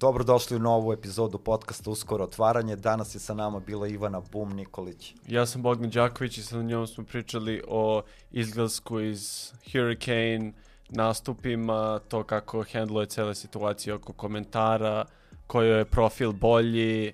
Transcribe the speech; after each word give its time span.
Dobrodošli 0.00 0.56
u 0.56 0.60
novu 0.60 0.92
epizodu 0.92 1.38
podcasta 1.38 1.90
Uskoro 1.90 2.24
otvaranje. 2.24 2.76
Danas 2.76 3.14
je 3.14 3.20
sa 3.20 3.34
nama 3.34 3.60
bila 3.60 3.88
Ivana 3.88 4.20
Bum 4.32 4.52
Nikolić. 4.52 5.14
Ja 5.28 5.46
sam 5.46 5.62
Bogdan 5.62 5.90
Đaković 5.90 6.38
i 6.38 6.42
sa 6.42 6.62
njom 6.62 6.86
smo 6.86 7.04
pričali 7.04 7.62
o 7.68 8.02
izglasku 8.32 9.00
iz 9.00 9.52
Hurricane, 9.72 10.52
nastupima, 10.88 12.00
to 12.08 12.22
kako 12.24 12.64
handluje 12.72 13.06
cele 13.06 13.34
situacije 13.34 13.94
oko 13.94 14.12
komentara, 14.12 15.04
koji 15.46 15.68
je 15.68 15.84
profil 15.84 16.32
bolji, 16.32 17.12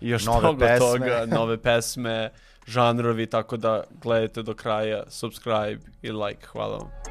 i 0.00 0.08
još 0.08 0.24
Nove 0.24 0.40
mnogo 0.40 0.58
pesme. 0.58 0.78
toga, 0.78 1.26
nove 1.38 1.62
pesme, 1.62 2.30
žanrovi, 2.66 3.26
tako 3.26 3.56
da 3.56 3.84
gledajte 4.02 4.42
do 4.42 4.54
kraja, 4.54 5.04
subscribe 5.08 5.78
i 6.02 6.12
like. 6.12 6.46
Hvala 6.46 6.76
vam. 6.76 7.03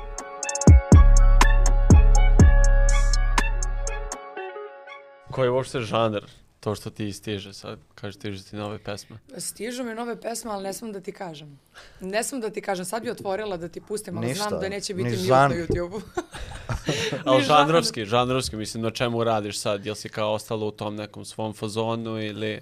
Koji 5.34 5.46
je 5.48 5.52
uopšte 5.52 5.80
žanar? 5.80 6.26
To 6.60 6.76
što 6.76 6.90
ti 6.90 7.14
stiže 7.14 7.54
sad, 7.54 7.80
kaže 7.96 8.14
stiže 8.14 8.44
ti 8.44 8.56
nove 8.56 8.80
pesme. 8.80 9.18
Stižu 9.38 9.84
mi 9.84 9.94
nove 9.96 10.22
pesme, 10.22 10.52
ali 10.52 10.64
ne 10.64 10.74
smem 10.74 10.92
da 10.94 11.00
ti 11.02 11.12
kažem. 11.12 11.60
Ne 12.00 12.24
smem 12.24 12.42
da 12.42 12.50
ti 12.50 12.62
kažem. 12.62 12.86
Sad 12.86 13.04
bi 13.04 13.10
otvorila 13.10 13.58
da 13.58 13.68
ti 13.68 13.82
pustim, 13.82 14.18
ali 14.18 14.28
Ništa, 14.28 14.48
znam 14.50 14.62
da 14.62 14.70
neće 14.70 14.94
ni 14.94 15.04
biti 15.04 15.16
mute 15.16 15.28
žan. 15.28 15.52
na 15.52 15.56
YouTube-u. 15.58 16.02
Ali 17.26 17.38
Ni 17.38 17.44
žanr. 17.44 17.60
žanrovski, 17.60 18.06
žanrovski, 18.06 18.56
mislim, 18.56 18.84
na 18.84 18.92
čemu 18.92 19.24
radiš 19.24 19.60
sad? 19.60 19.86
Jel 19.86 19.96
si 19.96 20.10
kao 20.10 20.34
ostala 20.34 20.66
u 20.66 20.72
tom 20.72 20.96
nekom 20.96 21.26
svom 21.26 21.54
fazonu 21.54 22.22
ili... 22.22 22.62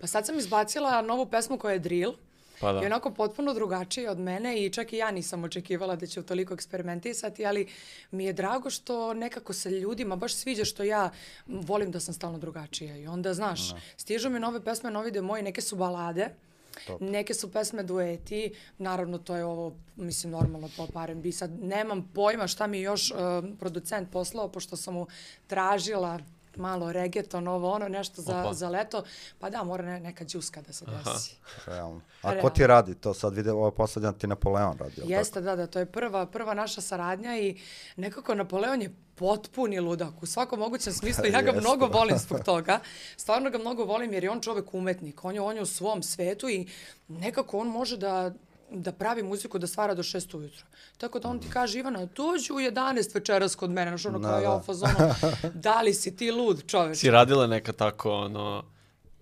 Pa 0.00 0.06
sad 0.06 0.26
sam 0.26 0.38
izbacila 0.38 1.02
novu 1.02 1.26
pesmu 1.26 1.58
koja 1.58 1.72
je 1.72 1.78
drill. 1.78 2.12
Pa 2.62 2.72
da. 2.72 2.82
I 2.82 2.86
onako 2.86 3.10
potpuno 3.10 3.54
drugačije 3.54 4.10
od 4.10 4.18
mene 4.18 4.64
i 4.64 4.70
čak 4.70 4.92
i 4.92 4.96
ja 4.96 5.10
nisam 5.10 5.44
očekivala 5.44 5.96
da 5.96 6.06
će 6.06 6.22
toliko 6.22 6.54
eksperimentisati, 6.54 7.46
ali 7.46 7.66
mi 8.10 8.24
je 8.24 8.32
drago 8.32 8.70
što 8.70 9.14
nekako 9.14 9.52
se 9.52 9.70
ljudima 9.70 10.16
baš 10.16 10.34
sviđa 10.34 10.64
što 10.64 10.82
ja 10.82 11.10
volim 11.46 11.90
da 11.90 12.00
sam 12.00 12.14
stalno 12.14 12.38
drugačija. 12.38 12.96
I 12.96 13.06
onda, 13.06 13.34
znaš, 13.34 13.74
stižu 13.96 14.30
mi 14.30 14.40
nove 14.40 14.64
pesme, 14.64 14.90
novi 14.90 15.10
demoji, 15.10 15.42
neke 15.42 15.60
su 15.60 15.76
balade, 15.76 16.28
Neke 17.00 17.34
su 17.34 17.52
pesme 17.52 17.82
dueti, 17.82 18.54
naravno 18.78 19.18
to 19.18 19.36
je 19.36 19.44
ovo, 19.44 19.72
mislim, 19.96 20.32
normalno 20.32 20.70
pop 20.76 20.90
R&B. 20.96 21.32
Sad 21.32 21.50
nemam 21.62 22.10
pojma 22.14 22.46
šta 22.46 22.66
mi 22.66 22.80
još 22.80 23.10
uh, 23.10 23.18
producent 23.58 24.10
poslao, 24.10 24.48
pošto 24.48 24.76
sam 24.76 24.94
mu 24.94 25.06
tražila 25.46 26.18
malo 26.56 26.92
reggaeton, 26.92 27.48
ovo 27.48 27.72
ono, 27.72 27.88
nešto 27.88 28.22
za, 28.22 28.40
Opa. 28.40 28.54
za 28.54 28.68
leto. 28.68 29.04
Pa 29.38 29.50
da, 29.50 29.64
mora 29.64 29.84
ne, 29.84 30.00
neka 30.00 30.24
džuska 30.24 30.62
da 30.62 30.72
se 30.72 30.84
desi. 30.86 31.36
Realno. 31.66 32.00
A 32.22 32.28
ko 32.28 32.34
Realno. 32.34 32.50
ti 32.50 32.66
radi 32.66 32.94
to? 32.94 33.14
Sad 33.14 33.34
vide, 33.34 33.52
ovo 33.52 33.66
je 33.66 33.74
poslednja 33.74 34.12
ti 34.12 34.26
Napoleon 34.26 34.78
radi, 34.78 35.02
Jeste, 35.04 35.40
da, 35.40 35.56
da, 35.56 35.66
to 35.66 35.78
je 35.78 35.86
prva, 35.86 36.26
prva 36.26 36.54
naša 36.54 36.80
saradnja 36.80 37.38
i 37.38 37.60
nekako 37.96 38.34
Napoleon 38.34 38.82
je 38.82 38.94
potpuni 39.14 39.80
ludak 39.80 40.22
u 40.22 40.26
svakom 40.26 40.58
mogućem 40.58 40.92
smislu. 40.92 41.24
Ja 41.26 41.42
ga 41.42 41.52
mnogo 41.52 41.86
volim 41.86 42.18
zbog 42.18 42.40
toga. 42.50 42.80
Stvarno 43.16 43.50
ga 43.50 43.58
mnogo 43.58 43.84
volim 43.84 44.12
jer 44.12 44.24
je 44.24 44.30
on 44.30 44.40
čovek 44.40 44.74
umetnik. 44.74 45.24
On 45.24 45.34
je, 45.34 45.40
on 45.40 45.56
je 45.56 45.62
u 45.62 45.66
svom 45.66 46.02
svetu 46.02 46.48
i 46.48 46.66
nekako 47.08 47.58
on 47.58 47.68
može 47.68 47.96
da 47.96 48.32
da 48.72 48.92
pravi 48.92 49.22
muziku, 49.22 49.58
da 49.58 49.66
stvara 49.66 49.94
do 49.94 50.02
6 50.02 50.36
ujutro. 50.36 50.64
Tako 50.98 51.18
da 51.18 51.28
on 51.28 51.40
ti 51.40 51.48
kaže, 51.52 51.78
Ivana, 51.78 52.06
dođi 52.06 52.52
u 52.52 52.56
11 52.56 53.14
večeras 53.14 53.54
kod 53.54 53.70
mene, 53.70 53.90
znaš 53.90 54.06
ono 54.06 54.18
Da, 54.18 54.28
kao 54.28 54.40
ja 54.40 54.50
da. 54.50 54.56
u 54.56 54.62
fazonu, 54.62 54.94
da 55.54 55.80
li 55.80 55.94
si 55.94 56.16
ti 56.16 56.30
lud 56.30 56.66
čoveč? 56.66 56.98
Si 56.98 57.10
radila 57.10 57.46
neka 57.46 57.72
tako, 57.72 58.12
ono, 58.12 58.64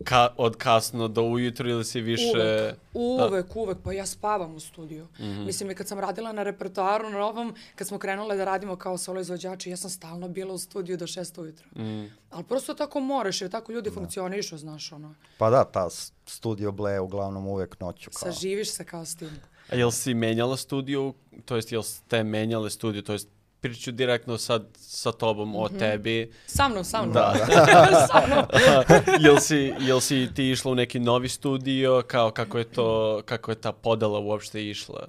ka, 0.04 0.28
od 0.36 0.56
kasno 0.56 1.08
do 1.08 1.22
ujutru 1.22 1.68
ili 1.68 1.84
si 1.84 2.00
više... 2.00 2.74
Uvek, 2.94 3.18
Da. 3.18 3.26
uvek, 3.26 3.56
uvek, 3.56 3.78
pa 3.84 3.92
ja 3.92 4.06
spavam 4.06 4.54
u 4.54 4.60
studiju. 4.60 5.06
Mhm. 5.20 5.44
Mislim, 5.44 5.70
i 5.70 5.74
kad 5.74 5.88
sam 5.88 5.98
radila 5.98 6.32
na 6.32 6.42
repertoaru 6.42 7.10
na 7.10 7.18
novom, 7.18 7.54
kad 7.74 7.88
smo 7.88 7.98
krenule 7.98 8.36
da 8.36 8.44
radimo 8.44 8.76
kao 8.76 8.98
solo 8.98 9.20
izvođači, 9.20 9.70
ja 9.70 9.76
sam 9.76 9.90
stalno 9.90 10.28
bila 10.28 10.54
u 10.54 10.58
studiju 10.58 10.96
do 10.96 11.06
šest 11.06 11.38
ujutro. 11.38 11.68
Mhm. 11.76 12.04
Ali 12.30 12.44
prosto 12.44 12.74
tako 12.74 13.00
moraš, 13.00 13.40
jer 13.40 13.50
tako 13.50 13.72
ljudi 13.72 13.90
funkcionišu, 13.90 14.58
znaš, 14.58 14.92
ono. 14.92 15.14
Pa 15.38 15.50
da, 15.50 15.64
ta 15.64 15.88
studio 16.26 16.72
ble 16.72 17.00
uglavnom 17.00 17.46
uvek 17.46 17.80
noću. 17.80 18.10
Kao. 18.10 18.32
Saživiš 18.32 18.70
se 18.70 18.84
kao 18.84 19.04
s 19.04 19.16
tim. 19.16 19.30
A 19.68 19.74
jel 19.74 19.90
si 19.90 20.14
menjala 20.14 20.56
studiju, 20.56 21.14
to 21.44 21.56
jest 21.56 21.72
jel 21.72 21.82
ste 21.82 22.24
menjale 22.24 22.70
studiju, 22.70 23.02
to 23.02 23.12
jest 23.12 23.28
priču 23.60 23.92
direktno 23.92 24.38
sad 24.38 24.66
sa 24.76 25.12
tobom 25.12 25.56
o 25.56 25.68
tebi. 25.68 26.32
Sa 26.46 26.68
mnom, 26.68 26.84
sa 26.84 27.02
mnom. 27.02 27.14
Da. 27.14 27.34
sa 28.12 28.26
mnom. 28.26 28.44
jel, 29.26 29.40
si, 29.40 29.72
jel 29.78 30.00
si 30.00 30.28
ti 30.34 30.50
išla 30.50 30.72
u 30.72 30.74
neki 30.74 30.98
novi 30.98 31.28
studio, 31.28 32.02
kao 32.06 32.30
kako 32.30 32.58
je 32.58 32.64
to, 32.64 33.22
kako 33.24 33.50
je 33.50 33.54
ta 33.54 33.72
podela 33.72 34.18
uopšte 34.18 34.68
išla? 34.70 35.08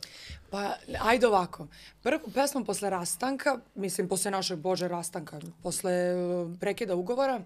Pa, 0.51 0.75
ajde 1.01 1.28
ovako. 1.28 1.67
Prvu 2.03 2.31
pesmu 2.34 2.66
posle 2.66 2.89
rastanka, 2.89 3.57
mislim, 3.75 4.07
posle 4.07 4.31
našeg 4.31 4.59
Bože 4.59 4.88
rastanka, 4.88 5.39
posle 5.63 5.91
uh, 6.16 6.51
prekida 6.59 6.95
ugovora, 6.95 7.41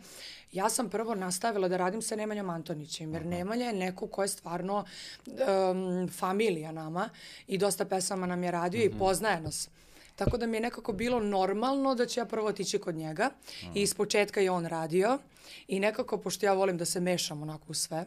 ja 0.52 0.70
sam 0.70 0.90
prvo 0.90 1.16
nastavila 1.16 1.68
da 1.68 1.78
radim 1.78 2.02
sa 2.02 2.16
Nemanjom 2.16 2.50
Antonićem, 2.50 3.14
jer 3.14 3.26
Nemanja 3.26 3.66
je 3.66 3.74
neko 3.74 4.08
ko 4.08 4.22
je 4.22 4.28
stvarno 4.28 4.86
um, 5.28 6.10
familija 6.10 6.72
nama 6.72 7.10
i 7.48 7.58
dosta 7.58 7.86
pesama 7.86 8.26
nam 8.26 8.44
je 8.44 8.52
radio 8.52 8.84
i 8.84 8.98
poznaje 9.00 9.42
nas. 9.42 9.70
Tako 10.16 10.38
da 10.38 10.48
mi 10.48 10.58
je 10.58 10.62
nekako 10.62 10.94
bilo 10.94 11.20
normalno 11.20 11.96
da 11.96 12.06
ću 12.06 12.20
ja 12.20 12.26
prvo 12.26 12.48
otići 12.48 12.80
kod 12.80 12.96
njega 12.96 13.30
i 13.74 13.82
iz 13.82 13.94
početka 13.94 14.42
je 14.42 14.52
on 14.52 14.66
radio 14.66 15.20
i 15.68 15.80
nekako, 15.80 16.18
pošto 16.18 16.46
ja 16.46 16.54
volim 16.54 16.78
da 16.78 16.86
se 16.86 17.00
mešam 17.00 17.42
onako 17.42 17.66
u 17.68 17.74
sve, 17.74 18.06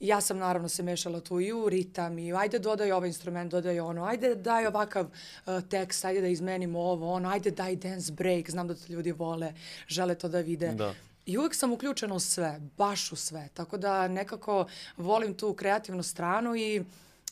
ja 0.00 0.20
sam 0.20 0.38
naravno 0.38 0.68
se 0.68 0.82
mešala 0.82 1.20
tu 1.20 1.40
i 1.40 1.52
u 1.52 1.68
ritam 1.68 2.18
i 2.18 2.32
ajde 2.32 2.58
dodaj 2.58 2.92
ovaj 2.92 3.08
instrument, 3.08 3.50
dodaj 3.50 3.80
ono, 3.80 4.04
ajde 4.04 4.34
daj 4.34 4.66
ovakav 4.66 5.06
uh, 5.06 5.60
tekst, 5.68 6.04
ajde 6.04 6.20
da 6.20 6.26
izmenimo 6.26 6.80
ovo, 6.80 7.12
ono, 7.12 7.28
ajde 7.28 7.50
daj 7.50 7.76
dance 7.76 8.12
break, 8.12 8.50
znam 8.50 8.68
da 8.68 8.74
to 8.74 8.92
ljudi 8.92 9.12
vole, 9.12 9.54
žele 9.86 10.14
to 10.14 10.28
da 10.28 10.40
vide. 10.40 10.72
Da. 10.72 10.94
I 11.26 11.38
uvek 11.38 11.54
sam 11.54 11.72
uključena 11.72 12.14
u 12.14 12.20
sve, 12.20 12.60
baš 12.76 13.12
u 13.12 13.16
sve, 13.16 13.48
tako 13.54 13.76
da 13.76 14.08
nekako 14.08 14.66
volim 14.96 15.34
tu 15.34 15.54
kreativnu 15.54 16.02
stranu 16.02 16.56
i 16.56 16.84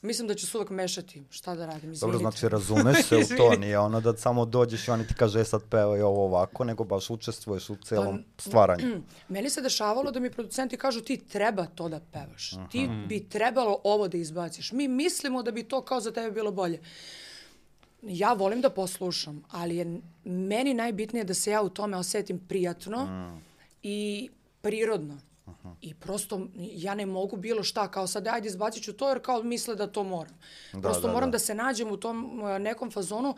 mislim 0.02 0.28
da 0.28 0.34
ću 0.34 0.46
se 0.46 0.56
uvek 0.56 0.70
mešati, 0.70 1.22
šta 1.30 1.54
da 1.54 1.66
radim, 1.66 1.80
izvinite. 1.82 2.00
Dobro, 2.02 2.18
znači 2.20 2.48
razumeš 2.48 2.96
se 2.98 3.16
u 3.16 3.36
to, 3.36 3.50
nije 3.56 3.78
ono 3.78 4.00
da 4.00 4.16
samo 4.16 4.44
dođeš 4.44 4.88
i 4.88 4.90
oni 4.90 5.06
ti 5.06 5.14
kaže 5.14 5.40
e, 5.40 5.44
sad 5.44 5.62
pevaj 5.64 6.02
ovo 6.02 6.24
ovako, 6.24 6.64
nego 6.64 6.84
baš 6.84 7.10
učestvuješ 7.10 7.70
u 7.70 7.76
celom 7.76 8.24
stvaranju. 8.38 9.02
Meni 9.28 9.50
se 9.50 9.60
dešavalo 9.60 10.10
da 10.10 10.20
mi 10.20 10.30
producenti 10.30 10.76
kažu 10.76 11.00
ti 11.00 11.16
treba 11.18 11.66
to 11.66 11.88
da 11.88 12.00
pevaš. 12.02 12.50
Ti 12.70 12.80
Mhm. 12.80 13.06
bi 13.06 13.20
trebalo 13.22 13.80
ovo 13.84 14.08
da 14.08 14.16
izbaciš. 14.16 14.72
Mi 14.72 14.88
mislimo 14.88 15.42
da 15.42 15.50
bi 15.50 15.62
to 15.64 15.82
kao 15.82 16.00
za 16.00 16.10
tebe 16.10 16.30
bilo 16.30 16.50
bolje. 16.52 16.80
Ja 18.02 18.32
volim 18.32 18.60
da 18.60 18.70
poslušam, 18.70 19.42
ali 19.50 19.76
je 19.76 19.86
meni 20.24 20.74
najbitnije 20.74 21.24
da 21.24 21.34
se 21.34 21.50
ja 21.50 21.62
u 21.62 21.68
tome 21.68 21.96
osetim 21.96 22.38
prijatno 22.38 23.04
Mm. 23.04 23.40
i 23.82 24.28
prirodno. 24.60 25.18
I 25.80 25.94
prosto 25.94 26.48
ja 26.56 26.94
ne 26.94 27.06
mogu 27.06 27.36
bilo 27.36 27.62
šta, 27.62 27.90
kao 27.90 28.06
sad 28.06 28.26
ajde 28.26 28.48
izbacit 28.48 28.82
ću 28.82 28.92
to 28.92 29.08
jer 29.08 29.22
kao 29.22 29.42
misle 29.42 29.74
da 29.74 29.86
to 29.86 30.04
moram. 30.04 30.38
prosto 30.82 31.06
da, 31.06 31.12
moram 31.12 31.30
da. 31.30 31.34
da 31.34 31.38
se 31.38 31.54
nađem 31.54 31.90
u 31.90 31.96
tom 31.96 32.40
uh, 32.42 32.58
nekom 32.58 32.90
fazonu 32.90 33.34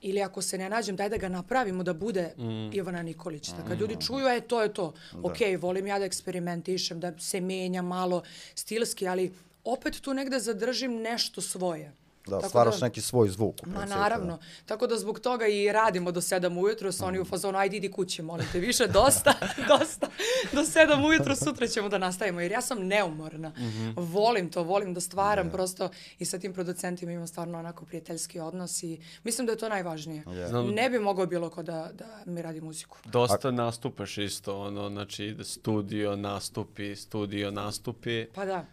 ili 0.00 0.22
ako 0.22 0.42
se 0.42 0.58
ne 0.58 0.68
nađem, 0.68 0.96
daj 0.96 1.08
da 1.08 1.16
ga 1.16 1.28
napravimo 1.28 1.82
da 1.82 1.92
bude 1.92 2.34
Ivana 2.72 3.02
Nikolić. 3.02 3.48
Da 3.48 3.64
kad 3.68 3.80
ljudi 3.80 3.96
čuju, 4.06 4.28
e, 4.28 4.40
to 4.40 4.62
je 4.62 4.74
to. 4.74 4.92
Ok, 5.22 5.36
volim 5.58 5.86
ja 5.86 5.98
da 5.98 6.04
eksperimentišem, 6.04 7.00
da 7.00 7.18
se 7.18 7.40
menja 7.40 7.82
malo 7.82 8.22
stilski, 8.54 9.08
ali 9.08 9.34
opet 9.64 10.00
tu 10.00 10.14
negde 10.14 10.38
zadržim 10.38 10.96
nešto 10.96 11.40
svoje. 11.40 11.92
Da, 12.30 12.36
Tako 12.36 12.48
stvaraš 12.48 12.80
neki 12.80 13.00
svoj 13.00 13.28
zvuk. 13.28 13.54
Ma 13.56 13.72
principu, 13.72 13.88
naravno. 13.92 14.38
Tako 14.66 14.86
da 14.86 14.98
zbog 14.98 15.20
toga 15.20 15.46
i 15.46 15.72
radimo 15.72 16.12
do 16.12 16.20
7 16.20 16.30
ujutro, 16.58 16.92
sa 16.92 17.06
oni 17.06 17.20
u 17.20 17.24
fazonu, 17.24 17.58
ajde 17.58 17.76
idi 17.76 17.90
kući, 17.90 18.22
molim 18.22 18.46
te, 18.52 18.58
više, 18.60 18.86
dosta, 18.88 19.34
dosta. 19.70 20.06
Do 20.52 20.60
7 20.60 20.70
ujutro 21.06 21.36
sutra 21.36 21.66
ćemo 21.66 21.88
da 21.88 21.98
nastavimo, 21.98 22.40
jer 22.40 22.52
ja 22.52 22.60
sam 22.60 22.78
neumorna. 22.80 23.52
Volim 23.96 24.50
to, 24.50 24.62
volim 24.62 24.94
da 24.94 25.00
stvaram 25.00 25.50
prosto 25.50 25.88
i 26.18 26.24
sa 26.24 26.38
tim 26.38 26.52
producentima 26.52 27.12
imam 27.12 27.26
stvarno 27.26 27.58
onako 27.58 27.84
prijateljski 27.84 28.40
odnos 28.40 28.82
i 28.82 28.90
mislim 29.24 29.46
da 29.46 29.52
je 29.52 29.58
to 29.58 29.68
najvažnije. 29.68 30.22
Znam- 30.48 30.70
Ne 30.70 30.90
bi 30.90 30.98
mogao 31.00 31.26
bilo 31.26 31.50
ko 31.50 31.62
da, 31.62 31.90
da 31.92 32.22
mi 32.26 32.42
radi 32.42 32.60
muziku. 32.60 32.98
Dosta 33.04 33.50
nastupaš 33.50 34.18
isto, 34.18 34.58
ono, 34.58 34.88
znači 34.90 35.36
studio 35.42 36.16
nastupi, 36.16 36.96
studio 36.96 37.50
nastupi. 37.50 38.26
Pa 38.26 38.44
da. 38.44 38.64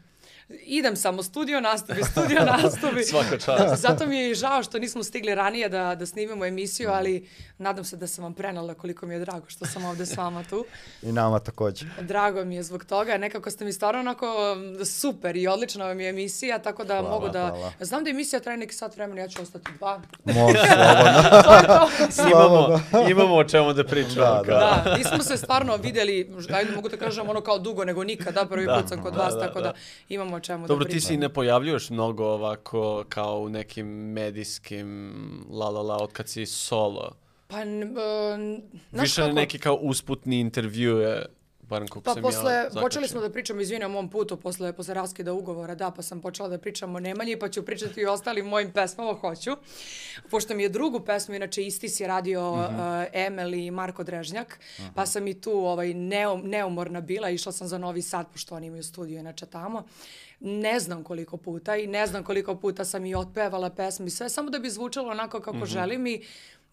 Idem 0.50 0.96
samo, 0.96 1.24
studio 1.24 1.62
nastupi, 1.62 2.04
studio 2.04 2.40
nastupi. 2.62 3.04
Svaka 3.04 3.38
čast. 3.38 3.82
Zato 3.82 4.06
mi 4.06 4.18
je 4.18 4.32
i 4.32 4.36
žao 4.36 4.64
što 4.64 4.80
nismo 4.80 5.04
stigli 5.04 5.36
ranije 5.36 5.70
da, 5.70 5.96
da 5.96 6.06
snimimo 6.06 6.46
emisiju, 6.46 6.90
ali 6.90 7.30
nadam 7.58 7.84
se 7.84 7.98
da 7.98 8.08
sam 8.08 8.24
vam 8.24 8.34
prenala 8.34 8.74
koliko 8.74 9.06
mi 9.06 9.14
je 9.14 9.20
drago 9.20 9.46
što 9.48 9.66
sam 9.66 9.86
ovde 9.86 10.06
s 10.06 10.18
vama 10.18 10.44
tu. 10.50 10.66
I 11.02 11.12
nama 11.12 11.40
takođe. 11.40 11.86
Drago 12.02 12.46
mi 12.46 12.56
je 12.56 12.64
zbog 12.64 12.86
toga, 12.86 13.18
nekako 13.18 13.52
ste 13.52 13.66
mi 13.66 13.74
stvarno 13.74 14.00
onako 14.00 14.54
um, 14.54 14.86
super 14.86 15.36
i 15.36 15.48
odlična 15.48 15.86
vam 15.86 16.00
je 16.00 16.10
emisija, 16.10 16.60
tako 16.60 16.84
da 16.84 16.94
Hvala, 16.94 17.10
mogu 17.10 17.30
da... 17.30 17.48
hvala. 17.50 17.72
Znam 17.80 18.04
da 18.04 18.10
emisija 18.10 18.40
traje 18.40 18.58
neki 18.58 18.74
sat 18.74 18.96
vremena, 18.96 19.22
ja 19.22 19.28
ću 19.28 19.42
ostati 19.42 19.72
dva. 19.78 20.02
Može 20.26 20.58
slobodno. 20.74 21.42
to 21.44 21.56
je 21.56 21.68
to. 21.68 22.28
Imamo, 22.28 22.82
imamo 23.10 23.36
o 23.36 23.44
čemu 23.44 23.74
da 23.74 23.84
pričamo. 23.84 24.16
Da, 24.16 24.44
kao. 24.46 24.60
Da, 24.60 24.96
nismo 24.98 25.24
se 25.24 25.38
stvarno 25.38 25.76
videli, 25.76 26.32
ajde 26.54 26.72
mogu 26.76 26.90
da 26.90 26.98
kažem 26.98 27.30
ono 27.30 27.42
kao 27.42 27.60
dugo 27.60 27.86
nego 27.86 28.04
nikada, 28.04 28.46
prvi 28.46 28.66
Da, 28.66 28.78
put 28.80 28.90
sam 28.90 29.04
kod 29.04 29.14
da, 29.14 29.20
vas, 29.20 29.34
da, 29.34 29.40
tako 29.40 29.62
da. 29.62 29.68
da 29.68 29.74
imamo 30.10 30.37
o 30.38 30.39
čemu 30.39 30.68
Dobro, 30.68 30.84
da 30.84 30.89
ti 30.89 30.94
pričamo. 30.94 31.07
se 31.07 31.13
i 31.13 31.18
ne 31.18 31.30
pojavljuješ 31.30 31.89
mnogo 31.89 32.25
ovako 32.25 33.06
kao 33.10 33.39
u 33.39 33.50
nekim 33.50 33.88
medijskim 33.88 35.13
la 35.51 35.69
la 35.69 35.81
la 35.81 35.98
od 35.98 36.12
kad 36.12 36.30
si 36.30 36.45
solo. 36.45 37.12
Pa, 37.48 37.57
znaš 38.92 39.04
Više 39.04 39.22
kako? 39.22 39.34
neki 39.34 39.60
kao 39.60 39.75
usputni 39.75 40.39
intervju 40.39 40.98
je, 40.98 41.25
barem 41.69 41.88
koliko 41.88 42.06
Pa 42.06 42.14
sam 42.14 42.22
posle, 42.24 42.54
ja 42.54 42.64
počeli 42.64 42.90
zakačio. 42.90 43.08
smo 43.08 43.22
da 43.22 43.30
pričamo, 43.30 43.62
izvini, 43.62 43.86
o 43.86 43.90
mom 43.90 44.10
putu, 44.10 44.38
posle, 44.38 44.74
posle 44.74 44.94
raskida 44.94 45.34
ugovora, 45.34 45.75
da, 45.75 45.92
pa 45.92 46.02
sam 46.02 46.22
počela 46.22 46.50
da 46.50 46.58
pričam 46.58 46.96
o 46.96 47.00
Nemanji, 47.00 47.40
pa 47.40 47.50
ću 47.50 47.66
pričati 47.66 48.02
i 48.02 48.06
o 48.06 48.14
ostalim 48.14 48.46
mojim 48.46 48.72
pesmama, 48.72 49.14
hoću. 49.14 49.52
Pošto 50.30 50.56
mi 50.56 50.64
je 50.64 50.69
drugu 50.69 51.00
pesmu, 51.00 51.36
inače 51.36 51.64
isti 51.66 51.90
si 51.90 52.08
radio 52.08 52.52
uh, 52.52 52.69
Emel 53.14 53.54
i 53.54 53.72
Marko 53.72 54.04
Drežnjak, 54.04 54.60
pa 54.96 55.06
sam 55.06 55.28
i 55.28 55.42
tu 55.42 55.52
ovaj, 55.52 55.94
neum, 55.94 56.42
neumorna 56.50 57.02
bila, 57.02 57.30
išla 57.30 57.52
sam 57.52 57.68
za 57.68 57.78
Novi 57.78 58.02
Sad, 58.02 58.28
pošto 58.31 58.56
oni 58.56 58.68
imaju 58.68 58.84
studio 58.84 59.19
inače 59.19 59.46
tamo. 59.46 59.84
Ne 60.40 60.80
znam 60.80 61.04
koliko 61.04 61.38
puta 61.38 61.75
i 61.75 61.88
ne 61.88 62.08
znam 62.08 62.24
koliko 62.24 62.56
puta 62.56 62.86
sam 62.86 63.06
i 63.06 63.16
otpevala 63.16 63.69
pesmi, 63.69 64.10
sve 64.10 64.30
samo 64.30 64.50
da 64.50 64.60
bi 64.60 64.69
zvučalo 64.69 65.12
onako 65.12 65.40
kako 65.40 65.66
želim 65.66 66.08
i 66.08 66.24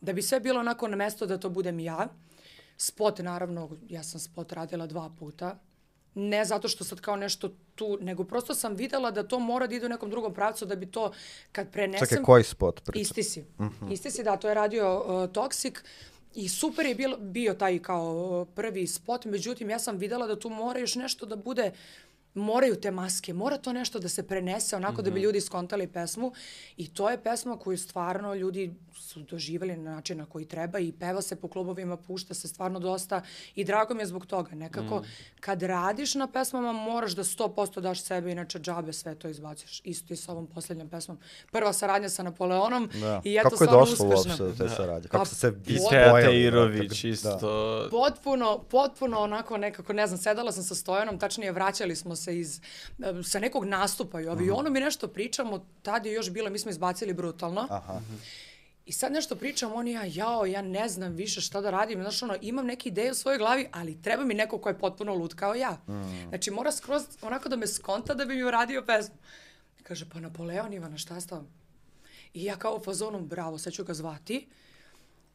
da 0.00 0.12
bi 0.12 0.22
sve 0.22 0.40
bilo 0.40 0.60
onako 0.60 0.88
na 0.88 0.96
mesto 0.96 1.26
da 1.26 1.38
to 1.38 1.48
budem 1.48 1.78
ja. 1.80 2.08
Spot, 2.76 3.18
naravno, 3.18 3.70
ja 3.88 4.02
sam 4.02 4.20
spot 4.20 4.52
radila 4.52 4.86
dva 4.86 5.10
puta. 5.18 5.58
Ne 6.14 6.44
zato 6.44 6.68
što 6.68 6.84
sad 6.84 7.00
kao 7.00 7.16
nešto 7.16 7.50
tu, 7.74 7.98
nego 8.00 8.24
prosto 8.24 8.54
sam 8.54 8.74
videla 8.74 9.10
da 9.10 9.28
to 9.28 9.38
mora 9.38 9.66
da 9.66 9.74
ide 9.74 9.86
u 9.86 9.88
nekom 9.88 10.10
drugom 10.10 10.34
pravcu 10.34 10.66
da 10.66 10.76
bi 10.76 10.86
to 10.86 11.12
kad 11.52 11.70
prenesem... 11.70 12.08
Čekaj, 12.08 12.24
koji 12.24 12.44
spot 12.44 12.84
priča? 12.84 13.00
Isti 13.00 13.22
si. 13.22 13.44
Isti 13.90 14.10
si, 14.10 14.22
da, 14.22 14.36
to 14.36 14.48
je 14.48 14.54
radio 14.54 15.04
uh, 15.06 15.30
Toxic 15.30 15.74
i 16.34 16.48
super 16.48 16.86
je 16.86 16.94
bilo, 16.94 17.16
bio 17.16 17.54
taj 17.54 17.78
kao 17.78 18.40
uh, 18.40 18.54
prvi 18.54 18.86
spot, 18.86 19.24
međutim 19.24 19.70
ja 19.70 19.78
sam 19.78 19.96
videla 19.96 20.26
da 20.26 20.38
tu 20.38 20.48
mora 20.48 20.80
još 20.80 20.94
nešto 20.94 21.26
da 21.26 21.36
bude 21.36 21.72
moraju 22.34 22.76
te 22.76 22.90
maske, 22.90 23.32
mora 23.32 23.58
to 23.58 23.72
nešto 23.72 23.98
da 23.98 24.08
se 24.08 24.22
prenese 24.22 24.76
onako 24.76 25.02
da 25.02 25.10
bi 25.10 25.20
ljudi 25.20 25.40
skontali 25.40 25.86
pesmu 25.86 26.32
i 26.76 26.88
to 26.88 27.10
je 27.10 27.22
pesma 27.22 27.58
koju 27.58 27.78
stvarno 27.78 28.34
ljudi 28.34 28.74
su 28.94 29.20
doživjeli 29.20 29.76
na 29.76 29.90
način 29.90 30.18
na 30.18 30.26
koji 30.26 30.44
treba 30.44 30.78
i 30.78 30.92
peva 30.92 31.22
se 31.22 31.36
po 31.36 31.48
klubovima, 31.48 31.96
pušta 31.96 32.34
se 32.34 32.48
stvarno 32.48 32.78
dosta 32.78 33.22
i 33.54 33.64
drago 33.64 33.94
mi 33.94 34.02
je 34.02 34.06
zbog 34.06 34.26
toga. 34.26 34.54
Nekako 34.54 35.02
kad 35.40 35.62
radiš 35.62 36.14
na 36.14 36.26
pesmama 36.26 36.72
moraš 36.72 37.12
da 37.12 37.24
100% 37.24 37.80
daš 37.80 38.02
sebe, 38.02 38.32
inače 38.32 38.58
džabe 38.58 38.92
sve 38.92 39.14
to 39.14 39.28
izbaciš. 39.28 39.80
Isto 39.84 40.14
i 40.14 40.16
sa 40.16 40.32
ovom 40.32 40.46
posljednjom 40.46 40.88
pesmom. 40.88 41.18
Prva 41.52 41.72
saradnja 41.72 42.08
sa 42.08 42.22
Napoleonom 42.22 42.90
Da. 43.00 43.20
i 43.24 43.36
eto 43.36 43.50
Kako 43.50 43.64
je 43.64 43.68
stvarno 43.68 43.86
došlo 43.86 44.06
uopšte 44.06 44.42
do 44.44 44.52
te 44.58 44.68
saradnje? 44.68 45.08
Kako 45.08 45.18
Pa, 45.18 45.24
ste 45.24 45.34
se 45.36 45.52
I 45.66 45.78
Ovo- 45.78 45.90
Teja 45.90 46.08
spojili, 46.08 46.30
Teirović 46.30 47.02
da. 47.02 47.08
isto. 47.08 47.88
Potpuno, 47.90 48.58
potpuno 48.70 49.18
onako 49.18 49.56
nekako, 49.56 49.92
ne 49.92 50.06
znam, 50.06 50.18
sedala 50.18 50.52
sam 50.52 50.62
sa 50.62 50.74
Stojanom, 50.74 51.18
tačnije 51.18 51.52
vraćali 51.52 51.96
smo 51.96 52.16
se 52.16 52.23
iz, 52.32 52.60
e, 52.98 53.22
sa 53.22 53.38
nekog 53.38 53.64
nastupa 53.64 54.20
i 54.20 54.26
ovi, 54.26 54.46
i 54.46 54.50
ono 54.50 54.70
mi 54.70 54.80
nešto 54.80 55.08
pričamo, 55.08 55.66
tad 55.82 56.06
je 56.06 56.12
još 56.12 56.30
bilo, 56.30 56.50
mi 56.50 56.58
smo 56.58 56.70
izbacili 56.70 57.12
brutalno. 57.12 57.66
Aha. 57.70 58.00
I 58.86 58.92
sad 58.92 59.12
nešto 59.12 59.36
pričam, 59.36 59.72
on 59.72 59.88
i 59.88 59.92
ja, 59.92 60.04
jao, 60.04 60.46
ja 60.46 60.62
ne 60.62 60.88
znam 60.88 61.12
više 61.12 61.40
šta 61.40 61.60
da 61.60 61.70
radim, 61.70 62.00
znaš 62.00 62.22
ono, 62.22 62.36
imam 62.40 62.66
neke 62.66 62.88
ideje 62.88 63.10
u 63.10 63.14
svojoj 63.14 63.38
glavi, 63.38 63.68
ali 63.72 64.02
treba 64.02 64.24
mi 64.24 64.34
neko 64.34 64.58
ko 64.58 64.68
je 64.68 64.78
potpuno 64.78 65.14
lud 65.14 65.34
kao 65.34 65.54
ja. 65.54 65.80
Znači, 66.28 66.50
mora 66.50 66.72
skroz 66.72 67.02
onako 67.22 67.48
da 67.48 67.56
me 67.56 67.66
skonta 67.66 68.14
da 68.14 68.24
bi 68.24 68.34
mi 68.34 68.44
uradio 68.44 68.82
pesmu. 68.82 69.14
Kaže, 69.82 70.08
pa 70.12 70.20
Napoleon 70.20 70.72
Ivana, 70.72 70.98
šta 70.98 71.20
s? 71.20 71.26
I 72.34 72.44
ja 72.44 72.56
kao 72.56 72.76
u 72.76 72.84
fazonu, 72.84 73.20
bravo, 73.20 73.58
sad 73.58 73.72
ću 73.72 73.84
ga 73.84 73.94
zvati. 73.94 74.46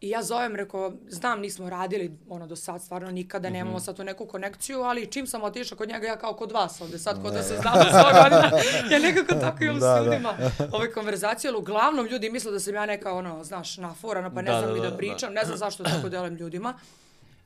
I 0.01 0.09
ja 0.09 0.23
zovem, 0.23 0.55
rekao, 0.55 0.93
znam, 1.07 1.39
nismo 1.39 1.69
radili 1.69 2.17
ono 2.29 2.47
do 2.47 2.55
sad, 2.55 2.81
stvarno 2.81 3.11
nikada 3.11 3.49
nemamo 3.49 3.79
sad 3.79 3.95
tu 3.95 4.03
neku 4.03 4.25
konekciju, 4.25 4.81
ali 4.81 5.11
čim 5.11 5.27
sam 5.27 5.43
otišla 5.43 5.77
kod 5.77 5.89
njega, 5.89 6.07
ja 6.07 6.17
kao 6.17 6.33
kod 6.33 6.51
vas 6.51 6.81
ovde, 6.81 6.99
sad 6.99 7.21
kod 7.23 7.33
da 7.33 7.43
se 7.43 7.57
znamo 7.61 7.83
sto 7.83 8.21
godina. 8.23 8.51
Ja 8.91 8.99
nekako 8.99 9.35
tako 9.35 9.63
imam 9.63 9.79
Da, 9.79 9.95
s 9.95 9.99
da. 9.99 10.03
ljudima 10.03 10.33
ove 10.71 10.91
konverzacije, 10.93 11.49
ali 11.49 11.57
uglavnom 11.57 12.05
ljudi 12.05 12.29
misle 12.29 12.51
da 12.51 12.59
sam 12.59 12.73
ja 12.75 12.85
neka, 12.85 13.13
ono, 13.13 13.43
znaš, 13.43 13.77
nafurana, 13.77 14.33
pa 14.33 14.41
ne 14.41 14.51
Da, 14.51 14.59
znam 14.59 14.69
da, 14.69 14.75
ni 14.75 14.81
da 14.81 14.89
da, 14.89 14.97
pričam, 14.97 15.33
ne 15.33 15.45
znam 15.45 15.57
zašto 15.57 15.83
tako 15.83 16.09
delujem 16.09 16.35
ljudima. 16.35 16.73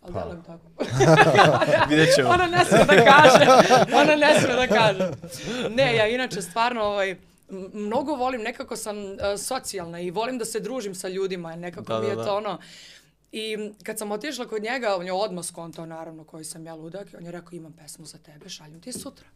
Ali 0.02 0.14
delujem 0.14 0.44
tako. 0.44 0.94
Vidjet 1.90 2.16
ćemo. 2.16 2.30
Ona 2.30 2.48
ne 2.48 2.66
sme 2.66 2.86
da 2.86 3.06
kaže. 3.06 3.46
Ona 4.02 4.16
ne 4.16 4.40
sme 4.42 4.54
da 4.56 4.68
kaže. 4.68 5.12
Ne, 5.70 5.96
ja 5.96 6.08
inače 6.08 6.42
stvarno 6.42 6.82
ovaj, 6.82 7.16
mnogo 7.74 8.16
volim, 8.16 8.42
nekako 8.42 8.76
sam 8.76 8.98
uh, 8.98 9.18
socijalna 9.38 10.00
i 10.00 10.12
volim 10.12 10.38
da 10.38 10.46
se 10.46 10.60
družim 10.60 10.96
sa 10.96 11.10
ljudima. 11.10 11.56
Nekako 11.56 11.94
Da, 11.94 12.00
mi 12.00 12.06
da, 12.06 12.12
je 12.12 12.16
da. 12.16 12.26
to 12.26 12.36
ono... 12.36 12.58
I 13.36 13.58
kad 13.84 14.00
sam 14.00 14.12
otišla 14.12 14.48
kod 14.48 14.64
njega, 14.64 14.96
on 14.96 15.06
je 15.06 15.14
odmah 15.14 15.46
skontao 15.46 15.86
naravno 15.86 16.24
koji 16.24 16.46
sam 16.46 16.66
ja 16.66 16.76
ludak. 16.76 17.14
i 17.14 17.16
On 17.16 17.26
je 17.26 17.32
rekao 17.32 17.56
imam 17.56 17.74
pesmu 17.74 18.06
za 18.06 18.18
tebe, 18.18 18.50
šaljem 18.50 18.82
ti 18.82 18.92
sutra. 18.92 19.28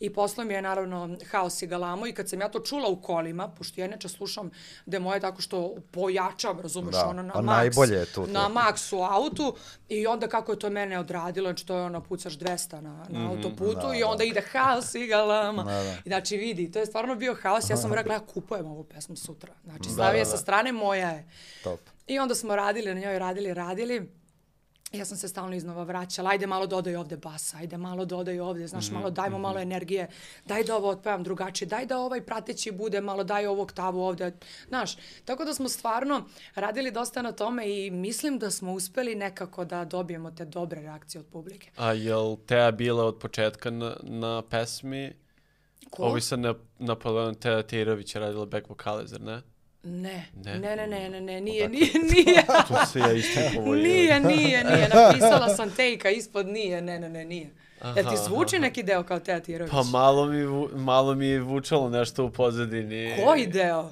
I 0.00 0.10
poslao 0.12 0.46
mi 0.46 0.54
je 0.54 0.62
naravno 0.62 1.16
haos 1.30 1.62
i 1.62 1.66
galamo 1.66 2.06
i 2.06 2.12
kad 2.12 2.28
sam 2.28 2.40
ja 2.40 2.48
to 2.48 2.60
čula 2.60 2.88
u 2.88 2.96
kolima, 3.02 3.48
pošto 3.48 3.80
ja 3.80 3.86
inače 3.86 4.08
slušam 4.08 4.50
da 4.86 4.98
moje 4.98 5.20
tako 5.20 5.42
što 5.42 5.74
pojačam, 5.90 6.60
razumeš, 6.60 6.92
Da, 6.94 7.06
ono 7.06 7.22
na 7.22 7.32
a 7.34 7.40
maks, 7.40 7.56
najbolje 7.56 7.96
je 7.96 8.06
tu 8.06 8.26
to. 8.26 8.32
na 8.32 8.48
maks 8.48 8.92
u 8.92 9.02
autu 9.02 9.56
i 9.88 10.06
onda 10.06 10.28
kako 10.28 10.52
je 10.52 10.58
to 10.58 10.70
mene 10.70 10.98
odradilo, 10.98 11.48
znači 11.48 11.66
to 11.66 11.76
je 11.76 11.82
ono 11.82 12.00
pucaš 12.00 12.38
200 12.38 12.80
na, 12.80 13.06
na 13.08 13.30
autoputu 13.30 13.94
i 13.94 14.02
onda 14.02 14.24
ide 14.24 14.42
haos 14.52 14.94
i 14.94 15.06
galama. 15.06 15.62
Da, 15.62 15.70
da. 15.72 15.92
I 16.04 16.08
znači 16.08 16.36
vidi, 16.36 16.72
to 16.72 16.78
je 16.78 16.86
stvarno 16.86 17.14
bio 17.14 17.36
haos, 17.42 17.70
ja 17.70 17.76
sam 17.76 17.90
mu 17.90 17.96
rekla 18.00 18.14
ja 18.14 18.20
kupujem 18.20 18.66
ovu 18.66 18.84
pesmu 18.84 19.16
sutra. 19.16 19.52
Znači 19.64 19.90
stavio 19.90 20.18
je 20.18 20.24
sa 20.26 20.36
strane, 20.36 20.72
moja 20.72 21.10
je. 21.10 21.28
Top. 21.64 21.80
I 22.06 22.18
onda 22.18 22.34
smo 22.34 22.56
radili 22.56 22.94
na 22.94 23.00
njoj, 23.00 23.18
radili, 23.18 23.54
radili. 23.54 24.23
Ja 24.94 25.04
sam 25.04 25.16
se 25.16 25.28
stalno 25.28 25.56
iznova 25.56 25.82
vraćala, 25.82 26.30
ajde 26.30 26.46
malo 26.46 26.66
dodaj 26.66 26.96
ovde 26.96 27.16
basa, 27.16 27.56
ajde 27.56 27.76
malo 27.76 28.04
dodaj 28.04 28.40
ovde, 28.40 28.66
znaš, 28.66 28.90
malo 28.90 29.10
dajmo 29.10 29.38
malo 29.38 29.60
energije, 29.60 30.08
daj 30.44 30.64
da 30.64 30.76
ovo 30.76 30.88
otpevam 30.88 31.22
drugačije, 31.22 31.68
daj 31.68 31.86
da 31.86 31.98
ovaj 31.98 32.24
prateći 32.24 32.72
bude, 32.72 33.00
malo 33.00 33.24
daj 33.24 33.46
ovu 33.46 33.62
oktavu 33.62 34.00
ovde, 34.00 34.32
znaš. 34.68 34.96
Tako 35.24 35.44
da 35.44 35.54
smo 35.54 35.68
stvarno 35.68 36.24
radili 36.54 36.90
dosta 36.90 37.22
na 37.22 37.32
tome 37.32 37.70
i 37.70 37.90
mislim 37.90 38.38
da 38.38 38.50
smo 38.50 38.72
uspeli 38.72 39.14
nekako 39.14 39.64
da 39.64 39.84
dobijemo 39.84 40.30
te 40.30 40.44
dobre 40.44 40.80
reakcije 40.80 41.20
od 41.20 41.26
publike. 41.26 41.70
A 41.76 41.92
jel 41.92 42.36
Teja 42.46 42.70
bila 42.70 43.04
od 43.04 43.18
početka 43.18 43.70
na, 43.70 43.96
na 44.02 44.42
pesmi? 44.42 45.12
Ko? 45.90 46.02
Ovi 46.02 46.20
sa 46.20 46.36
na, 46.36 46.54
Napoleon 46.78 47.34
Teja 47.34 47.62
Teirović 47.62 48.14
je 48.14 48.20
radila 48.20 48.46
back 48.46 48.68
vokale, 48.68 49.06
zar 49.06 49.20
ne? 49.20 49.42
Ne, 49.84 50.24
Ne? 50.44 50.58
ne, 50.58 50.76
ne, 50.76 50.86
ne, 50.86 51.08
ne, 51.08 51.20
ne, 51.20 51.40
nije, 51.40 51.68
nije, 51.68 51.90
nije. 52.14 52.44
Tu 52.68 52.74
se 52.92 52.98
ja 52.98 53.12
istipovao. 53.12 53.74
Nije, 53.74 54.20
nije, 54.20 54.64
nije. 54.64 54.88
Napisala 54.94 55.48
sam 55.48 55.70
tejka 55.70 56.10
ispod 56.10 56.46
nije, 56.46 56.82
ne, 56.82 57.00
ne, 57.00 57.08
ne, 57.08 57.24
nije. 57.24 57.50
Jel 57.84 57.94
ti 57.94 58.00
Aha, 58.06 58.16
zvuči 58.16 58.58
neki 58.58 58.82
deo 58.82 59.02
kao 59.02 59.18
Teja 59.18 59.40
Tirović? 59.40 59.72
Pa 59.72 59.82
malo 59.82 60.26
mi, 60.26 60.68
malo 60.74 61.14
mi 61.14 61.26
je 61.26 61.40
vučalo 61.40 61.90
nešto 61.90 62.24
u 62.24 62.30
pozadini. 62.30 63.16
Koji 63.24 63.46
deo? 63.46 63.90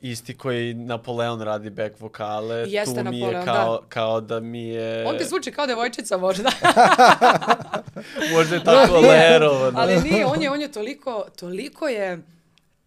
Isti 0.00 0.36
koji 0.36 0.74
Napoleon 0.74 1.40
radi 1.40 1.70
back 1.70 2.00
vokale. 2.00 2.56
Jeste 2.68 3.04
tu 3.04 3.10
mi 3.10 3.18
je 3.20 3.26
Napoleon, 3.26 3.44
kao, 3.44 3.82
kao 3.88 4.20
da 4.20 4.40
mi 4.40 4.64
je... 4.68 5.06
On 5.06 5.18
ti 5.18 5.24
zvuči 5.24 5.52
kao 5.52 5.66
devojčica 5.66 6.16
možda. 6.16 6.50
Možda 8.32 8.54
je 8.54 8.64
tako 8.64 9.00
lerovano. 9.00 9.80
Ali 9.80 10.00
nije, 10.00 10.26
on 10.26 10.42
je, 10.42 10.50
on 10.50 10.60
je 10.60 10.72
toliko, 10.72 11.24
toliko 11.38 11.88
je 11.88 12.18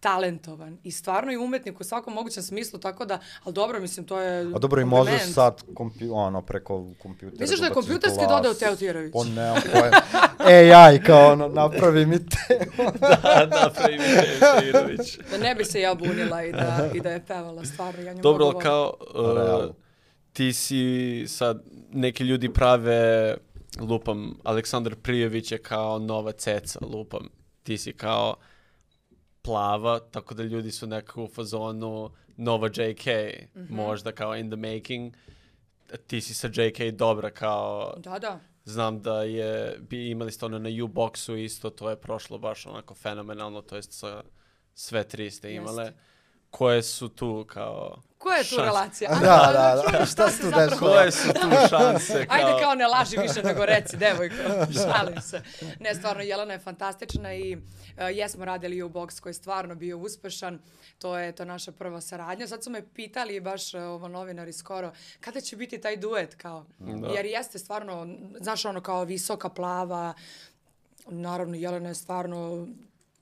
talentovan 0.00 0.78
i 0.82 0.90
stvarno 0.90 1.32
je 1.32 1.38
umetnik 1.38 1.80
u 1.80 1.84
svakom 1.84 2.14
mogućem 2.14 2.42
smislu, 2.42 2.78
tako 2.78 3.04
da, 3.04 3.18
ali 3.44 3.54
dobro, 3.54 3.80
mislim, 3.80 4.06
to 4.06 4.20
je 4.20 4.52
A 4.54 4.58
dobro, 4.58 4.80
i 4.80 4.84
možeš 4.84 5.22
sad 5.34 5.62
kompi, 5.74 6.08
ono, 6.08 6.42
preko 6.42 6.86
kompjutera. 7.02 7.40
Misliš 7.40 7.60
da 7.60 7.66
je 7.66 7.72
kompjuterski 7.72 8.18
glas. 8.18 8.28
dodao 8.28 8.54
Teo 8.54 8.76
Tirović? 8.76 9.12
Pa 9.12 9.24
nemam 9.24 9.62
pojma. 9.72 10.00
AI 10.38 11.02
kao 11.02 11.32
ono, 11.32 11.48
napravi 11.48 12.06
mi 12.06 12.18
te. 12.18 12.66
da, 13.00 13.46
napravi 13.62 13.98
mi 13.98 14.04
Teirović. 14.60 15.18
Da 15.30 15.38
ne 15.38 15.54
bi 15.54 15.64
se 15.64 15.80
ja 15.80 15.94
bunila 15.94 16.44
i 16.44 16.52
da, 16.52 16.90
i 16.94 17.00
da 17.00 17.10
je 17.10 17.24
pevala, 17.26 17.64
stvarno, 17.64 18.02
ja 18.02 18.12
nju 18.12 18.22
Dobro, 18.22 18.44
volim. 18.44 18.60
kao, 18.60 18.94
uh, 19.14 19.74
ti 20.32 20.52
si 20.52 21.24
sad, 21.28 21.62
neki 21.92 22.24
ljudi 22.24 22.52
prave, 22.52 23.36
lupam, 23.80 24.38
Aleksandar 24.44 24.94
Prijević 24.94 25.52
je 25.52 25.58
kao 25.58 25.98
nova 25.98 26.32
ceca, 26.32 26.78
lupam. 26.82 27.28
Ti 27.62 27.78
si 27.78 27.92
kao 27.92 28.34
plava, 29.42 30.00
tako 30.00 30.34
da 30.34 30.42
ljudi 30.42 30.70
su 30.70 30.86
nekako 30.86 31.24
u 31.24 31.28
fazonu 31.28 32.10
nova 32.36 32.68
JK, 32.68 33.06
Mhm. 33.54 33.74
možda 33.74 34.12
kao 34.12 34.36
in 34.36 34.50
the 34.50 34.56
making. 34.68 35.14
Ti 36.06 36.20
si 36.20 36.34
sa 36.34 36.48
JK 36.48 36.90
dobra 36.90 37.30
kao, 37.30 37.94
Da, 37.98 38.18
da. 38.18 38.40
znam 38.64 39.02
da 39.02 39.22
je, 39.22 39.78
bi 39.80 40.10
imali 40.10 40.32
ste 40.32 40.44
ono 40.44 40.58
na 40.58 40.68
U-boxu 40.68 41.34
isto, 41.34 41.70
to 41.70 41.90
je 41.90 41.96
prošlo 41.96 42.38
baš 42.38 42.66
onako 42.66 42.94
fenomenalno, 42.94 43.62
to 43.62 43.76
jest 43.76 43.92
sa 43.92 44.22
sve 44.74 45.04
tri 45.04 45.30
ste 45.30 45.52
imale. 45.52 45.84
Jeste. 45.84 45.98
Koje 46.50 46.82
su 46.82 47.08
tu 47.08 47.46
kao... 47.48 47.96
Koja 48.18 48.36
je 48.36 48.44
tu 48.44 48.48
šanse? 48.48 48.64
relacija? 48.64 49.10
Da, 49.10 49.16
Ajde, 49.16 49.58
da, 49.58 49.82
čujemo 49.82 49.98
da. 49.98 50.06
Šta 50.06 50.30
se 50.30 50.42
tu 50.42 50.48
dešava? 50.48 50.76
Koje 50.78 51.10
su 51.12 51.28
tu 51.28 51.48
šanse? 51.70 52.26
Kao... 52.26 52.36
Ajde 52.36 52.62
kao 52.62 52.74
ne 52.74 52.86
laži 52.86 53.16
više 53.16 53.42
nego 53.42 53.66
reci, 53.66 53.96
devojko. 53.96 54.34
Šalim 54.84 55.20
se. 55.20 55.42
Ne, 55.80 55.94
stvarno, 55.94 56.22
Jelena 56.22 56.52
je 56.52 56.58
fantastična 56.58 57.34
i 57.34 57.56
uh, 57.56 57.62
jesmo 58.12 58.44
radili 58.44 58.82
u 58.82 58.88
box 58.88 59.20
koji 59.20 59.30
je 59.30 59.34
stvarno 59.34 59.74
bio 59.74 59.98
uspešan. 59.98 60.58
To 60.98 61.18
je 61.18 61.32
to 61.32 61.44
naša 61.44 61.72
prva 61.72 62.00
saradnja. 62.00 62.46
Sad 62.46 62.64
su 62.64 62.70
me 62.70 62.88
pitali 62.94 63.40
baš 63.40 63.74
uh, 63.74 63.82
ovo 63.82 64.08
novinari 64.08 64.52
skoro, 64.52 64.92
kada 65.20 65.40
će 65.40 65.56
biti 65.56 65.80
taj 65.80 65.96
duet 65.96 66.34
kao? 66.34 66.66
Jer 67.14 67.26
jeste 67.26 67.58
stvarno, 67.58 68.08
znaš 68.40 68.64
ono 68.64 68.80
kao 68.80 69.04
visoka 69.04 69.48
plava, 69.48 70.14
naravno 71.06 71.56
Jelena 71.56 71.88
je 71.88 71.94
stvarno 71.94 72.66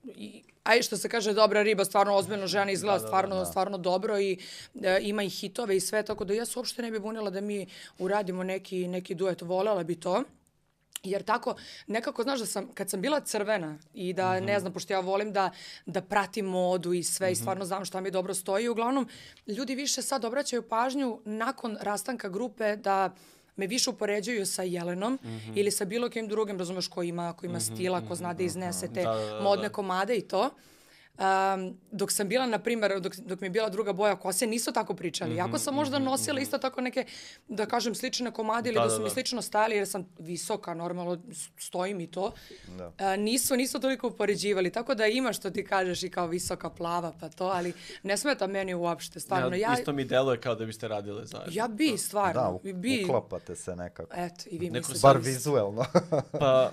i, 0.07 0.43
aj 0.65 0.83
što 0.83 0.97
se 0.97 1.09
kaže 1.09 1.33
dobra 1.33 1.63
riba, 1.63 1.85
stvarno 1.85 2.15
ozbiljno 2.15 2.47
žena 2.47 2.71
izgleda 2.71 2.93
Da, 2.93 2.99
da, 2.99 3.03
da, 3.03 3.09
stvarno, 3.09 3.37
da. 3.37 3.45
stvarno 3.45 3.79
dobro 3.79 4.19
i 4.19 4.39
e, 4.77 4.99
ima 5.03 5.23
i 5.23 5.31
hitove 5.31 5.77
i 5.77 5.81
sve, 5.81 6.03
tako 6.03 6.25
da 6.25 6.35
ja 6.35 6.45
se 6.45 6.59
uopšte 6.59 6.83
ne 6.83 6.91
bi 6.91 6.99
bunila 7.01 7.31
da 7.31 7.41
mi 7.41 7.67
uradimo 7.99 8.43
neki, 8.43 8.89
neki 8.89 9.15
duet, 9.15 9.43
volela 9.43 9.85
bi 9.85 9.95
to. 9.95 10.23
Jer 11.05 11.23
tako, 11.23 11.55
nekako, 11.87 12.23
znaš 12.23 12.41
da 12.41 12.47
sam, 12.47 12.69
kad 12.69 12.91
sam 12.91 13.01
bila 13.01 13.21
crvena 13.21 13.79
i 13.95 14.13
da, 14.13 14.33
Mhm. 14.33 14.45
ne 14.45 14.61
znam, 14.61 14.73
pošto 14.73 14.93
ja 14.93 15.01
volim 15.01 15.33
da, 15.33 15.51
da 15.87 16.03
pratim 16.03 16.45
modu 16.47 16.93
i 16.93 17.03
sve 17.03 17.29
i 17.29 17.33
Mhm. 17.33 17.41
stvarno 17.41 17.65
znam 17.65 17.85
šta 17.85 18.01
mi 18.01 18.11
dobro 18.11 18.35
stoji, 18.35 18.69
uglavnom, 18.69 19.09
ljudi 19.47 19.75
više 19.75 20.03
sad 20.03 20.25
obraćaju 20.25 20.63
pažnju 20.63 21.21
nakon 21.25 21.79
rastanka 21.81 22.29
grupe 22.29 22.77
da 22.77 23.15
me 23.59 23.67
više 23.67 23.91
upoređuju 23.91 24.47
sa 24.47 24.63
Jelenom 24.65 25.19
Mhm. 25.25 25.53
ili 25.55 25.71
sa 25.71 25.85
bilo 25.85 26.09
kim 26.09 26.29
drugim, 26.29 26.59
razumeš, 26.59 26.89
ko 26.89 27.03
ima, 27.03 27.33
ko 27.33 27.47
ima 27.47 27.61
stila, 27.61 28.01
ko 28.01 28.15
zna 28.15 28.35
da 28.35 28.43
iznese 28.43 28.89
te 28.89 29.03
Da, 29.03 29.13
da, 29.15 29.25
da, 29.27 29.41
modne 29.41 29.63
da. 29.65 29.69
komade 29.71 30.17
i 30.17 30.23
to. 30.23 30.51
Um, 31.19 31.25
dok 31.93 32.13
sam 32.13 32.29
bila, 32.29 32.47
na 32.47 32.59
primjer, 32.59 33.01
dok, 33.01 33.17
dok 33.17 33.41
mi 33.41 33.47
je 33.47 33.51
bila 33.51 33.69
druga 33.69 33.93
boja 33.93 34.17
kose, 34.17 34.47
nisu 34.47 34.73
tako 34.73 34.95
pričali. 34.95 35.31
Mhm, 35.31 35.39
Jako 35.39 35.59
sam 35.59 35.75
možda 35.75 35.99
nosila 35.99 36.41
isto 36.41 36.59
tako 36.59 36.81
neke, 36.81 37.05
da 37.49 37.67
kažem, 37.67 37.95
slične 37.95 38.31
komade 38.31 38.69
ili 38.69 38.75
Da, 38.75 38.81
da, 38.81 38.85
da, 38.85 38.91
su 38.91 38.99
mi 38.99 39.05
da. 39.05 39.11
slično 39.11 39.43
stajali 39.43 39.77
jer 39.77 39.89
sam 39.89 40.09
visoka, 40.19 40.75
normalno, 40.75 41.19
stojim 41.59 42.01
i 42.01 42.07
to. 42.07 42.33
Da. 42.69 42.93
A, 42.99 43.17
nisu, 43.17 43.57
nisu 43.57 43.81
toliko 43.81 44.07
upoređivali. 44.09 44.73
Tako 44.73 44.95
da 44.95 45.07
ima 45.07 45.33
što 45.33 45.51
ti 45.51 45.65
kažeš 45.65 46.03
i 46.03 46.11
kao 46.11 46.27
visoka 46.27 46.71
plava 46.71 47.13
pa 47.21 47.29
to, 47.29 47.45
ali 47.47 47.73
ne 48.03 48.17
smeta 48.17 48.47
meni 48.47 48.75
uopšte, 48.75 49.21
stvarno. 49.21 49.57
ja, 49.57 49.69
Ja, 49.69 49.79
isto 49.79 49.93
mi 49.93 50.05
deluje 50.05 50.41
kao 50.41 50.55
da 50.55 50.67
biste 50.67 50.89
radile 50.89 51.27
zajedno. 51.27 51.53
ja 51.53 51.69
bi, 51.69 51.99
stvarno. 51.99 52.41
Da, 52.43 52.49
u, 52.71 52.75
bi. 52.75 53.05
uklapate 53.05 53.57
se 53.57 53.77
nekako. 53.77 54.15
Eto, 54.17 54.45
i 54.47 54.59
vi 54.59 54.67
Neko 54.67 54.79
mislite. 54.79 55.01
Bar 55.03 55.19
vizuelno. 55.19 55.85
Pa, 56.33 56.71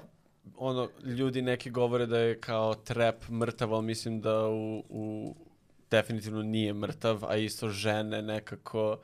ono, 0.58 0.90
ljudi 1.04 1.42
neki 1.42 1.70
govore 1.70 2.06
da 2.06 2.20
je 2.20 2.40
kao 2.40 2.76
trap 2.76 3.30
mrtav, 3.30 3.74
ali 3.74 3.86
mislim 3.86 4.22
da 4.22 4.48
u, 4.48 4.84
u 4.90 5.36
definitivno 5.92 6.44
nije 6.44 6.74
mrtav, 6.74 7.26
a 7.26 7.38
isto 7.38 7.70
žene 7.70 8.22
nekako 8.22 8.98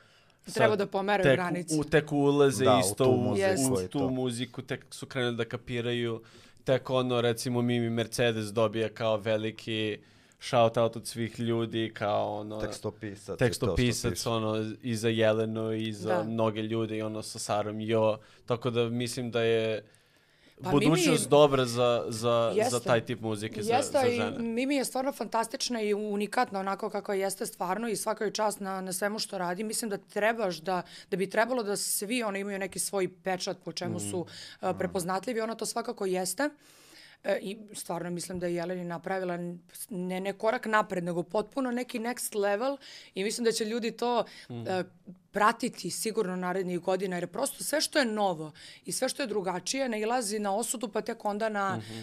sad 0.45 0.53
Treba 0.53 0.75
da 0.75 0.87
pomeraju 0.87 1.23
tek, 1.23 1.35
granice. 1.35 1.75
U, 1.79 1.83
tek 1.83 2.11
ulaze 2.11 2.65
Da, 2.65 2.75
u 2.75 2.79
isto 2.79 3.05
tu 3.05 3.11
u, 3.11 3.17
muziku 3.17 3.73
u 3.73 3.81
i 3.81 3.87
tu 3.87 4.09
muziku, 4.09 4.61
tek 4.61 4.85
su 4.89 5.05
krenuli 5.05 5.35
da 5.35 5.45
kapiraju, 5.45 6.21
tek 6.63 6.89
ono, 6.89 7.21
recimo, 7.21 7.61
Mimi 7.61 7.89
Mercedes 7.89 8.45
dobija 8.45 8.89
kao 8.89 9.17
veliki 9.17 9.97
shout 10.39 10.77
out 10.77 10.95
od 10.95 11.07
svih 11.07 11.39
ljudi, 11.39 11.91
kao 11.93 12.39
ono... 12.39 12.61
Tekstopisac. 12.61 13.39
tekstopisac 13.39 14.25
ono 14.25 14.73
i 14.81 14.95
za 14.95 15.09
Jelenu 15.09 15.73
i 15.73 15.93
za 15.93 16.15
Da. 16.15 16.23
mnoge 16.23 16.61
ljude 16.61 16.97
i 16.97 17.01
ono 17.01 17.21
sa 17.21 17.39
Sarom 17.39 17.79
Jo 17.79 18.17
tako 18.45 18.69
da 18.69 18.89
mislim 18.89 19.31
da 19.31 19.41
je 19.41 19.83
Pa 20.63 20.69
budućnost 20.71 21.07
Mimi- 21.19 21.29
dobra 21.29 21.65
za, 21.65 22.05
za, 22.05 22.09
za 22.09 22.51
Jeste. 22.55 22.79
taj 22.79 23.01
tip 23.01 23.21
muzike 23.21 23.63
za, 23.63 23.73
Jeste, 23.73 23.91
za 23.93 24.07
i 24.07 24.15
žene. 24.15 24.39
Mimi 24.39 24.75
je 24.75 24.85
stvarno 24.85 25.11
fantastična 25.11 25.81
i 25.81 25.93
unikatna 25.93 26.59
onako 26.59 26.89
kako 26.89 27.13
jeste 27.13 27.45
stvarno 27.45 27.87
i 27.87 27.95
svaka 27.95 28.23
joj 28.23 28.33
čast 28.33 28.59
na, 28.59 28.81
na 28.81 28.93
svemu 28.93 29.19
što 29.19 29.37
radi. 29.37 29.63
Mislim 29.63 29.89
da 29.89 29.97
trebaš 29.99 30.57
da, 30.57 30.81
da 31.11 31.17
bi 31.17 31.29
trebalo 31.29 31.63
da 31.63 31.77
svi 31.77 32.23
oni 32.23 32.39
imaju 32.39 32.59
neki 32.59 32.79
svoj 32.79 33.09
pečat 33.15 33.57
po 33.59 33.71
čemu 33.71 33.91
Mm. 33.91 33.99
su 34.01 34.17
uh, 34.17 34.27
prepoznatljivi. 34.77 35.41
Ona 35.41 35.55
to 35.55 35.65
svakako 35.65 36.05
jeste. 36.05 36.49
E, 37.23 37.39
I 37.41 37.57
stvarno 37.73 38.09
mislim 38.09 38.39
da 38.39 38.47
je 38.47 38.55
Jeleni 38.55 38.83
napravila 38.83 39.37
ne, 39.89 40.19
ne 40.19 40.33
korak 40.33 40.65
napred, 40.65 41.03
nego 41.03 41.23
potpuno 41.23 41.71
neki 41.71 41.99
next 41.99 42.35
level 42.35 42.77
i 43.15 43.23
mislim 43.23 43.45
da 43.45 43.51
će 43.51 43.65
ljudi 43.65 43.91
to 43.91 44.23
Mm. 44.49 44.67
e, 44.67 44.83
pratiti 45.31 45.89
sigurno 45.89 46.35
narednih 46.35 46.79
godina, 46.79 47.15
jer 47.15 47.27
prosto 47.27 47.63
sve 47.63 47.81
što 47.81 47.99
je 47.99 48.05
novo 48.05 48.51
i 48.85 48.91
sve 48.91 49.09
što 49.09 49.23
je 49.23 49.27
drugačije 49.27 49.89
nailazi 49.89 50.39
na 50.39 50.55
osudu, 50.55 50.87
pa 50.87 51.01
tek 51.01 51.25
onda 51.25 51.49
na, 51.49 51.77
Mhm. 51.77 52.01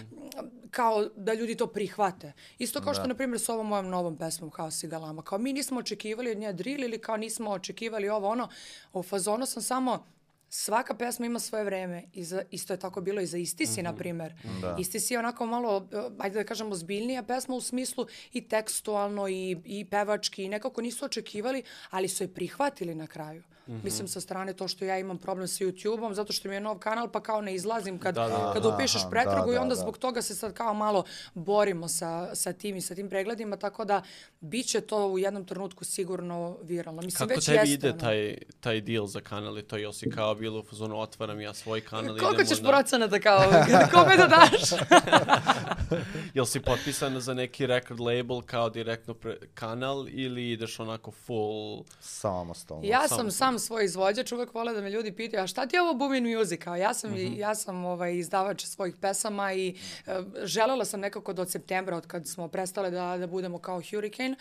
kao 0.70 1.04
da 1.16 1.34
ljudi 1.34 1.54
to 1.54 1.66
prihvate. 1.66 2.32
Isto 2.58 2.80
kao 2.80 2.94
što, 2.94 3.06
na 3.06 3.14
primjer, 3.14 3.40
s 3.40 3.48
ovom 3.48 3.66
mojom 3.66 3.88
novom 3.88 4.16
pesmom, 4.16 4.50
Haos 4.50 4.82
i 4.82 4.88
Galama. 4.88 5.22
Kao 5.22 5.38
mi 5.38 5.52
nismo 5.52 5.78
očekivali 5.78 6.30
od 6.30 6.38
nje 6.38 6.52
drill 6.52 6.84
ili 6.84 6.98
kao 6.98 7.16
nismo 7.16 7.50
očekivali 7.50 8.08
ovo 8.08 8.28
ono. 8.28 8.48
U 8.92 9.02
fazonu 9.02 9.46
sam 9.46 9.62
samo, 9.62 10.06
svaka 10.48 10.94
pesma 10.94 11.26
ima 11.26 11.38
svoje 11.38 11.64
vreme. 11.64 12.04
I 12.12 12.24
za, 12.24 12.42
isto 12.50 12.72
je 12.72 12.78
tako 12.78 13.00
bilo 13.00 13.20
i 13.20 13.26
za 13.26 13.38
Istisi, 13.38 13.82
na 13.82 13.94
primjer. 13.94 14.34
Da. 14.60 14.76
Istisi 14.78 15.14
je 15.14 15.18
onako 15.18 15.46
malo, 15.46 15.88
eh, 15.92 15.96
ajde 16.18 16.38
da 16.38 16.44
kažemo, 16.44 16.74
zbiljnija 16.74 17.22
pesma 17.22 17.54
u 17.54 17.60
smislu 17.60 18.06
i 18.32 18.48
tekstualno 18.48 19.28
i, 19.28 19.56
i 19.64 19.84
pevački 19.84 20.44
i 20.44 20.48
nekako 20.48 20.82
nisu 20.82 21.04
očekivali, 21.04 21.62
ali 21.90 22.08
su 22.08 22.24
je 22.24 22.34
prihvatili 22.34 22.94
na 22.94 23.06
kraju. 23.06 23.42
Mislim 23.68 24.08
sa 24.08 24.20
strane 24.20 24.52
to 24.52 24.68
što 24.68 24.84
ja 24.84 24.98
imam 24.98 25.18
problem 25.18 25.48
sa 25.48 25.64
YouTube-om, 25.64 26.14
zato 26.14 26.32
što 26.32 26.48
mi 26.48 26.54
je 26.54 26.60
nov 26.60 26.78
kanal, 26.78 27.10
pa 27.10 27.20
kao 27.20 27.40
ne 27.40 27.54
izlazim 27.54 27.98
kad, 27.98 28.14
Da, 28.14 28.28
da, 28.28 28.28
da. 28.28 28.52
kad 28.52 28.66
upišeš 28.66 29.02
pretragu 29.10 29.50
da, 29.50 29.54
i 29.54 29.58
onda 29.58 29.74
da, 29.74 29.78
da. 29.78 29.82
zbog 29.82 29.98
toga 29.98 30.22
se 30.22 30.34
sad 30.34 30.54
kao 30.54 30.74
malo 30.74 31.04
borimo 31.34 31.88
sa, 31.88 32.34
sa 32.34 32.52
tim 32.52 32.76
i 32.76 32.80
sa 32.80 32.94
tim 32.94 33.08
pregledima, 33.08 33.56
tako 33.56 33.84
da 33.84 34.02
bit 34.40 34.66
će 34.66 34.80
to 34.80 35.06
u 35.06 35.18
jednom 35.18 35.44
trenutku 35.44 35.84
sigurno 35.84 36.58
viralno. 36.62 37.02
Mislim, 37.02 37.28
Kako 37.28 37.36
već 37.36 37.46
tebi 37.46 37.58
jeste, 37.58 37.72
ide 37.74 37.90
ono. 37.90 37.98
taj, 37.98 38.38
taj 38.60 38.80
deal 38.80 39.06
za 39.06 39.20
kanal 39.20 39.58
i 39.58 39.62
to 39.62 39.76
jel 39.76 39.92
si 39.92 40.10
kao 40.10 40.34
bilo 40.34 40.60
u 40.60 40.62
fazonu 40.62 41.00
otvaram 41.00 41.40
ja 41.40 41.54
svoj 41.54 41.80
kanal 41.80 42.16
i 42.16 42.20
Koliko 42.20 42.44
ćeš 42.44 42.60
na... 42.60 42.68
procenata 42.68 43.20
kao, 43.20 43.38
kome 43.94 44.16
da 44.16 44.26
daš? 44.26 44.70
Jel 46.34 46.44
si 46.44 46.60
potpisana 46.60 47.20
za 47.20 47.34
neki 47.34 47.66
record 47.66 48.00
label 48.00 48.42
kao 48.42 48.70
direktno 48.70 49.14
pre, 49.14 49.36
kanal 49.54 50.08
ili 50.08 50.50
ideš 50.50 50.80
onako 50.80 51.10
full... 51.10 51.84
Samostalno. 52.00 52.82
Ja 52.84 53.08
Samo 53.08 53.30
sam 53.30 53.57
sam 53.58 53.66
svoj 53.66 53.84
izvođač, 53.84 54.32
uvek 54.32 54.54
vole 54.54 54.72
da 54.72 54.80
me 54.80 54.90
ljudi 54.90 55.12
pitaju, 55.12 55.42
a 55.42 55.46
šta 55.46 55.66
ti 55.66 55.76
je 55.76 55.82
ovo 55.82 55.94
Boomin 55.94 56.36
Music? 56.36 56.60
Kao, 56.60 56.76
ja 56.76 56.94
sam, 56.94 57.10
Mhm. 57.10 57.34
ja 57.36 57.54
sam 57.54 57.84
ovaj, 57.84 58.16
izdavač 58.16 58.64
svojih 58.64 58.94
pesama 58.96 59.52
i 59.52 59.74
e, 60.06 60.12
želela 60.42 60.84
sam 60.84 61.00
nekako 61.00 61.32
do 61.32 61.44
septembra, 61.44 61.96
od 61.96 62.06
kad 62.06 62.26
smo 62.26 62.48
prestale 62.48 62.90
da, 62.90 63.16
da 63.18 63.26
budemo 63.26 63.58
kao 63.58 63.82
Hurricane, 63.90 64.36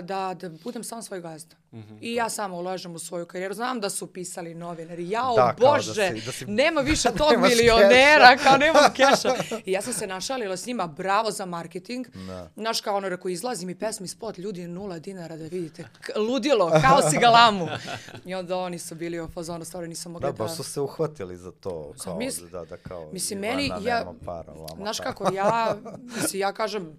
da, 0.00 0.34
da 0.34 0.48
budem 0.50 0.84
sam 0.84 1.02
svoj 1.02 1.20
gazda. 1.20 1.56
Mhm, 1.72 1.94
I 2.00 2.14
ja 2.14 2.28
samo 2.28 2.56
ulažem 2.56 2.94
u 2.94 2.98
svoju 2.98 3.26
karijeru. 3.26 3.54
Znam 3.54 3.80
da 3.80 3.90
su 3.90 4.06
pisali 4.08 4.54
novinari, 4.54 5.10
jao 5.10 5.34
Da, 5.36 5.54
da 5.58 5.66
Bože, 5.66 5.92
si- 6.10 6.22
da 6.22 6.32
si- 6.32 6.46
nema 6.46 6.80
više 6.80 7.08
tog 7.18 7.30
Nemaš 7.32 7.50
milionera, 7.50 8.36
kao 8.36 8.56
nemam 8.56 8.92
keša. 8.96 9.34
I 9.64 9.72
ja 9.72 9.82
sam 9.82 9.92
se 9.92 10.06
našalila 10.06 10.56
s 10.56 10.66
njima, 10.66 10.86
bravo 10.86 11.30
za 11.30 11.46
marketing. 11.46 12.06
Da. 12.08 12.50
Znaš 12.54 12.80
kao 12.80 12.96
ono, 12.96 13.08
rekao, 13.08 13.28
izlazi 13.28 13.66
mi 13.66 13.74
pesmi 13.74 14.08
spot, 14.08 14.38
ljudi, 14.38 14.66
nula 14.66 14.98
dinara 14.98 15.36
da 15.36 15.44
vidite. 15.44 15.84
K- 16.00 16.18
ludilo, 16.18 16.70
kao 16.80 17.02
si 17.02 17.18
galamu. 17.18 17.68
I 18.26 18.34
onda 18.34 18.56
oni 18.56 18.78
su 18.78 18.94
bili 18.94 19.20
u 19.20 19.28
fazonu, 19.28 19.64
stvarno 19.64 19.88
nisam 19.88 20.12
mogla 20.12 20.28
Da, 20.28 20.32
da... 20.34 20.44
baš 20.44 20.56
su 20.56 20.62
se 20.64 20.80
uhvatili 20.80 21.36
za 21.36 21.52
to. 21.52 21.70
Kao, 21.94 22.12
Zamisli. 22.12 22.50
da, 22.50 22.64
da, 22.64 22.76
kao, 22.78 23.10
Mislim, 23.12 23.38
Ivana 23.38 23.56
meni, 23.56 23.68
ja, 23.80 23.98
nema 23.98 24.14
para, 24.24 24.52
lama 24.52 24.76
znaš 24.76 25.00
kako, 25.00 25.32
ja, 25.32 25.76
mislim, 26.14 26.40
ja 26.40 26.52
kažem, 26.52 26.96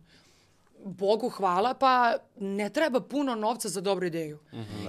Bogu 0.85 1.29
hvala, 1.29 1.73
pa 1.73 2.17
ne 2.39 2.69
treba 2.69 2.99
puno 2.99 3.35
novca 3.35 3.69
za 3.69 3.81
dobru 3.81 4.05
ideju. 4.05 4.39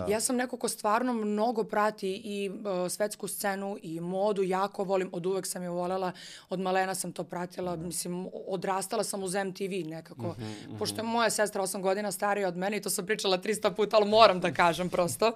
Ja 0.09 0.21
sam 0.21 0.37
neko 0.37 0.57
ko 0.57 0.69
stvarno 0.69 1.13
mnogo 1.13 1.65
prati 1.65 2.23
i 2.25 2.51
uh, 2.51 2.91
svetsku 2.91 3.29
scenu 3.29 3.79
i 3.83 4.01
modu, 4.01 4.43
jako 4.43 4.85
volim, 4.85 5.11
od 5.13 5.27
uvek 5.27 5.47
sam 5.47 5.63
je 5.63 5.71
volela, 5.71 6.13
od 6.49 6.61
malena 6.61 6.95
sam 6.95 7.13
to 7.13 7.25
pratila, 7.25 7.77
mislim, 7.77 8.29
odrastala 8.47 9.05
sam 9.05 9.23
uz 9.23 9.35
MTV 9.35 9.89
nekako. 9.89 10.37
Pošto 10.79 10.97
je 10.97 11.03
moja 11.03 11.31
sestra 11.31 11.63
8 11.63 11.81
godina 11.81 12.13
starija 12.13 12.49
od 12.49 12.57
mene 12.57 12.77
i 12.77 12.83
to 12.83 12.91
sam 12.91 13.07
pričala 13.07 13.39
300 13.39 13.75
puta, 13.75 13.97
ali 13.97 14.09
moram 14.09 14.41
da 14.41 14.53
kažem 14.53 14.89
prosto, 14.89 15.33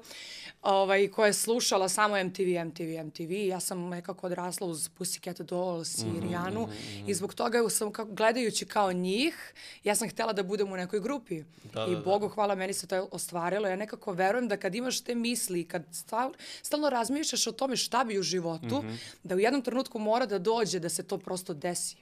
ovaj, 0.62 1.08
koja 1.08 1.26
je 1.26 1.32
slušala 1.32 1.88
samo 1.88 2.24
MTV, 2.24 2.64
MTV, 2.64 3.04
MTV. 3.04 3.32
Ja 3.32 3.60
sam 3.60 3.88
nekako 3.88 4.26
odrasla 4.26 4.66
uz 4.66 4.90
Pussycat 4.98 5.42
Dolls 5.42 5.98
i 5.98 6.20
Rijanu 6.20 6.68
i 7.06 7.14
zbog 7.14 7.34
toga 7.34 7.68
sam 7.68 7.92
kako, 7.92 8.12
gledajući 8.12 8.66
kao 8.66 8.92
njih, 8.92 9.54
ja 9.84 9.94
sam 9.94 10.08
htjela 10.08 10.32
da 10.32 10.42
budem 10.42 10.72
u 10.72 10.76
nekoj 10.76 11.00
grupi. 11.00 11.42
Da, 11.72 11.86
I 11.86 11.90
da, 11.90 11.96
da. 11.96 12.02
Bogu 12.02 12.28
hvala, 12.28 12.54
meni 12.54 12.72
se 12.72 12.86
to 12.86 13.08
ostvarilo. 13.12 13.68
Ja 13.68 13.76
nekako 13.76 14.12
verujem 14.12 14.48
da 14.48 14.56
kad 14.56 14.74
imaš 14.74 15.00
te 15.00 15.14
misli, 15.14 15.64
kad 15.64 15.82
stal, 15.92 16.32
stalno 16.62 16.90
razmišljaš 16.90 17.46
o 17.46 17.52
tome 17.52 17.76
šta 17.76 18.04
bi 18.04 18.18
u 18.18 18.22
životu, 18.22 18.84
da 19.22 19.34
u 19.34 19.38
jednom 19.38 19.62
trenutku 19.62 19.98
mora 19.98 20.26
da 20.26 20.38
dođe 20.38 20.78
da 20.78 20.88
se 20.88 21.02
to 21.02 21.18
prosto 21.18 21.54
desi. 21.54 21.96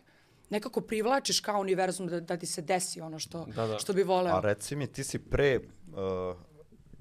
Nekako 0.50 0.80
privlačiš 0.80 1.40
kao 1.40 1.60
univerzum 1.60 2.06
da, 2.06 2.20
da 2.20 2.36
ti 2.36 2.46
se 2.46 2.62
desi 2.62 3.00
ono 3.00 3.18
što, 3.18 3.46
Da, 3.56 3.66
da. 3.66 3.78
što 3.78 3.92
bi 3.92 4.02
voleo. 4.02 4.36
A 4.36 4.40
reci 4.40 4.76
mi, 4.76 4.86
ti 4.86 5.04
si 5.04 5.18
pre 5.18 5.58
uh, 5.58 6.36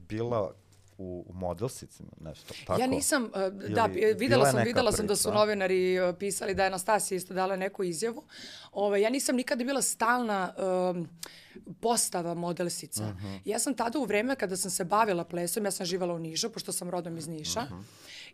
bila 0.09 0.53
u, 0.97 1.25
u 1.29 1.33
modelsicima, 1.33 2.09
nešto, 2.19 2.53
tako? 2.67 2.81
Ja 2.81 2.87
nisam, 2.87 3.23
uh, 3.23 3.31
da, 3.75 3.89
Ili 3.93 4.13
videla 4.13 4.17
bila 4.17 4.47
je 4.47 4.51
sam, 4.51 4.63
videla 4.63 4.91
sam 4.91 5.07
da 5.07 5.15
su 5.15 5.31
novinari 5.31 5.99
uh, 5.99 6.15
pisali 6.19 6.53
da 6.55 6.63
je 6.63 6.67
Anastasija 6.67 7.15
isto 7.15 7.33
dala 7.33 7.55
neku 7.55 7.83
izjavu. 7.83 8.23
Ove, 8.71 9.01
ja 9.01 9.09
nisam 9.09 9.35
nikada 9.35 9.63
bila 9.63 9.81
stalna 9.81 10.53
um, 10.91 11.09
postava 11.79 12.33
modelsica. 12.33 13.03
Mhm. 13.03 13.35
Ja 13.45 13.59
sam 13.59 13.73
tada 13.73 13.99
u 13.99 14.05
vreme 14.05 14.35
kada 14.35 14.57
sam 14.57 14.71
se 14.71 14.85
bavila 14.85 15.23
plesom, 15.23 15.65
ja 15.65 15.71
sam 15.71 15.85
živala 15.85 16.13
u 16.13 16.19
Nišu, 16.19 16.49
pošto 16.49 16.71
sam 16.71 16.89
rodom 16.89 17.17
iz 17.17 17.27
Niša, 17.27 17.61
Mhm. 17.61 17.79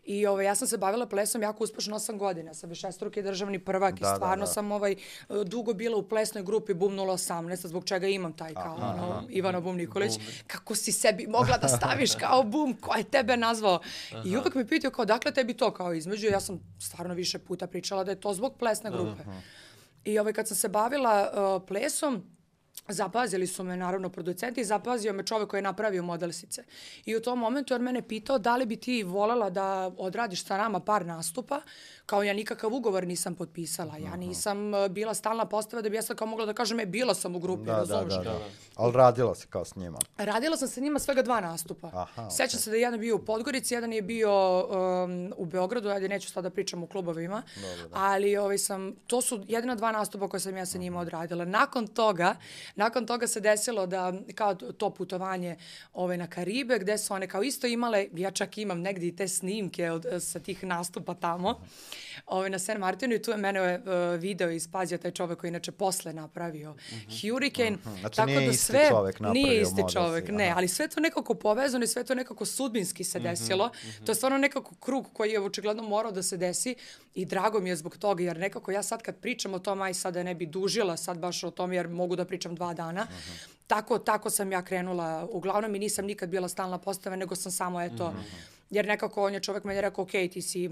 I 0.04 0.26
ovaj, 0.26 0.44
ja 0.44 0.54
sam 0.54 0.68
se 0.68 0.78
bavila 0.78 1.06
plesom 1.06 1.42
jako 1.42 1.64
uspešno 1.64 1.98
8 1.98 2.18
godina. 2.18 2.54
Sam 2.54 2.70
višestruki 2.70 3.22
državni 3.22 3.58
prvak 3.58 3.94
Da, 3.94 3.98
i 3.98 4.00
da, 4.00 4.14
stvarno 4.14 4.44
da. 4.44 4.52
sam 4.52 4.72
ovaj, 4.72 4.96
dugo 5.44 5.74
bila 5.74 5.96
u 5.96 6.08
plesnoj 6.08 6.44
grupi 6.44 6.74
Bum 6.74 6.92
018, 6.92 7.66
zbog 7.66 7.84
čega 7.84 8.06
imam 8.06 8.32
taj 8.32 8.54
kao 8.54 8.74
ono, 8.74 9.22
Ivana 9.28 9.60
Bum 9.60 9.76
Nikolić. 9.76 10.12
Kako 10.46 10.74
si 10.74 10.92
sebi 10.92 11.26
mogla 11.26 11.56
da 11.58 11.68
staviš 11.68 12.14
kao 12.14 12.42
Bum, 12.42 12.76
ko 12.80 12.94
je 12.94 13.04
tebe 13.04 13.36
nazvao? 13.36 13.80
I 14.24 14.36
uvek 14.36 14.54
me 14.54 14.68
pitao 14.68 14.90
kao, 14.90 15.04
dakle 15.04 15.32
tebi 15.32 15.54
to 15.54 15.70
kao 15.70 15.94
između? 15.94 16.26
Ja 16.26 16.40
sam 16.40 16.60
stvarno 16.80 17.14
više 17.14 17.38
puta 17.38 17.66
pričala 17.66 18.04
da 18.04 18.10
je 18.10 18.20
to 18.20 18.34
zbog 18.34 18.56
plesne 18.58 18.90
grupe. 18.90 19.22
I 20.04 20.18
ovaj, 20.18 20.32
kad 20.32 20.48
sam 20.48 20.56
se 20.56 20.68
bavila 20.68 21.30
uh, 21.32 21.62
plesom, 21.68 22.34
Zapazili 22.88 23.46
su 23.46 23.64
me 23.64 23.76
naravno 23.76 24.08
producenti 24.08 24.60
i 24.60 24.64
zapazio 24.64 25.12
me 25.12 25.22
čovek 25.22 25.48
koji 25.48 25.58
je 25.58 25.62
napravio 25.62 26.02
modelsice. 26.02 26.64
I 27.04 27.16
u 27.16 27.20
tom 27.20 27.38
momentu 27.38 27.74
on 27.74 27.82
mene 27.82 28.08
pitao 28.08 28.38
da 28.38 28.56
li 28.56 28.66
bi 28.66 28.76
ti 28.76 29.02
volela 29.02 29.50
da 29.50 29.90
odradiš 29.98 30.44
sa 30.44 30.56
nama 30.56 30.80
par 30.80 31.06
nastupa, 31.06 31.60
kao 32.06 32.22
ja 32.22 32.34
nikakav 32.34 32.74
ugovor 32.74 33.06
nisam 33.06 33.34
potpisala. 33.34 33.96
Ja 33.96 34.16
nisam 34.16 34.74
uh, 34.74 34.88
bila 34.88 35.14
stalna 35.14 35.44
postava 35.44 35.82
da 35.82 35.88
bi 35.88 35.96
ja 35.96 36.02
sad 36.02 36.16
kao 36.16 36.26
mogla 36.26 36.46
da 36.46 36.52
kažem, 36.52 36.80
e, 36.80 36.86
bila 36.86 37.14
sam 37.14 37.36
u 37.36 37.38
grupi, 37.38 37.64
Da, 37.64 37.72
da, 37.72 37.78
razumeš? 37.78 38.14
da, 38.14 38.22
da. 38.22 38.38
Ali 38.76 38.92
radila 38.92 39.34
si 39.34 39.46
kao 39.46 39.64
s 39.64 39.76
njima. 39.76 39.98
Radila 40.18 40.56
sam 40.56 40.68
sa 40.68 40.80
njima 40.80 40.98
svega 40.98 41.22
dva 41.22 41.40
nastupa. 41.40 41.90
Aha, 41.94 42.30
Sećam 42.30 42.60
se 42.60 42.70
da 42.70 42.76
je 42.76 42.82
jedan 42.82 43.00
bio 43.00 43.16
u 43.16 43.24
Podgorici, 43.24 43.74
jedan 43.74 43.92
je 43.92 44.02
bio 44.02 44.60
um, 45.04 45.32
u 45.36 45.44
Beogradu, 45.46 45.88
ajde 45.88 46.08
neću 46.08 46.30
sada 46.30 46.48
da 46.48 46.54
pričam 46.54 46.82
u 46.82 46.86
klubovima, 46.86 47.42
ali 47.92 48.36
ovaj 48.36 48.58
sam, 48.58 48.92
to 49.06 49.20
su 49.20 49.44
jedina 49.48 49.74
dva 49.74 49.92
nastupa 49.92 50.28
koje 50.28 50.40
sam 50.40 50.56
ja 50.56 50.66
sa 50.66 50.78
njima 50.78 51.00
odradila. 51.00 51.44
Nakon 51.44 51.86
toga, 51.86 52.36
nakon 52.76 53.06
toga 53.06 53.26
se 53.26 53.40
desilo 53.40 53.86
da 53.86 54.12
kao 54.34 54.54
to 54.54 54.90
putovanje 54.90 55.56
ovaj, 55.92 56.16
na 56.16 56.26
Karibe, 56.26 56.78
gde 56.78 56.98
su 56.98 57.14
one 57.14 57.28
kao 57.28 57.42
isto 57.42 57.66
imale, 57.66 58.06
ja 58.14 58.30
čak 58.30 58.58
imam 58.58 58.80
negdje 58.80 59.08
i 59.08 59.16
te 59.16 59.28
snimke 59.28 59.90
od, 59.90 60.06
sa 60.20 60.40
tih 60.40 60.64
nastupa 60.64 61.14
tamo, 61.14 61.60
ovaj, 62.26 62.50
na 62.50 62.58
San 62.58 62.78
Martinu 62.78 63.14
i 63.14 63.22
tu 63.22 63.30
je 63.30 63.36
mene 63.36 63.78
uh, 63.78 64.20
video 64.20 64.50
ispazio 64.50 64.98
taj 64.98 65.10
čovek 65.10 65.38
koji 65.38 65.48
je 65.48 65.50
inače 65.50 65.72
posle 65.72 66.12
napravio 66.12 66.74
Hurricane. 67.20 67.76
Znači, 68.00 68.16
Tako 68.16 68.26
nije 68.26 68.40
da 68.40 68.50
isti 68.50 68.64
sve, 68.64 68.88
čovek 68.88 69.20
napravio 69.20 69.42
Nije 69.42 69.62
isti 69.62 69.82
si, 69.88 69.92
čovek, 69.92 70.28
ne, 70.28 70.52
ali 70.56 70.68
sve 70.68 70.88
to 70.88 71.00
nekako 71.00 71.34
povezano 71.34 71.84
i 71.84 71.88
sve 71.88 72.04
to 72.04 72.14
nekako 72.14 72.44
sudbinski 72.44 73.04
se 73.04 73.20
desilo. 73.20 73.70
To 74.04 74.12
je 74.12 74.16
stvarno 74.16 74.38
nekako 74.38 74.74
krug 74.74 75.10
koji 75.12 75.30
je 75.30 75.40
očigledno 75.40 75.82
morao 75.82 76.12
da 76.12 76.22
se 76.22 76.36
desi 76.36 76.74
i 77.14 77.24
drago 77.24 77.60
mi 77.60 77.68
je 77.68 77.76
zbog 77.76 77.96
toga, 77.96 78.22
jer 78.22 78.38
nekako 78.38 78.70
ja 78.70 78.82
sad 78.82 79.02
kad 79.02 79.16
pričam 79.16 79.54
o 79.54 79.58
tom, 79.58 79.82
aj 79.82 79.94
sada 79.94 80.22
ne 80.22 80.34
bi 80.34 80.46
dužila 80.46 80.96
sad 80.96 81.18
baš 81.18 81.44
o 81.44 81.50
tom, 81.50 81.72
jer 81.72 81.88
mogu 81.88 82.16
da 82.16 82.24
pričam 82.24 82.54
dva 82.54 82.63
dana. 82.72 83.06
Tako, 83.66 83.98
tako 83.98 84.30
sam 84.30 84.52
ja 84.52 84.62
krenula. 84.62 85.28
Uglavnom 85.30 85.74
i 85.74 85.78
nisam 85.78 86.04
nikad 86.04 86.28
bila 86.28 86.48
stalna 86.48 86.78
postava, 86.78 87.16
nego 87.16 87.34
sam 87.34 87.52
samo 87.52 87.80
eto, 87.82 88.14
jer 88.70 88.86
nekako 88.86 89.24
on 89.24 89.34
je 89.34 89.40
čovek 89.40 89.64
meni 89.64 89.80
rekao, 89.80 90.04
ok, 90.04 90.10
ti 90.10 90.42
si 90.42 90.70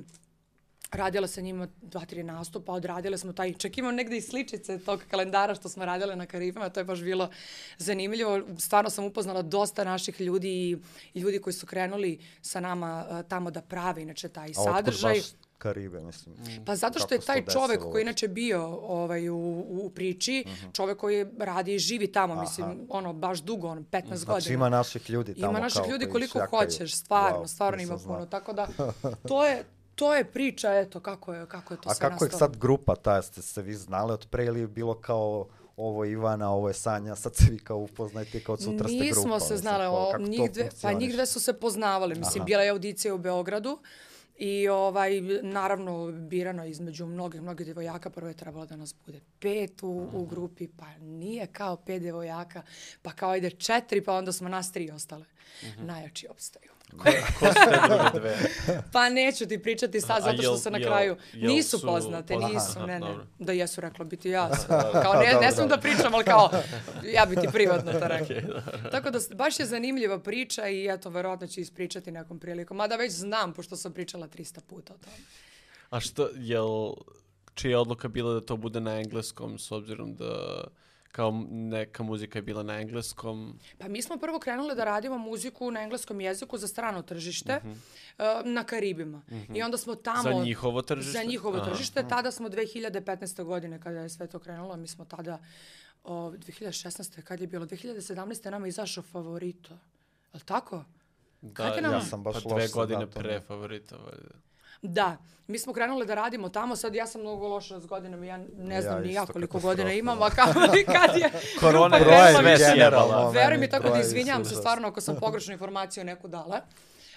radila 0.93 1.29
sa 1.29 1.41
njima 1.41 1.69
dva, 1.83 2.05
tri 2.05 2.23
nastupa, 2.23 2.73
odradile 2.73 3.19
smo 3.19 3.33
taj, 3.33 3.55
čak 3.55 3.79
imam 3.79 3.95
negde 3.95 4.17
i 4.17 4.21
sličice 4.21 4.79
tog 4.79 5.03
kalendara 5.11 5.55
što 5.55 5.69
smo 5.69 5.85
radile 5.85 6.17
na 6.17 6.27
Karibima, 6.27 6.69
to 6.69 6.81
je 6.81 6.85
baš 6.85 7.01
bilo 7.01 7.31
zanimljivo. 7.79 8.41
Stvarno 8.59 8.91
sam 8.91 9.05
upoznala 9.05 9.43
dosta 9.43 9.85
naših 9.85 10.21
ljudi 10.21 10.49
i, 10.49 10.77
i 11.15 11.21
ljudi 11.21 11.39
koji 11.39 11.55
su 11.55 11.67
krenuli 11.67 12.21
sa 12.43 12.61
nama 12.61 13.07
uh, 13.11 13.29
tamo 13.29 13.51
da 13.51 13.63
prave 13.63 14.03
inače 14.03 14.29
taj 14.29 14.49
A 14.57 14.61
otkud 14.61 14.75
sadržaj. 14.75 15.15
baš 15.15 15.25
Karibe, 15.63 16.01
mislim? 16.01 16.35
Pa 16.67 16.77
zato 16.77 16.99
što 16.99 17.15
je 17.15 17.21
taj 17.21 17.45
čovek 17.45 17.81
koji 17.81 18.01
je 18.01 18.03
inače 18.03 18.29
bio 18.29 18.67
ovaj, 18.67 19.29
u, 19.29 19.65
u 19.71 19.91
priči, 19.95 20.45
čovek 20.73 20.99
koji 20.99 21.27
radi 21.39 21.75
i 21.75 21.79
živi 21.79 22.13
tamo, 22.13 22.41
mislim, 22.41 22.87
ono, 22.89 23.13
baš 23.13 23.39
dugo, 23.39 23.69
ono, 23.69 23.81
15 23.81 24.03
godina. 24.03 24.25
Znači 24.25 24.53
ima 24.53 24.69
naših 24.69 25.11
ljudi 25.11 25.35
tamo 25.35 25.51
Ima 25.51 25.61
naših 25.61 25.83
ljudi 25.91 26.07
koliko 26.07 26.39
šljakaju. 26.39 26.61
hoćeš, 26.61 26.97
stvarno, 26.97 27.39
Wow, 27.39 27.47
stvarno 27.47 27.83
ima 27.83 27.99
puno. 27.99 28.27
Tako 28.27 28.53
da, 28.53 28.69
to 29.29 29.47
je, 29.47 29.65
to 29.95 30.15
je 30.15 30.25
priča, 30.25 30.75
eto, 30.75 31.01
kako 31.01 31.35
je, 31.35 31.47
kako 31.47 31.75
je 31.75 31.81
to 31.81 31.89
A 31.89 31.95
sve 31.95 32.09
kako 32.09 32.25
je 32.25 32.29
nastalo. 32.29 32.51
sad 32.51 32.61
grupa 32.61 32.97
ta, 32.97 33.23
ste 33.23 33.43
se 33.43 33.63
vi 33.63 33.75
znali 33.75 34.13
od 34.13 34.27
pre 34.31 34.45
ili 34.45 34.61
je 34.61 34.67
bilo 34.67 34.95
kao 34.95 35.47
ovo 35.77 36.05
je 36.05 36.13
Ivana, 36.13 36.51
ovo 36.51 36.69
je 36.69 36.75
Sanja, 36.75 37.17
sad 37.17 37.37
se 37.37 37.45
vi 37.51 37.59
kao 37.59 37.77
upoznajte 37.77 38.41
kao 38.41 38.53
od 38.53 38.63
sutra 38.63 38.89
ste 38.89 38.97
grupa. 38.97 39.05
Nismo 39.05 39.41
se 39.41 39.63
kao, 39.63 40.13
o, 40.15 40.19
njih 40.19 40.51
dve, 40.53 40.69
pa 40.83 40.93
njih 40.93 41.13
dve 41.13 41.27
su 41.27 41.41
se 41.41 41.53
poznavale. 41.53 42.15
Mislim, 42.15 42.45
bila 42.45 42.63
je 42.63 42.71
audicija 42.71 43.15
u 43.15 43.19
Beogradu 43.19 43.79
i 44.43 44.69
ovaj, 44.69 45.21
naravno 45.43 46.13
birano 46.13 46.65
između 46.65 47.07
mnogih, 47.07 47.43
mnogih 47.43 47.67
devojaka. 47.67 48.11
Prvo 48.11 48.29
je 48.29 48.35
trebalo 48.35 48.67
da 48.67 48.77
nas 48.77 48.95
bude 49.07 49.21
pet 49.41 49.83
u, 49.83 50.09
u 50.13 50.27
grupi, 50.27 50.69
pa 50.77 50.99
nije 50.99 51.47
kao 51.47 51.77
pet 51.77 52.03
devojaka, 52.03 52.63
pa 53.03 53.13
kao 53.13 53.37
ide 53.37 53.51
četiri, 53.51 54.05
pa 54.05 54.15
onda 54.15 54.33
smo 54.33 54.49
nas 54.49 54.73
tri 54.73 54.91
ostale. 54.91 55.25
Najjači 55.79 56.27
opstaju. 56.31 56.72
Ko, 56.93 57.05
ko 57.39 57.47
su 57.47 57.53
te 57.65 57.89
druge 57.89 58.21
dve? 58.21 58.37
Pa 58.93 59.09
neću 59.09 59.47
ti 59.47 59.59
pričati 59.59 60.01
sad, 60.01 60.23
zato 60.23 60.43
što 60.43 60.53
jel- 60.53 60.59
se 60.59 60.71
na 60.71 60.79
jel- 60.79 60.85
kraju 60.85 61.17
jel 61.33 61.51
nisu 61.51 61.79
su 61.79 61.87
poznate, 61.87 62.37
nisu, 62.37 62.73
Aha, 62.77 62.87
ne, 62.87 62.93
ne. 62.95 63.01
dobro. 63.01 63.27
Da 63.39 63.53
jesu, 63.53 63.81
rekla 63.81 64.05
bi 64.05 64.17
ti 64.17 64.29
ja. 64.31 64.51
Kao 65.03 65.15
ne, 65.15 65.39
ne 65.41 65.53
smijem 65.53 65.69
da 65.69 65.79
pričam, 65.79 66.15
ali 66.15 66.25
kao 66.25 66.51
ja 67.05 67.27
bi 67.27 67.37
ti 67.37 67.49
privatno 67.53 67.93
to 67.93 68.09
rekla. 68.19 68.63
Tako 68.91 69.11
da 69.11 69.19
baš 69.33 69.61
je 69.61 69.67
zanimljiva 69.67 70.19
priča 70.19 70.69
i 70.69 70.87
eto, 70.87 71.11
verovatno 71.11 71.47
ću 71.47 71.61
ispričati 71.61 72.11
nekom 72.11 72.39
prilikom. 72.39 72.77
Mada 72.77 72.97
već 72.97 73.13
znam, 73.13 73.53
pošto 73.53 73.77
sam 73.77 73.93
pričala 73.93 74.29
300 74.29 74.61
puta 74.61 74.95
o 74.95 74.99
tome. 74.99 75.17
A 75.91 76.01
što, 76.01 76.29
jel, 76.35 76.93
čija 77.55 77.71
je 77.71 77.79
odluka 77.79 78.09
bila 78.09 78.35
da 78.35 78.41
to 78.41 78.57
bude 78.57 78.81
na 78.81 78.99
engleskom, 78.99 79.59
s 79.59 79.73
obzirom 79.73 80.15
da 80.15 80.65
kao 81.13 81.45
neka 81.51 82.03
muzika 82.03 82.39
je 82.39 82.43
bila 82.43 82.63
na 82.63 82.81
engleskom? 82.81 83.59
Pa 83.79 83.89
mi 83.89 84.03
smo 84.03 84.17
prvo 84.17 84.39
krenuli 84.39 84.75
da 84.75 84.85
radimo 84.85 85.19
muziku 85.19 85.71
na 85.71 85.83
engleskom 85.83 86.21
jeziku 86.21 86.59
za 86.59 86.69
strano 86.69 87.03
tržište 87.03 87.53
eh, 87.53 87.63
na 88.45 88.65
Karibima. 88.65 89.23
I 89.55 89.63
onda 89.63 89.79
smo 89.79 89.95
tamo... 89.95 90.23
Za 90.23 90.33
njihovo 90.33 90.83
tržište? 90.83 91.13
Za 91.13 91.25
njihovo 91.25 91.57
Aha. 91.57 91.71
tržište. 91.71 92.09
Tada 92.09 92.31
smo 92.31 92.49
2015. 92.49 93.45
godine 93.45 93.81
kada 93.81 94.01
je 94.01 94.09
sve 94.09 94.27
to 94.27 94.39
krenulo, 94.39 94.77
mi 94.77 94.89
smo 94.89 95.05
tada 95.05 95.39
o, 96.05 96.31
2016. 96.31 97.23
kad 97.23 97.41
je 97.41 97.47
bilo, 97.47 97.67
2017. 97.67 98.51
nama 98.51 98.67
je 98.67 98.69
izašao 98.69 99.03
favorito. 99.03 99.73
Je 99.73 100.35
li 100.35 100.41
tako? 100.41 100.85
Da, 101.41 101.65
Ja 101.67 102.01
sam 102.01 102.23
baš 102.23 102.43
pa 102.45 102.51
dve 102.51 102.69
godine 102.69 103.07
pre 103.07 103.41
favorita. 103.41 103.97
valjda. 103.97 104.52
Da, 104.83 105.17
mi 105.47 105.59
smo 105.59 105.73
krenuli 105.73 106.07
da 106.07 106.15
radimo 106.15 106.49
tamo, 106.49 106.77
sad 106.77 106.95
ja 106.95 107.07
sam 107.07 107.21
mnogo 107.21 107.49
loša 107.49 107.81
s 107.81 107.87
godinama, 107.87 108.27
ja 108.27 108.39
ne 108.59 108.83
znam 108.83 108.97
Ja 108.97 109.01
ni 109.01 109.13
ja 109.13 109.27
koliko 109.27 109.61
godina 109.61 109.93
imam, 109.93 110.23
a 110.23 110.31
kao 110.31 110.53
i 110.81 110.85
kad 110.85 111.17
je 111.17 111.31
Korona 111.61 111.99
grupa 111.99 112.15
je 112.15 112.35
krenula, 112.35 112.75
sjebala. 112.75 113.31
Veruj 113.31 113.59
mi 113.59 113.71
tako 113.71 113.89
da 113.89 114.05
su 114.05 114.11
se 114.45 114.55
stvarno 114.55 114.89
ako 114.89 115.01
sam 115.01 115.17
pogrešnu 115.17 115.53
informaciju 115.53 116.05
neku 116.05 116.29
dala. 116.29 116.61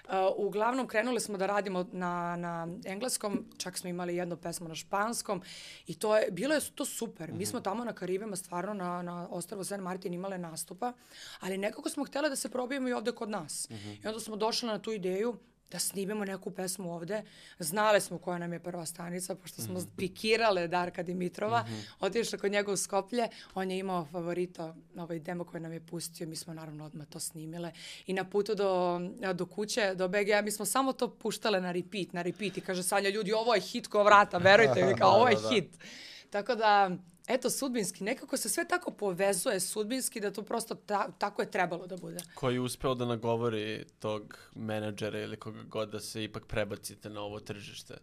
Uh, 0.05 0.11
uglavnom 0.35 0.87
krenuli 0.87 1.19
smo 1.19 1.37
da 1.37 1.45
radimo 1.45 1.85
na, 1.91 2.35
na 2.35 2.67
engleskom, 2.85 3.45
čak 3.57 3.77
smo 3.77 3.89
imali 3.89 4.15
jednu 4.15 4.37
pesmu 4.37 4.67
na 4.67 4.75
španskom 4.75 5.41
i 5.87 5.99
to 5.99 6.17
je, 6.17 6.31
bilo 6.31 6.53
je 6.53 6.61
to 6.75 6.85
super. 6.85 7.31
Mi 7.33 7.45
smo 7.45 7.59
tamo 7.59 7.83
na 7.83 7.93
Karibima 7.93 8.35
stvarno 8.35 8.73
na, 8.73 9.01
na 9.01 9.27
ostrvu 9.29 9.63
San 9.63 9.79
Martin 9.79 10.13
imale 10.13 10.37
nastupa, 10.37 10.93
ali 11.39 11.57
nekako 11.57 11.89
smo 11.89 12.05
htjeli 12.05 12.29
da 12.29 12.35
se 12.35 12.51
probijemo 12.51 12.89
i 12.89 12.93
ovde 12.93 13.11
kod 13.11 13.29
nas. 13.29 13.69
I 14.03 14.07
onda 14.07 14.19
smo 14.19 14.35
došli 14.35 14.67
na 14.67 14.79
tu 14.79 14.91
ideju 14.91 15.37
da 15.71 15.79
snimemo 15.79 16.25
neku 16.25 16.51
pesmu 16.51 16.93
ovde. 16.93 17.23
Znale 17.59 18.01
smo 18.01 18.17
koja 18.17 18.37
nam 18.37 18.53
je 18.53 18.59
prva 18.59 18.85
stanica, 18.85 19.35
pošto 19.35 19.61
smo 19.61 19.79
pikirale 19.97 20.67
Darka 20.67 21.03
Dimitrova. 21.03 21.65
Otišli 21.99 22.39
kod 22.39 22.51
njega 22.51 22.71
u 22.71 22.77
Skoplje, 22.77 23.27
on 23.53 23.71
je 23.71 23.79
imao 23.79 24.05
favorito, 24.11 24.75
ovaj 24.97 25.19
demo 25.19 25.43
koji 25.43 25.61
nam 25.61 25.73
je 25.73 25.79
pustio, 25.79 26.27
mi 26.27 26.35
smo 26.35 26.53
naravno 26.53 26.85
odmah 26.85 27.07
to 27.07 27.19
snimile. 27.19 27.71
I 28.07 28.13
na 28.13 28.23
putu 28.23 28.55
do, 28.55 28.99
do 29.33 29.45
kuće, 29.45 29.95
do 29.95 30.07
BG, 30.07 30.43
mi 30.43 30.51
smo 30.51 30.65
samo 30.65 30.93
to 30.93 31.09
puštale 31.15 31.61
na 31.61 31.71
repeat, 31.71 32.13
na 32.13 32.21
repeat. 32.21 32.57
I 32.57 32.61
kaže 32.61 32.83
Sanja, 32.83 33.09
ljudi, 33.09 33.33
ovo 33.33 33.55
je 33.55 33.61
hit 33.61 33.87
ko 33.87 34.03
vrata, 34.03 34.37
verujte 34.37 34.85
mi, 34.85 34.95
kao 34.99 35.11
ovo 35.11 35.27
je 35.27 35.37
hit. 35.49 35.77
Tako 36.29 36.55
da, 36.55 36.91
eto, 37.27 37.49
sudbinski, 37.49 38.03
nekako 38.03 38.37
se 38.37 38.49
sve 38.49 38.67
tako 38.67 38.91
povezuje 38.91 39.59
sudbinski 39.59 40.19
da 40.19 40.31
to 40.31 40.41
prosto 40.41 40.75
ta, 40.75 41.11
tako 41.11 41.41
je 41.41 41.51
trebalo 41.51 41.87
da 41.87 41.97
bude. 41.97 42.17
Ko 42.35 42.49
je 42.49 42.59
uspeo 42.59 42.95
da 42.95 43.05
nagovori 43.05 43.85
tog 43.99 44.37
menadžera 44.55 45.19
ili 45.19 45.37
koga 45.37 45.63
god 45.63 45.89
da 45.89 45.99
se 45.99 46.23
ipak 46.23 46.45
prebacite 46.45 47.09
na 47.09 47.21
ovo 47.21 47.39
tržište? 47.39 47.97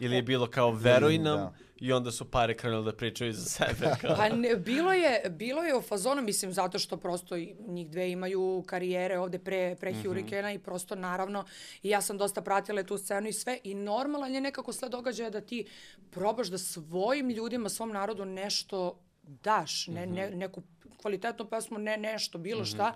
Ili 0.00 0.16
je 0.16 0.22
bilo 0.22 0.46
kao 0.46 0.70
veruj 0.70 1.18
nam 1.18 1.38
da. 1.38 1.52
I 1.80 1.92
onda 1.92 2.10
su 2.10 2.30
pare 2.30 2.56
krenuli 2.56 2.84
da 2.84 2.92
pričaju 2.92 3.32
za 3.32 3.44
sebe? 3.44 3.90
Kao. 4.00 4.16
Pa 4.16 4.28
ne, 4.28 4.56
bilo 4.56 4.92
je, 4.92 5.22
bilo 5.30 5.62
je 5.62 5.76
u 5.76 5.82
fazonu, 5.82 6.22
mislim, 6.22 6.52
zato 6.52 6.78
što 6.78 6.96
prosto 6.96 7.36
njih 7.68 7.90
dve 7.90 8.10
imaju 8.10 8.64
karijere 8.66 9.18
ovde 9.18 9.38
pre, 9.38 9.76
pre 9.80 9.94
Hurricane-a 10.02 10.52
i 10.52 10.58
prosto 10.58 10.94
naravno 10.94 11.44
i 11.82 11.88
ja 11.88 12.00
sam 12.02 12.18
dosta 12.18 12.42
pratila 12.42 12.82
tu 12.82 12.98
scenu 12.98 13.28
i 13.28 13.32
sve 13.32 13.58
i 13.64 13.74
normalan 13.74 14.34
je 14.34 14.40
nekako 14.40 14.72
sve 14.72 14.88
događaja 14.88 15.30
da 15.30 15.40
ti 15.40 15.66
probaš 16.10 16.48
da 16.48 16.58
svojim 16.58 17.30
ljudima, 17.30 17.68
svom 17.68 17.92
narodu 17.92 18.24
nešto 18.24 19.00
daš, 19.22 19.86
ne, 19.86 20.06
ne, 20.06 20.30
neku 20.30 20.62
kvalitetnu 20.96 21.44
pesmu, 21.50 21.78
ne 21.78 21.96
nešto, 21.96 22.38
bilo 22.38 22.64
šta. 22.64 22.94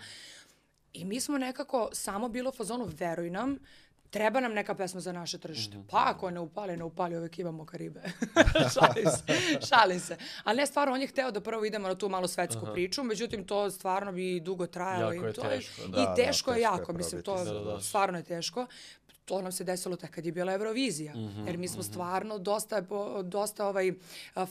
I 0.93 1.05
mi 1.05 1.21
smo 1.21 1.39
nekako 1.39 1.89
samo 1.93 2.29
bilo 2.29 2.51
u 2.51 2.53
fazonu, 2.53 2.89
veruj 2.99 3.31
nam, 3.31 3.59
treba 4.13 4.41
nam 4.41 4.53
neka 4.53 4.75
pesma 4.75 5.01
za 5.01 5.13
naše 5.13 5.39
tržište. 5.39 5.77
Pa 5.91 6.03
ako 6.07 6.31
ne 6.31 6.41
upali, 6.41 6.77
ne 6.77 6.85
upali, 6.85 7.17
uvek 7.17 7.39
imamo 7.39 7.65
Karibe. 7.67 8.01
šalim 8.75 9.11
se, 9.11 9.57
šalim 9.69 10.01
se. 10.01 10.17
Ali 10.45 10.57
ne, 10.57 10.67
stvarno, 10.67 10.95
on 10.95 11.01
je 11.01 11.07
hteo 11.07 11.31
da 11.31 11.41
prvo 11.41 11.65
idemo 11.65 11.89
na 11.89 11.95
tu 11.95 12.09
malo 12.09 12.29
svetsku 12.29 12.67
priču, 12.75 13.03
međutim, 13.03 13.47
to 13.47 13.71
stvarno 13.71 14.13
bi 14.13 14.41
dugo 14.41 14.67
trajalo. 14.67 15.13
Jako 15.13 15.25
i 15.25 15.29
je 15.29 15.33
to 15.33 15.43
teško, 15.43 15.83
I 15.83 15.89
da, 15.89 15.97
da, 15.97 16.15
teško 16.15 16.21
je 16.21 16.27
teško 16.27 16.53
je 16.53 16.61
jako, 16.61 16.93
mislim, 16.93 17.23
to 17.23 17.35
probiti. 17.35 17.55
Da, 17.55 17.65
da, 17.65 17.73
da. 17.73 17.81
stvarno 17.81 18.19
je 18.19 18.25
teško. 18.25 18.67
to 19.25 19.43
nam 19.43 19.53
se 19.53 19.65
desilo 19.65 19.97
tek 19.97 20.11
kad 20.11 20.27
je 20.27 20.33
bila 20.33 20.53
Eurovizija. 20.53 21.15
Jer 21.47 21.59
mi 21.59 21.69
smo 21.69 21.83
stvarno 21.83 22.39
dosta, 22.39 22.83
dosta 23.23 23.67
ovaj, 23.67 23.93
a, 24.35 24.47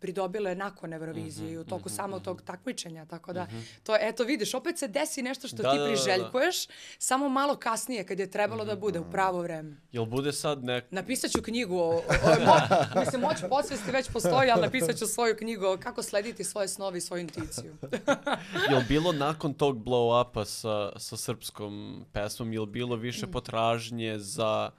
fanova 0.00 0.10
pridobile 0.30 0.54
nakon 0.54 0.92
Eurovizije 0.92 1.52
i 1.52 1.58
u 1.58 1.64
toku 1.64 1.88
samog 1.88 2.22
tog 2.22 2.42
takmičenja. 2.42 3.06
Tako 3.06 3.32
da, 3.32 3.46
to 3.82 3.94
je, 3.94 4.08
eto 4.08 4.24
vidiš, 4.24 4.54
opet 4.54 4.78
se 4.78 4.88
desi 4.88 5.22
nešto 5.22 5.48
što 5.48 5.56
Da, 5.56 5.72
ti 5.72 5.78
da, 5.78 5.84
da, 5.84 5.90
da. 5.90 5.94
priželjkuješ, 5.94 6.66
samo 6.98 7.28
malo 7.28 7.56
kasnije 7.56 8.04
kad 8.06 8.18
je 8.18 8.30
trebalo 8.30 8.64
da 8.64 8.76
bude 8.76 9.00
u 9.00 9.10
pravo 9.10 9.42
vreme. 9.42 9.76
Jel 9.92 10.04
bude 10.04 10.32
sad 10.32 10.64
nek... 10.64 10.84
Napisat 10.90 11.30
ću 11.30 11.42
knjigu 11.42 11.78
o, 11.78 11.88
o, 11.88 11.94
o 11.94 12.00
mo, 12.46 12.54
mislim, 13.00 13.20
moć 13.20 13.36
podsvesti 13.48 13.90
već 13.90 14.10
postoji, 14.12 14.50
ali 14.50 14.60
napisat 14.62 14.96
ću 14.96 15.06
svoju 15.06 15.36
knjigu 15.36 15.66
o 15.66 15.76
kako 15.76 16.02
slediti 16.02 16.44
svoje 16.44 16.68
snove 16.68 16.98
i 16.98 17.00
svoju 17.00 17.20
intuiciju. 17.20 17.76
Jel 18.70 18.80
bilo 18.88 19.12
nakon 19.12 19.54
tog 19.54 19.84
blow-upa 19.84 20.44
sa, 20.44 20.98
sa 20.98 21.16
srpskom 21.16 22.04
pesmom, 22.12 22.52
jel 22.52 22.66
bilo 22.66 22.96
više 22.96 23.26
Mm. 23.26 23.30
potražnje 23.32 24.18
za 24.18 24.70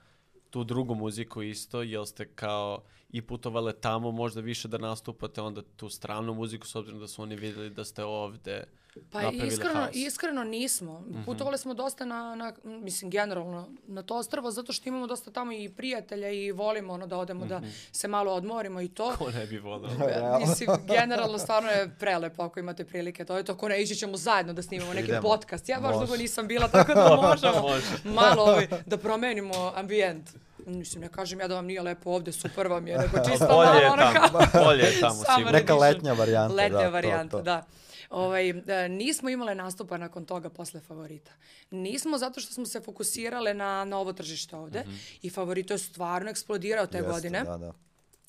tu 0.50 0.64
drugu 0.64 0.94
muziku 0.94 1.42
isto? 1.42 1.82
Jel 1.82 2.04
ste 2.04 2.28
kao 2.28 2.82
i 3.12 3.22
putovale 3.22 3.72
tamo 3.72 4.10
možda 4.10 4.40
više 4.40 4.68
da 4.68 4.78
nastupate 4.78 5.40
onda 5.40 5.62
tu 5.76 5.88
stranu 5.88 6.34
muziku 6.34 6.66
s 6.66 6.74
obzirom 6.74 7.00
da 7.00 7.08
su 7.08 7.22
oni 7.22 7.36
vidjeli 7.36 7.70
da 7.70 7.84
ste 7.84 8.04
ovde 8.04 8.64
Pa 9.10 9.30
iskreno, 9.30 9.74
haos? 9.74 9.90
iskreno 9.96 10.44
nismo. 10.44 11.04
Putovali 11.26 11.58
smo 11.58 11.74
dosta 11.74 12.04
na, 12.04 12.34
na, 12.34 12.52
mislim, 12.64 13.10
generalno 13.10 13.68
na 13.86 14.02
to 14.02 14.16
ostrvo, 14.16 14.50
zato 14.50 14.72
što 14.72 14.88
imamo 14.88 15.06
dosta 15.06 15.30
tamo 15.30 15.52
i 15.52 15.68
prijatelja 15.68 16.30
i 16.30 16.52
volimo 16.52 16.92
ono 16.92 17.06
da 17.06 17.16
odemo 17.18 17.46
da 17.46 17.60
se 17.92 18.08
malo 18.08 18.32
odmorimo 18.32 18.80
i 18.80 18.88
to. 18.88 19.14
Ko 19.18 19.30
ne 19.30 19.46
bi 19.46 19.58
volao? 19.58 19.90
Realno. 19.98 20.38
Mislim, 20.46 20.70
generalno 20.86 21.38
stvarno 21.38 21.70
je 21.70 21.90
prelepo 21.98 22.42
ako 22.42 22.60
imate 22.60 22.84
prilike. 22.84 23.24
To 23.24 23.36
je 23.36 23.44
to, 23.44 23.56
ko 23.56 23.68
ne, 23.68 23.82
ići 23.82 23.94
ćemo 23.94 24.16
zajedno 24.16 24.52
da 24.52 24.62
snimamo 24.62 24.94
neki 24.94 25.08
Idemo. 25.08 25.22
podcast. 25.22 25.68
Ja 25.68 25.80
baš 25.80 26.00
dugo 26.00 26.16
nisam 26.16 26.46
bila, 26.48 26.68
tako 26.68 26.94
da 26.94 27.16
možemo 27.28 27.60
Može. 27.62 28.14
malo 28.14 28.42
ovaj, 28.42 28.66
da 28.86 28.96
promenimo 28.98 29.72
ambijent. 29.76 30.30
Mislim, 30.66 31.00
ne 31.00 31.08
kažem 31.08 31.40
ja 31.40 31.48
da 31.48 31.54
vam 31.54 31.66
nije 31.66 31.82
lepo 31.82 32.10
ovde, 32.10 32.32
super 32.32 32.66
vam 32.66 32.86
je, 32.86 32.98
nego 33.04 33.16
čisto 33.30 33.46
Bolje 33.46 33.68
malo 33.68 33.80
je 33.80 33.90
ono 33.90 34.02
tamo, 34.12 34.38
kao... 34.52 34.64
bolje 34.64 34.82
je 34.82 35.00
tamo 35.00 35.22
sigurno. 35.36 35.58
Neka 35.58 35.74
letnja 35.74 36.12
varijanta, 36.12 36.54
Letnja 36.54 36.78
da, 36.82 36.88
varijanta, 36.88 37.36
to. 37.36 37.42
da. 37.42 37.66
Ovaj, 38.10 38.48
e, 38.50 38.88
nismo 38.88 39.28
imale 39.28 39.54
nastupa 39.54 39.98
nakon 39.98 40.24
toga 40.24 40.50
posle 40.50 40.80
favorita. 40.80 41.32
Nismo 41.70 42.18
zato 42.18 42.40
što 42.40 42.54
smo 42.54 42.66
se 42.66 42.80
fokusirale 42.80 43.54
na, 43.54 43.84
na 43.84 43.98
ovo 43.98 44.12
tržište 44.12 44.56
ovde 44.56 44.84
i 45.22 45.30
favorito 45.30 45.74
je 45.74 45.78
stvarno 45.78 46.30
eksplodirao 46.30 46.86
te 46.86 46.98
Jeste, 46.98 47.12
godine. 47.12 47.42
Da, 47.44 47.56
da. 47.56 47.72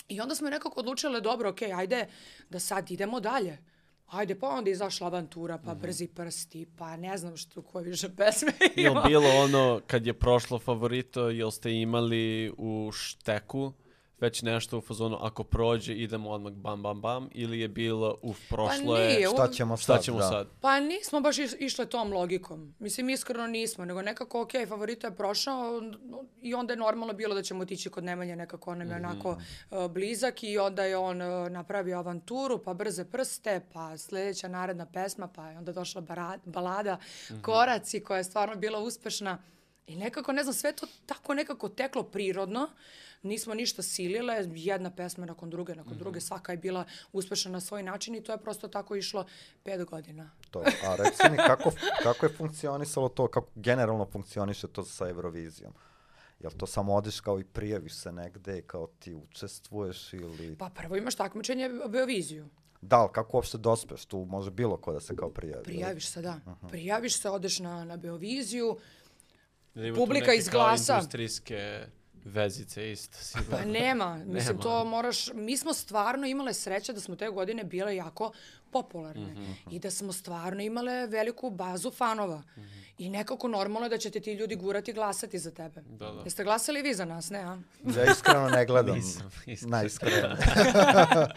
I 0.07 0.21
onda 0.21 0.35
smo 0.35 0.49
nekako 0.49 0.79
odlučile, 0.79 1.21
dobro, 1.21 1.49
ok, 1.49 1.61
ajde 1.61 2.07
da 2.49 2.59
sad 2.59 2.91
idemo 2.91 3.19
dalje. 3.19 3.57
Ajde, 4.07 4.39
pa 4.39 4.47
onda 4.49 4.69
izašla 4.69 5.07
avantura, 5.07 5.57
pa 5.65 5.73
brzi 5.75 6.07
prsti, 6.07 6.65
pa 6.77 6.97
ne 6.97 7.17
znam 7.17 7.37
što, 7.37 7.61
koje 7.61 7.85
više 7.85 8.09
pesme 8.15 8.51
Jel 8.75 8.91
ima. 8.91 9.01
bilo 9.01 9.29
ono 9.29 9.81
kad 9.87 10.05
je 10.05 10.13
prošlo 10.13 10.59
favorito, 10.59 11.29
jel 11.29 11.51
ste 11.51 11.73
imali 11.73 12.53
u 12.57 12.91
šteku 12.93 13.73
već 14.23 14.41
nešto 14.41 14.77
u 14.77 14.81
fazonu 14.81 15.17
ako 15.21 15.43
prođe 15.45 15.93
idemo 15.95 16.29
odmah 16.29 16.53
bam 16.53 16.83
bam 16.83 17.01
bam 17.01 17.29
ili 17.33 17.59
je 17.59 17.67
bilo 17.67 18.17
uf 18.21 18.39
prošlo 18.49 18.97
je 18.97 19.07
nije, 19.07 19.27
Šta 19.27 19.43
u- 19.45 19.53
ćemo 19.53 19.77
šta 19.77 19.93
sad? 19.93 20.03
ćemo 20.03 20.17
da. 20.17 20.27
sad? 20.27 20.47
Pa 20.61 20.79
nismo 20.81 21.21
baš 21.21 21.37
iš- 21.37 21.55
išle 21.59 21.85
tom 21.85 22.13
logikom. 22.13 22.75
Mislim, 22.79 23.09
iskreno 23.09 23.47
nismo, 23.47 23.85
nego 23.85 24.01
nekako, 24.01 24.41
ok, 24.41 24.51
favorito 24.67 25.07
je 25.07 25.15
prošao 25.15 25.81
i 26.41 26.53
onda 26.53 26.73
je 26.73 26.77
normalno 26.77 27.13
bilo 27.13 27.35
da 27.35 27.41
ćemo 27.41 27.61
otići 27.61 27.89
kod 27.89 28.03
Nemanje, 28.03 28.35
nekako 28.35 28.71
on 28.71 28.77
nam 28.77 28.89
je 28.89 28.95
onako 28.97 29.29
uh, 29.29 29.87
blizak 29.87 30.43
i 30.43 30.57
onda 30.57 30.83
je 30.83 30.97
on 30.97 31.21
uh, 31.21 31.49
napravio 31.49 31.97
avanturu, 31.97 32.57
pa 32.59 32.73
brze 32.73 33.05
prste, 33.05 33.61
pa 33.73 33.97
sljedeća 33.97 34.47
naredna 34.49 34.85
pesma, 34.85 35.27
pa 35.27 35.49
je 35.49 35.57
onda 35.57 35.71
došla 35.73 36.01
balada 36.45 36.97
Koraci, 37.41 37.99
koja 37.99 38.17
je 38.17 38.23
stvarno 38.23 38.55
bila 38.55 38.79
uspešna. 38.79 39.43
I 39.87 39.95
nekako, 39.95 40.31
ne 40.31 40.43
znam, 40.43 40.53
sve 40.53 40.73
to 40.73 40.85
tako 41.05 41.33
nekako 41.33 41.69
teklo 41.69 42.03
prirodno. 42.05 42.69
Nismo 43.23 43.53
ništa 43.53 43.81
silile, 43.81 44.45
jedna 44.53 44.91
pesma 44.91 45.25
nakon 45.25 45.49
druge, 45.49 45.75
nakon 45.75 45.97
druge, 45.97 46.21
svaka 46.21 46.51
je 46.51 46.57
bila 46.57 46.85
uspešna 47.11 47.51
na 47.51 47.59
svoj 47.59 47.83
način 47.83 48.15
i 48.15 48.23
to 48.23 48.31
je 48.31 48.37
prosto 48.37 48.67
tako 48.67 48.95
išlo 48.95 49.25
pet 49.63 49.85
godina. 49.85 50.31
To. 50.51 50.59
A 50.59 50.95
reci 50.95 51.31
mi, 51.31 51.37
kako, 51.37 51.71
kako 52.03 52.25
je 52.25 52.33
funkcionisalo 52.33 53.09
to, 53.09 53.27
kako 53.27 53.47
generalno 53.55 54.05
funkcioniše 54.05 54.67
to 54.67 54.83
sa 54.83 55.09
Eurovizijom? 55.09 55.73
Jel 56.39 56.51
to 56.51 56.67
samo 56.67 56.95
odeš 56.95 57.19
kao 57.19 57.39
i 57.39 57.43
prijaviš 57.43 57.93
se 57.93 58.11
negde 58.11 58.61
kao 58.61 58.87
ti 58.99 59.13
učestvuješ 59.13 60.13
ili... 60.13 60.55
Pa 60.55 60.69
prvo 60.69 60.95
imaš 60.95 61.15
takmičenje 61.15 61.69
Beoviziju. 61.89 62.49
Da, 62.81 62.97
ali 62.97 63.09
kako 63.13 63.37
uopšte 63.37 63.57
dospeš? 63.57 64.05
Tu 64.05 64.25
može 64.25 64.51
bilo 64.51 64.77
ko 64.77 64.93
da 64.93 64.99
se 64.99 65.15
kao 65.15 65.29
prijavi. 65.29 65.63
Prijaviš 65.63 66.07
se, 66.07 66.21
da. 66.21 66.39
Prijaviš 66.69 67.17
se, 67.17 67.29
odeš 67.29 67.59
na, 67.59 67.85
na 67.85 67.97
Beoviziju. 67.97 68.77
Tu 69.73 69.95
Publika 69.95 70.25
neke 70.25 70.37
iz 70.37 70.49
kao 70.49 70.61
glasa. 70.61 70.93
industrijske 70.93 71.85
vezice 72.25 72.91
isto 72.91 73.17
sigurno. 73.17 73.57
Pa 73.57 73.65
nema, 73.65 74.15
mislim, 74.15 74.55
Nema. 74.55 74.61
to 74.61 74.85
moraš... 74.85 75.33
Mi 75.33 75.57
smo 75.57 75.73
stvarno 75.73 76.27
imale 76.27 76.53
sreće 76.53 76.93
da 76.93 76.99
smo 76.99 77.15
te 77.15 77.29
godine 77.29 77.63
bile 77.63 77.95
jako 77.95 78.31
popularne 78.73 79.35
i 79.71 79.79
da 79.79 79.91
smo 79.91 80.13
stvarno 80.13 80.63
imale 80.63 81.07
veliku 81.07 81.49
bazu 81.49 81.91
fanova. 81.91 82.43
I 82.97 83.09
nekako 83.09 83.47
normalno 83.47 83.85
je 83.85 83.89
da 83.89 83.97
će 83.97 84.09
te 84.09 84.19
ti 84.19 84.33
ljudi 84.33 84.55
gurati 84.55 84.93
glasati 84.93 85.39
za 85.39 85.51
tebe. 85.51 85.81
Da, 85.81 86.11
da. 86.11 86.21
Jeste 86.23 86.43
glasali 86.43 86.81
vi 86.81 86.93
za 86.93 87.05
nas, 87.05 87.29
ne, 87.29 87.39
a? 87.39 87.57
Ja 87.97 88.11
iskreno 88.11 88.49
ne 88.49 88.65
gledam. 88.65 88.95
Nisam, 88.95 89.31
iskreno. 89.47 89.71
Najiskreno. 89.71 90.35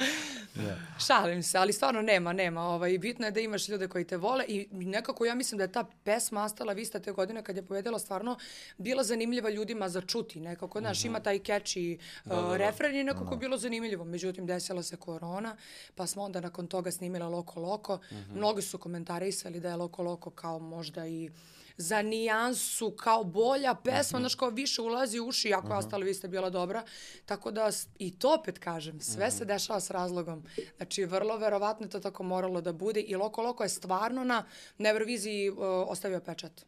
Šalim 1.07 1.43
se, 1.43 1.59
ali 1.59 1.73
stvarno 1.73 2.03
nema, 2.03 2.33
nema. 2.33 2.63
Ovaj, 2.63 2.99
bitno 2.99 3.27
je 3.27 3.31
da 3.31 3.41
imaš 3.41 3.69
ljude 3.69 3.89
koji 3.89 4.05
te 4.05 4.17
vole 4.17 4.45
i 4.49 4.69
nekako 4.71 5.25
ja 5.25 5.35
mislim 5.35 5.59
da 5.59 5.65
je 5.65 5.73
ta 5.73 5.85
pesma 6.05 6.45
Astala 6.45 6.73
Vista 6.73 6.99
te 6.99 7.13
godine 7.13 7.43
kad 7.43 7.57
je 7.57 7.63
povedala 7.63 7.99
stvarno 7.99 8.39
bila 8.79 9.05
zanimljiva 9.05 9.51
ljudima 9.51 9.89
za 9.89 10.01
čuti. 10.01 10.41
Nekako, 10.41 10.81
znaš, 10.81 11.05
ima 11.05 11.21
taj 11.21 11.39
catchy 11.39 11.99
uh, 12.25 12.57
refren 12.57 12.97
i 12.97 13.05
nekako 13.05 13.35
je 13.35 13.39
bilo 13.39 13.59
zanimljivo. 13.59 14.05
Međutim, 14.05 14.47
desila 14.47 14.83
se 14.83 14.97
korona, 14.97 15.57
pa 15.95 16.07
smo 16.07 16.23
onda 16.23 16.41
nakon 16.41 16.67
toga 16.67 16.91
snimila 16.91 17.26
Loko 17.29 17.61
Loko. 17.61 17.99
Mnogi 18.31 18.63
su 18.63 18.79
komentarisali 18.79 19.61
da 19.61 19.69
je 19.69 19.77
Loko 19.77 20.03
Loko 20.03 20.31
kao 20.31 20.59
možda 20.59 21.07
i 21.07 21.31
za 21.79 22.03
nijansu 22.03 22.91
kao 22.91 23.25
bolja 23.25 23.75
pesma, 23.75 24.19
znaš, 24.19 24.35
kao 24.35 24.51
više 24.51 24.83
ulazi 24.83 25.21
u 25.21 25.27
uši, 25.27 25.53
ako 25.55 25.69
je 25.69 25.79
ostalo 25.79 26.05
vi 26.05 26.15
ste 26.15 26.29
bila 26.29 26.51
dobra. 26.51 26.85
Tako 27.27 27.51
da, 27.51 27.69
i 27.99 28.19
to 28.19 28.35
opet 28.35 28.59
kažem, 28.59 29.01
sve 29.01 29.31
se 29.31 29.45
dešava 29.45 29.81
s 29.81 29.91
razlogom. 29.91 30.45
Znači, 30.77 31.05
vrlo 31.05 31.37
verovatno 31.37 31.87
je 31.87 31.91
to 31.91 32.01
tako 32.01 32.23
moralo 32.23 32.61
da 32.61 32.73
bude 32.73 33.01
i 33.01 33.17
Loko 33.17 33.43
Loko 33.43 33.63
je 33.63 33.69
stvarno 33.69 34.25
na, 34.25 34.45
na 34.79 34.89
Euroviziji 34.89 35.51
uh, 35.51 35.57
ostavio 35.87 36.21
pečat. 36.21 36.65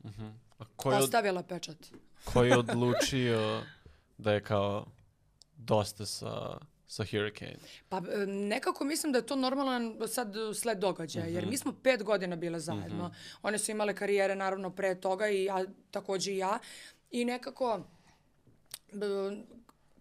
A 0.58 0.64
ko 0.76 0.90
je, 0.90 0.96
od- 0.96 1.04
Ostavila 1.04 1.42
pečat. 1.42 1.76
ko 2.24 2.44
je 2.44 2.58
odlučio 2.58 3.62
da 4.18 4.32
je 4.32 4.42
kao 4.42 4.86
dosta 5.56 6.06
sa, 6.06 6.58
sa 6.88 7.04
Hurricane? 7.04 7.56
Pa 7.88 7.96
e, 7.98 8.26
nekako 8.26 8.84
mislim 8.84 9.12
da 9.12 9.18
je 9.18 9.26
to 9.26 9.36
normalan 9.36 9.98
sad 10.08 10.34
sled 10.54 10.78
događaja, 10.78 11.26
jer 11.26 11.46
mi 11.46 11.56
smo 11.56 11.72
pet 11.82 12.02
godina 12.02 12.36
bile 12.36 12.60
zajedno. 12.60 13.14
One 13.42 13.58
su 13.58 13.70
imale 13.70 13.94
karijere 13.94 14.34
naravno 14.34 14.70
pre 14.70 15.00
toga 15.00 15.28
i 15.28 15.44
ja, 15.44 15.64
takođe 15.90 16.32
i 16.32 16.38
ja. 16.38 16.58
I 17.10 17.24
nekako 17.24 17.80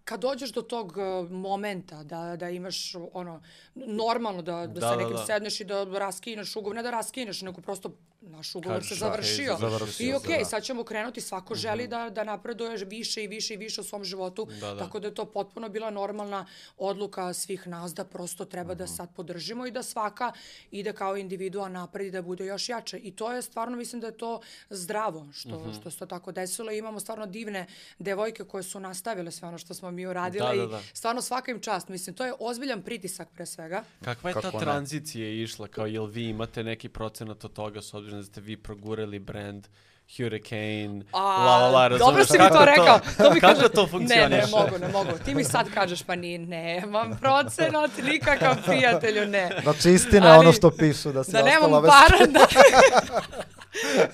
kad 0.04 0.20
dođeš 0.20 0.52
do 0.52 0.62
tog 0.62 0.98
e, 0.98 1.32
momenta 1.32 2.02
da, 2.02 2.36
da 2.36 2.50
imaš 2.50 2.94
ono 3.12 3.42
normalno 3.74 4.42
da, 4.42 4.52
da, 4.52 4.66
Da, 4.66 4.80
sa 4.80 4.90
da, 4.90 4.96
nekim 4.96 5.16
da. 5.16 5.26
sedneš 5.26 5.60
i 5.60 5.64
da 5.64 5.84
raskineš 5.84 6.56
ugovor, 6.56 6.76
ne 6.76 6.82
da 6.82 6.90
raskineš, 6.90 7.42
nego 7.42 7.60
prosto 7.60 7.96
naš 8.20 8.54
ugovor 8.54 8.76
Kažeš, 8.76 8.88
se 8.88 8.94
završio. 8.94 9.56
završio 9.56 10.06
I 10.06 10.14
okej, 10.14 10.38
da. 10.38 10.44
sad 10.44 10.62
ćemo 10.62 10.84
krenuti, 10.84 11.20
svako 11.20 11.54
želi 11.54 11.88
da, 11.88 12.10
da 12.10 12.24
napreduje 12.24 12.76
više 12.78 13.24
i 13.24 13.26
više 13.26 13.54
i 13.54 13.56
više 13.56 13.80
u 13.80 13.84
svom 13.84 14.04
životu, 14.04 14.48
Da, 14.52 14.74
da. 14.74 14.78
tako 14.78 15.00
da 15.00 15.06
je 15.06 15.14
to 15.14 15.24
potpuno 15.26 15.68
bila 15.68 15.90
normalna 15.90 16.46
odluka 16.78 17.32
svih 17.34 17.66
nas 17.66 17.94
da 17.94 18.04
prosto 18.04 18.44
treba 18.44 18.74
da 18.74 18.86
sad 18.86 19.14
podržimo 19.14 19.66
i 19.66 19.70
da 19.70 19.82
svaka 19.82 20.32
ide 20.70 20.92
kao 20.92 21.16
individua 21.16 21.68
napred 21.68 22.06
i 22.06 22.10
da 22.10 22.22
bude 22.22 22.46
još 22.46 22.68
jače. 22.68 22.98
I 22.98 23.10
to 23.12 23.32
je 23.32 23.42
stvarno, 23.42 23.76
mislim 23.76 24.00
da 24.00 24.06
je 24.06 24.16
to 24.16 24.40
zdravo 24.70 25.28
što, 25.32 25.72
što 25.72 25.90
se 25.90 25.98
to 25.98 26.06
tako 26.06 26.32
desilo. 26.32 26.72
I 26.72 26.78
imamo 26.78 27.00
stvarno 27.00 27.26
divne 27.26 27.66
devojke 27.98 28.44
koje 28.44 28.62
su 28.62 28.80
nastavile 28.80 29.30
sve 29.30 29.48
ono 29.48 29.58
što 29.58 29.74
smo 29.74 29.90
mi 29.90 30.06
uradile 30.06 30.48
Da, 30.48 30.56
da, 30.56 30.64
i 30.64 30.68
da. 30.68 30.80
stvarno 30.92 31.22
svaka 31.22 31.50
im 31.50 31.60
čast. 31.60 31.88
Mislim, 31.88 32.16
to 32.16 32.24
je 32.26 32.32
ozbiljan 32.38 32.82
pritisak 32.82 33.28
pre 33.30 33.46
svega. 33.46 33.84
Kakva 34.02 34.30
je 34.30 34.34
Kako 34.34 34.50
ta 34.50 34.52
ne? 34.52 34.64
tranzicija 34.64 35.28
išla? 35.32 35.68
Kao, 35.68 35.86
jel 35.86 36.06
vi 36.06 36.24
imate 36.24 36.64
neki 36.64 36.88
procenat 36.88 37.44
od 37.44 37.52
toga 37.52 37.82
s 37.82 37.94
obzirom 37.94 38.07
da 38.10 38.22
ste 38.22 38.40
vi 38.40 38.56
progurali 38.56 39.18
brand 39.18 39.68
Hurricane, 40.16 41.02
A, 41.12 41.18
la 41.20 41.58
la 41.58 41.68
la, 41.68 41.88
dobro 41.88 41.98
razumeš 41.98 42.26
si 42.26 42.38
mi 42.38 42.48
to 42.50 42.64
rekao. 42.66 43.00
To 43.18 43.34
mi 43.34 43.40
kako 43.40 43.54
kaže, 43.54 43.68
to 43.68 43.82
Ne, 43.82 43.88
funkcioniše? 43.88 44.28
ne 44.30 44.46
mogu, 44.46 44.78
ne 44.78 44.88
mogu. 44.88 45.10
Ti 45.24 45.34
mi 45.34 45.44
sad 45.44 45.70
kažeš, 45.70 46.02
pa 46.02 46.14
ni, 46.14 46.38
nemam 46.38 47.18
procenat, 47.20 47.90
nikakav 48.02 48.56
prijatelju, 48.66 49.26
ne. 49.26 49.50
Znači 49.62 49.90
istina 49.90 50.26
je 50.26 50.32
ono 50.32 50.48
Ali- 50.48 50.52
što 50.52 50.70
pišu 50.70 51.12
da 51.12 51.24
si 51.24 51.32
Da 51.32 51.38
ostala 51.38 51.60
nemam 51.60 51.82
para, 51.82 52.26
da. 52.26 52.46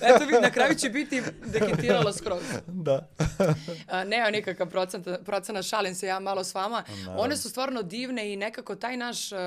Eto 0.03 0.25
vidi, 0.25 0.41
na 0.41 0.51
kraju 0.51 0.75
će 0.75 0.89
biti 0.89 1.21
dekitiralo 1.45 2.13
skroz. 2.13 2.43
Da. 2.67 3.07
A, 3.87 4.03
nema 4.03 4.29
nikakav 4.29 4.67
procent, 4.67 5.07
procena, 5.25 5.63
šalim 5.63 5.95
se 5.95 6.07
ja 6.07 6.19
malo 6.19 6.43
s 6.43 6.53
vama. 6.55 6.83
One 7.09 7.37
su 7.37 7.49
stvarno 7.49 7.81
divne 7.83 8.33
i 8.33 8.37
nekako 8.37 8.75
taj 8.75 8.97
naš 8.97 9.31
uh, 9.31 9.37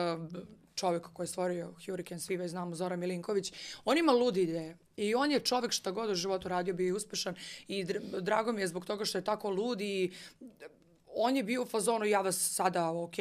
čovjek 0.79 1.09
koji 1.13 1.25
je 1.25 1.29
stvorio 1.29 1.73
Hurricane, 1.87 2.21
svi 2.21 2.37
već 2.37 2.51
znamo, 2.51 2.75
Zoran 2.75 2.99
Milinković, 2.99 3.53
on 3.85 3.99
ima 3.99 4.13
ludi 4.13 4.43
ideje. 4.43 4.77
I 4.97 5.15
on 5.15 5.31
je 5.31 5.41
čovjek 5.41 5.73
šta 5.73 5.91
god 5.91 6.11
u 6.11 6.15
životu 6.15 6.49
radio, 6.49 6.75
bio 6.75 6.87
je 6.87 6.95
uspešan 6.95 7.35
i 7.69 7.85
dr- 7.85 8.21
drago 8.21 8.53
mi 8.53 8.61
je 8.61 8.69
zbog 8.69 8.85
toga 8.85 9.05
što 9.05 9.19
je 9.19 9.25
tako 9.25 9.51
lud 9.51 9.81
i 9.81 10.13
on 11.15 11.37
je 11.37 11.43
bio 11.43 11.63
u 11.63 11.67
fazonu, 11.67 12.05
ja 12.05 12.21
vas 12.21 12.55
sada, 12.55 12.91
ok, 12.91 13.15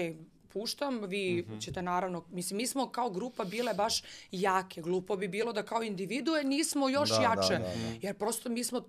puštam, 0.54 1.06
vi 1.06 1.46
mm 1.48 1.52
-hmm. 1.52 1.62
ćete 1.62 1.82
naravno, 1.82 2.24
mislim, 2.30 2.58
mi 2.58 2.68
smo 2.68 2.90
kao 2.90 3.10
grupa 3.10 3.44
bile 3.44 3.74
baš 3.74 4.04
jake, 4.32 4.82
glupo 4.82 5.16
bi 5.16 5.28
bilo 5.28 5.54
da 5.54 5.64
kao 5.64 5.84
individue 5.84 6.44
nismo 6.44 6.90
još 6.90 7.10
Da, 7.10 7.16
da, 7.16 7.24
jače, 7.24 7.54
da, 7.54 7.60
da. 7.60 7.98
jer 8.02 8.18
prosto 8.18 8.50
mi 8.50 8.64
smo 8.64 8.82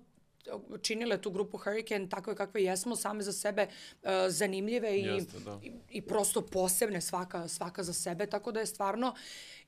činile 0.81 1.21
tu 1.21 1.31
grupu 1.31 1.57
Hurricane 1.57 2.09
takve 2.09 2.35
kakve 2.35 2.63
jesmo, 2.63 2.95
same 2.95 3.23
za 3.23 3.33
sebe 3.33 3.67
uh, 3.67 4.09
zanimljive 4.27 4.99
i, 4.99 5.03
Jeste, 5.03 5.39
da. 5.39 5.59
i, 5.63 5.71
i 5.89 6.01
prosto 6.01 6.41
posebne 6.41 7.01
svaka, 7.01 7.47
svaka 7.47 7.83
za 7.83 7.93
sebe, 7.93 8.25
tako 8.25 8.51
da 8.51 8.59
je 8.59 8.65
stvarno 8.65 9.15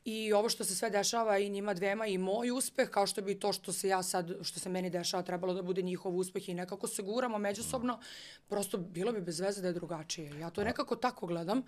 i 0.05 0.33
ovo 0.33 0.49
što 0.49 0.63
se 0.63 0.75
sve 0.75 0.89
dešava 0.89 1.37
i 1.37 1.49
njima 1.49 1.73
dvema 1.73 2.05
i 2.05 2.17
moj 2.17 2.51
uspeh, 2.51 2.89
kao 2.89 3.07
što 3.07 3.21
bi 3.21 3.39
to 3.39 3.53
što 3.53 3.71
se 3.71 3.87
ja 3.87 4.03
sad, 4.03 4.31
što 4.41 4.59
se 4.59 4.69
meni 4.69 4.89
dešava, 4.89 5.23
trebalo 5.23 5.53
da 5.53 5.61
bude 5.61 5.81
njihov 5.81 6.17
uspeh 6.17 6.49
i 6.49 6.53
nekako 6.53 6.87
se 6.87 7.01
guramo 7.03 7.37
međusobno, 7.37 7.99
prosto 8.47 8.77
bilo 8.77 9.11
bi 9.11 9.21
bez 9.21 9.39
veze 9.39 9.61
da 9.61 9.67
je 9.67 9.73
drugačije. 9.73 10.39
Ja 10.39 10.49
to 10.49 10.63
nekako 10.63 10.95
tako 10.95 11.27
gledam 11.27 11.61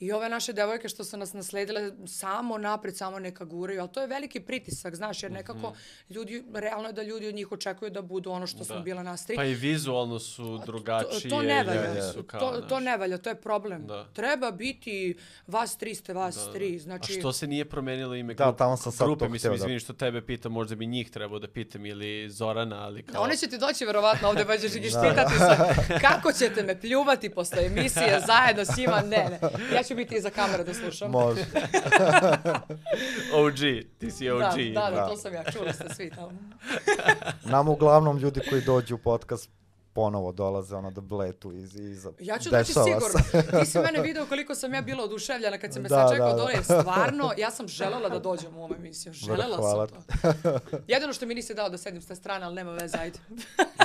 i 0.00 0.12
ove 0.12 0.28
naše 0.28 0.52
devojke 0.52 0.88
što 0.88 1.04
su 1.04 1.16
nas 1.16 1.32
nasledile 1.32 1.92
samo 2.06 2.58
napred, 2.58 2.96
samo 2.96 3.18
neka 3.18 3.44
guraju, 3.44 3.80
ali 3.80 3.92
to 3.92 4.00
je 4.00 4.06
veliki 4.06 4.40
pritisak, 4.40 4.94
znaš, 4.94 5.22
jer 5.22 5.32
nekako 5.32 5.72
ljudi, 6.10 6.44
realno 6.54 6.88
je 6.88 6.92
da 6.92 7.02
ljudi 7.02 7.28
od 7.28 7.34
njih 7.34 7.52
očekuju 7.52 7.90
da 7.90 8.02
budu 8.02 8.30
ono 8.30 8.46
što 8.46 8.64
smo 8.64 8.80
bile 8.80 9.02
nas 9.02 9.26
tri. 9.26 9.36
Pa 9.36 9.44
i 9.44 9.54
vizualno 9.54 10.18
su 10.18 10.42
To, 10.58 10.62
drugačije. 10.66 11.30
to 11.30 11.42
ne 11.42 11.64
valja. 11.64 12.12
su 12.12 12.22
kao, 12.22 12.40
to, 12.40 12.60
to 12.60 12.80
ne 12.80 12.96
valja, 12.96 13.18
to 13.18 13.30
je 13.30 13.34
problem. 13.36 13.86
Da. 13.86 14.08
Treba 14.12 14.50
biti 14.50 15.16
vas 15.46 15.76
tri 15.76 15.94
ste 15.94 16.12
vas 16.12 16.34
Da, 16.36 16.52
tri. 16.52 16.72
da. 16.72 16.78
Znači, 16.78 17.12
A 17.12 17.20
što 17.20 17.32
se 17.32 17.46
nije 17.46 17.64
promenilo 17.76 18.14
ime 18.14 18.34
Da, 18.34 18.44
grupe? 18.44 18.58
tamo 18.58 18.76
sam 18.76 18.92
sad 18.92 19.06
grupe, 19.06 19.24
to 19.24 19.28
mislim, 19.28 19.50
da- 19.50 19.56
izvini 19.56 19.80
što 19.80 19.92
tebe 19.92 20.22
pitam, 20.22 20.52
možda 20.52 20.74
bi 20.74 20.86
njih 20.86 21.10
trebao 21.10 21.38
da 21.38 21.48
pitam 21.48 21.86
ili 21.86 22.30
Zorana, 22.30 22.76
ali 22.78 23.02
kao... 23.02 23.22
One 23.22 23.36
će 23.36 23.46
ti 23.46 23.58
doći 23.58 23.84
verovatno 23.84 24.28
ovde 24.28 24.44
pa 24.46 24.56
ćeš 24.56 24.74
ih 24.74 24.82
štitati 24.82 25.34
sa 25.38 25.56
kako 26.08 26.32
ćete 26.32 26.62
me 26.62 26.80
pljuvati 26.80 27.30
posle 27.30 27.66
emisije 27.66 28.20
zajedno 28.26 28.64
s 28.64 28.76
njima. 28.76 29.00
Ne, 29.02 29.28
ne. 29.30 29.38
Ja 29.74 29.82
ću 29.82 29.94
biti 29.94 30.14
iza 30.14 30.30
kamere 30.30 30.64
da 30.64 30.74
slušam. 30.74 31.10
Može. 31.10 31.40
OG, 33.36 33.58
ti 33.98 34.10
si 34.10 34.30
OG. 34.30 34.40
Da, 34.40 34.50
da, 34.74 34.90
da, 34.90 34.96
Da. 34.96 35.08
to 35.08 35.16
sam 35.16 35.34
ja. 35.34 35.44
Čuli 35.44 35.72
ste 35.72 35.94
svi 35.94 36.10
tamo. 36.10 36.32
Nam 37.44 37.68
uglavnom 37.68 38.18
ljudi 38.18 38.40
koji 38.50 38.62
dođu 38.62 38.94
u 38.94 38.98
podcast 38.98 39.50
ponovo 39.96 40.32
dolaze 40.32 40.76
ono 40.76 40.90
da 40.90 41.00
bletu 41.00 41.52
iz, 41.52 41.74
iza. 41.76 42.12
Ja 42.20 42.38
ću 42.38 42.50
doći 42.50 42.72
sigurno. 42.72 43.20
Ti 43.60 43.66
si 43.66 43.78
mene 43.78 44.00
video 44.02 44.26
koliko 44.26 44.54
sam 44.54 44.74
ja 44.74 44.82
bila 44.82 45.04
oduševljena 45.04 45.58
kad 45.58 45.72
si 45.72 45.80
me 45.80 45.88
Da, 45.88 45.94
sad 45.94 46.12
čekao 46.12 46.28
da, 46.30 46.36
dole. 46.36 46.52
da. 46.68 46.80
Stvarno, 46.80 47.32
ja 47.36 47.50
sam 47.50 47.68
želela 47.68 48.08
da 48.08 48.18
dođem 48.18 48.56
u 48.56 48.64
ovu 48.64 48.74
emisiju. 48.74 49.12
Želela 49.12 49.56
hvala 49.56 49.88
sam 49.88 50.04
to. 50.42 50.58
Jedino 50.92 51.12
što 51.12 51.26
mi 51.26 51.34
nisi 51.34 51.54
dao 51.54 51.68
da 51.68 51.78
sedim 51.78 52.02
s 52.02 52.06
te 52.06 52.14
strane, 52.14 52.46
ali 52.46 52.54
nema 52.54 52.72
veze, 52.72 52.98
ajde. 52.98 53.18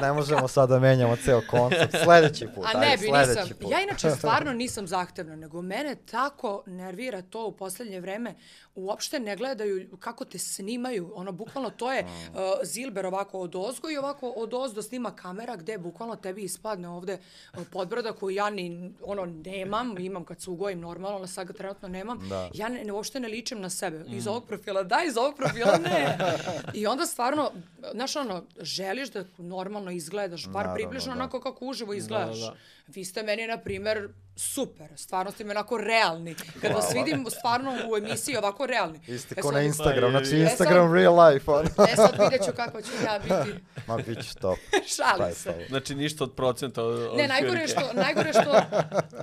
Ne 0.01 0.13
možemo 0.13 0.47
sad 0.47 0.69
da 0.69 0.79
menjamo 0.79 1.15
ceo 1.15 1.41
koncept. 1.49 1.95
Sledeći 2.03 2.47
put, 2.55 2.65
A 2.65 2.79
ne 2.79 2.87
ajde, 2.87 2.97
bi, 2.97 3.11
nisam. 3.11 3.49
put. 3.61 3.71
Ja 3.71 3.81
inače 3.81 4.09
stvarno 4.11 4.53
nisam 4.53 4.87
zahtevna, 4.87 5.35
nego 5.35 5.61
mene 5.61 5.95
tako 5.95 6.63
nervira 6.65 7.21
to 7.21 7.45
u 7.47 7.51
poslednje 7.51 7.99
vreme. 7.99 8.35
Uopšte 8.75 9.19
ne 9.19 9.35
gledaju 9.35 9.97
kako 9.99 10.25
te 10.25 10.37
snimaju. 10.37 11.11
Ono, 11.15 11.31
bukvalno, 11.31 11.69
to 11.69 11.93
je 11.93 12.03
uh, 12.03 12.37
Zilber 12.63 13.05
ovako 13.05 13.39
od 13.39 13.55
ozgo 13.55 13.89
i 13.89 13.97
ovako 13.97 14.29
od 14.29 14.53
ozdo 14.53 14.81
snima 14.81 15.15
kamera 15.15 15.55
gde 15.55 15.77
bukvalno 15.77 16.00
tebi 16.15 16.43
ispadne 16.43 16.89
ovde 16.89 17.19
uh, 17.53 17.59
podbrada 17.71 18.13
koju 18.13 18.35
ja 18.35 18.49
ni, 18.49 18.93
ono, 19.03 19.25
nemam. 19.25 19.97
Imam 19.97 20.25
kad 20.25 20.41
se 20.41 20.49
ugojim 20.49 20.79
normalno, 20.79 21.17
ali 21.17 21.27
sad 21.27 21.47
ga 21.47 21.53
trenutno 21.53 21.87
nemam. 21.87 22.29
Da. 22.29 22.49
Ja 22.53 22.69
ne, 22.69 22.83
ne, 22.83 22.91
uopšte 22.91 23.19
ne 23.19 23.27
ličim 23.27 23.61
na 23.61 23.69
sebe. 23.69 24.05
Iz 24.07 24.27
ovog 24.27 24.45
profila 24.45 24.83
da, 24.83 25.03
iz 25.07 25.17
ovog 25.17 25.35
profila 25.35 25.77
ne. 25.77 26.17
I 26.79 26.87
onda 26.87 27.05
stvarno, 27.05 27.51
znaš 27.93 28.15
ono, 28.15 28.43
želiš 28.61 29.11
da 29.11 29.25
normalno 29.37 29.91
izgledaš, 29.91 30.45
bar 30.45 30.53
Naravno, 30.53 30.75
približno 30.75 31.13
da. 31.13 31.19
onako 31.19 31.39
kako 31.39 31.65
uživo 31.65 31.93
izgledaš. 31.93 32.39
da. 32.39 32.55
Vi 32.91 33.05
ste 33.05 33.23
meni, 33.23 33.47
na 33.47 33.57
primer, 33.57 34.09
super. 34.35 34.87
Stvarno 34.95 35.31
ste 35.31 35.43
mi 35.43 35.51
onako 35.51 35.77
realni. 35.77 36.35
Kad 36.61 36.71
vas 36.71 36.93
vidim 36.95 37.25
stvarno 37.29 37.77
u 37.89 37.97
emisiji 37.97 38.37
ovako 38.37 38.65
realni. 38.65 38.99
Isti 39.07 39.33
E 39.33 39.35
ko 39.35 39.41
sad- 39.43 39.53
na 39.53 39.61
Instagram, 39.61 40.03
je, 40.05 40.11
znači 40.11 40.29
je. 40.29 40.35
E 40.35 40.39
sad- 40.39 40.51
Instagram 40.51 40.93
real 40.93 41.15
life, 41.23 41.51
ono. 41.51 41.69
E 41.91 41.95
sad 41.95 42.11
vidjet 42.19 42.45
ću 42.45 42.51
kako 42.55 42.81
ću 42.81 42.89
ja 43.05 43.19
biti. 43.19 43.59
Ma, 43.87 43.97
bit 43.97 44.23
će 44.23 44.35
top. 44.35 44.57
Šalim 44.95 45.33
se. 45.33 45.43
favorit. 45.43 45.69
Znači 45.69 45.95
ništa 45.95 46.23
od 46.23 46.33
procenta 46.33 46.83
od, 46.83 46.99
od 47.01 47.17
Ne, 47.17 47.27
najgore 47.27 47.59
je 47.59 47.67
što, 47.67 47.93
najgore 47.95 48.29
je 48.29 48.33
što, 48.33 48.61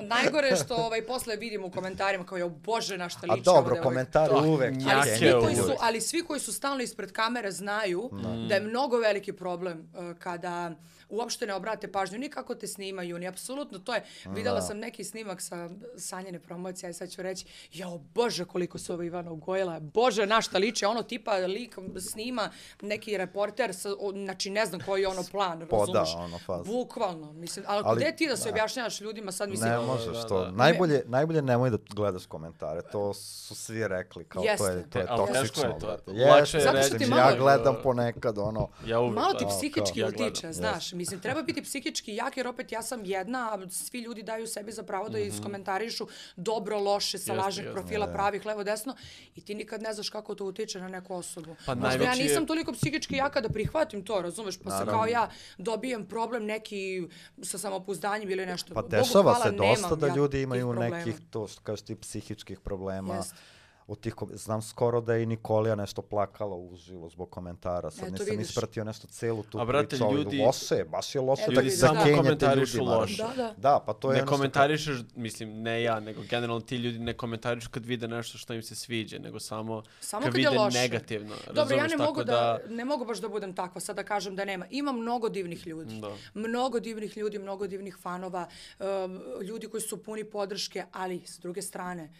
najgore 0.02 0.48
je 0.48 0.56
što 0.56 0.76
ovaj, 0.76 1.02
posle 1.02 1.36
vidim 1.36 1.64
u 1.64 1.70
komentarima 1.70 2.24
kao, 2.24 2.38
jo, 2.38 2.48
bože, 2.48 2.98
na 2.98 3.08
šta 3.08 3.20
A 3.22 3.32
liči 3.32 3.44
dobro, 3.44 3.58
ova 3.58 3.62
devojka." 3.64 3.82
komentari 3.82 4.30
To, 4.30 4.42
uvek. 4.42 4.74
njake 4.74 4.94
Ali 4.94 5.16
svi, 5.18 5.32
koji 5.42 5.56
su, 5.56 5.72
ali 5.80 6.00
svi 6.00 6.22
koji 6.22 6.40
su 6.40 6.52
stalno 6.52 6.82
ispred 6.82 7.12
kamere 7.12 7.50
znaju 7.50 8.10
da 8.48 8.54
je 8.54 8.60
mnogo 8.60 8.98
veliki 8.98 9.32
problem 9.32 9.78
uh, 9.92 10.18
kada 10.18 10.70
uopšte 11.10 11.46
ne 11.46 11.54
obrate 11.54 11.88
pažnju 11.88 12.18
ni 12.18 12.28
kako 12.28 12.54
te 12.54 12.66
snimaju, 12.66 13.18
ni 13.18 13.28
apsolutno 13.28 13.78
to 13.78 13.94
je. 13.94 14.02
Videla 14.26 14.62
sam 14.62 14.78
neki 14.78 15.04
snimak 15.04 15.40
sa 15.40 15.68
sanjene 15.96 16.38
promocije, 16.40 16.90
a 16.90 16.94
sad 16.94 17.10
ću 17.10 17.22
reći, 17.22 17.46
jao 17.72 17.98
bože 17.98 18.44
koliko 18.44 18.78
se 18.78 18.92
ova 18.92 19.04
Ivana 19.04 19.30
ugojila, 19.32 19.80
bože 19.80 20.26
na 20.26 20.40
šta 20.40 20.58
liči, 20.58 20.84
ono 20.84 21.02
tipa 21.02 21.32
lik 21.32 21.76
snima 22.02 22.50
neki 22.82 23.16
reporter, 23.16 23.74
sa, 23.74 23.90
o, 23.90 24.12
znači 24.14 24.50
ne 24.50 24.66
znam 24.66 24.80
koji 24.80 25.02
je 25.02 25.08
ono 25.08 25.22
plan, 25.24 25.60
Poda, 25.60 25.92
razumeš? 25.92 26.14
ono, 26.16 26.38
fazu. 26.38 26.64
Bukvalno, 26.66 27.32
mislim, 27.32 27.64
ali, 27.68 27.82
Ali- 27.86 27.96
gde 27.98 28.16
ti 28.16 28.28
da 28.28 28.36
se 28.36 28.48
objašnjavaš 28.48 29.00
ljudima 29.00 29.32
sad, 29.32 29.48
mislim, 29.48 29.70
Ne 29.70 29.78
možeš 29.78 30.16
da, 30.16 30.22
to. 30.24 30.40
da. 30.40 30.50
Najbolje, 30.50 31.02
najbolje 31.06 31.42
nemoj 31.42 31.70
da 31.70 31.78
gledaš 31.86 32.26
komentare. 32.26 32.82
To 32.82 33.14
su 33.14 33.54
svi 33.54 33.88
rekli. 33.88 34.24
Kao 34.24 34.42
to 34.42 34.46
je, 34.46 34.50
Jeste. 34.50 34.90
to 34.90 34.98
je 34.98 35.06
Ali 35.08 35.26
teško 35.26 35.34
toksično. 35.36 35.62
je 35.64 35.78
to. 35.78 35.86
brate. 35.86 36.10
Jeste, 36.10 36.60
Zato 36.60 36.78
što 36.78 36.90
ti 36.90 37.04
znači, 37.04 37.10
malo- 37.12 37.30
Ja 37.30 37.36
gledam 37.36 37.76
ponekad 37.82 38.38
ono... 38.38 38.68
Ja 38.86 39.00
uvijek, 39.00 39.14
Malo 39.14 39.34
ti 39.34 39.44
da. 39.44 39.50
psihički 39.50 40.00
Ja 40.00 40.06
utiče, 40.06 40.20
gledam. 40.40 40.52
znaš. 40.52 40.92
Mislim, 40.98 41.20
treba 41.20 41.42
biti 41.42 41.62
psihički 41.62 42.14
jak, 42.14 42.36
jer 42.36 42.46
opet 42.48 42.72
ja 42.72 42.82
sam 42.82 43.04
jedna, 43.04 43.50
a 43.52 43.70
svi 43.70 43.98
ljudi 44.00 44.22
daju 44.22 44.46
sebi 44.46 44.72
za 44.72 44.82
pravo 44.82 45.08
da 45.08 45.18
iskomentarišu 45.20 46.06
dobro, 46.36 46.78
loše, 46.80 47.18
sa 47.18 47.32
lažnih 47.34 47.66
profila, 47.72 48.06
pravih, 48.08 48.46
levo, 48.46 48.64
desno, 48.64 48.96
i 49.34 49.40
ti 49.40 49.54
nikad 49.54 49.82
ne 49.82 49.92
znaš 49.92 50.10
kako 50.10 50.34
to 50.34 50.44
utiče 50.46 50.80
na 50.80 50.88
neku 50.90 51.14
osobu. 51.14 51.56
Pa 51.66 51.74
Možda 51.74 51.88
ja 51.88 51.98
najveći 51.98 52.20
je- 52.20 52.24
nisam 52.24 52.46
toliko 52.46 52.72
psihički 52.72 53.16
jaka 53.16 53.40
da 53.40 53.48
prihvatim 53.48 54.04
to, 54.04 54.20
razumeš, 54.20 54.56
pa 54.58 54.70
se 54.70 54.84
kao 54.86 55.06
ja 55.06 55.28
dobijem 55.58 56.06
problem 56.06 56.44
neki 56.44 57.08
sa 57.42 57.58
samopouzdanjem 57.58 58.30
ili 58.30 58.46
nešto. 58.46 58.74
Pa 58.74 58.82
Bogu 58.82 58.88
dešava 58.90 59.22
hvala, 59.24 59.44
se 59.44 59.50
dosta 59.52 59.96
da 59.96 60.06
ja 60.06 60.14
ljudi 60.14 60.42
imaju 60.42 60.72
nekih, 60.74 61.14
to 61.30 61.48
što 61.48 61.62
kažeš 61.62 61.82
ti, 61.82 61.94
psihičkih 61.96 62.60
problema. 62.60 63.14
Jeste. 63.14 63.36
Od 63.88 64.00
tih, 64.00 64.14
znam 64.32 64.62
skoro 64.62 65.00
da 65.00 65.14
je 65.14 65.22
i 65.22 65.26
Nikolija 65.26 65.74
nešto 65.74 66.02
plakala 66.02 66.56
uživo 66.56 67.08
zbog 67.08 67.30
komentara. 67.30 67.90
Sad 67.90 68.04
Eto, 68.04 68.12
nisam 68.12 68.26
vidiš. 68.30 68.48
ispratio 68.48 68.84
nešto 68.84 69.06
celu 69.06 69.42
tu 69.42 69.58
A, 69.58 69.64
brate, 69.64 69.88
priču, 69.88 70.04
ali 70.04 70.14
ljudi- 70.14 70.38
loše 70.38 70.74
je, 70.74 70.84
baš 70.84 71.14
je 71.14 71.20
loše 71.20 71.42
da, 71.44 71.52
ljudi 71.52 71.70
da 71.70 71.76
samo 71.76 72.00
komentarišu 72.16 72.84
loše. 72.84 73.22
Da, 73.22 73.32
da. 73.36 73.54
Da, 73.58 73.82
pa 73.86 73.92
to 73.92 74.10
je 74.10 74.14
Ne 74.14 74.22
ono 74.22 74.26
što... 74.26 74.36
komentarišeš, 74.36 74.96
mislim, 75.14 75.52
ne 75.52 75.82
ja, 75.82 76.00
nego 76.00 76.22
generalno 76.22 76.60
ti 76.60 76.76
ljudi 76.76 76.98
ne 76.98 77.12
komentarišu 77.14 77.70
kad 77.70 77.86
vide 77.86 78.08
nešto 78.08 78.38
što 78.38 78.54
im 78.54 78.62
se 78.62 78.74
sviđa, 78.74 79.18
nego 79.18 79.40
samo, 79.40 79.82
Samo 80.00 80.22
kad 80.22 80.32
kad 80.32 80.36
vide 80.36 80.50
loše. 80.50 80.78
negativno. 80.78 81.34
Dobro, 81.48 81.76
ja 81.76 81.82
ne 81.82 81.88
tako 81.88 82.02
mogu 82.04 82.24
da, 82.24 82.58
ne 82.68 82.84
mogu 82.84 83.04
baš 83.04 83.18
da 83.18 83.28
budem 83.28 83.54
takva, 83.54 83.80
sad 83.80 83.96
da 83.96 84.02
kažem 84.04 84.36
da 84.36 84.44
nema. 84.44 84.66
Ima 84.70 84.92
mnogo 84.92 85.28
divnih 85.28 85.66
ljudi. 85.66 86.00
Da. 86.00 86.12
Mnogo 86.34 86.80
divnih 86.80 87.16
ljudi, 87.16 87.38
mnogo 87.38 87.66
divnih 87.66 87.96
fanova, 87.96 88.48
um, 88.80 88.86
ljudi 89.42 89.66
koji 89.66 89.80
su 89.80 89.96
puni 89.98 90.24
podrške, 90.24 90.84
ali 90.92 91.20
s 91.20 91.38
druge 91.38 91.62
strane, 91.62 92.10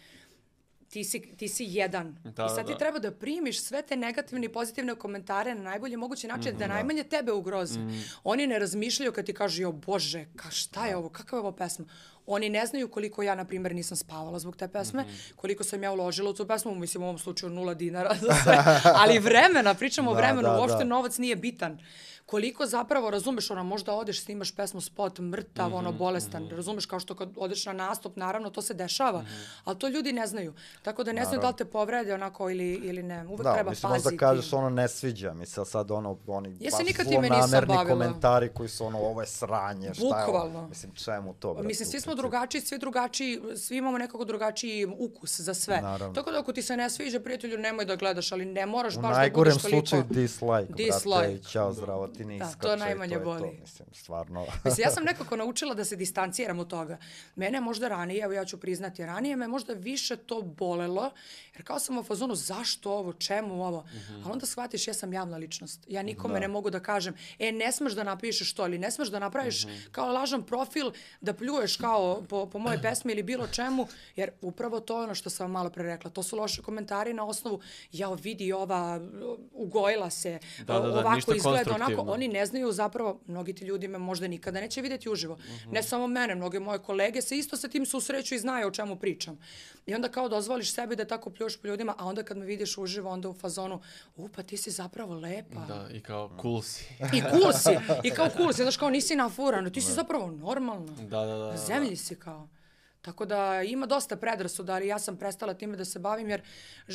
ti 0.89 1.03
si, 1.03 1.21
ti 1.21 1.47
si 1.47 1.65
jedan. 1.65 2.17
Da, 2.25 2.45
I 2.45 2.49
sad 2.49 2.65
ti 2.65 2.71
da. 2.71 2.77
treba 2.77 2.99
da 2.99 3.11
primiš 3.11 3.61
sve 3.61 3.81
te 3.81 3.95
negativne 3.97 4.45
i 4.45 4.49
pozitivne 4.49 4.95
komentare 4.95 5.55
na 5.55 5.61
najbolji 5.63 5.97
mogući 5.97 6.27
način, 6.27 6.49
Mhm, 6.49 6.59
da 6.59 6.67
najmanje 6.67 7.03
tebe 7.03 7.31
ugroze. 7.31 7.79
Oni 8.23 8.47
ne 8.47 8.59
razmišljaju 8.59 9.11
kad 9.11 9.25
ti 9.25 9.33
kažu, 9.33 9.61
jo 9.61 9.71
bože, 9.71 10.25
ka, 10.35 10.49
šta 10.51 10.85
je 10.85 10.95
ovo, 10.95 11.09
kakva 11.09 11.35
je 11.35 11.39
ovo 11.39 11.51
pesma? 11.51 11.85
Oni 12.27 12.49
ne 12.49 12.65
znaju 12.65 12.87
koliko 12.87 13.23
ja, 13.23 13.35
na 13.35 13.45
primjer, 13.45 13.75
nisam 13.75 13.97
spavala 13.97 14.39
zbog 14.39 14.55
te 14.55 14.67
pesme, 14.69 15.01
Mhm. 15.01 15.11
koliko 15.35 15.63
sam 15.63 15.83
ja 15.83 15.91
uložila 15.91 16.29
u 16.29 16.35
tu 16.35 16.47
pesmu, 16.47 16.75
mislim 16.75 17.03
u 17.03 17.05
ovom 17.05 17.19
slučaju 17.19 17.49
nula 17.49 17.73
dinara 17.73 18.15
za 18.21 18.33
sve, 18.43 18.57
ali 18.85 19.19
vremena, 19.19 19.73
pričamo 19.73 20.11
o 20.11 20.13
Da, 20.13 20.19
vremenu, 20.19 20.41
da, 20.43 20.59
uopšte 20.59 20.77
da. 20.77 20.83
novac 20.85 21.17
nije 21.17 21.35
bitan. 21.35 21.79
Koliko 22.29 22.65
zapravo, 22.65 23.09
razumeš, 23.09 23.51
ono, 23.51 23.63
možda 23.63 23.93
odeš, 23.93 24.23
snimaš 24.23 24.51
pesmu, 24.51 24.81
spot, 24.81 25.19
mrtav, 25.19 25.75
ono, 25.75 25.91
bolestan, 25.91 26.49
razumeš, 26.49 26.85
kao 26.85 26.99
što 26.99 27.15
kad 27.15 27.29
odeš 27.37 27.65
na 27.65 27.73
nastup, 27.73 28.15
naravno, 28.15 28.49
to 28.49 28.61
se 28.61 28.73
dešava, 28.73 29.23
ali 29.63 29.79
to 29.79 29.87
ljudi 29.87 30.13
ne 30.13 30.27
znaju. 30.27 30.53
Tako 30.81 31.03
da 31.03 31.11
ne 31.13 31.25
znaju 31.25 31.41
da 31.41 31.47
li 31.47 31.55
te 31.55 31.65
povrede 31.65 32.13
onako 32.13 32.49
ili, 32.49 32.73
ili 32.73 33.03
ne. 33.03 33.27
Uvek 33.27 33.41
Da, 33.43 33.53
treba 33.53 33.69
mislim, 33.69 33.91
paziti. 33.91 34.05
možda 34.07 34.17
kažeš 34.19 34.53
ono 34.53 34.69
ne 34.69 34.87
sviđa 34.87 35.33
mi 35.33 35.45
se, 35.45 35.61
a 35.61 35.65
sad 35.65 35.91
ono, 35.91 36.17
oni 36.27 36.57
Ja 36.59 36.71
se 36.71 36.77
baš 36.77 36.85
nikad 36.87 37.07
zlonamerni 37.07 37.75
komentari 37.87 38.49
koji 38.53 38.69
su 38.69 38.85
ono, 38.85 38.99
ovo 38.99 39.21
je 39.21 39.27
sranje, 39.27 39.93
šta 39.93 40.03
je 40.03 40.11
ovo? 40.13 40.25
Bukvalno. 40.25 40.67
Mislim, 40.67 40.91
čemu 40.95 41.33
to, 41.33 41.53
brate? 41.53 41.67
Mislim, 41.67 41.89
svi 41.89 42.01
smo 42.01 42.15
drugačiji, 42.15 42.61
svi 42.61 42.77
drugačiji, 42.77 43.39
svi 43.57 43.77
imamo 43.77 43.97
nekako 43.97 44.25
drugačiji 44.25 44.85
ukus 44.85 45.39
za 45.39 45.53
sve. 45.53 45.81
Naravno. 45.81 46.15
Tako 46.15 46.31
da 46.31 46.39
ako 46.39 46.53
ti 46.53 46.61
se 46.61 46.77
ne 46.77 46.89
sviđa, 46.89 47.19
prijatelju, 47.19 47.57
nemoj 47.57 47.85
da 47.85 47.95
gledaš, 47.95 48.31
ali 48.31 48.45
ne 48.45 48.65
moraš 48.65 48.95
U 48.97 49.01
baš 49.01 49.11
da 49.11 49.17
najgorem 49.17 49.51
budeš 49.53 49.61
toliko... 49.61 49.87
slučaju 49.87 50.03
dislike, 50.09 50.73
Dislike. 50.73 51.09
brate, 51.09 51.33
i 51.33 51.43
ćao, 51.43 51.73
zdravo, 51.73 52.07
ti 52.07 52.18
ne 52.25 52.37
Da, 52.37 52.45
to 52.45 52.49
iskače 52.49 52.77
najmanje 52.77 53.13
to 53.13 53.19
je 53.19 53.25
boli. 53.25 53.39
To, 53.39 53.61
mislim, 53.61 53.87
stvarno. 53.93 54.45
Mislim, 54.65 54.83
ja 54.87 54.91
sam 54.91 55.03
nekako 55.03 55.35
naučila 55.35 55.73
da 55.73 55.85
se 55.85 55.95
distanciram 55.95 56.59
od 56.59 56.67
toga. 56.67 56.97
Mene 57.35 57.61
možda 57.61 57.87
ranije, 57.87 58.23
evo 58.23 58.33
ja 58.33 58.45
ću 58.45 58.59
priznati, 58.59 59.05
ranije 59.05 59.35
me 59.35 59.47
možda 59.47 59.73
više 59.73 60.15
to 60.15 60.41
bolelo, 60.41 61.11
jer 61.53 61.63
kao 61.63 61.79
sam 61.79 61.97
u 61.97 62.03
fazonu, 62.03 62.35
zašto 62.35 62.91
ovo, 62.91 63.13
čemu 63.13 63.65
ovo? 63.65 63.85
Ali 64.23 64.31
onda 64.31 64.45
shvatiš, 64.45 64.87
ja 64.87 64.93
sam 64.93 65.13
javna 65.13 65.37
ličnost. 65.37 65.85
Ja 65.87 66.03
nikome 66.03 66.39
ne 66.39 66.47
mogu 66.47 66.69
da 66.69 66.79
kažem, 66.79 67.15
e, 67.39 67.51
ne 67.51 67.71
smeš 67.71 67.93
da 67.93 68.03
napišeš 68.03 68.53
to, 68.53 68.65
ili 68.65 68.77
ne 68.77 68.91
smeš 68.91 69.07
da 69.07 69.19
napraviš 69.19 69.65
kao 69.91 70.11
lažan 70.11 70.43
profil, 70.43 70.91
da 71.21 71.33
pljuješ 71.33 71.77
kao 71.77 72.21
po, 72.29 72.45
po 72.49 72.59
moje 72.59 72.81
pesmi 72.81 73.11
ili 73.11 73.23
bilo 73.23 73.47
čemu, 73.47 73.87
jer 74.15 74.31
upravo 74.41 74.79
to 74.79 74.97
je 74.97 75.03
ono 75.03 75.15
što 75.15 75.29
sam 75.29 75.43
vam 75.43 75.51
malo 75.51 75.69
pre 75.69 75.83
rekla. 75.83 76.11
To 76.11 76.23
su 76.23 76.37
loše 76.37 76.61
komentari 76.61 77.13
na 77.13 77.25
osnovu, 77.25 77.61
jao, 77.91 78.15
vidi 78.15 78.53
ova, 78.53 79.01
ugojila 79.53 80.09
se, 80.09 80.39
Da, 80.59 80.79
da, 80.79 80.87
da, 80.87 80.99
ovako 80.99 81.33
izgleda, 81.33 81.75
onako. 81.75 82.01
Oni 82.11 82.27
ne 82.27 82.45
znaju 82.45 82.71
zapravo, 82.71 83.19
mnogi 83.27 83.53
ti 83.53 83.65
ljudi 83.65 83.87
me 83.87 83.97
možda 83.97 84.27
nikada 84.27 84.61
neće 84.61 84.81
vidjeti 84.81 85.09
uživo. 85.09 85.37
Ne 85.71 85.83
samo 85.83 86.07
mene, 86.07 86.35
mnoge 86.35 86.59
moje 86.59 86.79
kolege 86.79 87.21
se 87.21 87.37
isto 87.37 87.57
sa 87.57 87.67
tim 87.67 87.85
susreću 87.85 88.35
i 88.35 88.39
znaju 88.39 88.67
o 88.67 88.71
čemu 88.71 88.95
pričam. 88.95 89.39
I 89.85 89.95
onda 89.95 90.09
kao 90.09 90.29
dozvoliš 90.29 90.73
sebi 90.73 90.95
da 90.95 91.05
tako 91.05 91.29
pljuš 91.29 91.57
po 91.57 91.67
ljudima, 91.67 91.95
a 91.97 92.05
onda 92.05 92.23
kad 92.23 92.37
me 92.37 92.45
vidiš 92.45 92.77
uživo, 92.77 93.09
onda 93.09 93.29
u 93.29 93.33
fazonu, 93.33 93.81
u 94.15 94.29
pa 94.29 94.43
ti 94.43 94.57
si 94.57 94.71
zapravo 94.71 95.13
lepa. 95.13 95.65
Da, 95.65 95.89
i 95.93 96.01
kao 96.01 96.31
cool 96.41 96.61
si. 96.61 96.85
I 97.13 97.21
cool 97.21 97.53
si, 97.53 97.69
i 98.03 98.11
kao 98.11 98.29
cool 98.37 98.53
si, 98.53 98.61
znaš 98.61 98.77
kao 98.77 98.89
nisi 98.89 99.15
nafuran, 99.15 99.73
ti 99.73 99.81
si 99.81 99.91
zapravo 99.91 100.31
normalna. 100.31 100.91
Da, 100.91 101.25
da, 101.25 101.25
da. 101.25 101.45
Na 101.45 101.51
da. 101.51 101.57
zemlji 101.57 101.95
si 101.95 102.15
kao. 102.15 102.47
Tako 103.01 103.25
da 103.25 103.61
ima 103.61 103.85
dosta 103.85 104.15
predrasuda, 104.15 104.73
ali 104.73 104.87
ja 104.87 104.99
sam 104.99 105.17
prestala 105.17 105.53
time 105.53 105.77
da 105.77 105.85
se 105.85 105.99
bavim, 105.99 106.29
jer 106.29 106.41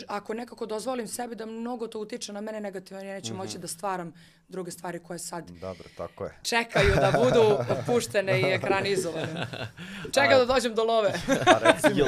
ako 0.09 0.35
nekako 0.35 0.67
dozvolim 0.67 1.09
sebi 1.09 1.35
da 1.35 1.47
mnogo 1.47 1.87
to 1.87 2.01
utiče 2.01 2.33
na 2.33 2.41
mene 2.41 2.61
negativno, 2.61 3.03
ja 3.03 3.15
neću 3.15 3.35
moći 3.35 3.59
da 3.59 3.69
stvaram 3.69 4.13
druge 4.49 4.71
stvari 4.71 4.99
koje 4.99 5.19
sad 5.19 5.51
Dobro, 5.51 5.89
tako 5.97 6.25
je. 6.25 6.39
čekaju 6.43 6.95
da 6.95 7.13
budu 7.25 7.59
puštene 7.87 8.41
i 8.41 8.45
ekranizovane. 8.45 9.47
Čekaj 10.13 10.39
da 10.39 10.45
dođem 10.45 10.75
do 10.75 10.85
love. 10.85 11.13
A 11.29 11.59
reci 11.59 11.95
mi, 11.95 12.03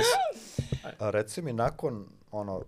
a 0.98 1.10
reci 1.10 1.42
mi 1.42 1.52
nakon, 1.52 2.06
ono, 2.30 2.62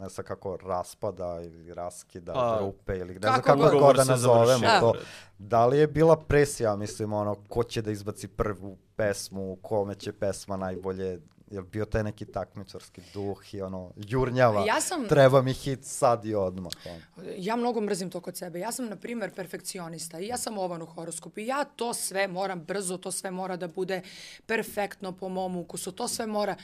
ne 0.00 0.08
znam 0.08 0.24
kako, 0.26 0.56
raspada 0.56 1.40
ili 1.42 1.74
raskida 1.74 2.32
Pa, 2.32 2.58
grupe 2.58 2.92
ili 2.94 3.14
ne 3.14 3.20
kako 3.20 3.42
znam 3.46 3.60
kako 3.60 3.78
god. 3.78 3.96
da 3.96 4.04
nazovemo 4.04 4.66
to. 4.80 4.92
Da. 4.92 4.98
Da 5.38 5.66
li 5.66 5.78
je 5.78 5.86
bila 5.86 6.16
presija, 6.18 6.76
mislim, 6.76 7.12
ono, 7.12 7.36
ko 7.48 7.62
će 7.62 7.82
da 7.82 7.90
izbaci 7.90 8.28
prvu 8.28 8.76
pesmu, 8.96 9.56
kome 9.56 9.94
će 9.94 10.12
pesma 10.12 10.56
najbolje, 10.56 11.20
je 11.50 11.62
bio 11.62 11.84
taj 11.84 12.02
neki 12.04 12.24
takmičarski 12.24 13.02
duh 13.14 13.54
i 13.54 13.62
ono, 13.62 13.92
jurnjava, 13.96 14.64
Ja 14.66 14.80
sam- 14.80 15.08
treba 15.08 15.42
mi 15.42 15.52
hit 15.52 15.84
sad 15.84 16.24
i 16.24 16.34
odmah. 16.34 16.72
ono. 16.86 17.28
Ja 17.36 17.56
mnogo 17.56 17.80
mrzim 17.80 18.10
to 18.10 18.20
kod 18.20 18.36
sebe. 18.36 18.58
Ja 18.58 18.72
sam, 18.72 18.86
na 18.86 18.96
primjer, 18.96 19.34
perfekcionista 19.34 20.20
i 20.20 20.26
ja 20.26 20.36
sam 20.36 20.58
ovan 20.58 20.82
u 20.82 20.86
horoskopu 20.86 21.40
i 21.40 21.46
ja 21.46 21.64
to 21.66 21.94
sve 21.94 22.28
moram 22.28 22.60
brzo, 22.60 22.96
to 22.96 23.12
sve 23.12 23.30
mora 23.30 23.56
da 23.56 23.68
bude 23.68 24.02
perfektno 24.46 25.12
po 25.12 25.28
mom 25.28 25.56
ukusu, 25.56 25.92
to 25.92 26.08
sve 26.08 26.26
mora... 26.26 26.56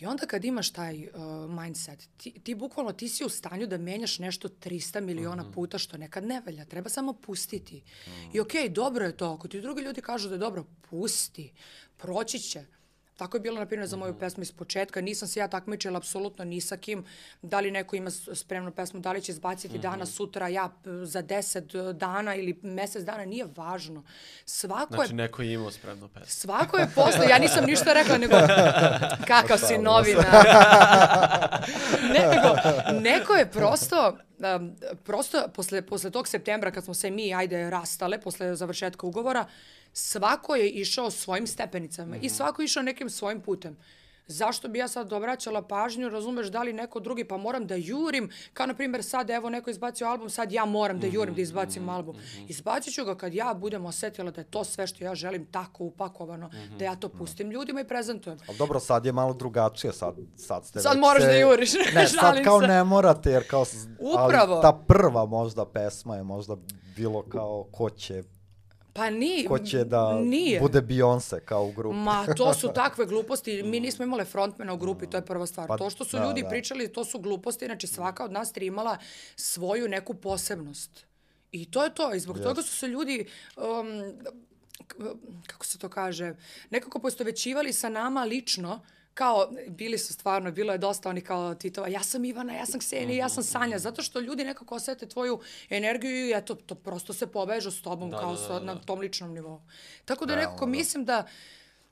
I 0.00 0.06
onda 0.06 0.26
kad 0.26 0.44
imaš 0.44 0.70
taj 0.70 1.06
uh, 1.06 1.10
mindset, 1.50 2.08
ti, 2.16 2.30
ti 2.30 2.54
bukvalno 2.54 2.92
ti 2.92 3.08
si 3.08 3.24
u 3.24 3.28
stanju 3.28 3.66
da 3.66 3.78
menjaš 3.78 4.18
nešto 4.18 4.48
300 4.48 5.00
miliona 5.00 5.50
puta 5.54 5.78
što 5.78 5.96
nekad 5.96 6.24
ne 6.24 6.42
valja. 6.46 6.64
Treba 6.64 6.88
samo 6.88 7.12
pustiti. 7.12 7.82
I 8.32 8.40
okej, 8.40 8.68
dobro 8.68 9.04
je 9.04 9.16
to. 9.16 9.32
Ako 9.32 9.48
ti 9.48 9.60
drugi 9.60 9.82
ljudi 9.82 10.00
kažu 10.00 10.28
da 10.28 10.34
je 10.34 10.38
dobro, 10.38 10.64
pusti. 10.90 11.52
Proći 11.96 12.38
će. 12.38 12.64
Tako 13.18 13.36
je 13.36 13.40
bilo, 13.40 13.58
na 13.58 13.66
primjer, 13.66 13.88
za 13.88 13.96
moju 13.96 14.18
pesmu 14.18 14.42
iz 14.42 14.52
početka. 14.52 15.00
Nisam 15.00 15.28
se 15.28 15.40
ja 15.40 15.48
takmičila 15.48 15.96
apsolutno 15.96 16.44
ni 16.44 16.60
sa 16.60 16.76
kim. 16.76 17.04
Da 17.42 17.60
li 17.60 17.70
neko 17.70 17.96
ima 17.96 18.10
spremnu 18.10 18.70
pesmu, 18.72 19.00
da 19.00 19.12
li 19.12 19.22
će 19.22 19.32
izbaciti 19.32 19.78
danas, 19.78 20.12
sutra, 20.12 20.48
ja 20.48 20.70
za 21.02 21.22
deset 21.22 21.64
dana 21.94 22.34
ili 22.34 22.58
mesec 22.62 23.04
dana, 23.04 23.24
nije 23.24 23.46
važno. 23.56 24.04
Svako 24.44 24.94
znači, 24.94 25.12
je 25.12 25.16
neko 25.16 25.42
je 25.42 25.52
imao 25.52 25.70
spremno 25.70 26.08
pesmu. 26.08 26.26
Svako 26.26 26.78
je 26.78 26.88
posle, 26.94 27.26
ja 27.28 27.38
nisam 27.38 27.64
ništa 27.64 27.92
rekla, 27.92 28.18
nego 28.18 28.34
kakav 29.30 29.58
si 29.58 29.78
novina. 29.78 30.22
nego, 32.18 32.56
neko 33.00 33.34
je 33.34 33.50
prosto, 33.50 34.18
um, 34.56 34.76
prosto 35.04 35.48
posle, 35.54 35.82
posle 35.82 36.10
tog 36.10 36.28
septembra 36.28 36.70
kad 36.70 36.84
smo 36.84 36.94
se 36.94 37.10
mi, 37.10 37.34
ajde, 37.34 37.70
rastale, 37.70 38.20
posle 38.20 38.56
završetka 38.56 39.06
ugovora, 39.06 39.46
svako 39.92 40.54
je 40.54 40.70
išao 40.70 41.10
svojim 41.10 41.46
stepenicama 41.46 42.16
i 42.16 42.28
svako 42.28 42.62
je 42.62 42.66
išao 42.66 42.82
nekim 42.82 43.10
svojim 43.10 43.40
putem. 43.40 43.76
Zašto 44.26 44.68
bi 44.68 44.78
ja 44.78 44.88
sad 44.88 45.12
obraćala 45.12 45.62
pažnju, 45.62 46.08
razumeš, 46.08 46.46
da 46.46 46.62
li 46.62 46.72
neko 46.72 47.00
drugi, 47.00 47.24
pa 47.24 47.36
moram 47.36 47.66
da 47.66 47.74
jurim, 47.74 48.30
kao 48.52 48.66
na 48.66 48.74
primjer 48.74 49.04
sad 49.04 49.30
evo 49.30 49.50
neko 49.50 49.70
izbacio 49.70 50.06
album, 50.06 50.30
sad 50.30 50.52
ja 50.52 50.64
moram 50.64 51.00
da 51.00 51.06
jurim 51.06 51.34
da 51.34 51.40
izbacim 51.42 51.88
album. 51.88 52.16
Izbacit 52.48 52.94
ću 52.94 53.04
ga 53.04 53.16
kad 53.16 53.34
ja 53.34 53.54
budem 53.54 53.86
osetila 53.86 54.30
da 54.30 54.40
je 54.40 54.44
to 54.44 54.64
sve 54.64 54.86
što 54.86 55.04
ja 55.04 55.14
želim 55.14 55.46
tako 55.46 55.84
upakovano, 55.84 56.50
da 56.78 56.84
ja 56.84 56.96
to 56.96 57.08
pustim 57.08 57.50
ljudima 57.50 57.80
i 57.80 57.86
prezentujem. 57.86 58.38
Ali 58.48 58.58
dobro, 58.58 58.80
sad 58.80 59.06
je 59.06 59.12
malo 59.12 59.32
drugačije, 59.34 59.92
sad, 59.92 60.14
sad 60.36 60.66
ste 60.66 60.80
Sad 60.80 60.98
moraš 60.98 61.22
se- 61.22 61.28
da 61.28 61.34
juriš, 61.34 61.72
Ne, 61.94 62.08
sad 62.08 62.20
šalim 62.20 62.44
kao 62.44 62.60
se. 62.60 62.66
ne 62.66 62.84
morate, 62.84 63.30
jer 63.30 63.48
kao, 63.48 63.64
Upravo. 63.98 64.52
ali 64.54 64.62
ta 64.62 64.72
prva 64.88 65.26
možda 65.26 65.66
pesma 65.66 66.16
je 66.16 66.22
možda 66.22 66.56
bilo 66.96 67.22
kao 67.22 67.66
ko 67.72 67.90
će, 67.90 68.22
Pa 68.98 69.10
ni, 69.10 69.44
ko 69.48 69.58
će 69.58 69.84
da 69.84 70.20
nije. 70.20 70.60
bude 70.60 70.80
Beyoncé 70.82 71.40
kao 71.40 71.64
u 71.64 71.72
grupi. 71.72 71.96
Ma, 71.96 72.26
to 72.36 72.54
su 72.54 72.68
takve 72.82 73.06
gluposti. 73.06 73.62
Mi 73.62 73.80
nismo 73.80 74.04
imale 74.04 74.24
frontmana 74.24 74.72
u 74.72 74.76
grupi, 74.76 75.06
to 75.06 75.16
je 75.16 75.24
prva 75.24 75.46
stvar. 75.46 75.68
Pa, 75.68 75.76
to 75.76 75.90
što 75.90 76.04
su 76.04 76.16
da, 76.16 76.24
ljudi 76.24 76.42
da. 76.42 76.48
pričali, 76.48 76.92
to 76.92 77.04
su 77.04 77.18
gluposti. 77.18 77.66
Znači, 77.66 77.86
svaka 77.86 78.24
od 78.24 78.32
nas 78.32 78.52
tri 78.52 78.66
imala 78.66 78.96
svoju 79.36 79.88
neku 79.88 80.14
posebnost. 80.14 81.06
I 81.52 81.70
to 81.70 81.84
je 81.84 81.94
to. 81.94 82.14
I 82.14 82.20
zbog 82.20 82.38
toga 82.38 82.62
su 82.62 82.76
se 82.76 82.88
ljudi... 82.88 83.26
Um, 83.56 84.12
kako 85.46 85.66
se 85.66 85.78
to 85.78 85.88
kaže, 85.88 86.34
nekako 86.70 86.98
poistovećivali 86.98 87.72
sa 87.72 87.88
nama 87.88 88.24
lično, 88.24 88.80
kao, 89.18 89.48
bili 89.68 89.98
su 89.98 90.12
stvarno, 90.12 90.52
bilo 90.52 90.72
je 90.72 90.78
dosta 90.78 91.08
oni 91.08 91.20
kao 91.20 91.54
Titova, 91.54 91.88
ja 91.88 92.02
sam 92.02 92.24
Ivana, 92.24 92.52
ja 92.52 92.66
sam 92.66 92.80
Ksenija, 92.80 93.18
ja 93.18 93.28
sam 93.28 93.42
Sanja, 93.42 93.78
zato 93.78 94.02
što 94.02 94.20
ljudi 94.20 94.44
nekako 94.44 94.74
osete 94.74 95.08
tvoju 95.08 95.40
energiju 95.70 96.28
i 96.28 96.32
eto, 96.36 96.54
to 96.54 96.74
prosto 96.74 97.12
se 97.12 97.26
povežu 97.26 97.70
s 97.70 97.82
tobom 97.82 98.10
kao 98.10 98.32
da, 98.32 98.36
sa- 98.36 98.52
da, 98.52 98.58
da. 98.60 98.64
na 98.74 98.80
tom 98.80 99.00
ličnom 99.00 99.32
nivou. 99.34 99.60
Tako 100.04 100.26
da 100.26 100.34
Realno, 100.34 100.50
nekako 100.50 100.66
da. 100.66 100.70
mislim 100.70 101.04
da 101.04 101.26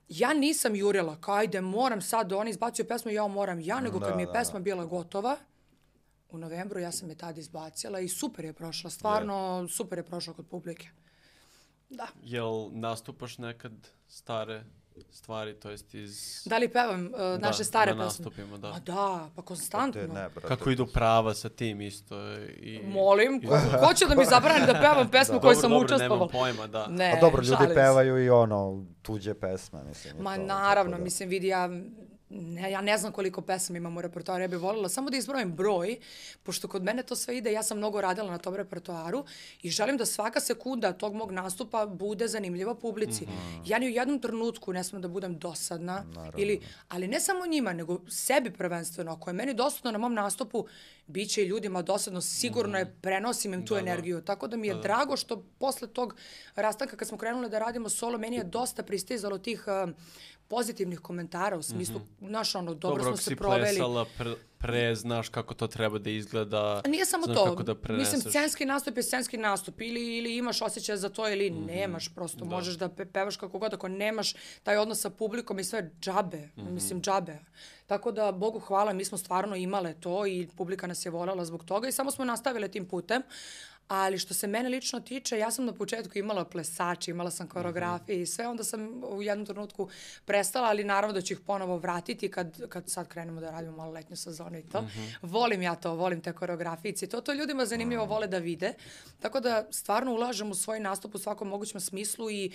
ja 0.08 0.34
nisam 0.34 0.76
jurila, 0.76 1.16
kao 1.20 1.34
ajde, 1.34 1.60
moram 1.60 2.02
sad, 2.02 2.28
da 2.28 2.36
oni 2.38 2.50
izbacuju 2.50 2.86
pesmu, 2.88 3.10
ja 3.10 3.26
moram 3.26 3.60
ja, 3.60 3.80
nego 3.80 4.00
kad 4.00 4.08
Da, 4.08 4.16
mi 4.16 4.22
je 4.22 4.26
da, 4.26 4.32
pesma 4.32 4.60
bila 4.60 4.84
gotova, 4.84 5.36
u 6.30 6.38
novembru 6.38 6.80
ja 6.80 6.92
sam 6.92 7.08
je 7.10 7.16
tad 7.16 7.38
izbacila 7.38 8.00
i 8.00 8.08
super 8.08 8.44
je 8.44 8.52
prošla, 8.52 8.90
stvarno 8.90 9.68
super 9.68 9.98
je 9.98 10.04
prošla 10.04 10.34
kod 10.34 10.46
publike. 10.46 10.88
Da. 11.90 12.06
Jel 12.22 12.68
nastupaš 12.72 13.38
nekad 13.38 13.72
stare 14.08 14.64
stvari, 15.10 15.54
to 15.54 15.70
jest 15.70 15.94
iz... 15.94 16.42
Da 16.44 16.58
li 16.58 16.68
pevam 16.68 17.06
uh, 17.06 17.40
naše 17.40 17.64
stare 17.64 17.94
na 17.94 18.04
pesme? 18.04 18.24
nastupima, 18.24 18.58
da. 18.58 18.70
Ma 18.70 18.78
da, 18.78 19.30
pa 19.36 19.42
konstantno. 19.42 20.00
Te 20.00 20.08
ne, 20.08 20.28
brate. 20.28 20.48
Kako 20.48 20.70
idu 20.70 20.86
prava 20.86 21.34
sa 21.34 21.48
tim 21.48 21.80
isto 21.80 22.32
i... 22.60 22.80
Molim, 22.84 23.42
ko, 23.42 23.58
ko 23.86 23.94
će 23.94 24.06
da 24.06 24.14
mi 24.14 24.24
zabrani 24.24 24.66
da 24.66 24.72
pevam 24.72 25.08
pesmu 25.10 25.40
koju 25.40 25.54
Dobro, 25.54 25.60
sam 25.60 25.70
dobro, 25.70 25.84
učestvovala? 25.84 26.16
nemam 26.16 26.28
pojma, 26.28 26.66
da. 26.66 26.86
Ne, 26.86 27.12
A 27.16 27.20
dobro, 27.20 27.42
ljudi 27.42 27.56
šalim 27.56 27.74
pevaju 27.74 28.24
i 28.24 28.30
ono, 28.30 28.84
tuđe 29.02 29.34
pesme, 29.34 29.84
mislim. 29.84 30.16
i 30.18 30.22
Ma 30.22 30.36
to, 30.36 30.42
naravno, 30.42 30.96
da. 30.96 31.02
mislim, 31.04 31.28
vidi, 31.28 31.46
ja, 31.46 31.68
ne, 32.28 32.70
ja 32.70 32.80
ne 32.80 32.98
znam 32.98 33.12
koliko 33.12 33.40
pesama 33.40 33.76
imam 33.76 33.96
u 33.96 34.00
repertoaru, 34.00 34.42
ja 34.42 34.48
bih 34.48 34.58
voljela 34.58 34.88
samo 34.88 35.10
da 35.10 35.16
izbrojim 35.16 35.52
broj, 35.52 35.98
pošto 36.42 36.68
kod 36.68 36.82
mene 36.82 37.02
to 37.02 37.16
sve 37.16 37.36
ide, 37.36 37.52
ja 37.52 37.62
sam 37.62 37.78
mnogo 37.78 38.00
radila 38.00 38.30
na 38.30 38.38
tom 38.38 38.54
repertoaru 38.54 39.24
i 39.62 39.70
želim 39.70 39.96
da 39.96 40.06
svaka 40.06 40.40
sekunda 40.40 40.92
tog 40.92 41.14
mog 41.14 41.32
nastupa 41.32 41.86
bude 41.86 42.28
zanimljiva 42.28 42.74
publici. 42.74 43.24
Mhm. 43.24 43.62
Ja 43.66 43.78
ni 43.78 43.86
u 43.86 43.90
jednom 43.90 44.20
trenutku 44.20 44.72
ne 44.72 44.84
smem 44.84 45.02
da 45.02 45.08
budem 45.08 45.38
dosadna, 45.38 46.04
ili, 46.36 46.60
ali 46.88 47.08
ne 47.08 47.20
samo 47.20 47.46
njima, 47.46 47.72
nego 47.72 48.00
sebi 48.08 48.50
prvenstveno. 48.50 49.12
Ako 49.12 49.30
je 49.30 49.34
meni 49.34 49.54
dosadno 49.54 49.90
na 49.90 49.98
mom 49.98 50.14
nastupu, 50.14 50.66
bit 51.06 51.30
će 51.30 51.42
i 51.42 51.46
ljudima 51.46 51.82
dosadno, 51.82 52.20
sigurno 52.20 52.78
je, 52.78 52.94
prenosim 53.00 53.54
im 53.54 53.66
tu 53.66 53.76
energiju. 53.76 54.20
Tako 54.20 54.46
da 54.46 54.56
mi 54.56 54.68
je 54.68 54.74
drago 54.74 55.16
što 55.16 55.44
posle 55.58 55.88
tog 55.88 56.16
rastanka 56.54 56.96
kad 56.96 57.08
smo 57.08 57.18
krenuli 57.18 57.50
da 57.50 57.58
radimo 57.58 57.88
solo, 57.88 58.18
meni 58.18 58.36
je 58.36 58.44
dosta 58.44 58.82
pristizalo 58.82 59.38
tih 59.38 59.64
uh, 59.66 59.90
pozitivnih 60.48 61.00
komentara 61.00 61.56
u 61.56 61.62
smislu, 61.64 62.00
znaš, 62.20 62.54
ono, 62.54 62.74
dobro, 62.74 62.96
Dobro, 62.96 63.04
smo 63.06 63.16
se 63.16 63.22
si 63.24 63.36
proveli. 63.36 63.62
plesala 63.62 64.06
pre, 64.18 64.34
pre, 64.58 64.94
znaš 64.94 65.28
kako 65.28 65.54
to 65.54 65.66
treba 65.66 65.98
da 65.98 66.10
izgleda. 66.10 66.82
Nije 66.86 67.06
samo 67.06 67.24
znaš 67.24 67.36
to. 67.36 67.44
kako 67.44 67.62
da 67.62 67.74
preneseš. 67.76 68.12
Mislim, 68.14 68.30
scenski 68.32 68.64
nastup 68.64 68.96
je 68.96 69.02
scenski 69.02 69.36
nastup. 69.38 69.80
Ili, 69.80 70.16
ili 70.16 70.36
imaš 70.36 70.62
osjećaj 70.62 70.96
za 70.96 71.08
to 71.08 71.28
ili 71.28 71.50
Mhm. 71.50 71.64
nemaš. 71.66 72.08
Prosto 72.08 72.44
možeš 72.46 72.74
da 72.74 72.88
pe- 72.88 73.04
pevaš 73.06 73.36
kako 73.36 73.58
god. 73.58 73.74
Ako 73.74 73.88
nemaš 73.88 74.32
taj 74.62 74.76
odnos 74.76 75.00
sa 75.00 75.10
publikom 75.10 75.58
i 75.58 75.64
sve 75.64 75.90
džabe. 76.00 76.48
Mhm. 76.56 76.74
Mislim, 76.74 77.02
džabe. 77.02 77.38
Tako 77.86 78.12
da, 78.12 78.32
Bogu 78.32 78.58
hvala, 78.60 78.92
mi 78.92 79.04
smo 79.04 79.18
stvarno 79.18 79.56
imale 79.56 79.94
to 79.94 80.26
i 80.26 80.48
publika 80.48 80.86
nas 80.86 81.06
je 81.06 81.10
voljela 81.10 81.44
zbog 81.44 81.64
toga 81.64 81.88
i 81.88 81.92
samo 81.92 82.10
smo 82.10 82.24
nastavile 82.24 82.68
tim 82.68 82.84
putem. 82.86 83.22
Ali 83.88 84.18
što 84.18 84.34
se 84.34 84.46
mene 84.46 84.68
lično 84.68 85.00
tiče, 85.00 85.38
ja 85.38 85.50
sam 85.50 85.64
na 85.64 85.72
početku 85.72 86.18
imala 86.18 86.44
plesače, 86.44 87.10
imala 87.10 87.30
sam 87.30 87.48
koreografije 87.48 88.22
i 88.22 88.26
sve, 88.26 88.48
onda 88.48 88.64
sam 88.64 89.04
u 89.04 89.22
jednom 89.22 89.46
trenutku 89.46 89.88
prestala, 90.24 90.68
ali 90.68 90.84
naravno 90.84 91.14
da 91.14 91.20
ću 91.20 91.32
ih 91.32 91.40
ponovo 91.40 91.78
vratiti 91.78 92.30
kad, 92.30 92.68
kad 92.68 92.90
sad 92.90 93.08
krenemo 93.08 93.40
da 93.40 93.50
radimo 93.50 93.76
malo 93.76 93.92
letnju 93.92 94.16
sezonu 94.16 94.58
i 94.58 94.62
to. 94.62 94.84
Volim 95.22 95.62
ja 95.62 95.74
to, 95.74 95.94
volim 95.94 96.20
te 96.20 96.32
koreografijice 96.32 97.06
to, 97.06 97.20
to 97.20 97.32
ljudima 97.32 97.66
zanimljivo 97.66 98.04
vole 98.04 98.26
da 98.26 98.38
vide. 98.38 98.72
Tako 99.20 99.40
da 99.40 99.66
stvarno 99.70 100.12
ulažem 100.12 100.50
u 100.50 100.54
svoj 100.54 100.80
nastup 100.80 101.14
u 101.14 101.18
svakom 101.18 101.48
mogućem 101.48 101.80
smislu 101.80 102.30
i 102.30 102.52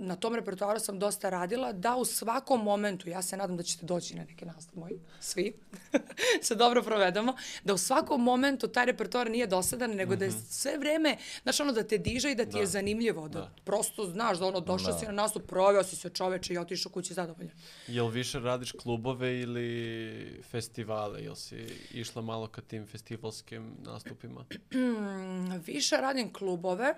na 0.00 0.16
tom 0.16 0.34
repertoaru 0.34 0.80
sam 0.80 0.98
dosta 0.98 1.30
radila, 1.30 1.72
da 1.72 1.96
u 1.96 2.04
svakom 2.04 2.62
momentu, 2.62 3.08
ja 3.08 3.22
se 3.22 3.36
nadam 3.36 3.56
da 3.56 3.62
ćete 3.62 3.86
doći 3.86 4.16
na 4.16 4.24
neki 4.24 4.44
nastup 4.44 4.76
moj, 4.76 4.92
svi, 5.20 5.52
se 6.42 6.54
dobro 6.54 6.82
provedemo, 6.82 7.36
da 7.64 7.74
u 7.74 7.78
svakom 7.78 8.22
momentu 8.22 8.68
taj 8.68 8.86
repertoar 8.86 9.30
nije 9.30 9.46
dosadan, 9.46 9.90
nego 9.90 10.16
da 10.16 10.24
je 10.24 10.30
sve 10.30 10.69
vreme, 10.78 11.16
znaš 11.42 11.60
ono 11.60 11.72
da 11.72 11.84
te 11.86 11.98
diže 11.98 12.30
i 12.30 12.34
da 12.34 12.46
ti 12.46 12.58
je 12.58 12.66
zanimljivo, 12.66 13.28
da, 13.28 13.52
prosto 13.64 14.04
znaš 14.04 14.38
da 14.38 14.46
ono 14.46 14.60
došao 14.60 14.98
si 14.98 15.06
na 15.06 15.12
nastup, 15.12 15.46
proveo 15.46 15.84
si 15.84 15.96
se 15.96 16.10
čoveče 16.10 16.54
i 16.54 16.58
otišao 16.58 16.92
kući 16.92 17.14
zadovoljan. 17.14 17.52
Jel 17.86 18.08
više 18.08 18.40
radiš 18.40 18.72
klubove 18.72 19.40
ili 19.40 20.42
festivale? 20.50 21.22
Jel 21.22 21.34
si 21.34 21.66
išla 21.92 22.22
malo 22.22 22.46
ka 22.46 22.60
tim 22.60 22.86
festivalskim 22.86 23.76
nastupima? 23.78 24.44
Mm, 24.74 25.60
Više 25.66 25.96
radim 25.96 26.32
klubove. 26.32 26.94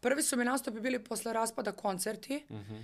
Prvi 0.00 0.22
su 0.22 0.36
mi 0.36 0.44
nastupi 0.44 0.80
bili 0.80 1.04
posle 1.04 1.32
raspada 1.32 1.72
koncerti. 1.72 2.44
Mhm. 2.50 2.76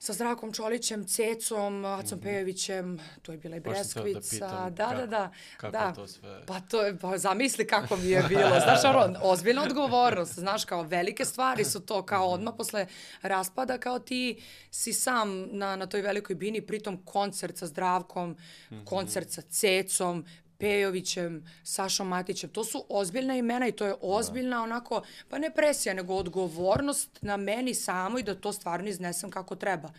Sa 0.00 0.12
Zdravkom 0.12 0.52
Čolićem, 0.52 1.04
Cecom, 1.04 1.84
Acom 1.84 2.20
Pejovićem, 2.20 2.98
tu 3.22 3.32
je 3.32 3.38
bila 3.38 3.56
i 3.56 3.60
da 3.60 3.70
Breskvica. 3.70 4.46
da, 4.70 4.86
kako- 4.86 4.96
da, 4.96 5.06
da. 5.08 5.30
kako 5.56 5.72
da. 5.72 5.92
to 5.92 6.06
sve? 6.06 6.42
Pa 6.46 6.60
to 6.60 6.82
je, 6.82 6.98
pa 6.98 7.18
zamisli 7.18 7.66
kako 7.66 7.96
mi 7.96 8.06
je 8.06 8.22
bilo. 8.28 8.48
Znaš, 8.60 8.84
ono, 8.86 9.18
ozbiljna 9.22 9.62
odgovornost. 9.62 10.34
Znaš, 10.34 10.64
kao 10.64 10.82
velike 10.82 11.24
stvari 11.24 11.64
su 11.64 11.80
to, 11.80 12.02
kao 12.02 12.26
odmah 12.26 12.54
posle 12.56 12.86
raspada, 13.22 13.78
kao 13.78 13.98
ti 13.98 14.42
si 14.70 14.92
sam 14.92 15.28
na, 15.48 15.76
na 15.76 15.86
toj 15.86 16.00
velikoj 16.02 16.36
bini, 16.36 16.60
pritom 16.62 17.04
koncert 17.04 17.56
sa 17.56 17.66
Zdravkom, 17.66 18.36
koncert 18.84 19.30
sa 19.30 19.42
Cecom, 19.42 20.24
Pejovićem, 20.58 21.44
Sašom 21.64 22.08
Matićem. 22.08 22.50
To 22.50 22.64
su 22.64 22.84
ozbiljna 22.88 23.36
imena 23.36 23.68
i 23.68 23.72
to 23.72 23.86
je 23.86 23.94
ozbiljna 24.02 24.62
onako, 24.62 25.00
pa 25.28 25.38
ne 25.38 25.50
presija, 25.50 25.94
nego 25.94 26.14
odgovornost 26.14 27.18
na 27.22 27.36
meni 27.36 27.74
samo 27.74 28.18
i 28.18 28.22
da 28.22 28.34
to 28.34 28.52
stvarno 28.52 28.88
iznesem 28.88 29.30
kako 29.30 29.56
treba. 29.56 29.88
A 29.88 29.92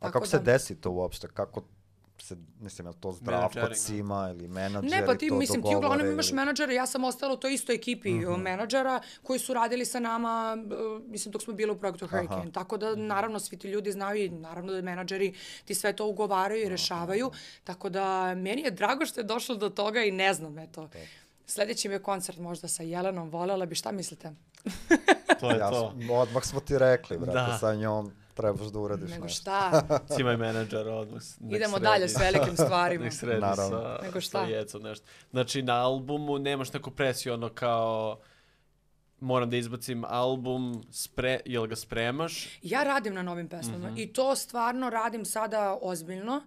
Tako 0.00 0.12
kako 0.12 0.26
se 0.26 0.38
da- 0.38 0.42
desi 0.44 0.74
to 0.74 0.90
uopšte? 0.90 1.28
Kako 1.28 1.62
se, 2.20 2.36
mislim, 2.60 2.86
je 2.86 2.90
li 2.90 2.96
to 2.96 3.12
zdravko 3.12 3.48
Menadžering, 3.50 3.76
cima 3.76 4.30
ili 4.30 4.48
menadžeri 4.48 4.90
Ne, 4.90 5.06
pa 5.06 5.14
ti, 5.14 5.28
to 5.28 5.34
mislim, 5.34 5.62
ti 5.62 5.76
uglavnom 5.76 6.06
imaš 6.08 6.28
ili- 6.28 6.36
menadžere, 6.36 6.74
ja 6.74 6.86
sam 6.86 7.04
ostala 7.04 7.32
u 7.32 7.38
toj 7.38 7.54
istoj 7.54 7.74
ekipi 7.74 8.10
Mhm. 8.10 8.32
menadžera 8.34 9.00
koji 9.22 9.38
su 9.38 9.54
radili 9.54 9.84
sa 9.84 10.00
nama, 10.00 10.56
uh, 10.96 11.04
mislim, 11.04 11.32
dok 11.32 11.42
smo 11.42 11.52
bili 11.52 11.72
u 11.72 11.78
projektu 11.78 12.06
Hurricane. 12.06 12.52
Tako 12.52 12.76
da, 12.76 12.90
Mhm. 12.90 13.06
naravno, 13.06 13.38
svi 13.40 13.56
ti 13.56 13.68
ljudi 13.68 13.92
znaju 13.92 14.24
i 14.24 14.30
naravno 14.30 14.72
da 14.72 14.82
menadžeri 14.82 15.34
ti 15.64 15.74
sve 15.74 15.92
to 15.92 16.06
ugovaraju 16.06 16.62
i 16.62 16.68
rešavaju. 16.68 17.30
Tako 17.64 17.88
da, 17.88 18.00
meni 18.34 18.62
je 18.62 18.70
drago 18.70 19.06
što 19.06 19.20
je 19.20 19.24
došlo 19.24 19.54
do 19.56 19.68
toga 19.70 20.02
i 20.02 20.10
ne 20.12 20.34
znam, 20.34 20.58
eto. 20.58 20.88
Sljedeći 21.46 21.88
mi 21.88 21.94
je 21.94 21.98
koncert 22.00 22.38
možda 22.38 22.68
sa 22.68 22.82
Jelenom, 22.82 23.30
volela 23.30 23.66
bi, 23.66 23.74
šta 23.74 23.92
mislite? 23.92 24.32
To 25.40 25.50
je 25.50 25.58
Ja, 25.58 25.70
to. 25.70 25.94
odmah 26.12 26.44
smo 26.44 26.60
ti 26.60 26.78
rekli, 26.78 27.18
brate, 27.18 27.32
Da. 27.42 27.58
sa 27.58 27.74
njom 27.74 28.12
trebaš 28.40 28.66
da 28.66 28.78
uradiš 28.78 29.10
Nego 29.10 29.24
nešto. 29.24 29.40
šta? 29.40 29.82
Cima 30.10 30.30
je 30.30 30.36
menadžer 30.36 30.88
odmah. 30.88 31.22
Idemo 31.42 31.70
sredi. 31.70 31.82
dalje 31.82 32.08
s 32.08 32.18
velikim 32.18 32.56
stvarima. 32.66 33.04
Nek 33.04 33.12
sredi 33.12 33.40
Naravno. 33.40 33.78
sa, 33.78 33.98
Nego 34.02 34.14
sa 34.14 34.20
šta? 34.20 34.42
jecom 34.42 34.82
nešto. 34.82 35.06
Znači, 35.30 35.62
na 35.62 35.74
albumu 35.76 36.38
nemaš 36.38 36.72
neku 36.72 36.90
presiju, 36.90 37.34
ono 37.34 37.48
kao 37.50 38.18
moram 39.20 39.50
da 39.50 39.56
izbacim 39.56 40.04
album, 40.06 40.84
spre, 40.90 41.40
jel 41.46 41.66
ga 41.66 41.76
spremaš? 41.76 42.58
Ja 42.62 42.82
radim 42.84 43.14
na 43.14 43.22
novim 43.22 43.48
pesmama 43.48 43.86
Mhm. 43.86 43.98
i 43.98 44.06
to 44.06 44.36
stvarno 44.36 44.90
radim 44.90 45.24
sada 45.24 45.78
ozbiljno, 45.82 46.42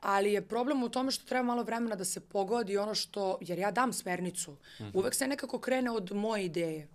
ali 0.00 0.32
je 0.32 0.42
problem 0.42 0.82
u 0.82 0.88
tome 0.88 1.10
što 1.10 1.24
treba 1.24 1.42
malo 1.44 1.62
vremena 1.62 1.96
da 1.96 2.04
se 2.04 2.20
pogodi 2.22 2.78
ono 2.78 2.94
što, 2.94 3.38
jer 3.40 3.58
ja 3.58 3.70
dam 3.70 3.92
smernicu. 3.92 4.56
Mhm. 4.80 4.90
Uvek 4.94 5.14
se 5.14 5.26
nekako 5.26 5.58
krene 5.58 5.90
od 5.90 6.12
moje 6.12 6.44
ideje. 6.44 6.88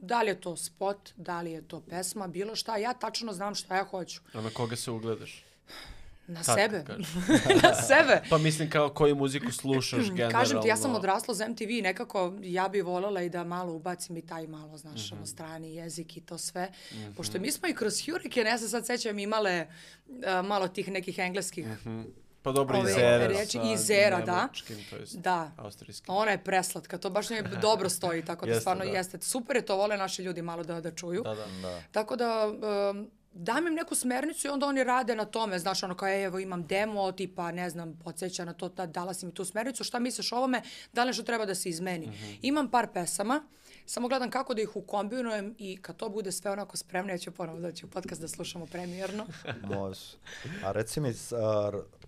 Da 0.00 0.22
li 0.22 0.28
je 0.28 0.40
to 0.40 0.56
spot, 0.56 1.10
da 1.16 1.40
li 1.40 1.52
je 1.52 1.62
to 1.62 1.80
pesma, 1.80 2.28
bilo 2.28 2.56
šta, 2.56 2.76
ja 2.76 2.92
tačno 2.94 3.32
znam 3.32 3.54
šta 3.54 3.76
ja 3.76 3.84
hoću. 3.84 4.20
A 4.32 4.40
na 4.40 4.50
koga 4.50 4.76
se 4.76 4.90
ugledaš? 4.90 5.44
Na 6.26 6.42
Kako 6.42 6.58
sebe. 6.58 6.84
na 7.62 7.74
sebe. 7.76 8.22
Pa 8.30 8.38
mislim 8.38 8.70
kao 8.70 8.88
koju 8.88 9.16
muziku 9.16 9.52
slušaš 9.52 10.04
generalno. 10.06 10.32
Kažem 10.32 10.62
ti, 10.62 10.68
ja 10.68 10.76
sam 10.76 10.94
odrasla 10.94 11.32
uz 11.32 11.40
MTV 11.40 11.70
i 11.70 11.82
nekako 11.82 12.32
ja 12.42 12.68
bi 12.68 12.80
voljela 12.80 13.22
i 13.22 13.28
da 13.28 13.44
malo 13.44 13.72
ubacim 13.72 14.16
i 14.16 14.22
taj 14.22 14.46
malo, 14.46 14.78
znaš, 14.78 15.06
Mhm. 15.06 15.16
ono, 15.16 15.26
strani 15.26 15.74
jezik 15.74 16.16
i 16.16 16.20
to 16.20 16.38
sve. 16.38 16.72
Pošto 17.16 17.38
mi 17.38 17.50
smo 17.50 17.68
i 17.68 17.74
kroz 17.74 17.94
Hurricane, 18.02 18.50
ja 18.50 18.58
se 18.58 18.68
sad 18.68 18.86
sećam, 18.86 19.18
imale 19.18 19.66
uh, 20.06 20.14
malo 20.44 20.68
tih 20.68 20.88
nekih 20.88 21.18
engleskih 21.18 21.66
Pa 22.42 22.52
dobro, 22.52 22.78
ove 22.78 22.90
i 22.90 22.94
Zera 22.94 23.26
reči, 23.28 23.58
sa 23.58 23.62
i 23.64 23.76
Zera, 23.76 24.20
da. 24.20 24.48
to 24.90 24.96
jest 24.96 25.16
Da. 25.16 25.50
austrijskim. 25.56 26.14
Ona 26.14 26.30
je 26.30 26.38
preslatka, 26.38 26.98
to 26.98 27.10
baš 27.10 27.30
mi 27.30 27.36
dobro 27.62 27.88
stoji, 27.88 28.24
tako 28.24 28.46
da 28.46 28.50
Jeste, 28.50 28.60
stvarno 28.60 28.84
da. 28.84 28.90
jeste. 28.90 29.18
Super 29.20 29.56
je 29.56 29.62
to, 29.62 29.76
vole 29.76 29.96
naši 29.96 30.22
ljudi 30.22 30.42
malo 30.42 30.62
da, 30.64 30.80
da 30.80 30.90
čuju. 30.92 31.22
Da, 31.22 31.34
da. 31.34 31.46
Da. 31.62 31.82
Tako 31.92 32.16
da, 32.16 32.52
um, 32.90 33.10
dam 33.32 33.66
im 33.66 33.74
neku 33.74 33.94
smernicu 33.94 34.46
i 34.46 34.50
onda 34.50 34.66
oni 34.66 34.84
rade 34.84 35.14
na 35.14 35.24
tome, 35.24 35.58
znaš, 35.58 35.82
ono 35.82 35.94
kao, 35.94 36.08
"E, 36.08 36.22
evo 36.22 36.38
imam 36.38 36.66
demo, 36.66 37.12
tipa, 37.12 37.52
ne 37.52 37.70
znam, 37.70 37.98
podsjeća 37.98 38.44
na 38.44 38.52
to, 38.52 38.68
da, 38.68 38.86
dala 38.86 39.14
si 39.14 39.26
mi 39.26 39.34
tu 39.34 39.44
smernicu, 39.44 39.84
šta 39.84 39.98
misliš 39.98 40.32
o 40.32 40.36
ovome, 40.36 40.62
da 40.92 41.02
li 41.02 41.08
nešto 41.08 41.22
treba 41.22 41.46
da 41.46 41.54
se 41.54 41.68
izmeni. 41.68 42.06
Mhm. 42.06 42.32
Imam 42.42 42.70
par 42.70 42.86
pesama, 42.88 43.42
samo 43.86 44.08
gledam 44.08 44.30
kako 44.30 44.54
da 44.54 44.62
ih 44.62 44.76
ukombinujem 44.76 45.54
i 45.58 45.78
kad 45.82 45.96
to 45.96 46.08
bude 46.08 46.32
sve 46.32 46.50
onako 46.50 46.76
spremno, 46.76 47.12
ja 47.12 47.18
ću 47.18 47.30
ponovo 47.30 47.60
doći 47.60 47.86
u 47.86 47.90
podcast 47.90 48.20
da 48.20 48.28
slušamo 48.28 48.66
premijerno. 48.66 49.26
Može. 49.74 50.00
A 50.64 50.72
reci 50.72 51.00
mi, 51.00 51.14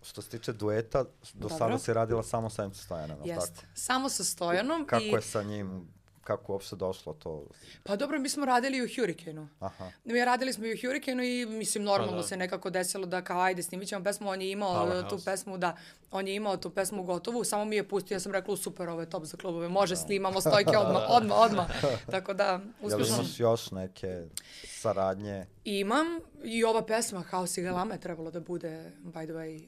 što 0.02 0.22
se 0.22 0.28
tiče 0.30 0.52
dueta, 0.52 1.02
do 1.02 1.08
Dobro. 1.34 1.58
sada 1.58 1.78
si 1.78 1.92
radila 1.92 2.22
samo 2.22 2.50
sa 2.50 2.70
Stojanom, 2.70 3.18
jel 3.24 3.36
Jeste. 3.36 3.60
tako? 3.60 3.66
Samo 3.74 4.08
sa 4.08 4.24
Stojanom. 4.24 4.86
Kako 4.86 5.04
i, 5.04 5.08
je 5.08 5.22
sa 5.22 5.42
njim, 5.42 5.88
kako 6.24 6.52
uopšte 6.52 6.76
došlo 6.76 7.12
to? 7.12 7.46
Pa 7.82 7.96
dobro, 7.96 8.18
mi 8.18 8.28
smo 8.28 8.44
radili 8.44 8.82
u 8.82 8.88
Hurricaneu. 8.96 9.46
Aha. 9.60 9.90
Mi 10.04 10.24
radili 10.24 10.52
smo 10.52 10.66
i 10.66 10.74
u 10.74 10.76
Hurricaneu 10.82 11.24
i 11.24 11.46
mislim 11.46 11.84
normalno 11.84 12.16
da. 12.16 12.22
se 12.22 12.36
nekako 12.36 12.70
desilo 12.70 13.06
da 13.06 13.22
kao 13.22 13.40
ajde 13.40 13.62
snimit 13.62 13.88
ćemo 13.88 14.04
pesmu, 14.04 14.28
on 14.28 14.42
je 14.42 14.50
imao 14.50 14.86
Powerhouse. 14.86 15.08
tu 15.08 15.18
pesmu, 15.24 15.58
da, 15.58 15.76
on 16.10 16.28
je 16.28 16.34
imao 16.34 16.56
tu 16.56 16.70
pesmu 16.70 17.02
gotovu, 17.02 17.44
samo 17.44 17.64
mi 17.64 17.76
je 17.76 17.88
pustio, 17.88 18.14
ja 18.14 18.20
sam 18.20 18.32
rekla 18.32 18.56
super, 18.56 18.88
ovo 18.88 19.00
je 19.00 19.10
top 19.10 19.24
za 19.24 19.36
klubove, 19.36 19.68
može 19.68 19.96
snimamo 19.96 20.40
stojke 20.40 20.78
odmah, 20.78 21.02
odmah, 21.16 21.38
odmah. 21.38 21.66
Tako 22.10 22.34
da, 22.34 22.44
Jel 22.46 22.60
uspješno. 22.82 23.14
imaš 23.16 23.40
još 23.40 23.70
neke 23.70 24.22
saradnje? 24.66 25.46
Imam 25.64 26.06
i 26.44 26.64
ova 26.64 26.82
pesma 26.86 27.20
Haos 27.20 27.56
i 27.58 27.62
Galama 27.62 27.94
je 27.94 28.00
trebalo 28.00 28.30
da 28.30 28.40
bude, 28.40 28.92
by 29.04 29.24
the 29.24 29.32
way, 29.32 29.66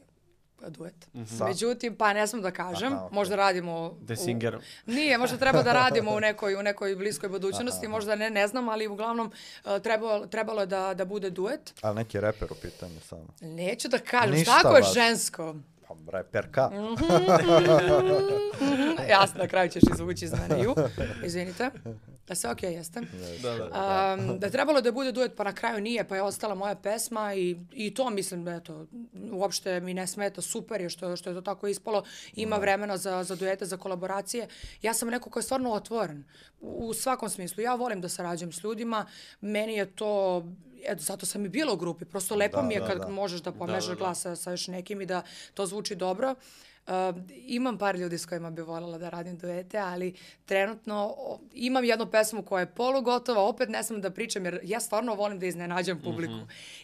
duet. 0.63 0.95
Sa? 1.29 1.45
Međutim, 1.45 1.97
pa 1.97 2.13
ne 2.13 2.27
smem 2.27 2.43
da 2.43 2.51
kažem, 2.51 2.93
Aha, 2.93 3.05
okej. 3.05 3.15
možda 3.15 3.37
radimo... 3.37 3.97
The 4.07 4.13
u- 4.13 4.17
Singerom. 4.17 4.61
Nije, 4.87 5.19
možda 5.19 5.37
treba 5.37 5.63
da 5.63 5.73
radimo 5.73 6.11
u 6.11 6.21
nekoj, 6.21 6.55
u 6.55 6.63
nekoj 6.63 6.97
bliskoj 6.97 7.29
budućnosti, 7.29 7.89
možda 7.89 8.15
ne, 8.15 8.31
ne 8.31 8.49
znam, 8.49 8.69
ali 8.69 8.87
uglavnom 8.87 9.33
uh, 9.65 9.79
trebalo, 9.79 10.27
trebalo 10.27 10.61
je 10.61 10.67
da, 10.67 10.95
da 10.95 11.05
bude 11.05 11.31
duet. 11.31 11.75
Ali 11.81 11.95
neki 11.95 12.21
reper 12.21 12.53
u 12.53 12.63
pitanju 12.63 13.01
samo. 13.01 13.27
Neću 13.41 13.89
da 13.89 13.99
kažem, 13.99 14.31
Ništa 14.31 14.53
tako 14.53 14.77
je 14.77 14.83
žensko. 14.85 15.55
Pa, 15.89 15.95
reperka. 16.13 16.71
Jasno, 19.11 19.39
na 19.39 19.49
kraju 19.49 19.71
ćeš 19.71 19.83
izvući 19.95 20.25
iz 20.25 20.33
mene. 20.33 20.63
Ju, 20.63 20.75
izvinite. 21.27 21.71
Da 22.29 22.35
sve 22.35 22.51
okej 22.51 22.73
jeste. 22.73 23.01
Da, 23.43 23.55
da. 23.57 23.65
Um, 24.19 24.39
da 24.39 24.47
je 24.47 24.53
trebalo 24.53 24.81
da 24.81 24.93
bude 24.93 25.13
duet, 25.13 25.33
pa 25.37 25.45
na 25.45 25.53
kraju 25.53 25.81
nije, 25.81 26.09
pa 26.09 26.17
je 26.17 26.23
ostala 26.23 26.55
moja 26.55 26.75
pesma 26.75 27.35
i, 27.35 27.57
i 27.73 27.95
to 27.95 28.11
mislim, 28.11 28.49
eto, 28.49 28.87
uopšte 29.33 29.81
mi 29.81 29.95
ne 29.95 30.07
smeta, 30.07 30.43
super 30.43 30.81
je 30.81 30.91
što, 30.91 31.17
što 31.17 31.31
je 31.31 31.35
to 31.35 31.41
tako 31.41 31.67
ispalo, 31.67 32.05
ima 32.35 32.57
vremena 32.57 32.97
za, 32.97 33.25
za 33.25 33.37
duete, 33.37 33.67
za 33.67 33.77
kolaboracije. 33.77 34.49
Ja 34.83 34.95
sam 34.95 35.09
neko 35.09 35.31
ko 35.31 35.39
je 35.39 35.43
stvarno 35.43 35.73
otvoren 35.73 36.25
u, 36.61 36.95
svakom 36.95 37.31
smislu. 37.31 37.63
Ja 37.63 37.75
volim 37.75 38.01
da 38.01 38.09
sarađujem 38.09 38.53
s 38.53 38.65
ljudima, 38.65 39.07
meni 39.41 39.75
je 39.75 39.87
to, 39.87 40.45
eto, 40.85 41.03
zato 41.03 41.27
sam 41.27 41.45
i 41.45 41.49
bila 41.49 41.73
u 41.73 41.77
grupi, 41.77 42.05
prosto 42.05 42.37
lepo 42.37 42.57
Da, 42.57 42.63
mi 42.63 42.75
je 42.75 42.81
da, 42.81 42.87
kad 42.87 42.99
da. 42.99 43.09
možeš 43.09 43.41
da 43.41 43.53
pomešaš 43.53 43.87
da, 43.87 43.95
da. 43.95 43.99
glas 43.99 44.21
sa, 44.21 44.37
sa 44.37 44.51
još 44.51 44.69
nekim 44.69 45.01
i 45.01 45.07
da 45.07 45.23
to 45.55 45.67
zvuči 45.67 45.95
dobro. 45.95 46.31
Uh, 46.31 46.37
imam 47.39 47.79
par 47.79 47.97
ljudi 47.97 48.19
s 48.19 48.27
kojima 48.27 48.51
bi 48.51 48.63
voljela 48.63 48.99
da 48.99 49.09
radim 49.09 49.37
duete, 49.37 49.79
ali 49.79 50.15
trenutno 50.45 51.15
imam 51.53 51.85
jednu 51.85 52.07
pesmu 52.07 52.43
koja 52.43 52.61
je 52.61 52.67
polugotova, 52.69 53.41
opet 53.43 53.69
ne 53.69 53.83
smem 53.83 54.01
da 54.01 54.11
pričam 54.11 54.45
jer 54.45 54.61
ja 54.63 54.81
stvarno 54.81 55.15
volim 55.15 55.39
da 55.39 55.47
iznenađam 55.47 56.01
publiku. 56.01 56.35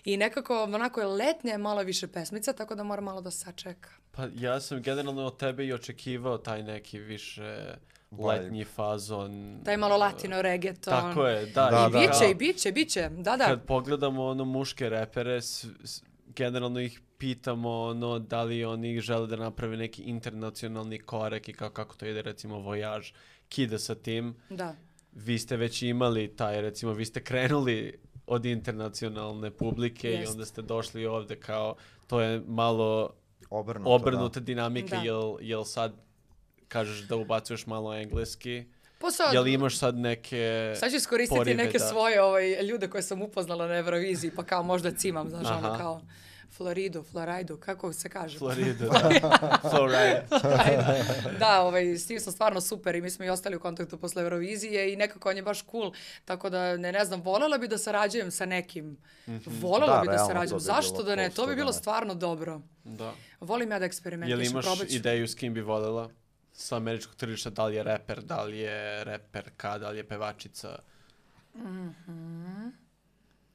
I 0.05 0.16
nekako 0.16 0.62
onako 0.64 1.01
je 1.01 1.07
letnja 1.07 1.53
je 1.53 1.59
malo 1.59 1.82
više 1.82 2.09
pesmica, 2.09 2.53
tako 2.53 2.74
da 2.74 2.82
moram 2.82 3.05
malo 3.05 3.20
da 3.20 3.30
sačeka. 3.30 3.90
Pa 4.11 4.26
ja 4.34 4.61
sam 4.61 4.82
generalno 4.82 5.24
od 5.24 5.36
tebe 5.36 5.66
i 5.66 5.72
očekivao 5.72 6.38
taj 6.38 6.62
neki 6.62 6.98
više 6.98 7.74
letnji 8.12 8.64
fazon. 8.66 9.61
Taj 9.64 9.76
malo 9.76 9.96
latino 9.96 10.42
reggaeton. 10.42 10.92
Tako 10.92 11.26
je, 11.26 11.46
da. 11.46 11.64
Da, 11.64 11.86
i 11.88 11.92
da. 11.92 11.98
Biće, 11.98 12.11
kao- 12.12 12.30
i 12.30 12.34
biće, 12.34 12.72
biće. 12.72 13.09
Da, 13.11 13.36
da. 13.36 13.44
Kad 13.44 13.62
pogledamo 13.62 14.24
ono 14.24 14.44
muške 14.44 14.88
repere, 14.88 15.42
s, 15.42 15.64
s- 15.84 16.03
generalno 16.26 16.80
ih 16.80 17.01
pitamo 17.21 17.83
ono 17.83 18.18
da 18.18 18.43
li 18.43 18.64
oni 18.64 19.01
žele 19.01 19.27
da 19.27 19.37
naprave 19.37 19.77
neki 19.77 20.03
internacionalni 20.03 20.99
korek 20.99 21.49
i 21.49 21.53
kao 21.53 21.71
kako 21.71 21.97
to 21.97 22.07
ide 22.07 22.23
recimo 22.23 22.57
Voyage 22.57 23.12
kida 23.49 23.79
sa 23.79 23.95
tim. 23.95 24.35
Da. 24.51 24.75
vi 25.12 25.39
ste 25.39 25.57
već 25.57 25.83
imali 25.83 26.37
taj, 26.37 26.61
recimo, 26.61 26.93
vi 26.93 27.05
ste 27.05 27.25
krenuli 27.25 27.99
od 28.27 28.47
internacionalne 28.47 29.51
publike 29.51 30.11
i 30.11 30.14
Jest. 30.14 30.33
onda 30.33 30.45
ste 30.45 30.62
došli 30.62 31.07
ovde 31.07 31.37
kao, 31.37 31.75
to 32.07 32.21
je 32.21 32.43
malo 32.47 33.14
Obrnuto, 33.51 33.91
obrnuta 33.91 34.41
dinamika, 34.41 34.97
Da. 34.97 35.03
jel, 35.03 35.37
jel 35.41 35.64
sad 35.64 35.93
kažeš 36.68 37.01
da 37.01 37.16
ubacuješ 37.16 37.66
malo 37.66 37.95
engleski, 37.95 38.64
Pa 39.01 39.11
sad, 39.11 39.35
jel 39.35 39.47
imaš 39.47 39.79
sad 39.79 39.97
neke... 39.97 40.73
Sad 40.77 40.91
ću 40.91 40.97
iskoristiti 40.97 41.39
porive 41.39 41.64
neke 41.64 41.79
da- 41.79 41.85
svoje 41.85 42.23
ovaj, 42.23 42.62
ljude 42.62 42.89
koje 42.89 43.03
sam 43.03 43.23
upoznala 43.23 43.66
na 43.66 43.75
Euroviziji, 43.75 44.31
pa 44.37 44.43
kao 44.43 44.62
možda 44.62 44.91
cimam, 44.91 45.29
znaš, 45.29 45.47
ono 45.47 45.68
Aha. 45.68 45.79
kao 45.79 46.01
Floridu, 46.51 47.03
Floridu, 47.03 47.57
kako 47.57 47.92
se 47.92 48.09
kaže? 48.09 48.38
Florida. 48.38 48.86
Florida. 49.70 50.22
da, 51.38 51.61
ovaj, 51.61 51.84
s 51.88 52.07
tim 52.07 52.20
sam 52.20 52.32
stvarno 52.32 52.61
super 52.61 52.94
i 52.94 53.01
mi 53.01 53.11
smo 53.11 53.24
i 53.24 53.28
ostali 53.28 53.57
u 53.57 53.61
kontaktu 53.61 53.98
posle 53.98 54.22
Eurovizije 54.22 54.92
i 54.92 54.96
nekako 54.96 55.30
on 55.30 55.36
je 55.36 55.42
baš 55.42 55.64
cool, 55.64 55.92
tako 56.24 56.51
da 56.51 56.76
ne, 56.76 56.92
ne 56.92 57.05
znam, 57.05 57.20
volela 57.22 57.59
bi 57.59 57.68
da 57.68 57.78
sarađujem 57.78 58.30
sa 58.30 58.46
nekim. 58.46 58.96
Volela 59.46 59.94
Da, 59.94 60.01
bi 60.01 60.07
da 60.07 60.12
realno, 60.12 60.28
sarađujem. 60.28 60.59
bi 60.59 60.64
Zašto 60.64 61.03
da 61.03 61.16
ne? 61.16 61.30
To 61.30 61.46
bi 61.46 61.51
da 61.51 61.57
bilo 61.57 61.72
stvarno 61.72 62.14
dobro. 62.14 62.61
Da. 62.84 63.12
Volim 63.40 63.70
ja 63.70 63.78
da 63.78 63.84
Jel 63.84 63.86
eksperimentišem, 63.86 64.42
imaš 64.42 64.64
probat 64.64 64.88
ću. 64.88 64.96
ideju 64.96 65.28
s 65.28 65.34
kim 65.34 65.55
bi 65.55 65.61
voljela? 65.61 66.11
Sa 66.53 66.76
američkog 66.76 67.14
tržišta, 67.14 67.51
da 67.51 67.66
li 67.66 67.76
je 67.76 67.82
reper, 67.82 68.20
da 68.20 68.42
li 68.42 68.59
je 68.59 69.05
reperka, 69.05 69.78
da 69.78 69.90
li 69.90 69.96
je 69.96 70.09
pevačica? 70.09 70.78
Mhm. 71.57 72.68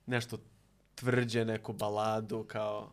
Nešto 0.05 0.37
tvrđe, 0.95 1.45
neku 1.45 1.73
baladu, 1.73 2.43
kao... 2.43 2.91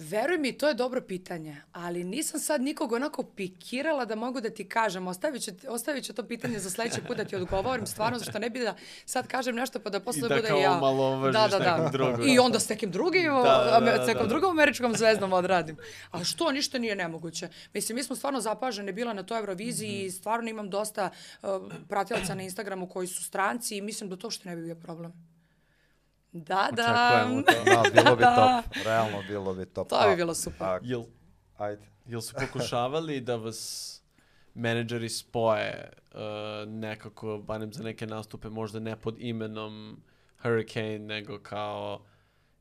Veruj 0.00 0.38
mi, 0.38 0.52
to 0.52 0.68
je 0.68 0.74
dobro 0.74 1.00
pitanje, 1.00 1.56
ali 1.72 2.04
nisam 2.04 2.40
sad 2.40 2.60
nikog 2.60 2.92
onako 2.92 3.22
pikirala 3.24 4.04
da 4.04 4.14
mogu 4.16 4.40
da 4.40 4.50
ti 4.50 4.68
kažem. 4.68 5.06
Ostavit 5.06 5.42
ću, 5.42 5.50
ostavit 5.68 6.04
ću 6.04 6.12
to 6.12 6.22
pitanje 6.24 6.58
za 6.58 6.70
sledeći 6.70 7.00
put 7.00 7.16
da 7.16 7.24
ti 7.24 7.36
odgovorim, 7.36 7.86
stvarno, 7.86 8.18
zašto 8.18 8.38
ne 8.38 8.50
bi 8.50 8.58
da 8.60 8.74
sad 9.04 9.26
kažem 9.26 9.54
nešto 9.56 9.80
pa 9.80 9.90
da 9.90 10.00
posle 10.00 10.18
I 10.18 10.22
da 10.22 10.34
bude 10.34 10.48
kao 10.48 10.58
ja. 10.58 10.72
omalovažiš 10.72 11.36
nekog 11.60 11.92
drugog. 11.92 12.26
I 12.26 12.38
onda 12.38 12.60
s 12.60 12.68
nekim 12.68 12.90
drugim, 12.90 13.22
Da, 13.24 13.42
da, 13.42 13.76
ame- 13.76 13.98
da, 13.98 14.04
s 14.04 14.08
nekom 14.08 14.22
da. 14.22 14.28
drugom 14.28 14.50
američkom 14.50 14.96
zvezdom 14.96 15.32
odradim. 15.32 15.76
A 16.10 16.24
što, 16.24 16.52
ništa 16.52 16.78
nije 16.78 16.96
nemoguće. 16.96 17.48
Mislim, 17.74 17.96
mi 17.96 18.02
smo 18.02 18.16
stvarno 18.16 18.40
zapažene 18.40 18.92
bila 18.92 19.12
na 19.12 19.22
toj 19.22 19.38
Euroviziji 19.38 19.96
Mhm. 19.96 20.06
i 20.06 20.10
stvarno 20.10 20.50
imam 20.50 20.70
dosta 20.70 21.10
uh, 21.42 21.48
pratilaca 21.88 22.34
na 22.34 22.42
Instagramu 22.42 22.86
koji 22.88 23.06
su 23.06 23.24
stranci 23.24 23.76
i 23.76 23.82
mislim 23.82 24.10
da 24.10 24.16
to 24.16 24.30
što 24.30 24.48
ne 24.48 24.56
bi 24.56 24.62
bio 24.62 24.74
problem. 24.76 25.31
Da, 26.32 26.68
da. 26.72 27.24
Očekujemo 27.24 27.42
to. 27.42 27.52
Da, 27.92 28.02
bilo 28.02 28.16
bi 28.16 28.20
Da. 28.20 28.62
top. 28.62 28.76
Realno 28.84 29.22
bilo 29.22 29.54
bi 29.54 29.66
top. 29.66 29.88
To 29.88 30.08
bi 30.10 30.16
bilo 30.16 30.34
super. 30.34 30.66
a- 30.66 30.80
Jel, 30.82 31.02
ajde. 31.56 31.82
jel 32.06 32.20
su 32.20 32.34
pokušavali 32.36 33.20
da 33.20 33.36
vas 33.36 33.88
menadžeri 34.54 35.08
spoje 35.08 35.92
uh, 36.04 36.20
nekako, 36.68 37.38
barem 37.38 37.72
za 37.72 37.82
neke 37.82 38.06
nastupe, 38.06 38.48
možda 38.50 38.80
ne 38.80 38.96
pod 38.96 39.14
imenom 39.18 40.02
Hurricane, 40.38 40.98
nego 40.98 41.38
kao 41.40 42.02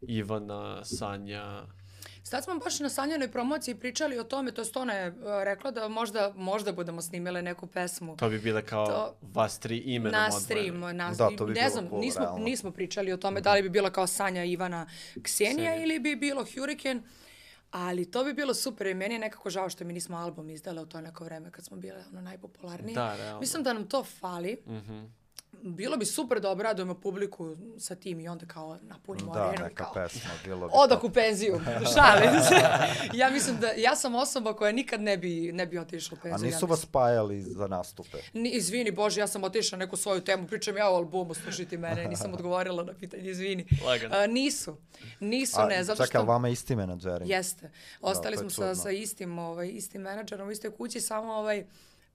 Ivana, 0.01 0.85
Sanja. 0.85 1.63
Sad 2.23 2.43
smo 2.43 2.55
baš 2.55 2.79
na 2.79 2.89
sanjanoj 2.89 3.27
promociji 3.29 3.75
pričali 3.75 4.19
o 4.19 4.23
tome, 4.25 4.51
to 4.51 4.61
jest 4.61 4.77
ona 4.77 4.93
je 4.93 5.09
uh, 5.09 5.15
rekla 5.43 5.71
da 5.71 5.87
možda, 5.89 6.33
možda 6.35 6.71
budemo 6.71 7.01
snimile 7.01 7.41
neku 7.41 7.67
pesmu. 7.67 8.17
To 8.17 8.29
bi 8.29 8.39
bile 8.39 8.61
kao 8.63 8.85
To- 8.87 9.15
vas 9.23 9.59
tri 9.59 9.77
imenom 9.77 10.11
na 10.11 10.25
odvojene. 10.27 10.41
stream, 10.41 10.95
na, 10.97 11.11
Da, 11.11 11.29
to 11.29 11.45
bi 11.45 11.53
ne 11.53 11.69
znam, 11.69 11.89
cool, 11.89 12.01
nismo, 12.01 12.21
realno. 12.21 12.43
nismo 12.43 12.71
pričali 12.71 13.13
o 13.13 13.17
tome 13.17 13.41
da 13.41 13.53
li 13.53 13.61
bi 13.61 13.69
bila 13.69 13.89
kao 13.89 14.07
Sanja, 14.07 14.43
Ivana, 14.45 14.87
Ksenija 15.13 15.23
Ksenija. 15.23 15.75
ili 15.75 15.99
bi 15.99 16.15
bilo 16.15 16.45
Hurricane, 16.47 17.01
ali 17.71 18.05
to 18.07 18.23
bi 18.23 18.33
bilo 18.33 18.53
super 18.53 18.87
i 18.87 18.93
meni 18.93 19.15
je 19.15 19.19
nekako 19.19 19.49
žao 19.49 19.69
što 19.69 19.83
mi 19.83 19.93
nismo 19.93 20.17
album 20.17 20.49
izdale 20.49 20.81
u 20.81 20.85
to 20.85 21.01
neko 21.01 21.23
vreme 21.23 21.51
kad 21.51 21.65
smo 21.65 21.77
bile 21.77 22.03
ono 22.07 22.21
najpopularnije. 22.21 22.95
Da, 22.95 23.15
realno. 23.15 23.39
Mislim 23.39 23.63
da 23.63 23.73
nam 23.73 23.85
to 23.85 24.03
fali. 24.03 24.57
Mhm. 24.67 25.03
Bilo 25.63 25.97
bi 25.97 26.05
super 26.05 26.39
da 26.39 26.49
obradujemo 26.49 26.93
publiku 26.93 27.55
sa 27.79 27.95
tim 27.95 28.19
i 28.19 28.27
onda 28.27 28.45
kao 28.45 28.77
napunimo 28.81 29.33
Da, 29.33 29.41
arenu 29.43 29.65
i 29.65 29.69
neka 29.69 29.83
kao 29.83 29.93
pesma, 29.93 30.29
bilo 30.45 30.67
bi 30.67 30.73
odak 30.75 31.03
u 31.03 31.09
penziju. 31.09 31.61
Šalim 31.93 32.41
se. 32.49 32.55
ja 33.13 33.29
mislim 33.29 33.59
da 33.59 33.67
ja 33.67 33.95
sam 33.95 34.15
osoba 34.15 34.53
koja 34.53 34.71
nikad 34.71 35.01
ne 35.01 35.17
bi, 35.17 35.51
ne 35.51 35.65
bi 35.65 35.77
otišla 35.77 36.15
u 36.15 36.19
A 36.19 36.21
penziju. 36.21 36.47
ja 36.49 36.53
nisu 36.53 36.65
vas 36.65 36.79
mislim. 36.79 36.89
spajali 36.89 37.41
za 37.41 37.67
nastupe? 37.67 38.17
Ni, 38.33 38.49
izvini 38.49 38.91
Bože, 38.91 39.19
ja 39.19 39.27
sam 39.27 39.43
otišla 39.43 39.77
na 39.77 39.85
neku 39.85 39.97
svoju 39.97 40.21
temu, 40.21 40.47
pričam 40.47 40.77
ja 40.77 40.89
o 40.91 40.95
albumu, 40.95 41.33
slušajte 41.33 41.77
mene, 41.77 42.07
nisam 42.07 42.33
odgovorila 42.33 42.83
na 42.83 42.93
pitanje, 42.93 43.29
izvini. 43.29 43.65
Lagano. 43.85 44.15
A, 44.15 44.27
nisu, 44.27 44.77
nisu 45.19 45.61
A, 45.61 45.65
ne, 45.65 45.83
zato 45.83 46.05
čekaj, 46.05 46.21
što... 46.21 46.27
vama 46.27 46.49
isti 46.49 46.75
menadžeri? 46.75 47.29
Jeste. 47.29 47.71
Ostali 48.01 48.33
je 48.33 48.37
smo 48.39 48.49
sa, 48.49 48.75
sa 48.75 48.91
istim, 48.91 49.39
ovaj, 49.39 49.67
istim 49.67 50.01
menadžerom 50.01 50.47
u 50.47 50.51
istoj 50.51 50.71
kući, 50.71 51.01
samo 51.01 51.33
ovaj, 51.33 51.65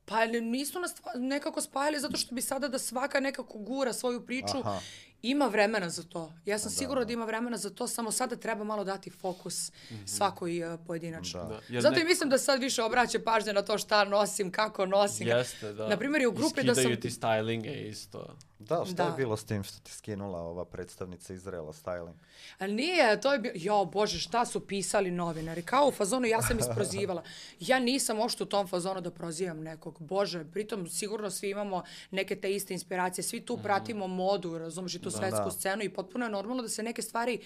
pa 0.07 0.27
nisu 0.27 0.81
nas 0.81 0.95
nekako 1.15 1.61
spajali 1.61 2.01
zato 2.01 2.17
što 2.17 2.35
bi 2.35 2.43
sada 2.43 2.69
da 2.69 2.79
svaka 2.79 3.21
nekako 3.21 3.59
gura 3.59 3.93
svoju 3.93 4.27
priču. 4.27 4.59
Aha. 4.65 4.81
Ima 5.23 5.47
vremena 5.47 5.91
za 5.91 6.03
to. 6.03 6.33
Ja 6.45 6.59
sam 6.59 6.71
sigurna 6.71 7.05
da 7.05 7.13
ima 7.13 7.25
vremena 7.25 7.57
za 7.57 7.71
to, 7.71 7.87
samo 7.87 8.13
sada 8.13 8.37
treba 8.37 8.65
malo 8.65 8.85
dati 8.85 9.11
fokus 9.11 9.73
svakoj 10.07 10.65
uh, 10.65 10.81
pojedinačno. 10.87 11.41
Da. 11.41 11.49
Da, 11.49 11.61
jer 11.69 11.83
Zato 11.83 11.95
i 11.95 11.99
neko- 11.99 12.09
mislim 12.09 12.31
da 12.31 12.39
sad 12.39 12.61
više 12.61 12.83
obraća 12.83 13.19
pažnje 13.21 13.53
na 13.53 13.63
to 13.63 13.79
šta 13.79 14.05
nosim, 14.05 14.53
kako 14.53 14.87
nosim. 14.87 15.29
Jeste, 15.29 15.73
da. 15.73 15.89
Na 15.89 15.97
primjer, 15.97 16.23
i 16.23 16.27
u 16.27 16.33
grupi 16.33 16.63
da 16.63 16.75
sam... 16.75 16.83
Iskidaju 16.83 17.01
ti 17.01 17.11
stylinge 17.11 17.89
isto. 17.89 18.37
Da, 18.59 18.85
šta 18.85 18.95
Da. 18.95 19.05
je 19.05 19.13
bilo 19.17 19.37
s 19.37 19.45
tim 19.45 19.63
što 19.63 19.79
ti 19.81 19.93
skinula 19.93 20.39
ova 20.39 20.65
predstavnica 20.65 21.33
Izraela 21.35 21.73
styling? 21.73 22.15
Ali 22.59 22.73
nije, 22.73 23.21
to 23.21 23.33
je 23.33 23.39
bilo, 23.39 23.55
jo 23.57 23.85
bože, 23.85 24.19
šta 24.19 24.45
su 24.47 24.61
pisali 24.61 25.11
novinari, 25.11 25.63
kao 25.63 25.87
u 25.87 25.93
fazonu 25.93 26.27
ja 26.27 26.43
sam 26.43 26.59
isprozivala. 26.59 27.23
Ja 27.61 27.79
nisam 27.79 28.21
ošto 28.21 28.45
u 28.45 28.47
tom 28.47 28.67
fazonu 28.69 29.01
da 29.01 29.11
prozivam 29.11 29.61
nekog, 29.61 29.97
bože, 30.01 30.45
pritom 30.45 30.89
sigurno 30.89 31.31
svi 31.31 31.51
imamo 31.51 31.83
neke 32.11 32.37
te 32.37 32.53
iste 32.53 32.75
inspiracije, 32.75 33.25
svi 33.25 33.41
tu 33.41 33.59
pratimo 33.59 34.07
modu, 34.07 34.59
razumiješ 34.59 34.95
i 34.95 35.01
tu 35.11 35.19
svetsku 35.19 35.45
Da. 35.45 35.51
scenu 35.51 35.83
i 35.83 35.89
potpuno 35.89 36.25
je 36.25 36.31
normalno 36.31 36.63
da 36.63 36.69
se 36.69 36.83
neke 36.83 37.03
stvari 37.03 37.39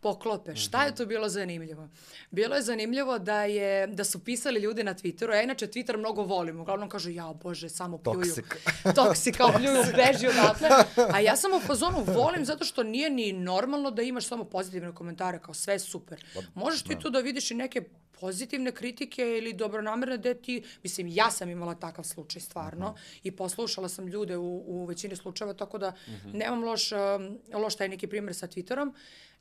poklope. 0.00 0.56
Šta 0.56 0.84
je 0.84 0.94
to 0.94 1.06
bilo 1.06 1.28
zanimljivo? 1.28 1.88
Bilo 2.30 2.56
je 2.56 2.62
zanimljivo 2.62 3.18
da 3.18 3.44
je, 3.44 3.86
da 3.86 4.04
su 4.04 4.24
pisali 4.24 4.60
ljudi 4.60 4.84
na 4.84 4.94
Twitteru, 4.94 5.34
ja 5.34 5.42
inače 5.42 5.66
Twitter 5.66 5.96
mnogo 5.96 6.22
volim, 6.22 6.60
uglavnom 6.60 6.88
kažu, 6.88 7.10
ja 7.10 7.32
bože, 7.42 7.68
samo 7.68 7.98
pljuju. 7.98 8.34
Toksik. 8.34 8.56
Toksik, 8.96 9.36
kao 9.36 9.52
pljuju, 9.52 9.82
beži 9.96 10.26
odatle. 10.26 10.68
A 11.12 11.20
ja 11.20 11.36
sam 11.36 11.52
u 11.52 11.60
fazonu 11.60 12.04
volim 12.06 12.44
zato 12.44 12.64
što 12.64 12.82
nije 12.82 13.10
ni 13.10 13.32
normalno 13.32 13.90
da 13.90 14.02
imaš 14.02 14.26
samo 14.26 14.44
pozitivne 14.44 14.94
komentare, 14.94 15.38
kao 15.38 15.54
sve 15.54 15.78
super. 15.78 16.24
Možeš 16.54 16.82
ti 16.82 16.98
tu 16.98 17.10
da 17.10 17.20
vidiš 17.20 17.50
i 17.50 17.54
neke 17.54 17.82
pozitivne 18.24 18.72
kritike 18.72 19.22
ili 19.38 19.52
dobronamerne 19.52 20.16
gde 20.18 20.34
ti, 20.34 20.62
mislim, 20.82 21.08
ja 21.08 21.30
sam 21.30 21.50
imala 21.50 21.74
takav 21.74 22.04
slučaj 22.04 22.40
stvarno 22.42 22.94
i 23.22 23.30
poslušala 23.30 23.88
sam 23.88 24.06
ljude 24.08 24.36
u, 24.36 24.62
u 24.66 24.84
većini 24.84 25.16
slučajeva, 25.16 25.54
tako 25.54 25.78
da 25.78 25.92
nemam 26.32 26.64
loš, 26.64 26.92
um, 26.92 27.38
loš 27.52 27.76
taj 27.76 27.88
neki 27.88 28.06
primjer 28.06 28.34
sa 28.34 28.46
Twitterom, 28.46 28.92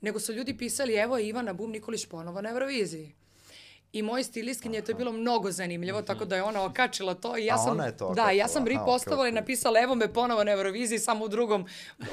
nego 0.02 0.20
su 0.20 0.34
ljudi 0.34 0.58
pisali, 0.58 0.96
evo 0.96 1.18
je 1.18 1.28
Ivana 1.28 1.54
Bum 1.54 1.72
Nikolić 1.72 2.06
ponovo 2.06 2.42
na 2.42 2.50
Euroviziji. 2.50 3.14
I 3.94 4.02
moj 4.02 4.24
stilistkinje 4.24 4.78
je 4.78 4.86
to 4.86 4.94
bilo 4.94 5.12
mnogo 5.12 5.52
zanimljivo, 5.52 6.02
tako 6.02 6.26
da 6.26 6.36
je 6.36 6.44
ona 6.44 6.66
okačila 6.66 7.14
to 7.14 7.38
i 7.38 7.46
ja 7.46 7.58
sam, 7.58 7.72
ona 7.72 7.86
je 7.86 7.98
to 7.98 8.14
da, 8.14 8.22
ja 8.22 8.28
okačila, 8.28 8.48
sam 8.48 8.68
ripostovala 8.68 9.28
i 9.28 9.32
napisala 9.32 9.80
evo 9.80 9.96
me 9.96 10.14
ponovo 10.14 10.44
na 10.44 10.52
Euroviziji, 10.52 11.00
samo 11.00 11.26
u 11.26 11.28
drugom, 11.28 11.66
u, 12.00 12.04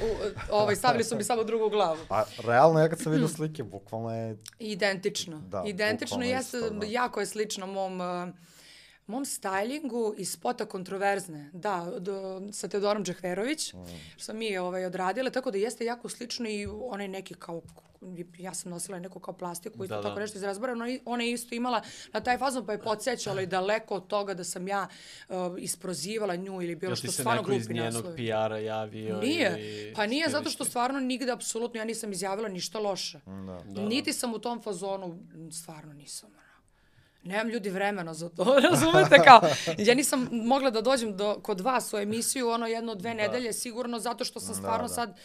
ovaj, 0.51 0.75
stavili 0.75 1.03
su 1.03 1.15
mi 1.15 1.23
samo 1.23 1.43
drugu 1.43 1.69
glavu. 1.69 1.99
A 2.09 2.23
realno, 2.43 2.79
ja 2.79 2.89
kad 2.89 2.99
sam 2.99 3.11
vidio 3.11 3.27
slike, 3.27 3.63
bukvalno 3.63 4.15
je... 4.15 4.37
Identično. 4.59 5.41
Da, 5.49 5.63
Identično 5.65 6.23
jeste, 6.23 6.57
isto, 6.57 6.69
da. 6.69 6.85
jako 6.85 7.19
je 7.19 7.25
slično 7.25 7.67
mom, 7.67 8.01
uh, 8.01 8.29
mom 9.11 9.25
stylingu 9.25 10.13
iz 10.17 10.31
spota 10.31 10.65
kontroverzne. 10.67 11.49
Da, 11.53 11.71
do, 11.99 12.15
sa 12.51 12.67
Teodorom 12.67 13.03
Džehverović, 13.03 13.73
Mm. 13.73 13.77
što 14.11 14.23
sam 14.23 14.37
mi 14.37 14.57
ovaj, 14.57 14.85
odradile, 14.85 15.29
tako 15.31 15.51
da 15.51 15.57
jeste 15.57 15.85
jako 15.85 16.09
slično 16.09 16.49
i 16.49 16.65
onaj 16.67 17.07
neki 17.09 17.33
kao 17.35 17.61
ja 18.37 18.53
sam 18.53 18.71
nosila 18.71 18.99
neku 18.99 19.19
kao 19.19 19.33
plastiku, 19.35 19.83
isto 19.83 19.95
Da, 19.95 20.01
tako 20.01 20.15
da. 20.15 20.21
nešto 20.21 20.37
iz 20.37 20.43
razbora, 20.43 20.75
no 20.75 20.87
i- 20.87 20.99
ona 21.05 21.23
je 21.23 21.31
isto 21.31 21.55
imala 21.55 21.81
na 22.13 22.19
taj 22.21 22.37
fazon 22.37 22.65
pa 22.65 22.71
je 22.71 22.79
podsjećala 22.79 23.41
i 23.41 23.47
daleko 23.47 23.95
od 23.95 24.07
toga 24.07 24.33
da 24.33 24.43
sam 24.43 24.67
ja 24.67 24.87
uh, 25.29 25.35
isprozivala 25.57 26.35
nju 26.35 26.53
ili 26.53 26.75
bilo 26.75 26.89
Jel 26.89 26.95
što 26.95 27.07
ti 27.07 27.13
se 27.13 27.21
stvarno 27.21 27.41
neko 27.41 27.51
iz 27.51 27.57
glupi 27.59 27.73
njenog 27.73 27.93
naslovi. 27.95 28.17
PR-a 28.17 28.57
javio? 28.57 29.17
Nije. 29.17 29.55
ili 29.81 29.93
Pa 29.93 30.05
nije 30.05 30.29
zato 30.29 30.49
što 30.49 30.65
stvarno 30.65 30.99
nigde 31.01 31.31
apsolutno 31.31 31.79
ja 31.79 31.85
nisam 31.85 32.11
izjavila 32.11 32.49
ništa 32.49 32.79
loše. 32.79 33.19
Da. 33.25 33.61
Da, 33.65 33.81
Niti 33.81 34.13
sam 34.13 34.33
u 34.33 34.39
tom 34.39 34.61
fazonu, 34.61 35.19
stvarno 35.53 35.93
nisam. 35.93 36.29
ono. 36.29 36.41
Nemam 37.23 37.49
ljudi 37.49 37.69
vremena 37.69 38.13
za 38.13 38.29
to, 38.29 38.43
razumete 38.69 39.15
kao. 39.23 39.41
Ja 39.77 39.95
nisam 39.95 40.29
mogla 40.31 40.69
da 40.69 40.81
dođem 40.81 41.17
do, 41.17 41.39
kod 41.41 41.61
vas 41.61 41.93
u 41.93 41.97
emisiju 41.97 42.49
ono 42.49 42.67
jedno, 42.67 42.95
dve 42.95 43.13
nedelje 43.13 43.53
sigurno 43.53 43.99
zato 43.99 44.25
što 44.25 44.39
sam 44.39 44.55
stvarno 44.55 44.87
da. 44.87 44.93
sad, 44.93 45.17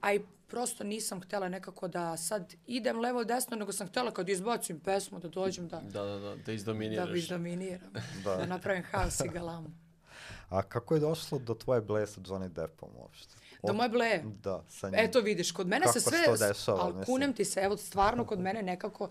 a 0.00 0.12
i 0.14 0.20
prosto 0.46 0.84
nisam 0.84 1.20
htjela 1.20 1.48
nekako 1.48 1.88
da 1.88 2.16
sad 2.16 2.54
idem 2.66 3.00
levo 3.00 3.24
desno, 3.24 3.56
nego 3.56 3.72
sam 3.72 3.88
htjela 3.88 4.10
kad 4.10 4.28
izbacim 4.28 4.80
pesmu 4.80 5.18
da 5.18 5.28
dođem 5.28 5.68
da, 5.68 5.80
Da, 5.82 6.02
da, 6.02 6.10
da, 6.10 6.18
da 6.20 6.36
da 6.36 6.52
izdominiraš. 6.52 7.10
bi 7.10 7.22
dominiram, 7.22 7.92
Da. 8.24 8.36
da 8.36 8.46
napravim 8.46 8.82
haos 8.84 9.20
i 9.20 9.28
galamu. 9.28 9.70
A 10.48 10.62
kako 10.62 10.94
je 10.94 11.00
došlo 11.00 11.38
do 11.38 11.54
tvoje 11.54 11.80
bleje 11.80 12.06
sa 12.06 12.20
Johnny 12.20 12.48
Deppom 12.48 12.88
uopšte? 12.96 13.34
Do 13.62 13.72
moje 13.72 13.88
bleje? 13.88 14.24
Da, 14.42 14.62
sa 14.68 14.90
njim. 14.90 14.98
Eto 14.98 15.20
vidiš, 15.20 15.52
kod 15.52 15.66
mene 15.66 15.82
Kako 15.82 15.92
se 15.92 16.00
se 16.00 16.10
sve, 16.10 16.24
to 16.24 16.36
dešava, 16.38 16.80
ali 16.80 17.04
kunem 17.04 17.32
ti 17.32 17.44
se, 17.44 17.60
evo 17.60 17.76
stvarno 17.76 18.24
kod 18.24 18.40
mene 18.40 18.62
nekako, 18.62 19.08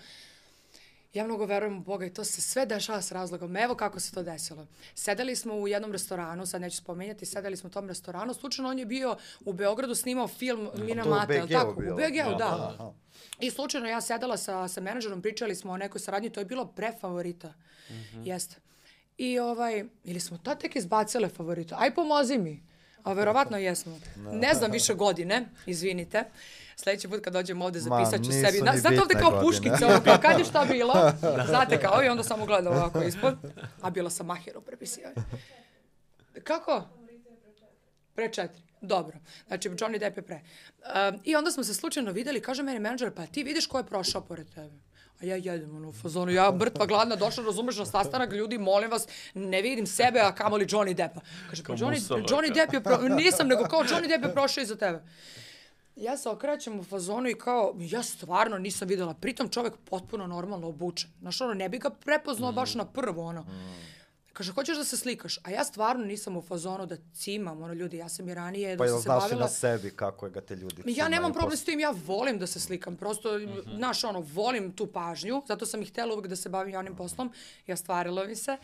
Ja 1.15 1.23
mnogo 1.25 1.45
verujem 1.45 1.77
u 1.77 1.81
Boga 1.81 2.05
i 2.05 2.13
to 2.13 2.23
se 2.23 2.41
sve 2.41 2.65
dešava 2.65 3.01
s 3.01 3.11
razlogom. 3.11 3.57
Evo 3.57 3.75
kako 3.75 3.99
se 3.99 4.11
to 4.11 4.23
desilo. 4.23 4.67
Sedeli 4.95 5.35
smo 5.35 5.53
u 5.53 5.67
jednom 5.67 5.91
restoranu, 5.91 6.45
sad 6.45 6.61
neću 6.61 6.77
spomenjati, 6.77 7.25
sedeli 7.25 7.57
smo 7.57 7.67
u 7.67 7.71
tom 7.71 7.87
restoranu. 7.87 8.33
Slučajno 8.33 8.69
on 8.69 8.79
je 8.79 8.85
bio 8.85 9.17
u 9.45 9.53
Beogradu 9.53 9.95
snimao 9.95 10.27
film 10.27 10.69
Mina 10.77 11.03
To 11.03 11.09
Mata, 11.09 11.33
je 11.33 11.47
tako? 11.47 11.81
bilo. 11.81 11.95
U 11.95 11.97
BG-u, 11.97 12.35
da. 12.37 12.75
Aha. 12.79 12.91
I 13.39 13.51
slučajno 13.51 13.87
ja 13.87 14.01
sedela 14.01 14.37
sa, 14.37 14.67
sa 14.67 14.81
menadžerom, 14.81 15.21
pričali 15.21 15.55
smo 15.55 15.71
o 15.73 15.77
nekoj 15.77 15.99
saradnji, 16.01 16.29
to 16.29 16.39
je 16.39 16.45
bilo 16.45 16.65
pre 16.65 16.91
favorita. 17.01 17.53
Jeste. 18.23 18.55
I 19.17 19.39
ovaj, 19.39 19.85
ili 20.03 20.19
smo 20.19 20.37
to 20.37 20.55
tek 20.55 20.75
izbacile 20.75 21.29
favorita? 21.29 21.75
Aj 21.79 21.95
pomozi 21.95 22.37
mi. 22.37 22.63
A 23.03 23.13
verovatno 23.13 23.57
jesmo. 23.67 23.99
Ne 24.15 24.53
znam 24.53 24.71
više 24.71 24.93
godine, 24.93 25.45
izvinite. 25.65 26.23
Sljedeći 26.75 27.07
put 27.07 27.23
kad 27.23 27.33
dođem 27.33 27.61
ovde 27.61 27.79
zapisat 27.79 28.23
ću 28.23 28.31
sebi. 28.31 28.61
Na, 28.61 28.77
znate 28.77 29.01
ovde 29.01 29.13
kao 29.13 29.31
godine. 29.31 29.41
puškice, 29.41 29.85
ono 29.85 30.01
kao 30.03 30.17
kad 30.21 30.39
je 30.39 30.45
šta 30.45 30.65
bilo? 30.65 30.93
Znate 31.49 31.81
kao 31.81 32.03
i 32.03 32.07
onda 32.07 32.23
samo 32.23 32.45
gledam 32.45 32.73
ovako 32.73 33.03
ispod. 33.03 33.37
A 33.81 33.89
bila 33.89 34.09
sam 34.09 34.25
mahirom 34.25 34.63
prepisivanje. 34.63 35.15
Kako? 36.43 36.83
Pre 38.15 38.31
četiri. 38.33 38.61
Dobro. 38.81 39.17
Znači, 39.47 39.69
Johnny 39.69 39.99
Depp 39.99 40.17
je 40.17 40.23
pre. 40.23 40.35
Um, 40.35 41.19
I 41.23 41.35
onda 41.35 41.51
smo 41.51 41.63
se 41.63 41.73
slučajno 41.73 42.11
videli, 42.11 42.41
kaže 42.41 42.63
meni 42.63 42.79
menadžer, 42.79 43.11
pa 43.11 43.25
ti 43.25 43.43
vidiš 43.43 43.67
ko 43.67 43.77
je 43.77 43.83
prošao 43.83 44.21
pored 44.21 44.49
tebe. 44.55 44.75
A 45.21 45.25
ja 45.25 45.35
jedem 45.35 45.75
ono 45.75 45.89
u 45.89 45.93
fazonu, 45.93 46.31
ja 46.31 46.51
mrtva, 46.51 46.85
gladna, 46.85 47.15
došla, 47.15 47.43
razumeš, 47.43 47.77
na 47.77 47.85
sastanak, 47.85 48.31
ljudi, 48.31 48.57
molim 48.57 48.91
vas, 48.91 49.07
ne 49.33 49.61
vidim 49.61 49.87
sebe, 49.87 50.19
a 50.19 50.35
kamoli 50.35 50.65
Johnny 50.65 50.93
Deppa. 50.93 51.21
Kaže, 51.49 51.63
pa 51.63 51.73
Johnny, 51.73 52.09
Johnny 52.09 52.47
kao. 52.47 52.55
Depp 52.55 52.73
je, 52.73 52.83
pro... 52.83 52.97
nisam, 53.15 53.47
nego 53.47 53.63
kao 53.63 53.83
Johnny 53.83 54.07
Depp 54.07 54.23
je 54.25 54.33
prošao 54.33 54.61
iza 54.61 54.75
tebe. 54.75 55.03
Ja 55.95 56.17
se 56.17 56.29
okrećem 56.29 56.79
u 56.79 56.83
fazonu 56.83 57.29
i 57.29 57.33
kao, 57.33 57.75
ja 57.79 58.03
stvarno 58.03 58.57
nisam 58.57 58.87
videla, 58.87 59.13
pritom 59.13 59.49
čovek 59.49 59.73
potpuno 59.89 60.27
normalno 60.27 60.67
obučen. 60.67 61.09
Znaš, 61.19 61.41
ono, 61.41 61.53
ne 61.53 61.69
bi 61.69 61.77
ga 61.77 61.89
prepoznao 61.89 62.51
baš 62.51 62.75
na 62.75 62.85
prvo, 62.85 63.25
ono. 63.25 63.45
Kaže, 64.33 64.51
hoćeš 64.51 64.77
da 64.77 64.83
se 64.83 64.97
slikaš? 64.97 65.39
A 65.43 65.51
ja 65.51 65.63
stvarno 65.63 66.05
nisam 66.05 66.37
u 66.37 66.41
fazonu 66.41 66.85
da 66.85 66.97
cimam, 67.13 67.61
ono, 67.63 67.73
ljudi, 67.73 67.97
ja 67.97 68.09
sam 68.09 68.29
i 68.29 68.33
ranije, 68.33 68.77
Pa 68.77 68.83
da 68.83 68.89
jel 68.89 68.97
se 68.97 69.03
znaš 69.03 69.23
bavila... 69.23 69.41
na 69.41 69.47
sebi 69.47 69.91
kako 69.95 70.25
je 70.25 70.31
ga 70.31 70.41
te 70.41 70.55
ljudi 70.55 70.83
Ja 70.85 71.03
nemam 71.03 71.09
cimaju 71.09 71.33
problem 71.33 71.51
posle? 71.51 71.57
s 71.57 71.65
tim, 71.65 71.79
ja 71.79 71.93
volim 72.05 72.39
da 72.39 72.47
se 72.47 72.59
slikam, 72.59 72.95
prosto, 72.95 73.29
znaš, 73.75 74.03
ono, 74.03 74.19
volim 74.19 74.71
tu 74.71 74.87
pažnju, 74.87 75.43
zato 75.47 75.65
sam 75.65 75.81
i 75.81 75.85
htjela 75.85 76.13
uvek 76.13 76.27
da 76.27 76.35
se 76.35 76.49
bavim 76.49 76.73
javnim 76.73 76.95
poslom, 76.95 77.31
ja 77.67 77.75
stvarilo 77.75 78.25
mi 78.25 78.35
se. 78.35 78.57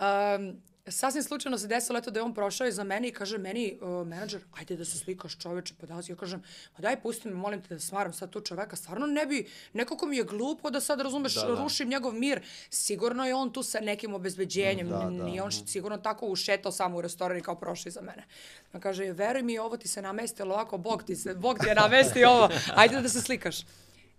Um, 0.00 0.62
sasvim 0.90 1.22
slučajno 1.22 1.58
se 1.58 1.66
desilo 1.66 1.98
eto 1.98 2.10
da 2.10 2.20
je 2.20 2.24
on 2.24 2.34
prošao 2.34 2.66
iza 2.66 2.84
mene 2.84 3.08
i 3.08 3.12
kaže 3.12 3.38
meni 3.38 3.78
uh, 3.80 4.06
menadžer, 4.06 4.40
ajde 4.58 4.76
da 4.76 4.84
se 4.84 4.98
slikaš 4.98 5.38
čoveče, 5.38 5.74
pa 5.80 5.86
da 5.86 6.00
ja 6.08 6.16
kažem, 6.16 6.42
pa 6.76 6.82
daj 6.82 7.00
pusti 7.02 7.28
me, 7.28 7.34
molim 7.34 7.62
te 7.62 7.74
da 7.74 7.80
smaram 7.80 8.12
sad 8.12 8.30
tu 8.30 8.40
čoveka, 8.40 8.76
stvarno 8.76 9.06
ne 9.06 9.26
bi, 9.26 9.46
nekako 9.72 10.06
mi 10.06 10.16
je 10.16 10.24
glupo 10.24 10.70
da 10.70 10.80
sad 10.80 11.00
razumeš, 11.00 11.34
Da, 11.34 11.40
da. 11.46 11.62
rušim 11.62 11.88
njegov 11.88 12.14
mir, 12.14 12.40
sigurno 12.70 13.26
je 13.26 13.34
on 13.34 13.52
tu 13.52 13.62
sa 13.62 13.80
nekim 13.80 14.14
obezbeđenjem, 14.14 14.88
Da, 14.88 14.98
da. 14.98 15.10
nije 15.10 15.42
on 15.42 15.52
sigurno 15.52 15.98
tako 15.98 16.26
ušetao 16.26 16.72
samo 16.72 16.96
u 16.96 17.00
restoran 17.00 17.38
i 17.38 17.42
kao 17.42 17.54
prošao 17.54 17.88
iza 17.90 18.00
mene. 18.00 18.24
On 18.72 18.80
kaže, 18.80 19.12
veruj 19.12 19.42
mi, 19.42 19.58
ovo 19.58 19.76
ti 19.76 19.88
se 19.88 20.02
namestilo 20.02 20.54
ovako, 20.54 20.78
Bog 20.78 21.02
ti, 21.02 21.16
se, 21.16 21.34
Bog 21.34 21.58
ti 21.58 21.66
je 21.68 21.74
namestio 21.74 22.30
ovo, 22.30 22.48
ajde 22.74 23.00
da 23.00 23.08
se 23.08 23.22
slikaš. 23.22 23.56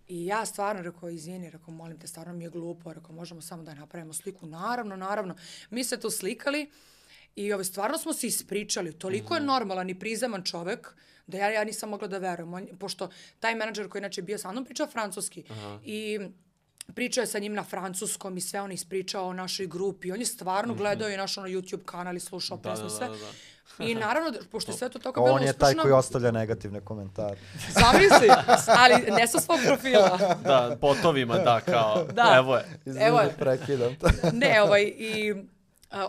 I 0.09 0.25
ja 0.25 0.45
stvarno 0.45 0.81
rekao, 0.81 1.09
izvini, 1.09 1.49
rekao, 1.49 1.73
molim 1.73 1.99
te, 1.99 2.07
stvarno 2.07 2.33
mi 2.33 2.43
je 2.43 2.49
glupo, 2.49 2.93
rekao, 2.93 3.15
možemo 3.15 3.41
samo 3.41 3.63
da 3.63 3.73
napravimo 3.73 4.13
sliku. 4.13 4.47
Naravno, 4.47 4.95
naravno. 4.95 5.35
Mi 5.69 5.83
se 5.83 5.99
tu 5.99 6.09
slikali 6.09 6.71
i 7.35 7.53
ove, 7.53 7.63
stvarno 7.63 7.97
smo 7.97 8.13
se 8.13 8.27
ispričali. 8.27 8.93
Toliko 8.93 9.35
je 9.35 9.41
normalan 9.41 9.89
i 9.89 9.99
prizeman 9.99 10.43
čovek 10.43 10.95
da 11.27 11.37
ja, 11.37 11.49
ja 11.49 11.63
nisam 11.63 11.89
mogla 11.89 12.07
da 12.07 12.17
verujem. 12.17 12.53
On, 12.53 12.67
pošto 12.79 13.09
taj 13.39 13.55
menadžer 13.55 13.89
koji 13.89 13.99
inače 13.99 14.21
bio 14.21 14.37
sa 14.37 14.51
mnom 14.51 14.65
pričao 14.65 14.87
francuski 14.87 15.43
i 15.83 16.19
pričao 16.95 17.21
je 17.21 17.27
sa 17.27 17.39
njim 17.39 17.53
na 17.53 17.63
francuskom 17.63 18.37
i 18.37 18.41
sve 18.41 18.61
on 18.61 18.71
ispričao 18.71 19.27
o 19.27 19.33
našoj 19.33 19.67
grupi. 19.67 20.11
On 20.11 20.19
je 20.19 20.25
stvarno 20.25 20.73
gledao 20.73 21.09
i 21.09 21.17
naš 21.17 21.37
ono 21.37 21.47
YouTube 21.47 21.85
kanal 21.85 22.15
i 22.15 22.19
slušao 22.19 22.57
Da, 22.57 22.69
pesme 22.69 22.83
da, 22.83 22.89
sve. 22.89 23.07
da, 23.07 23.13
da. 23.13 23.31
I 23.79 23.95
naravno, 24.05 24.31
da- 24.31 24.39
pošto 24.51 24.71
je 24.71 24.77
sve 24.77 24.89
to 24.89 24.99
tako 24.99 25.21
bilo 25.21 25.35
on 25.35 25.41
je 25.41 25.53
taj 25.53 25.67
uspešno, 25.67 25.81
koji 25.81 25.93
ostavlja 25.93 26.31
negativne 26.31 26.81
komentare. 26.81 27.37
zamisli, 27.81 28.27
ali 28.67 29.11
ne 29.11 29.27
sa 29.27 29.39
svog 29.39 29.59
profila. 29.65 30.19
Da, 30.43 30.77
potovima, 30.81 31.37
da, 31.37 31.61
kao, 31.61 32.03
Da. 32.03 32.33
evo 32.35 32.55
je. 32.55 32.65
Izvini, 32.85 33.05
Evo 33.05 33.19
je. 33.19 33.29
prekidam. 33.29 33.95
ne, 34.33 34.61
ovaj, 34.61 34.83
i 34.83 35.35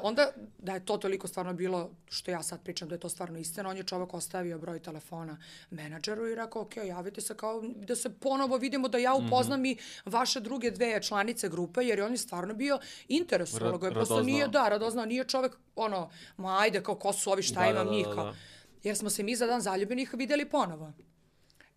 onda 0.03 0.33
da 0.59 0.73
je 0.73 0.85
to 0.85 0.97
toliko 0.97 1.29
stvarno 1.29 1.53
bilo, 1.53 1.91
što 2.09 2.31
ja 2.31 2.43
sad 2.43 2.63
pričam 2.63 2.89
da 2.89 2.95
je 2.95 3.01
to 3.01 3.09
stvarno 3.09 3.39
istina, 3.39 3.69
on 3.69 3.77
je 3.77 3.83
čovjek 3.83 4.15
ostavio 4.15 4.59
broj 4.59 4.79
telefona 4.79 5.39
menadžeru 5.71 6.29
i 6.29 6.35
rekao, 6.35 6.63
ok, 6.63 6.77
javite 6.77 7.21
se 7.21 7.37
kao 7.37 7.63
da 7.63 7.97
se 7.97 8.11
ponovo 8.11 8.57
vidimo 8.57 8.89
da 8.89 8.99
ja 8.99 9.15
upoznam 9.15 9.65
i 9.65 9.77
vaše 10.05 10.41
druge 10.41 10.71
dve 10.71 11.03
članice 11.03 11.49
grupe, 11.49 11.81
jer 11.81 11.99
je 11.99 12.05
on 12.05 12.13
je 12.13 12.19
stvarno 12.19 12.55
bio 12.55 12.79
interesovalo 13.09 13.79
ga 13.79 13.87
je, 13.87 13.93
prosto 13.93 14.15
radoznao. 14.15 14.35
nije, 14.35 14.49
da, 14.49 14.69
radoznao, 14.69 15.05
nije 15.07 15.25
čovjek, 15.25 15.57
ono, 15.77 16.11
ma 16.37 16.59
ajde, 16.61 16.83
kao 16.83 16.95
ko 16.95 17.13
su 17.13 17.31
ovi, 17.31 17.43
šta 17.43 17.61
Da, 17.61 17.71
imam 17.71 17.85
da, 17.87 17.91
da, 17.91 17.97
njih, 17.97 18.07
da, 18.07 18.15
kao. 18.15 18.25
da. 18.25 18.35
Jer 18.83 18.97
smo 18.97 19.11
se 19.11 19.23
mi 19.23 19.37
za 19.37 19.47
dan 19.47 19.61
zaljubljenih 19.61 20.11
videli 20.15 20.49
ponovo. 20.49 20.93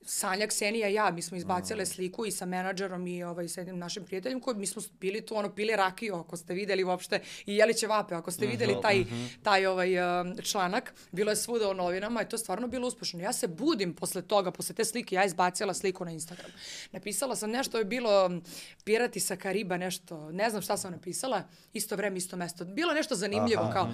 Sanja, 0.06 0.48
Ksenija 0.48 0.90
i 0.90 0.94
ja, 0.94 1.12
mi 1.12 1.22
smo 1.22 1.38
izbacile 1.38 1.86
sliku 1.86 2.26
i 2.26 2.32
sa 2.32 2.46
menadžerom 2.46 3.08
i 3.08 3.24
ovaj, 3.24 3.48
sa 3.48 3.62
jednim 3.62 3.78
našim 3.78 4.06
prijateljem 4.06 4.40
koji 4.40 4.58
mi 4.58 4.66
smo 4.66 4.82
bili 5.00 5.22
tu, 5.26 5.38
ono, 5.38 5.56
pili 5.56 5.76
rakiju, 5.76 6.16
ako 6.16 6.38
ste 6.38 6.54
videli 6.54 6.84
uopšte, 6.84 7.22
i 7.46 7.56
jeli 7.56 7.74
ćevape, 7.74 8.16
ako 8.16 8.32
ste 8.32 8.46
videli 8.48 8.76
taj, 8.82 9.06
taj 9.44 9.66
ovaj, 9.66 9.90
članak, 10.44 10.94
bilo 11.12 11.32
je 11.32 11.36
svuda 11.36 11.70
u 11.70 11.74
novinama 11.74 12.22
i 12.22 12.30
to 12.30 12.36
je 12.36 12.40
stvarno 12.40 12.68
bilo 12.68 12.88
uspešno. 12.88 13.20
Ja 13.20 13.34
se 13.34 13.48
budim 13.48 13.96
posle 13.96 14.22
toga, 14.22 14.52
posle 14.52 14.76
te 14.76 14.86
slike, 14.86 15.16
ja 15.16 15.26
izbacila 15.26 15.74
sliku 15.74 16.06
na 16.06 16.12
Instagram. 16.12 16.52
Napisala 16.92 17.36
sam 17.36 17.52
nešto, 17.52 17.78
je 17.78 17.86
bilo 17.86 18.32
Pirati 18.84 19.20
sa 19.20 19.36
Kariba, 19.36 19.78
nešto, 19.78 20.32
ne 20.32 20.50
znam 20.50 20.62
šta 20.62 20.78
sam 20.78 20.92
napisala, 20.92 21.44
isto 21.74 21.96
vreme, 21.96 22.18
isto 22.18 22.38
mesto. 22.38 22.66
Bilo 22.66 22.94
nešto 22.94 23.16
zanimljivo, 23.16 23.70
kao, 23.74 23.90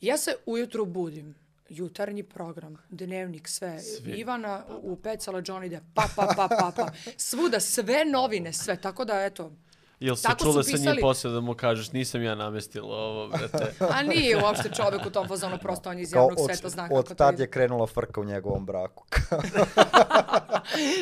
ja 0.00 0.16
se 0.16 0.36
ujutru 0.46 0.86
budim, 0.86 1.34
jutarnji 1.70 2.22
program, 2.22 2.76
dnevnik, 2.88 3.48
sve. 3.48 3.80
Ivana 4.16 4.64
u 4.82 4.96
pecala 4.96 5.42
Johnny 5.42 5.68
Depp, 5.68 5.84
pa, 5.94 6.04
pa, 6.16 6.26
pa, 6.36 6.48
pa, 6.48 6.72
pa. 6.76 6.92
Svuda, 7.16 7.60
sve 7.60 8.04
novine, 8.04 8.52
sve. 8.52 8.80
Tako 8.80 9.04
da, 9.04 9.24
eto, 9.24 9.52
Jel 10.00 10.16
se 10.16 10.22
Tako 10.22 10.38
su 10.38 10.44
čula 10.44 10.62
sa 10.62 10.76
njim 10.76 10.96
posle 11.00 11.30
da 11.30 11.40
mu 11.40 11.54
kažeš 11.54 11.92
nisam 11.92 12.22
ja 12.22 12.34
namestila 12.34 12.96
ovo, 12.96 13.28
brate. 13.28 13.72
a 13.94 14.02
nije 14.02 14.44
uopšte 14.44 14.68
čovek 14.68 15.06
u 15.06 15.10
tom 15.10 15.28
fazonu, 15.28 15.58
prosto 15.58 15.90
on 15.90 15.98
iz 15.98 16.10
Kao 16.12 16.20
javnog 16.20 16.38
od, 16.38 16.46
sveta 16.46 16.68
zna 16.68 16.84
od 16.84 16.88
kako 16.88 17.02
to 17.02 17.14
tad 17.14 17.34
ide. 17.34 17.42
je 17.42 17.50
krenula 17.50 17.86
frka 17.86 18.20
u 18.20 18.24
njegovom 18.24 18.66
braku. 18.66 19.04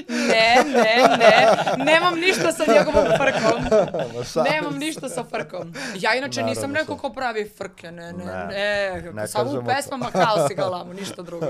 Ne, 0.09 0.65
ne, 0.67 1.17
ne, 1.19 1.49
nemam 1.85 2.15
ništa 2.21 2.53
sa 2.53 2.65
njegovom 2.73 3.07
frkom. 3.17 3.65
Nemam 4.51 4.79
ništa 4.79 5.09
sa 5.09 5.25
frkom. 5.25 5.75
Ja 5.99 6.15
inače 6.15 6.41
Naravno, 6.41 6.55
nisam 6.55 6.71
neko 6.71 6.97
ko 6.97 7.11
pravi 7.11 7.51
frke, 7.57 7.91
ne, 7.91 8.13
ne, 8.13 8.25
Ne, 8.25 9.03
ne. 9.05 9.13
ne 9.13 9.29
Samo 9.29 9.51
u 9.51 9.65
pesmama 9.67 10.11
kao 10.11 10.49
si 10.49 10.55
galamu, 10.55 10.95
ništa 10.95 11.23
drugo. 11.23 11.47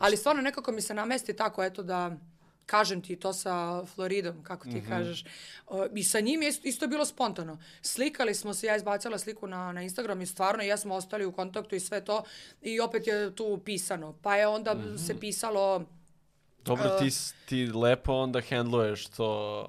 Ali 0.00 0.16
stvarno 0.16 0.42
nekako 0.42 0.72
mi 0.72 0.80
se 0.80 0.94
namesti 0.94 1.36
tako, 1.36 1.64
eto 1.64 1.82
da 1.82 2.10
kažem 2.66 3.02
ti 3.02 3.16
to 3.16 3.32
sa 3.32 3.54
Floridom, 3.86 4.42
kako 4.42 4.64
ti 4.64 4.82
kažeš. 4.82 5.24
O, 5.66 5.86
I 5.86 6.04
sa 6.04 6.20
njim 6.20 6.42
je 6.42 6.52
isto, 6.62 6.86
bilo 6.86 7.04
spontano. 7.04 7.58
Slikali 7.82 8.34
smo 8.34 8.54
se, 8.54 8.66
ja 8.66 8.76
izbacila 8.76 9.18
sliku 9.18 9.46
na, 9.46 9.72
na 9.72 9.82
Instagram 9.82 10.20
i 10.20 10.26
stvarno 10.26 10.62
ja 10.62 10.76
smo 10.76 10.94
ostali 10.94 11.24
u 11.24 11.32
kontaktu 11.32 11.74
i 11.74 11.80
sve 11.80 12.00
to. 12.02 12.22
I 12.62 12.80
opet 12.80 13.06
je 13.06 13.34
tu 13.34 13.58
pisano. 13.58 14.14
Pa 14.14 14.36
je 14.36 14.46
onda 14.46 14.76
se 14.98 15.20
pisalo... 15.20 15.84
Dobro, 16.58 16.98
ti, 16.98 17.10
s- 17.10 17.34
ti 17.46 17.66
lepo 17.66 18.12
onda 18.14 18.40
handluješ 18.42 19.06
to, 19.06 19.68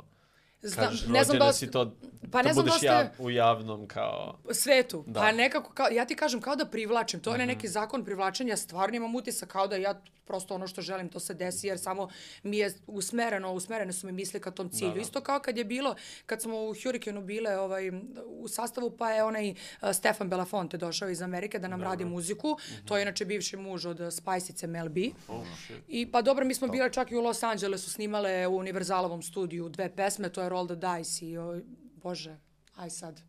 Zna, 0.61 0.83
kažeš, 0.83 1.07
ne 1.07 1.23
znam 1.23 1.39
da 1.39 1.53
si 1.53 1.71
to, 1.71 1.95
pa 2.31 2.41
da 2.41 2.47
ne 2.47 2.53
znam 2.53 2.65
da 2.65 2.69
budeš 2.69 2.77
ste- 2.77 2.85
jav, 2.85 3.05
u 3.19 3.31
javnom 3.31 3.87
kao... 3.87 4.37
svetu. 4.51 5.03
Da. 5.07 5.19
Pa 5.19 5.31
nekako, 5.31 5.73
kao, 5.73 5.87
ja 5.91 6.05
ti 6.05 6.15
kažem, 6.15 6.41
kao 6.41 6.55
da 6.55 6.65
privlačim. 6.65 7.19
To 7.19 7.35
je 7.35 7.45
mm 7.45 7.47
neki 7.47 7.67
zakon 7.67 8.05
privlačenja. 8.05 8.57
Stvarno 8.57 8.95
imam 8.95 9.15
utisak 9.15 9.49
kao 9.49 9.67
da 9.67 9.75
ja 9.75 10.01
prosto 10.25 10.55
ono 10.55 10.67
što 10.67 10.81
želim 10.81 11.09
to 11.09 11.19
se 11.19 11.33
desi, 11.33 11.67
jer 11.67 11.79
samo 11.79 12.09
mi 12.43 12.57
je 12.57 12.73
usmereno, 12.87 13.53
usmerene 13.53 13.93
su 13.93 14.07
mi 14.07 14.11
misli 14.11 14.39
ka 14.39 14.51
tom 14.51 14.69
cilju. 14.69 14.89
Da, 14.89 14.95
da. 14.95 15.01
Isto 15.01 15.21
kao 15.21 15.39
kad 15.39 15.57
je 15.57 15.63
bilo, 15.63 15.95
kad 16.25 16.41
smo 16.41 16.57
u 16.57 16.73
Hurricane 16.83 17.21
bile 17.21 17.59
ovaj, 17.59 17.91
u 18.25 18.47
sastavu, 18.47 18.97
pa 18.97 19.11
je 19.11 19.23
onaj 19.23 19.51
uh, 19.51 19.89
Stefan 19.93 20.29
Belafonte 20.29 20.77
došao 20.77 21.09
iz 21.09 21.21
Amerike 21.21 21.59
da 21.59 21.67
nam 21.67 21.83
radi 21.83 22.05
muziku. 22.05 22.57
To 22.85 22.97
je 22.97 23.01
inače 23.01 23.25
bivši 23.25 23.57
muž 23.57 23.85
od 23.85 23.99
Spajsice 24.13 24.67
Mel 24.67 24.89
B. 24.89 25.01
Oh, 25.27 25.43
shit. 25.63 25.77
I 25.87 26.11
pa 26.11 26.21
dobro, 26.21 26.45
mi 26.45 26.55
smo 26.55 26.67
bile 26.67 26.91
čak 26.91 27.11
i 27.11 27.15
u 27.15 27.21
Los 27.21 27.43
Angelesu, 27.43 27.89
snimale 27.89 28.47
u 28.47 28.57
Univerzalovom 28.57 29.21
studiju 29.21 29.69
dve 29.69 29.95
pesme, 29.95 30.29
to 30.29 30.41
je 30.41 30.49
Roll 30.55 30.67
the 30.67 30.75
Dice 30.77 31.25
i, 31.25 31.37
o, 31.37 31.61
bože, 31.97 32.37
aj 32.77 32.89
sad. 32.91 33.21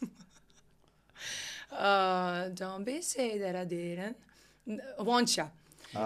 uh, 1.72 1.78
don't 2.52 2.84
be 2.84 3.02
say 3.02 3.38
that 3.40 3.54
I 3.56 3.66
didn't. 3.66 4.14
N- 4.66 4.80
Vonča. 5.00 5.48
Uh, 5.88 6.00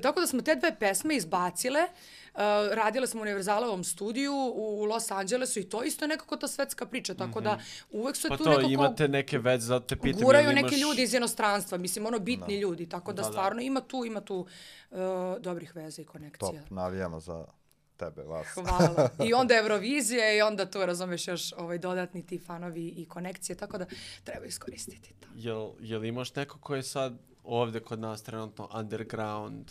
tako 0.00 0.20
da 0.20 0.26
smo 0.26 0.42
te 0.42 0.54
dve 0.54 0.76
pesme 0.76 1.16
izbacile, 1.16 1.80
uh, 1.80 2.40
radile 2.72 3.06
smo 3.06 3.20
u 3.20 3.22
Univerzalovom 3.22 3.84
studiju 3.84 4.32
u, 4.34 4.80
u 4.80 4.84
Los 4.84 5.10
Angelesu 5.10 5.60
i 5.60 5.64
to 5.64 5.82
isto 5.82 6.04
je 6.04 6.08
nekako 6.08 6.36
ta 6.36 6.48
svetska 6.48 6.86
priča, 6.86 7.14
tako 7.14 7.40
da 7.40 7.58
uvek 7.92 8.16
se 8.16 8.28
Pa 8.28 8.36
tu 8.36 8.44
to, 8.44 8.50
nekako 8.50 8.68
imate 8.68 9.08
neke 9.08 9.38
veze, 9.38 9.66
zato 9.66 9.86
te 9.86 9.96
pitam. 9.98 10.22
guraju 10.22 10.44
jel 10.44 10.54
neki 10.54 10.68
imaš- 10.68 10.80
ljudi 10.80 11.02
iz 11.02 11.14
inostranstva, 11.14 11.78
mislim, 11.78 12.06
ono 12.06 12.18
bitni 12.20 12.56
ljudi, 12.56 12.88
tako 12.88 13.12
da, 13.12 13.16
Da, 13.16 13.22
da. 13.22 13.32
stvarno 13.32 13.60
ima 13.62 13.80
tu, 13.80 14.04
ima 14.04 14.20
tu 14.20 14.46
uh, 14.90 14.98
dobrih 15.40 15.76
veza 15.76 16.02
i 16.02 16.04
Top, 16.04 16.12
konekcija. 16.12 16.62
navijamo 16.70 17.20
za 17.20 17.44
tebe, 17.96 18.22
vas. 18.22 18.46
Hvala. 18.54 19.10
I 19.28 19.34
onda 19.34 19.56
Eurovizija 19.56 20.34
i 20.36 20.42
onda 20.42 20.70
tu 20.70 20.86
razumeš 20.86 21.28
još 21.28 21.52
ovaj, 21.52 21.78
dodatni 21.78 22.26
ti 22.26 22.38
fanovi 22.38 22.88
i 22.88 23.06
konekcije, 23.08 23.56
tako 23.56 23.78
da 23.78 23.86
treba 24.24 24.46
iskoristiti 24.46 25.14
to. 25.20 25.28
Jel, 25.34 25.70
jel 25.80 26.04
imaš 26.04 26.34
neko 26.34 26.58
ko 26.58 26.74
je 26.74 26.82
sad 26.82 27.18
ovde 27.44 27.80
kod 27.80 27.98
nas 27.98 28.22
trenutno 28.22 28.68
underground, 28.74 29.70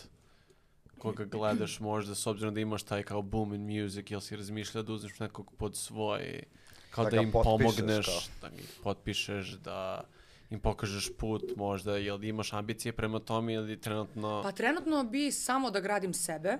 koga 0.98 1.24
gledaš 1.24 1.80
možda, 1.80 2.14
s 2.14 2.26
obzirom 2.26 2.54
da 2.54 2.60
imaš 2.60 2.82
taj 2.82 3.02
kao 3.02 3.22
boom 3.22 3.54
in 3.54 3.82
music, 3.82 4.10
jel 4.10 4.20
si 4.20 4.36
razmišljao 4.36 4.82
da 4.82 4.92
uzmeš 4.92 5.18
nekog 5.18 5.52
pod 5.58 5.76
svoj, 5.76 6.42
kao 6.90 7.04
Da 7.04 7.10
da, 7.10 7.22
im 7.22 7.32
pomogneš, 7.32 8.06
kao. 8.06 8.50
da 8.50 8.56
ih 8.56 8.72
potpišeš, 8.82 9.50
da 9.50 10.04
im 10.50 10.60
pokažeš 10.60 11.10
put 11.18 11.42
možda, 11.56 11.96
jel 11.96 12.24
imaš 12.24 12.52
ambicije 12.52 12.92
prema 12.92 13.18
tome 13.18 13.54
ili 13.54 13.80
trenutno... 13.80 14.40
Pa 14.42 14.52
trenutno 14.52 15.04
bi 15.04 15.32
samo 15.32 15.70
da 15.70 15.80
gradim 15.80 16.14
sebe, 16.14 16.58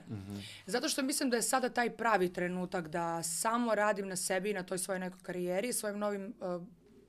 zato 0.66 0.88
što 0.88 1.02
mislim 1.02 1.30
da 1.30 1.36
je 1.36 1.42
sada 1.42 1.68
taj 1.68 1.90
pravi 1.96 2.32
trenutak 2.32 2.88
da 2.88 3.22
samo 3.22 3.74
radim 3.74 4.08
na 4.08 4.16
sebi 4.16 4.50
i 4.50 4.54
na 4.54 4.62
toj 4.62 4.78
svojoj 4.78 5.00
nekoj 5.00 5.20
karijeri, 5.22 5.72
svojim 5.72 5.98
novim 5.98 6.34
uh, 6.40 6.62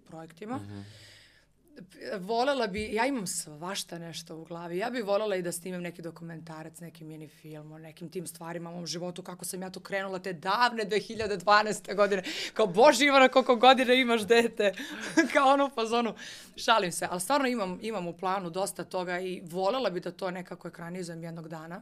projektima. 0.07 0.59
P- 0.59 0.84
Volela 2.19 2.67
bi, 2.67 2.89
ja 2.93 3.05
imam 3.05 3.28
svašta 3.28 3.99
nešto 3.99 4.38
u 4.38 4.45
glavi, 4.45 4.78
ja 4.78 4.89
bi 4.89 5.01
volela 5.01 5.36
i 5.36 5.41
da 5.41 5.51
snimam 5.51 5.82
neki 5.82 6.01
dokumentarac, 6.01 6.80
neki 6.80 7.03
mini 7.03 7.28
film 7.28 7.71
o 7.71 7.78
nekim 7.78 8.09
tim 8.09 8.28
stvarima 8.28 8.69
u 8.69 8.73
mom 8.73 8.88
životu, 8.88 9.23
kako 9.23 9.45
sam 9.45 9.61
ja 9.61 9.69
to 9.69 9.80
krenula 9.80 10.19
te 10.19 10.34
davne 10.34 10.86
2012. 10.86 11.95
godine, 11.95 12.23
kao 12.53 12.67
Bože 12.67 13.05
Ivana 13.05 13.28
koliko 13.28 13.55
godina 13.55 13.93
imaš 13.93 14.21
dete, 14.21 14.73
kao 15.34 15.53
ono 15.53 15.65
u 15.65 15.69
fazonu, 15.69 16.13
šalim 16.55 16.91
se, 16.91 17.07
ali 17.11 17.21
stvarno 17.21 17.47
imam, 17.47 17.80
imam 17.82 18.07
u 18.07 18.17
planu 18.17 18.49
dosta 18.49 18.84
toga 18.84 19.19
i 19.19 19.41
volela 19.45 19.89
bi 19.89 19.99
da 19.99 20.11
to 20.11 20.32
nekako 20.32 20.67
ekranizujem 20.67 21.23
jednog 21.23 21.47
dana. 21.47 21.82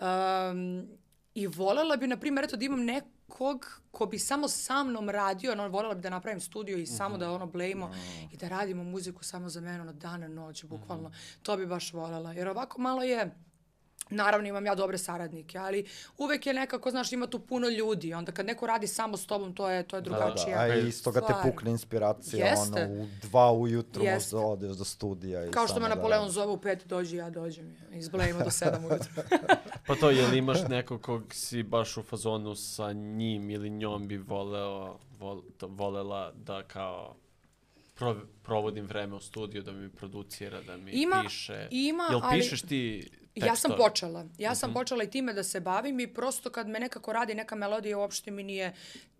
Um, 0.00 0.88
I 1.34 1.46
volela 1.46 1.96
bi, 1.96 2.06
na 2.06 2.16
primjer, 2.16 2.44
eto 2.44 2.56
da 2.56 2.64
imam 2.64 2.84
nekog 3.30 3.80
ko 3.90 4.06
bi 4.06 4.18
samo 4.18 4.48
sa 4.48 4.82
mnom 4.84 5.10
radio, 5.10 5.52
ono, 5.52 5.68
volela 5.68 5.94
bi 5.94 6.00
da 6.00 6.10
napravim 6.10 6.40
studio 6.40 6.78
i 6.78 6.86
samo 6.86 7.18
da 7.18 7.32
ono 7.32 7.46
blejimo 7.46 7.90
i 8.32 8.36
da 8.36 8.48
radimo 8.48 8.84
muziku 8.84 9.24
samo 9.24 9.48
za 9.48 9.60
mene, 9.60 9.80
ono, 9.80 9.92
dan 9.92 10.22
i 10.22 10.28
noć, 10.28 10.64
bukvalno. 10.64 11.12
To 11.42 11.56
bi 11.56 11.66
baš 11.66 11.92
volela. 11.92 12.32
Jer 12.32 12.48
ovako 12.48 12.80
malo 12.80 13.02
je, 13.02 13.30
Naravno 14.10 14.48
imam 14.48 14.66
ja 14.66 14.74
dobre 14.74 14.98
saradnike, 14.98 15.58
ali 15.58 15.84
uvek 16.18 16.46
je 16.46 16.54
nekako, 16.54 16.90
znaš, 16.90 17.12
ima 17.12 17.26
tu 17.26 17.38
puno 17.40 17.68
ljudi. 17.68 18.14
Onda 18.14 18.32
kad 18.32 18.46
neko 18.46 18.66
radi 18.66 18.86
samo 18.86 19.16
s 19.16 19.26
tobom, 19.26 19.54
to 19.54 19.70
je, 19.70 19.82
to 19.82 19.96
je 19.96 20.02
Da, 20.02 20.04
drugačija 20.04 20.58
a 20.58 20.68
i 20.68 20.88
iz 20.88 21.02
toga 21.02 21.20
te 21.20 21.32
pukne 21.44 21.70
inspiracija, 21.70 22.46
Jeste. 22.46 22.84
ono, 22.84 22.94
u 22.94 23.08
dva 23.22 23.52
ujutru 23.52 24.04
Jeste. 24.04 24.36
odeš 24.36 24.72
do 24.72 24.84
studija. 24.84 25.46
I 25.46 25.50
Kao 25.50 25.66
što 25.66 25.76
me 25.76 25.88
da 25.88 25.94
Napoleon 25.94 26.20
radiš. 26.20 26.34
zove 26.34 26.46
u 26.46 26.58
pet, 26.58 26.86
dođi, 26.86 27.16
ja 27.16 27.30
dođem. 27.30 27.76
Izblejimo 27.92 28.40
do 28.40 28.50
sedam 28.50 28.84
ujutru. 28.84 29.08
Pa 29.86 29.94
to, 29.94 30.10
jel 30.10 30.34
imaš 30.34 30.58
nekog 30.62 31.00
kog 31.02 31.22
si 31.30 31.62
baš 31.62 31.96
u 31.96 32.02
fazonu 32.02 32.54
sa 32.54 32.92
njim 32.92 33.50
ili 33.50 33.70
njom 33.70 34.08
bi 34.08 34.16
voleo, 34.18 34.98
vol, 35.18 35.42
volela 35.60 36.32
da 36.34 36.62
kao 36.62 37.16
pro, 37.94 38.16
provodim 38.42 38.86
vreme 38.86 39.16
u 39.16 39.20
studiju, 39.20 39.62
da 39.62 39.72
mi 39.72 39.88
producira, 39.90 40.60
da 40.60 40.76
mi 40.76 40.90
Ima- 40.92 41.22
piše. 41.22 41.68
ima, 41.70 42.06
jel 42.10 42.20
ali- 42.22 42.36
pišeš 42.36 42.62
ti 42.62 43.10
Ja 43.34 43.56
sam 43.56 43.70
tekstove? 43.70 43.76
počela. 43.90 44.26
Ja 44.38 44.54
sam 44.54 44.72
počela 44.72 45.04
i 45.04 45.10
time 45.10 45.32
da 45.32 45.42
se 45.42 45.60
bavim 45.60 46.00
i 46.00 46.14
prosto 46.14 46.50
kad 46.50 46.68
me 46.68 46.80
nekako 46.80 47.12
radi 47.12 47.34
neka 47.34 47.54
melodija 47.54 47.98
uopšte 47.98 48.30
mi 48.30 48.42
nije 48.42 48.74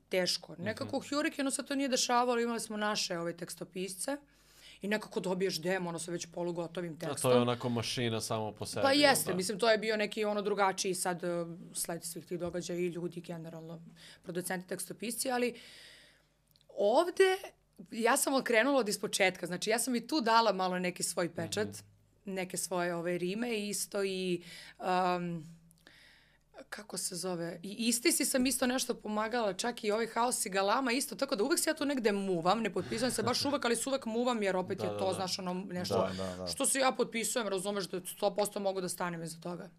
teško. 0.09 0.55
Nekako 0.59 0.97
u 0.97 1.01
Hurricane 1.01 1.51
se 1.51 1.67
to 1.67 1.75
nije 1.75 1.89
dešavalo, 1.89 2.41
imali 2.41 2.61
smo 2.61 2.77
naše 2.77 3.19
ove 3.19 3.37
tekstopisce 3.37 4.17
i 4.83 4.89
nekako 4.89 5.21
dobiješ 5.21 5.61
demo, 5.61 5.89
ono 5.89 5.99
sa 5.99 6.11
već 6.11 6.27
polugotovim 6.27 6.93
A 6.93 6.99
tekstom. 6.99 7.31
to 7.31 7.37
je 7.37 7.41
onako 7.43 7.69
mašina 7.69 8.21
samo 8.21 8.53
po 8.53 8.67
sebi. 8.67 8.83
Pa 8.83 8.93
jeste, 8.93 9.31
da? 9.31 9.37
mislim 9.37 9.59
to 9.59 9.71
je 9.71 9.79
bio 9.79 9.97
neki 9.97 10.25
ono 10.25 10.43
drugačiji 10.43 10.95
sad 10.95 11.25
uh, 11.25 11.49
sled 11.75 12.05
svih 12.05 12.27
tih 12.27 12.39
događaja 12.39 12.79
i 12.79 12.87
ljudi 12.87 13.21
generalno, 13.21 13.83
producenti 14.23 14.69
tekstopisci, 14.69 15.31
ali 15.31 15.61
ovde 16.69 17.37
ja 17.91 18.17
sam 18.17 18.35
okrenula 18.35 18.79
od 18.79 18.89
ispočetka, 18.89 19.47
znači 19.47 19.71
ja 19.71 19.79
sam 19.79 19.95
i 19.95 20.07
tu 20.07 20.21
dala 20.21 20.53
malo 20.53 20.79
neki 20.79 21.03
svoj 21.03 21.35
pečat, 21.35 21.69
neke 22.25 22.57
svoje 22.57 22.95
ove 22.95 23.19
rime 23.19 23.69
isto 23.69 24.05
i 24.05 24.43
um, 24.79 25.47
kako 26.69 26.97
se 26.97 27.17
zove, 27.17 27.61
i 27.63 27.89
isti 27.89 28.13
si 28.13 28.25
sam 28.25 28.47
isto 28.47 28.67
nešto 28.67 28.95
pomagala, 28.95 29.53
čak 29.53 29.85
i 29.85 29.91
ovaj 29.91 30.07
haos 30.07 30.47
i 30.47 30.51
galama 30.51 30.93
isto, 30.93 31.15
tako 31.15 31.37
da 31.37 31.45
uvek 31.45 31.59
se 31.59 31.71
ja 31.71 31.75
tu 31.75 31.85
negde 31.85 32.13
muvam, 32.13 32.61
ne 32.61 32.73
potpisujem 32.73 33.13
se 33.13 33.23
baš 33.23 33.45
uvek, 33.49 33.65
ali 33.65 33.77
se 33.77 33.89
uvek 33.89 34.07
muvam 34.07 34.43
jer 34.43 34.57
opet 34.57 34.79
Da, 34.79 34.85
je 34.85 34.91
da, 34.91 34.99
to, 34.99 35.07
da. 35.09 35.15
znaš, 35.15 35.39
ono 35.39 35.55
nešto 35.55 35.95
Da, 36.17 36.25
da, 36.25 36.37
da. 36.37 36.47
što 36.47 36.67
se 36.67 36.79
ja 36.79 36.93
potpisujem, 36.93 37.49
razumeš 37.49 37.89
da 37.89 38.01
100% 38.01 38.59
mogu 38.59 38.81
da 38.81 38.89
stanem 38.89 39.23
iza 39.23 39.41
toga. 39.41 39.71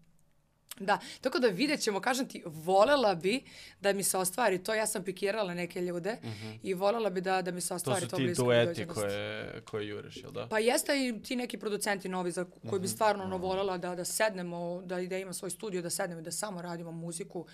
Da, 0.80 0.98
tako 1.20 1.38
da 1.38 1.48
vidjet 1.48 1.80
ćemo, 1.80 2.00
kažem 2.00 2.28
ti, 2.28 2.42
volela 2.46 3.14
bi 3.14 3.42
da 3.80 3.92
mi 3.92 4.02
se 4.02 4.18
ostvari 4.18 4.64
to, 4.64 4.74
ja 4.74 4.86
sam 4.86 5.04
pikirala 5.04 5.54
neke 5.54 5.80
ljude 5.80 6.16
i 6.62 6.74
volela 6.74 7.10
bi 7.10 7.20
da, 7.20 7.42
da 7.42 7.50
mi 7.50 7.60
se 7.60 7.68
To 7.68 7.74
ostvari 7.74 8.00
su 8.00 8.08
to, 8.08 8.16
ti 8.16 8.22
blisko 8.22 8.44
dueti 8.44 8.86
koje, 8.86 9.60
koje 9.64 9.88
juriš, 9.88 10.16
jel 10.16 10.30
da? 10.32 10.46
Pa 10.48 10.58
jeste 10.58 10.92
i 11.08 11.22
ti 11.22 11.36
neki 11.36 11.58
producenti 11.58 12.08
novi 12.08 12.30
za 12.30 12.44
koji 12.70 12.80
bi 12.80 12.88
stvarno 12.88 13.24
ono 13.24 13.36
volela 13.36 13.78
da, 13.78 13.94
da 13.94 14.04
sednemo, 14.04 14.82
da, 14.84 15.00
da 15.00 15.18
imam 15.18 15.34
svoj 15.34 15.50
studio, 15.50 15.82
da 15.82 15.90
sednemo 15.90 16.20
i 16.20 16.24
da 16.24 16.30
samo 16.32 16.62
radimo 16.62 16.92
muziku 16.92 17.46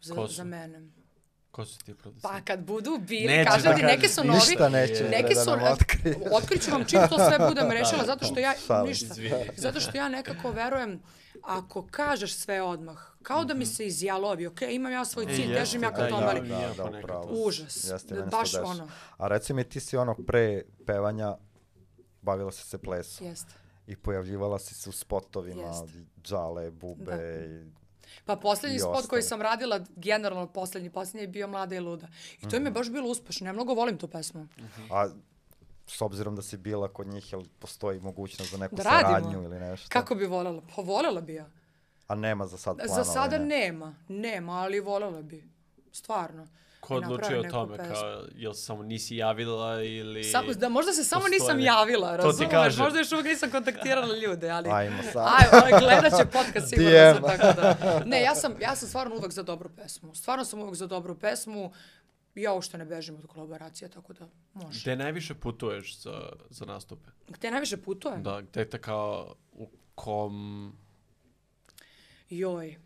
za, 0.00 0.14
Ko 0.14 0.28
su? 0.28 0.34
za 0.34 0.44
mene. 0.44 0.90
Ko 1.50 1.64
su 1.64 1.78
ti 1.78 1.94
producenti? 1.94 2.22
Pa 2.22 2.40
kad 2.40 2.60
budu 2.60 2.98
bili, 2.98 3.26
Nećeš 3.26 3.52
kažem 3.52 3.72
da 3.72 3.76
ti, 3.76 3.82
neke 3.82 4.08
su 4.08 4.24
novi, 4.24 4.38
Ništa 4.38 4.68
neće 4.68 5.04
neke 5.04 5.34
da 5.34 5.44
su, 5.44 5.50
nam 5.50 5.72
otkrije. 5.72 6.16
otkriću 6.32 6.70
vam 6.70 6.84
čim 6.84 7.00
to 7.10 7.16
sve 7.16 7.48
budem 7.48 7.70
rešila, 7.70 8.04
zato 8.06 8.24
što 8.24 8.40
ja, 8.40 8.54
ništa, 8.86 9.14
zato 9.56 9.80
što 9.80 9.96
ja 9.96 10.08
nekako 10.08 10.50
verujem, 10.50 11.00
ako 11.42 11.86
kažeš 11.86 12.34
sve 12.34 12.62
odmah, 12.62 12.98
kao 13.22 13.44
da 13.44 13.54
mi 13.54 13.66
se 13.66 13.86
izjalovi, 13.86 14.46
ok, 14.46 14.62
imam 14.62 14.92
ja 14.92 15.04
svoj 15.04 15.24
E, 15.24 15.36
cilj, 15.36 15.54
težim 15.54 15.82
ja 15.82 15.92
ka 15.92 16.02
da, 16.02 16.08
tome, 16.08 16.26
ali. 16.26 16.48
Da, 16.48 16.72
da, 16.76 16.98
upravo. 16.98 17.28
užas, 17.36 17.84
Jeste, 17.84 18.14
da, 18.14 18.14
meni 18.16 18.30
se 18.30 18.36
baš 18.36 18.54
ono, 18.56 18.88
A 19.18 19.28
reci 19.28 19.52
mi, 19.52 19.64
ti 19.64 19.80
si 19.80 19.96
ono 19.96 20.14
pre 20.16 20.62
pevanja 20.86 21.36
bavila 22.22 22.52
si 22.52 22.62
se 22.62 22.78
plesom 22.78 23.26
jeste. 23.26 23.52
i 23.86 23.96
pojavljivala 23.96 24.58
si 24.58 24.74
se 24.74 24.88
u 24.88 24.94
spotovima, 24.94 25.62
Jeste. 25.62 26.04
džale, 26.22 26.70
bube 26.70 27.46
i... 27.64 27.78
Pa 28.24 28.36
poslednji 28.36 28.78
spot 28.78 29.06
koji 29.06 29.22
sam 29.22 29.42
radila, 29.42 29.80
generalno 29.88 30.46
poslednji, 30.46 30.90
poslednji 30.90 31.20
je 31.20 31.28
bio 31.28 31.48
Mlada 31.48 31.74
i 31.74 31.80
luda. 31.80 32.08
I 32.36 32.40
to 32.40 32.48
Mhm. 32.48 32.56
mi 32.56 32.66
je 32.66 32.72
baš 32.72 32.90
bilo 32.90 33.08
uspešno, 33.08 33.46
ja 33.46 33.52
mnogo 33.52 33.74
volim 33.74 33.98
tu 33.98 34.08
pesmu. 34.08 34.48
A 34.90 35.08
s 35.88 36.02
obzirom 36.02 36.36
da 36.36 36.42
si 36.42 36.56
bila 36.56 36.88
kod 36.88 37.06
njih, 37.06 37.32
jel 37.32 37.42
postoji 37.58 38.00
mogućnost 38.00 38.50
za 38.50 38.58
neku 38.58 38.76
Da 38.76 38.82
radimo. 38.82 39.08
saradnju 39.08 39.42
ili 39.42 39.60
nešto? 39.60 39.88
Kako 39.88 40.14
bi 40.14 40.26
volela? 40.26 40.62
Pa 40.76 40.82
volela 40.82 41.20
bi 41.20 41.34
ja. 41.34 41.46
A 42.06 42.14
nema 42.14 42.46
za 42.46 42.56
sad 42.56 42.76
planova? 42.76 43.04
Za 43.04 43.12
sada 43.12 43.38
ne? 43.38 43.44
nema, 43.44 43.94
nema, 44.08 44.52
ali 44.52 44.80
volela 44.80 45.22
bi. 45.22 45.44
Stvarno. 45.92 46.48
Ko 46.80 47.00
napravim 47.00 47.46
o 47.46 47.50
tome? 47.50 47.76
pesmu. 47.76 47.94
Kao, 47.94 48.22
jel 48.34 48.52
samo 48.52 48.82
nisi 48.82 49.16
javila 49.16 49.82
ili... 49.82 50.24
Samo, 50.24 50.52
da 50.52 50.68
možda 50.68 50.92
se 50.92 51.04
samo 51.04 51.20
postoje 51.20 51.40
nisam 51.40 51.60
javila, 51.60 52.16
razumeš? 52.16 52.76
Možda 52.78 52.98
još 52.98 53.12
uvijek 53.12 53.26
nisam 53.26 53.50
kontaktirala 53.50 54.16
ljude, 54.16 54.50
ali... 54.50 54.70
Ajmo 54.70 55.02
sad. 55.12 55.26
Aj, 55.26 55.60
ovaj, 55.60 55.80
gledat 55.80 56.18
će 56.18 56.26
podcast 56.26 56.68
sigurno 56.70 57.14
sam 57.14 57.22
tako 57.22 57.60
da... 57.60 58.02
Ne, 58.04 58.22
ja 58.22 58.34
sam, 58.34 58.54
ja 58.60 58.76
sam 58.76 58.88
stvarno 58.88 59.16
uvek 59.16 59.32
za 59.32 59.42
dobru 59.42 59.68
pesmu. 59.68 60.14
Stvarno 60.14 60.44
sam 60.44 60.60
uvek 60.60 60.74
za 60.74 60.86
dobru 60.86 61.18
pesmu. 61.18 61.72
Ja 62.38 62.52
uopšte 62.52 62.78
ne 62.78 62.84
bežim 62.84 63.16
od 63.16 63.26
kolaboracija, 63.26 63.88
tako 63.88 64.12
da 64.12 64.28
može. 64.54 64.80
Gde 64.80 64.96
najviše 64.96 65.34
putuješ 65.34 66.02
za, 66.02 66.32
za 66.50 66.64
nastupe? 66.64 67.10
Gde 67.28 67.50
najviše 67.50 67.76
putujem? 67.76 68.22
Da, 68.22 68.40
gde 68.40 68.70
te 68.70 68.78
kao 68.80 69.34
u 69.52 69.68
kom... 69.94 70.72
Joj. 72.30 72.76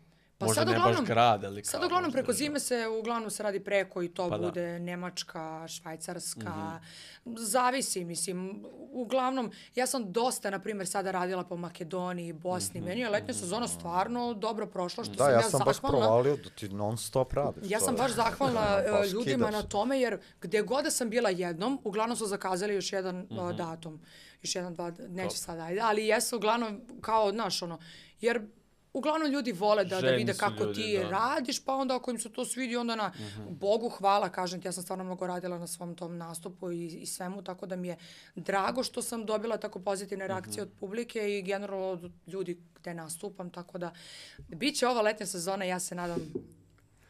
Pa 0.43 0.47
možda 0.47 0.53
sad 0.55 0.67
ne 0.67 0.73
uglavnom, 0.73 0.95
baš 0.97 1.07
grad, 1.07 1.43
ali 1.43 1.61
kao... 1.61 1.71
Sad 1.71 1.83
uglavnom 1.83 2.11
preko 2.11 2.27
država. 2.27 2.37
zime 2.39 2.59
se 2.59 2.75
uglavnom 2.89 3.29
se 3.29 3.43
radi 3.43 3.59
preko 3.61 4.03
i 4.03 4.09
to 4.09 4.29
Pa 4.29 4.37
da. 4.37 4.45
bude 4.45 4.79
Nemačka, 4.79 5.67
Švajcarska, 5.69 6.79
zavisi, 7.27 8.03
mislim, 8.03 8.63
uglavnom, 8.91 9.51
ja 9.75 9.87
sam 9.87 10.11
dosta, 10.11 10.49
na 10.49 10.59
primjer, 10.59 10.87
sada 10.87 11.11
radila 11.11 11.43
po 11.43 11.57
Makedoniji, 11.57 12.33
Bosni, 12.33 12.81
meni 12.81 13.01
je 13.01 13.09
letnja 13.09 13.33
sezona 13.33 13.67
stvarno 13.69 14.33
dobro 14.33 14.65
prošla, 14.67 15.03
što 15.03 15.13
Da, 15.13 15.17
sam 15.17 15.27
ja 15.27 15.33
ja 15.33 15.41
sam 15.43 15.61
baš 15.61 15.75
zahvalna. 15.75 15.97
provalio 15.99 16.35
da 16.35 16.49
ti 16.49 16.69
non 16.69 16.97
stop 16.97 17.33
radiš. 17.33 17.63
Ja 17.65 17.79
sam 17.79 17.95
baš 17.95 18.11
zahvalna 18.11 18.59
e, 18.87 18.91
Baš 18.91 19.07
ljudima 19.07 19.47
kidaš. 19.47 19.53
na 19.53 19.63
tome, 19.63 19.99
jer 19.99 20.19
gde 20.41 20.61
god 20.61 20.83
da 20.83 20.91
sam 20.91 21.09
bila 21.09 21.29
jednom, 21.31 21.79
uglavnom 21.83 22.17
su 22.17 22.25
zakazali 22.25 22.73
još 22.73 22.93
jedan 22.93 23.19
Mhm. 23.21 23.37
uh, 23.39 23.51
datum. 23.53 24.01
Još 24.41 24.55
jedan, 24.55 24.73
dva, 24.73 24.91
neću 24.99 25.37
sad, 25.37 25.59
ajde, 25.59 25.79
ali 25.81 26.05
jesu 26.05 26.35
uglavnom 26.37 26.81
kao, 27.01 27.31
znaš, 27.31 27.61
ono, 27.61 27.79
jer 28.21 28.47
uglavnom 28.93 29.31
ljudi 29.31 29.51
vole 29.51 29.85
da, 29.85 30.01
da 30.01 30.11
vide 30.11 30.33
kako 30.33 30.63
ljudi, 30.63 30.81
ti 30.81 30.97
da. 30.97 31.09
radiš, 31.09 31.65
pa 31.65 31.75
onda 31.75 31.95
ako 31.95 32.11
im 32.11 32.19
se 32.19 32.29
to 32.29 32.45
svidi, 32.45 32.75
onda 32.75 32.95
na 32.95 33.11
Bogu 33.49 33.89
hvala, 33.89 34.29
kažem 34.29 34.61
ti, 34.61 34.67
ja 34.67 34.71
sam 34.71 34.83
stvarno 34.83 35.03
mnogo 35.03 35.27
radila 35.27 35.57
na 35.57 35.67
svom 35.67 35.95
tom 35.95 36.17
nastupu 36.17 36.71
i, 36.71 36.85
i 36.85 37.05
svemu, 37.05 37.43
tako 37.43 37.65
da 37.65 37.75
mi 37.75 37.87
je 37.87 37.97
drago 38.35 38.83
što 38.83 39.01
sam 39.01 39.25
dobila 39.25 39.57
tako 39.57 39.79
pozitivne 39.79 40.27
reakcije 40.27 40.63
od 40.63 40.69
publike 40.79 41.37
i 41.37 41.41
generalno 41.41 41.87
od 41.87 42.11
ljudi 42.27 42.57
gde 42.75 42.93
nastupam, 42.93 43.49
tako 43.49 43.77
da 43.77 43.93
bit 44.47 44.75
će 44.75 44.87
ova 44.87 45.01
letnja 45.01 45.25
sezona, 45.25 45.65
ja 45.65 45.79
se 45.79 45.95
nadam, 45.95 46.33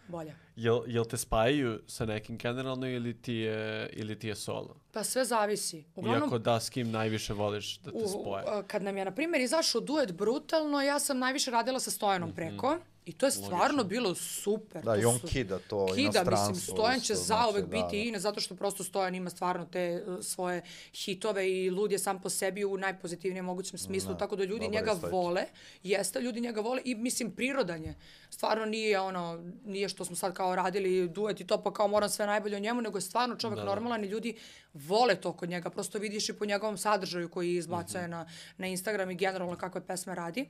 bolja. 0.08 0.34
Jel, 0.56 0.82
jel 0.88 1.06
te 1.06 1.18
spajaju 1.18 1.80
sa 1.88 2.06
nekim 2.06 2.38
generalno 2.38 2.88
ili 2.88 3.14
ti 3.16 3.34
je, 3.34 3.90
ili 3.90 4.20
ti 4.20 4.28
je 4.28 4.36
solo? 4.36 4.76
Pa 4.92 5.04
sve 5.04 5.26
zavisi. 5.26 5.84
Uglavnom, 5.96 6.24
Iako 6.24 6.38
da, 6.38 6.60
s 6.60 6.70
kim 6.70 6.92
najviše 6.92 7.34
voliš 7.34 7.78
da 7.78 7.92
te 7.92 7.98
u, 7.98 8.08
spoje? 8.08 8.44
kad 8.64 8.84
nam 8.84 8.98
je, 8.98 9.06
na 9.06 9.12
primjer, 9.12 9.42
izašao 9.42 9.82
duet 9.82 10.12
Brutalno, 10.12 10.82
ja 10.82 11.00
sam 11.00 11.20
najviše 11.20 11.52
radila 11.52 11.80
sa 11.80 11.92
Stojanom 11.92 12.30
Mhm. 12.30 12.36
preko. 12.36 12.78
I 13.06 13.14
to 13.14 13.26
je 13.26 13.32
stvarno 13.32 13.84
bilo 13.84 14.16
super. 14.16 14.84
Da, 14.84 14.94
to 14.94 15.02
i 15.02 15.06
on 15.06 15.20
su- 15.20 15.28
kida 15.28 15.60
to 15.60 15.86
Kida, 15.86 16.08
mislim, 16.08 16.24
inostranstvo 16.24 16.76
Stojan 16.76 17.00
će 17.00 17.14
isto, 17.14 17.26
zauvek 17.26 17.66
znači, 17.66 17.82
da, 17.82 17.84
biti 17.84 17.98
da. 17.98 18.04
ine, 18.04 18.20
zato 18.20 18.40
što 18.40 18.56
prosto 18.56 18.84
Stojan 18.84 19.16
ima 19.16 19.30
stvarno 19.30 19.66
te 19.66 20.04
uh, 20.08 20.18
svoje 20.22 20.62
hitove 20.94 21.52
i 21.52 21.70
lud 21.70 21.92
je 21.92 22.00
sam 22.00 22.22
po 22.22 22.30
sebi 22.30 22.66
u 22.66 22.78
najpozitivnijem 22.78 23.46
mogućem 23.46 23.80
smislu, 23.80 24.16
tako 24.16 24.36
da 24.36 24.44
ljudi 24.44 24.68
njega 24.68 24.92
je 24.92 25.10
vole, 25.12 25.44
jeste, 25.84 26.22
ljudi 26.22 26.42
njega 26.42 26.62
vole 26.62 26.82
i 26.86 26.96
mislim 26.96 27.32
prirodan 27.32 27.84
je. 27.84 27.96
Stvarno 28.30 28.66
nije 28.66 29.00
ono, 29.00 29.52
nije 29.66 29.90
što 29.90 30.06
smo 30.06 30.16
sad 30.16 30.34
kao 30.34 30.56
radili 30.56 31.10
duet 31.10 31.42
i 31.42 31.48
to 31.48 31.64
pa 31.64 31.74
kao 31.74 31.88
moram 31.88 32.10
sve 32.10 32.26
najbolje 32.26 32.56
o 32.56 32.60
njemu, 32.60 32.82
nego 32.82 32.98
je 32.98 33.02
stvarno 33.02 33.36
čovek 33.36 33.60
normalan 33.66 34.04
i 34.04 34.08
ljudi 34.08 34.38
vole 34.74 35.16
to 35.16 35.34
kod 35.34 35.50
njega, 35.50 35.70
prosto 35.70 36.00
vidiš 36.00 36.30
i 36.30 36.34
po 36.34 36.46
njegovom 36.46 36.78
sadržaju 36.78 37.30
koji 37.30 37.56
izbacuje 37.56 38.08
na, 38.08 38.30
na 38.58 38.68
Instagram 38.68 39.12
i 39.12 39.16
generalno 39.16 39.56
kakve 39.58 39.88
pesme 39.88 40.16
radi. 40.16 40.50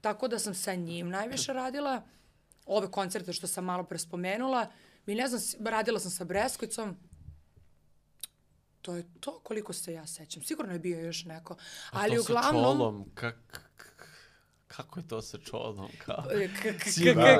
Tako 0.00 0.28
da 0.28 0.38
sam 0.38 0.54
sa 0.54 0.74
njim 0.74 1.08
najviše 1.08 1.52
radila 1.52 2.02
ove 2.66 2.90
koncerte 2.90 3.32
što 3.32 3.46
sam 3.46 3.64
malo 3.64 3.84
pre 3.84 3.98
spomenula. 3.98 4.66
Mi 5.06 5.14
ne 5.14 5.28
znam, 5.28 5.66
radila 5.66 6.00
sam 6.00 6.10
sa 6.10 6.24
Breskvicom. 6.24 6.96
To 8.82 8.94
je 8.94 9.04
to 9.20 9.40
koliko 9.40 9.72
se 9.72 9.92
ja 9.92 10.06
sećam. 10.06 10.42
Sigurno 10.42 10.72
je 10.72 10.78
bio 10.78 11.00
još 11.00 11.24
neko. 11.24 11.56
Ali 11.90 12.16
to 12.16 12.22
sa 12.22 12.32
uglavnom... 12.32 12.76
čolom, 12.76 13.10
kak, 13.14 13.60
kako 14.66 15.00
je 15.00 15.08
to 15.08 15.22
sa 15.22 15.38
čolom? 15.38 15.88
Kao? 16.04 16.24
K- 16.62 16.62
k- 16.62 16.84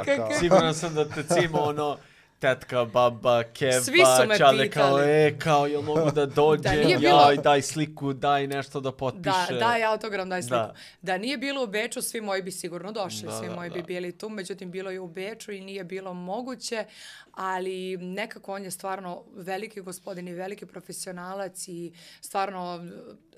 k- 0.04 0.38
siguran 0.40 0.74
sam 0.74 0.94
da 0.94 1.08
te 1.08 1.24
cima 1.24 1.60
ono, 1.60 1.98
tetka, 2.38 2.84
baba, 2.84 3.42
keva, 3.44 3.80
Svi 3.80 3.98
su 3.98 4.28
me 4.28 4.38
čale, 4.38 4.70
kao, 4.70 5.00
e, 5.00 5.36
kao, 5.38 5.66
jel 5.66 5.82
mogu 5.82 6.10
da 6.10 6.26
dođem, 6.38 6.62
Da 6.64 6.72
nije 6.74 6.98
bilo- 6.98 7.20
jaj, 7.20 7.36
daj 7.36 7.62
sliku, 7.62 8.12
daj 8.12 8.46
nešto 8.46 8.80
da 8.80 8.92
potpiše. 8.92 9.46
Da, 9.50 9.58
daj 9.58 9.84
autogram, 9.84 10.28
daj 10.28 10.42
sliku. 10.42 10.54
Da. 10.56 10.74
Da. 11.02 11.18
nije 11.18 11.38
bilo 11.38 11.62
u 11.62 11.68
Beču, 11.68 12.02
svi 12.02 12.20
moji 12.20 12.42
bi 12.42 12.52
sigurno 12.52 12.92
došli, 12.92 13.22
Da, 13.22 13.32
svi 13.32 13.48
da, 13.48 13.54
moji 13.54 13.70
bi 13.70 13.80
da. 13.80 13.86
bili 13.86 14.12
tu, 14.12 14.28
međutim 14.28 14.70
bilo 14.70 14.90
je 14.90 15.00
u 15.00 15.08
Beču 15.08 15.52
i 15.52 15.60
nije 15.60 15.84
bilo 15.84 16.14
moguće, 16.14 16.84
ali 17.32 17.66
nekako 17.96 18.52
on 18.52 18.64
je 18.64 18.70
stvarno 18.70 19.24
veliki 19.32 19.80
gospodin 19.80 20.28
i 20.28 20.34
veliki 20.34 20.66
profesionalac 20.66 21.68
i 21.68 21.92
stvarno 22.20 22.86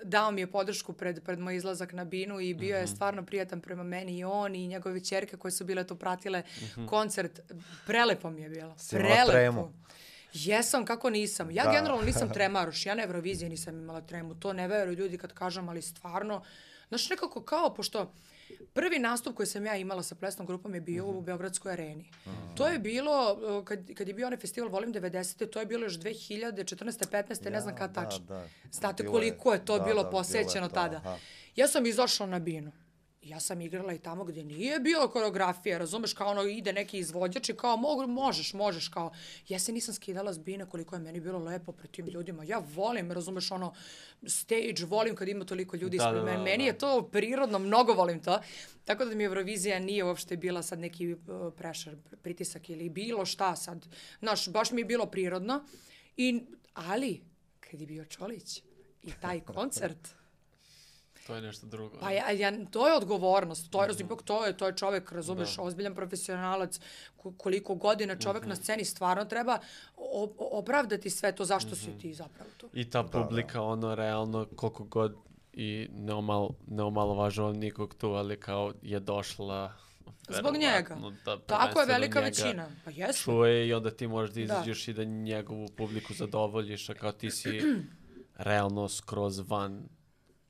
dao 0.01 0.30
mi 0.30 0.40
je 0.40 0.46
podršku 0.49 0.92
pred, 0.92 1.22
pred 1.22 1.38
moj 1.38 1.57
izlazak 1.57 1.92
na 1.92 2.05
binu 2.07 2.40
i 2.40 2.55
bio 2.55 2.76
je 2.76 2.84
Mhm. 2.84 2.92
stvarno 2.92 3.22
prijatan 3.24 3.61
prema 3.61 3.82
meni 3.84 4.18
i 4.18 4.24
on 4.24 4.55
i 4.55 4.66
njegove 4.66 5.01
ćerke 5.01 5.36
koje 5.36 5.53
su 5.53 5.64
bile 5.64 5.84
tu 5.84 5.96
pratile 5.96 6.42
Mhm. 6.62 6.86
koncert. 6.86 7.40
Prelepo 7.86 8.30
mi 8.30 8.42
je 8.42 8.49
bilo. 8.49 8.78
Si 8.78 8.96
Prelepo. 8.96 9.30
tremu? 9.30 9.72
Jesam, 10.34 10.84
kako 10.84 11.11
nisam. 11.11 11.51
Ja 11.51 11.64
Da. 11.64 11.72
generalno 11.72 12.03
nisam 12.05 12.28
tremaruš, 12.34 12.86
ja 12.86 12.94
na 12.94 13.03
Euroviziji 13.03 13.49
nisam 13.49 13.74
imala 13.76 14.01
tremu. 14.01 14.34
To 14.34 14.53
ne 14.53 14.68
veruju 14.68 14.94
ljudi 14.94 15.18
kad 15.18 15.32
kažem, 15.32 15.68
ali 15.68 15.82
stvarno, 15.82 16.42
znaš, 16.88 17.11
nekako 17.11 17.42
kao, 17.42 17.74
pošto 17.74 18.12
prvi 18.74 18.98
nastup 18.98 19.36
koji 19.36 19.46
sam 19.46 19.66
ja 19.66 19.76
imala 19.76 20.02
sa 20.02 20.14
plesnom 20.14 20.46
grupom 20.46 20.74
je 20.74 20.80
bio 20.80 21.06
u 21.06 21.20
Beogradskoj 21.20 21.72
areni. 21.72 22.11
To 22.56 22.68
je 22.68 22.78
bilo, 22.78 23.32
uh, 23.59 23.64
kad, 23.64 23.94
kad 23.94 24.09
je 24.09 24.14
bio 24.14 24.26
onaj 24.26 24.38
festival 24.38 24.70
Volim 24.70 24.94
90. 24.94 25.50
To 25.50 25.61
je 25.61 25.66
bilo 25.66 25.84
još 25.84 25.98
2014. 25.98 27.06
15. 27.11 27.50
ne 27.50 27.61
znam 27.61 27.76
kad 27.76 27.90
da, 27.90 28.04
tačno. 28.04 28.24
da. 28.24 28.48
Znate 28.72 29.02
Bilo 29.02 29.12
koliko 29.12 29.52
je 29.52 29.64
to 29.64 29.78
da, 29.78 29.84
bilo 29.84 30.02
da, 30.02 30.11
posećeno 30.11 30.52
bilo 30.54 30.68
to, 30.68 30.74
tada. 30.74 30.96
aha. 30.96 31.16
Ja 31.56 31.68
sam 31.68 31.86
izašla 31.86 32.26
na 32.26 32.38
binu. 32.38 32.72
Ja 33.29 33.41
sam 33.41 33.61
igrala 33.61 33.93
i 33.93 33.99
tamo 33.99 34.24
gdje 34.24 34.45
nije 34.45 34.81
bilo 34.81 35.09
koreografije, 35.09 35.79
razumeš, 35.79 36.12
kao 36.12 36.31
ono 36.31 36.43
ide 36.43 36.72
neki 36.72 36.99
izvođač 36.99 37.49
i 37.49 37.55
kao 37.57 37.76
mogu, 37.76 38.07
možeš, 38.07 38.53
možeš, 38.53 38.89
kao 38.89 39.12
ja 39.49 39.59
se 39.59 39.72
nisam 39.72 39.95
skidala 39.95 40.33
s 40.33 40.39
bine 40.39 40.66
koliko 40.66 40.97
je 40.97 41.01
meni 41.01 41.20
bilo 41.20 41.39
lepo 41.39 41.72
pred 41.72 41.91
tim 41.91 42.07
ljudima. 42.07 42.45
Ja 42.45 42.62
volim, 42.74 43.12
razumeš, 43.12 43.51
ono 43.51 43.74
stage, 44.26 44.85
volim 44.87 45.16
kad 45.16 45.29
ima 45.29 45.45
toliko 45.45 45.76
ljudi 45.76 45.97
Da, 45.99 46.05
ispred 46.05 46.18
da, 46.18 46.24
mene. 46.24 46.37
da, 46.37 46.45
Meni 46.45 46.64
da. 46.64 46.68
je 46.68 46.79
to 46.79 47.09
prirodno, 47.12 47.59
mnogo 47.59 47.93
volim 47.93 48.22
to. 48.22 48.41
Tako 48.85 49.05
da 49.05 49.14
mi 49.14 49.24
Eurovizija 49.24 49.79
nije 49.79 50.05
uopšte 50.05 50.37
bila 50.37 50.62
sad 50.62 50.79
neki 50.79 51.12
uh, 51.12 51.18
pressure, 51.57 51.97
pritisak 52.22 52.70
ili 52.70 52.89
bilo 52.89 53.26
šta 53.26 53.57
sad. 53.57 53.87
Znaš, 54.20 54.49
baš 54.49 54.70
mi 54.70 54.81
je 54.81 54.85
bilo 54.85 55.07
prirodno. 55.07 55.64
I, 56.16 56.41
ali, 56.74 57.20
kad 57.61 57.81
je 57.81 57.87
bio 57.87 58.05
Čolić 58.05 58.62
i 59.03 59.12
taj 59.20 59.41
koncert, 59.55 60.09
To 61.29 61.35
je 61.35 61.43
nešto 61.43 61.66
drugo. 61.66 61.99
Pa 62.01 62.11
ja, 62.11 62.31
ja, 62.31 62.53
to 62.70 62.89
je 62.89 62.97
odgovornost, 62.97 63.70
to 63.70 63.83
je, 63.85 63.89
mm 63.89 64.01
ipak 64.01 64.22
to 64.22 64.47
je, 64.47 64.57
to 64.57 64.66
je 64.66 64.76
čovek, 64.76 65.12
razumeš, 65.12 65.59
ozbiljan 65.59 65.95
profesionalac, 65.95 66.81
ko- 67.16 67.33
koliko 67.37 67.74
godina 67.74 68.16
čovek 68.16 68.47
na 68.47 68.57
sceni 68.57 68.85
stvarno 68.85 69.24
treba 69.24 69.59
opravdati 70.39 71.11
sve 71.11 71.33
to 71.33 71.45
zašto 71.45 71.76
si 71.76 71.99
ti 71.99 72.14
zapravo 72.14 72.51
tu. 72.57 72.68
I 72.72 72.91
ta 72.91 73.03
publika, 73.03 73.62
ono, 73.62 73.95
realno, 73.95 74.47
koliko 74.57 74.85
god 74.85 75.16
i 75.53 75.89
ne, 75.93 76.14
omal, 76.14 76.49
ne 76.66 76.83
omalovažavam 76.83 77.57
nikog 77.57 77.95
tu, 77.95 78.09
ali 78.09 78.41
kao 78.41 78.72
je 78.83 79.01
došla 79.01 79.72
Zbog 80.29 80.57
njega. 80.57 80.97
Da 81.24 81.39
Tako 81.39 81.81
je 81.81 81.87
velika 81.87 82.20
većina. 82.20 82.70
Pa 82.85 82.91
jeste. 82.91 83.22
Čuje 83.22 83.68
i 83.68 83.72
onda 83.74 83.91
ti 83.91 84.07
možeš 84.07 84.35
da 84.35 84.41
izađeš 84.41 84.89
i 84.89 84.93
da 84.93 85.05
njegovu 85.05 85.68
publiku 85.76 86.14
zadovoljiš, 86.14 86.89
a 86.89 86.95
kao 86.95 87.12
ti 87.12 87.31
si 87.31 87.61
realno 88.49 88.89
skroz 88.89 89.39
van 89.39 89.89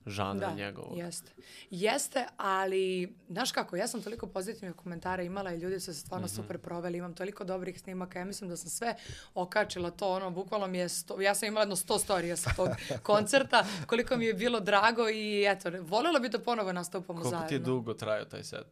žanra 0.09 0.49
Da, 0.49 0.55
njegovog. 0.55 0.99
jeste. 0.99 1.33
Jeste, 1.71 2.27
ali, 2.37 3.15
znaš 3.29 3.53
kako, 3.53 3.77
ja 3.77 3.87
sam 3.87 4.03
toliko 4.03 4.27
pozitivnih 4.27 4.77
komentara 4.77 5.23
imala 5.23 5.53
i 5.53 5.59
ljudi 5.59 5.81
su 5.81 5.95
se 5.95 6.01
stvarno 6.01 6.29
super 6.29 6.59
proveli, 6.59 6.99
imam 6.99 7.15
toliko 7.15 7.45
dobrih 7.45 7.81
snimaka, 7.81 8.19
ja 8.19 8.25
mislim 8.25 8.51
da 8.51 8.57
sam 8.57 8.71
sve 8.71 8.95
okačila 9.35 9.91
to, 9.91 10.11
ono, 10.11 10.31
bukvalno 10.31 10.67
mi 10.67 10.79
je, 10.79 10.89
sto, 10.89 11.21
ja 11.21 11.35
sam 11.35 11.49
imala 11.49 11.63
jedno 11.63 11.77
sto 11.77 11.99
storija 11.99 12.37
sa 12.37 12.51
tog 12.57 12.69
koncerta, 13.03 13.67
koliko 13.87 14.17
mi 14.17 14.25
je 14.25 14.35
bilo 14.35 14.61
drago 14.61 15.09
i 15.09 15.45
eto, 15.45 15.71
voljela 15.81 16.19
bi 16.19 16.29
da 16.29 16.39
ponovo 16.39 16.73
nastupamo 16.73 17.07
Koliko 17.21 17.31
zajedno. 17.31 17.49
ti 17.49 17.55
je 17.55 17.59
dugo 17.59 17.95
trajao 17.95 18.25
taj 18.25 18.45
set? 18.45 18.67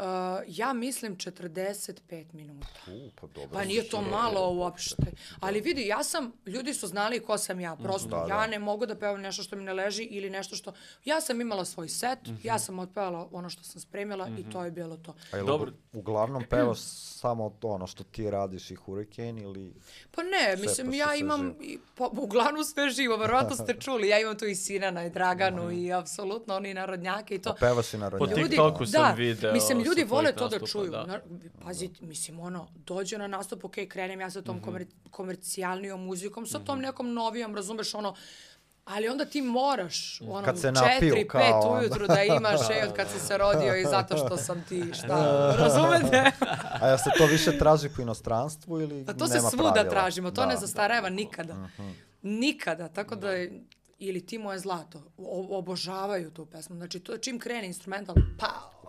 Uh, 0.00 0.06
ja 0.48 0.72
mislim 0.72 1.16
45 1.16 2.24
minuta. 2.32 2.66
U, 2.88 3.10
pa 3.20 3.26
dobro. 3.26 3.50
Pa 3.52 3.64
nije 3.64 3.88
to 3.88 3.98
si- 3.98 4.10
malo 4.10 4.50
uopšte. 4.50 5.02
Ali 5.40 5.60
vidi, 5.60 5.86
ja 5.86 6.02
sam, 6.02 6.32
ljudi 6.46 6.74
su 6.74 6.86
znali 6.86 7.20
ko 7.20 7.38
sam 7.38 7.60
ja. 7.60 7.76
Prosto, 7.76 8.08
Da, 8.08 8.16
da. 8.18 8.34
ja 8.34 8.46
ne 8.46 8.58
mogu 8.58 8.86
da 8.86 8.94
pevam 8.94 9.20
nešto 9.20 9.42
što 9.42 9.56
mi 9.56 9.64
ne 9.64 9.72
leži 9.72 10.02
ili 10.02 10.30
nešto 10.30 10.56
što... 10.56 10.72
Ja 11.04 11.20
sam 11.20 11.40
imala 11.40 11.64
svoj 11.64 11.88
set, 11.88 12.18
ja 12.42 12.58
sam 12.58 12.78
otpevala 12.78 13.28
ono 13.32 13.50
što 13.50 13.62
sam 13.62 13.80
spremila 13.80 14.28
i 14.38 14.50
to 14.50 14.64
je 14.64 14.70
bilo 14.70 14.96
to. 14.96 15.14
A 15.32 15.36
jel 15.36 15.46
Dobro. 15.46 15.72
u- 15.92 15.98
uglavnom 15.98 16.44
pevaš 16.44 16.78
samo 17.12 17.58
ono 17.62 17.86
što 17.86 18.04
ti 18.04 18.30
radiš 18.30 18.70
i 18.70 18.74
Hurricane 18.74 19.42
ili... 19.42 19.74
Pa 20.10 20.22
ne, 20.22 20.56
mislim, 20.56 20.86
pošto 20.86 20.98
ja 20.98 21.14
imam, 21.14 21.54
i, 21.60 21.78
pa 21.94 22.08
uglavnom 22.12 22.64
sve 22.64 22.90
živo, 22.90 23.16
verovatno 23.16 23.56
ste 23.56 23.74
čuli, 23.84 24.08
ja 24.08 24.20
imam 24.20 24.38
tu 24.38 24.44
i 24.44 24.54
Sinana 24.54 25.04
i 25.06 25.10
Draganu 25.10 25.70
i 25.72 25.92
apsolutno 25.92 26.56
oni 26.56 26.74
narodnjake 26.74 27.34
i 27.34 27.38
to. 27.38 27.50
A 27.50 27.54
pevaš 27.54 27.94
i 27.94 27.98
na 27.98 28.10
Po? 28.10 28.26
TikToku 28.26 28.86
sam 28.86 29.02
da, 29.02 29.12
video 29.12 29.52
Mislim, 29.52 29.80
ljudi 29.92 30.04
vole 30.04 30.32
to 30.32 30.48
da 30.50 30.58
čuju. 30.60 30.90
da. 30.90 31.20
Pazi, 31.60 31.90
mislim, 32.00 32.40
ono, 32.40 32.68
dođe 32.76 33.18
na 33.18 33.26
nastup, 33.28 33.64
ok, 33.64 33.74
krenem 33.88 34.20
ja 34.20 34.30
sa 34.30 34.38
Mhm. 34.38 34.46
tom 34.46 34.60
komer, 34.60 34.86
komercijalnijom 35.10 36.00
muzikom, 36.02 36.46
sa 36.46 36.58
tom 36.60 36.80
nekom 36.80 37.12
novijom, 37.12 37.56
razumeš, 37.56 37.94
ono, 37.94 38.14
ali 38.86 39.08
onda 39.08 39.24
ti 39.24 39.42
moraš, 39.42 39.96
ono, 40.22 40.42
Kad 40.42 40.58
se 40.58 40.72
napiju, 40.72 40.90
četiri, 41.10 41.28
kao 41.28 41.40
pet 41.40 41.82
ujutru 41.82 42.06
da 42.06 42.22
imaš, 42.24 42.60
e, 42.62 42.86
od 42.86 42.94
kad 42.94 43.08
sam 43.08 43.20
se 43.20 43.38
rodio 43.38 43.76
i 43.76 43.84
zato 43.86 44.16
što 44.16 44.36
sam 44.38 44.64
ti, 44.64 44.84
šta, 44.94 45.16
razumete? 45.58 46.30
A 46.72 46.88
jel 46.88 46.98
se 46.98 47.10
to 47.18 47.26
više 47.26 47.58
traži 47.58 47.88
po 47.88 48.02
inostranstvu 48.02 48.80
ili 48.80 49.06
Pa 49.06 49.12
to 49.14 49.26
se 49.26 49.34
nema 49.34 49.50
svuda 49.50 49.72
pravila? 49.72 49.90
tražimo, 49.90 50.30
to 50.30 50.34
Da, 50.34 50.46
ne 50.46 50.54
da. 50.54 50.60
zastareva 50.60 51.08
nikada. 51.10 51.68
Nikada, 52.22 52.88
tako 52.88 53.16
da 53.16 53.30
je- 53.30 53.60
ili 53.98 54.26
ti 54.26 54.38
moje 54.38 54.58
zlato, 54.58 55.02
o- 55.18 55.46
obožavaju 55.50 56.30
tu 56.30 56.46
pesmu. 56.46 56.76
Znači, 56.76 57.00
to 57.00 57.18
čim 57.18 57.38
krene 57.38 57.66
instrumental, 57.66 58.14
pao. 58.38 58.79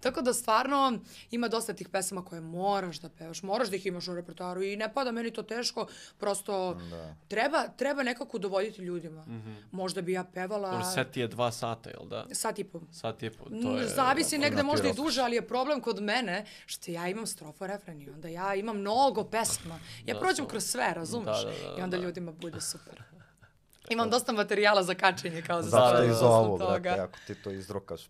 Tako 0.00 0.22
da 0.22 0.32
stvarno 0.34 0.98
ima 1.30 1.48
dosta 1.48 1.72
tih 1.74 1.88
pesama 1.88 2.24
koje 2.24 2.40
moraš 2.40 2.96
da 2.96 3.08
pevaš, 3.08 3.42
moraš 3.42 3.68
da 3.68 3.76
ih 3.76 3.86
imaš 3.86 4.08
u 4.08 4.14
repertoaru 4.14 4.62
i 4.62 4.76
ne 4.76 4.94
pada 4.94 5.12
meni 5.12 5.30
to 5.30 5.42
teško, 5.44 5.86
prosto 6.18 6.80
treba, 7.28 7.68
treba 7.68 8.02
nekako 8.02 8.36
udovoljiti 8.36 8.82
ljudima. 8.82 9.24
Možda 9.70 10.02
bi 10.02 10.12
ja 10.12 10.24
pevala 10.24 10.70
Dobro, 10.70 10.86
set 10.86 11.10
ti 11.10 11.20
je 11.20 11.28
dva 11.28 11.52
sata, 11.52 11.90
jel 11.90 12.04
da? 12.04 12.26
sat 12.32 12.58
i 12.58 12.64
po. 12.64 12.80
Sat 12.92 13.22
i 13.22 13.30
po, 13.30 13.44
to 13.44 13.50
Mm, 13.50 13.76
je... 13.76 13.88
Zavisi 13.88 14.38
negde 14.38 14.62
možda 14.62 14.88
i 14.88 14.94
duže, 14.94 15.20
ali 15.20 15.36
je 15.36 15.42
problem 15.44 15.80
kod 15.80 16.02
mene 16.02 16.44
što 16.66 16.90
ja 16.90 17.08
imam 17.08 17.26
strofu 17.26 17.66
refren 17.66 18.02
i 18.02 18.10
onda 18.10 18.28
ja 18.28 18.54
imam 18.54 18.76
mnogo 18.78 19.24
pesma. 19.24 19.78
Ja 20.06 20.14
Da, 20.14 20.20
prođem 20.20 20.44
to- 20.44 20.48
kroz 20.48 20.64
sve, 20.64 20.94
razumeš? 20.94 21.36
Da, 21.36 21.50
da, 21.62 21.68
da, 21.68 21.78
I 21.78 21.82
onda 21.82 21.96
da. 21.96 22.02
ljudima 22.02 22.32
bude 22.32 22.60
super. 22.62 23.02
Imam 23.90 24.10
dosta 24.10 24.32
materijala 24.32 24.82
za 24.82 24.94
kačenje 24.94 25.42
kao 25.42 25.62
za 25.62 25.68
Zato 25.68 25.88
sve, 25.88 25.98
te 25.98 26.06
i 26.06 26.10
posle 26.10 26.20
zovu, 26.20 26.58
toga. 26.58 26.78
brate, 26.80 27.00
ako 27.00 27.18
ti 27.26 27.34
to 27.34 27.50
izrokaš 27.50 28.00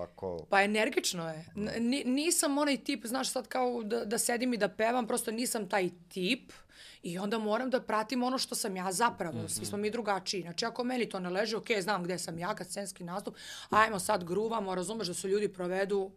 tako... 0.00 0.46
Pa 0.50 0.62
energično 0.62 1.28
je. 1.30 1.46
N- 1.56 1.88
ni- 1.88 2.04
nisam 2.04 2.58
onaj 2.58 2.84
tip, 2.84 3.06
znaš, 3.06 3.30
sad 3.30 3.48
kao 3.48 3.82
da, 3.82 4.04
da 4.04 4.18
sedim 4.18 4.54
i 4.54 4.56
da 4.56 4.68
pevam, 4.68 5.06
prosto 5.06 5.30
nisam 5.30 5.68
taj 5.68 5.90
tip 6.08 6.52
i 7.02 7.18
onda 7.18 7.38
moram 7.38 7.70
da 7.70 7.80
pratim 7.80 8.22
ono 8.22 8.38
što 8.38 8.54
sam 8.54 8.76
ja 8.76 8.92
zapravo. 8.92 9.48
Svi 9.48 9.66
smo 9.66 9.78
mi 9.78 9.90
drugačiji. 9.90 10.42
Znači, 10.42 10.64
ako 10.64 10.84
meni 10.84 11.08
to 11.08 11.20
ne 11.20 11.30
leži, 11.30 11.56
ok, 11.56 11.66
znam 11.80 12.04
gde 12.04 12.18
sam 12.18 12.38
ja 12.38 12.54
kad 12.54 12.66
scenski 12.66 13.04
nastup, 13.04 13.36
ajmo 13.70 13.98
sad 13.98 14.24
gruvamo, 14.24 14.74
razumeš 14.74 15.06
da 15.06 15.14
se 15.14 15.28
ljudi 15.28 15.48
provedu 15.48 16.10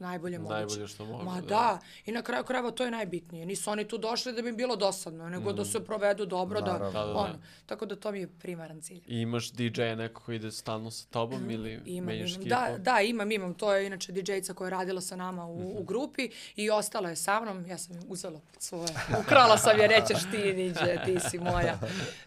najbolje 0.00 0.38
moguće. 0.38 0.54
Najbolje 0.56 0.86
što 0.86 1.04
mogu, 1.04 1.24
Ma 1.24 1.34
da. 1.34 1.46
da. 1.46 1.78
i 2.06 2.12
na 2.12 2.22
kraju 2.22 2.44
krajeva 2.44 2.70
to 2.70 2.84
je 2.84 2.90
najbitnije. 2.90 3.46
Nisu 3.46 3.70
oni 3.70 3.84
tu 3.84 3.98
došli 3.98 4.32
da 4.32 4.42
bi 4.42 4.48
im 4.48 4.56
bilo 4.56 4.76
dosadno, 4.76 5.28
nego 5.28 5.52
da 5.52 5.64
se 5.64 5.80
provedu 5.80 6.26
dobro, 6.26 6.60
da, 6.60 6.72
Naravno. 6.72 6.90
Da, 6.92 7.00
da, 7.00 7.06
da. 7.06 7.12
ono. 7.14 7.34
Tako 7.66 7.86
da 7.86 7.96
to 7.96 8.12
mi 8.12 8.20
je 8.20 8.28
primaran 8.28 8.80
cilj. 8.80 9.00
I 9.06 9.16
imaš 9.16 9.50
DJ-a 9.50 9.94
neko 9.94 10.22
koji 10.22 10.36
ide 10.36 10.50
stalno 10.52 10.90
sa 10.90 11.06
tobom 11.06 11.50
ili 11.50 11.70
Mhm. 11.70 11.82
Imam, 11.86 12.06
menjaš 12.06 12.34
imam. 12.34 12.44
Da, 12.44 12.68
da, 12.80 13.00
imam, 13.00 13.30
imam. 13.32 13.54
To 13.54 13.74
je 13.74 13.86
inače 13.86 14.12
DJ-ca 14.12 14.54
koja 14.54 14.66
je 14.66 14.70
radila 14.70 15.00
sa 15.00 15.16
nama 15.16 15.46
u, 15.46 15.58
Mhm. 15.60 15.68
u 15.70 15.82
grupi 15.82 16.20
i 16.56 16.70
ostala 16.70 17.08
je 17.08 17.16
sa 17.16 17.40
mnom. 17.40 17.66
Ja 17.66 17.78
sam 17.78 17.96
uzela 18.08 18.40
pod 18.42 18.62
svoje. 18.62 18.88
Ukrala 19.20 19.58
sam 19.58 19.78
je, 19.78 19.88
rećeš 19.88 20.18
ti, 20.22 20.52
niđe, 20.52 20.70
ti 21.04 21.20
si 21.20 21.38
moja. 21.40 21.78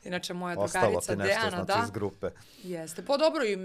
Inače, 0.03 0.33
moja 0.33 0.59
Ostalo 0.59 0.85
drugarica 0.85 1.11
ti 1.11 1.17
nešto 1.17 1.27
Dejana, 1.29 1.49
znači 1.55 1.67
da. 1.69 1.85
iz 1.85 1.91
grupe. 1.91 2.29
Jeste. 2.63 3.05
Pa 3.05 3.17
dobro, 3.17 3.43
i, 3.43 3.51
i, 3.51 3.55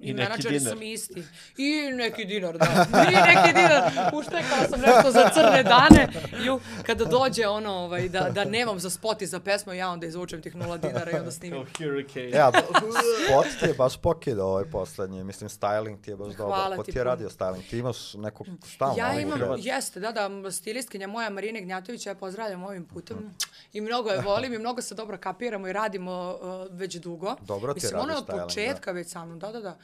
I 0.00 0.14
menadžeri 0.14 0.60
su 0.60 0.76
mi 0.76 0.92
isti. 0.92 1.22
I 1.58 1.70
neki 1.92 2.24
dinar, 2.24 2.58
da. 2.58 2.86
I 3.02 3.16
neki 3.26 3.52
dinar. 3.60 4.10
Uštekala 4.14 4.68
sam 4.70 4.80
nešto 4.80 5.10
za 5.10 5.30
crne 5.34 5.62
dane. 5.62 6.08
Ju, 6.44 6.60
kada 6.82 7.04
dođe 7.04 7.46
ono, 7.46 7.72
ovaj, 7.72 8.08
da, 8.08 8.30
da 8.30 8.44
nemam 8.44 8.78
za 8.78 8.90
spot 8.90 9.22
i 9.22 9.26
za 9.26 9.40
pesmu, 9.40 9.72
ja 9.72 9.90
onda 9.90 10.06
izvučem 10.06 10.42
tih 10.42 10.56
nula 10.56 10.76
dinara 10.76 11.10
i 11.10 11.14
onda 11.14 11.22
Kao 11.24 11.30
snimim. 11.30 11.66
Hurricane. 11.78 12.30
Ja, 12.30 12.52
spot 13.28 13.46
ti 13.60 13.66
je 13.66 13.74
baš 13.74 13.96
pokidao 13.96 14.48
ovaj 14.48 14.64
poslednji, 14.64 15.24
mislim 15.24 15.50
styling 15.50 16.00
ti 16.00 16.10
je 16.10 16.16
baš 16.16 16.34
dobar. 16.34 16.58
Hvala 16.58 16.76
Ko 16.76 16.82
ti 16.82 16.92
ti 16.92 16.98
je 16.98 17.04
radio 17.04 17.28
styling? 17.28 17.70
Ti 17.70 17.78
imaš 17.78 18.14
nekog 18.14 18.46
stalno 18.64 18.94
Ja 18.98 19.20
imam, 19.20 19.38
Hrvatske? 19.38 19.68
jeste, 19.68 20.00
da, 20.00 20.12
da, 20.12 20.50
stilistkinja 20.50 21.06
moja 21.06 21.30
Marina 21.30 21.60
Gnjatović, 21.60 22.06
ja 22.06 22.10
je 22.10 22.16
pozdravljam 22.16 22.64
ovim 22.64 22.84
putem 22.84 23.34
i 23.72 23.80
mnogo 23.80 24.10
je 24.10 24.20
volim 24.20 24.54
i 24.54 24.58
mnogo 24.58 24.82
se 24.82 24.94
dobro 24.94 25.18
kapiramo 25.18 25.68
i 25.68 25.72
radimo 25.72 26.38
uh, 26.40 26.78
već 26.78 26.94
dugo. 26.94 27.36
Dobro 27.40 27.74
ti 27.74 27.80
Mislim, 27.82 28.00
radi 28.00 28.12
je 28.12 28.16
od 28.16 28.24
styling, 28.24 28.36
da. 28.36 28.42
početka 28.42 28.92
već 28.92 29.08
sa 29.08 29.24
mnom, 29.24 29.38
da, 29.38 29.52
da, 29.52 29.60
da. 29.60 29.76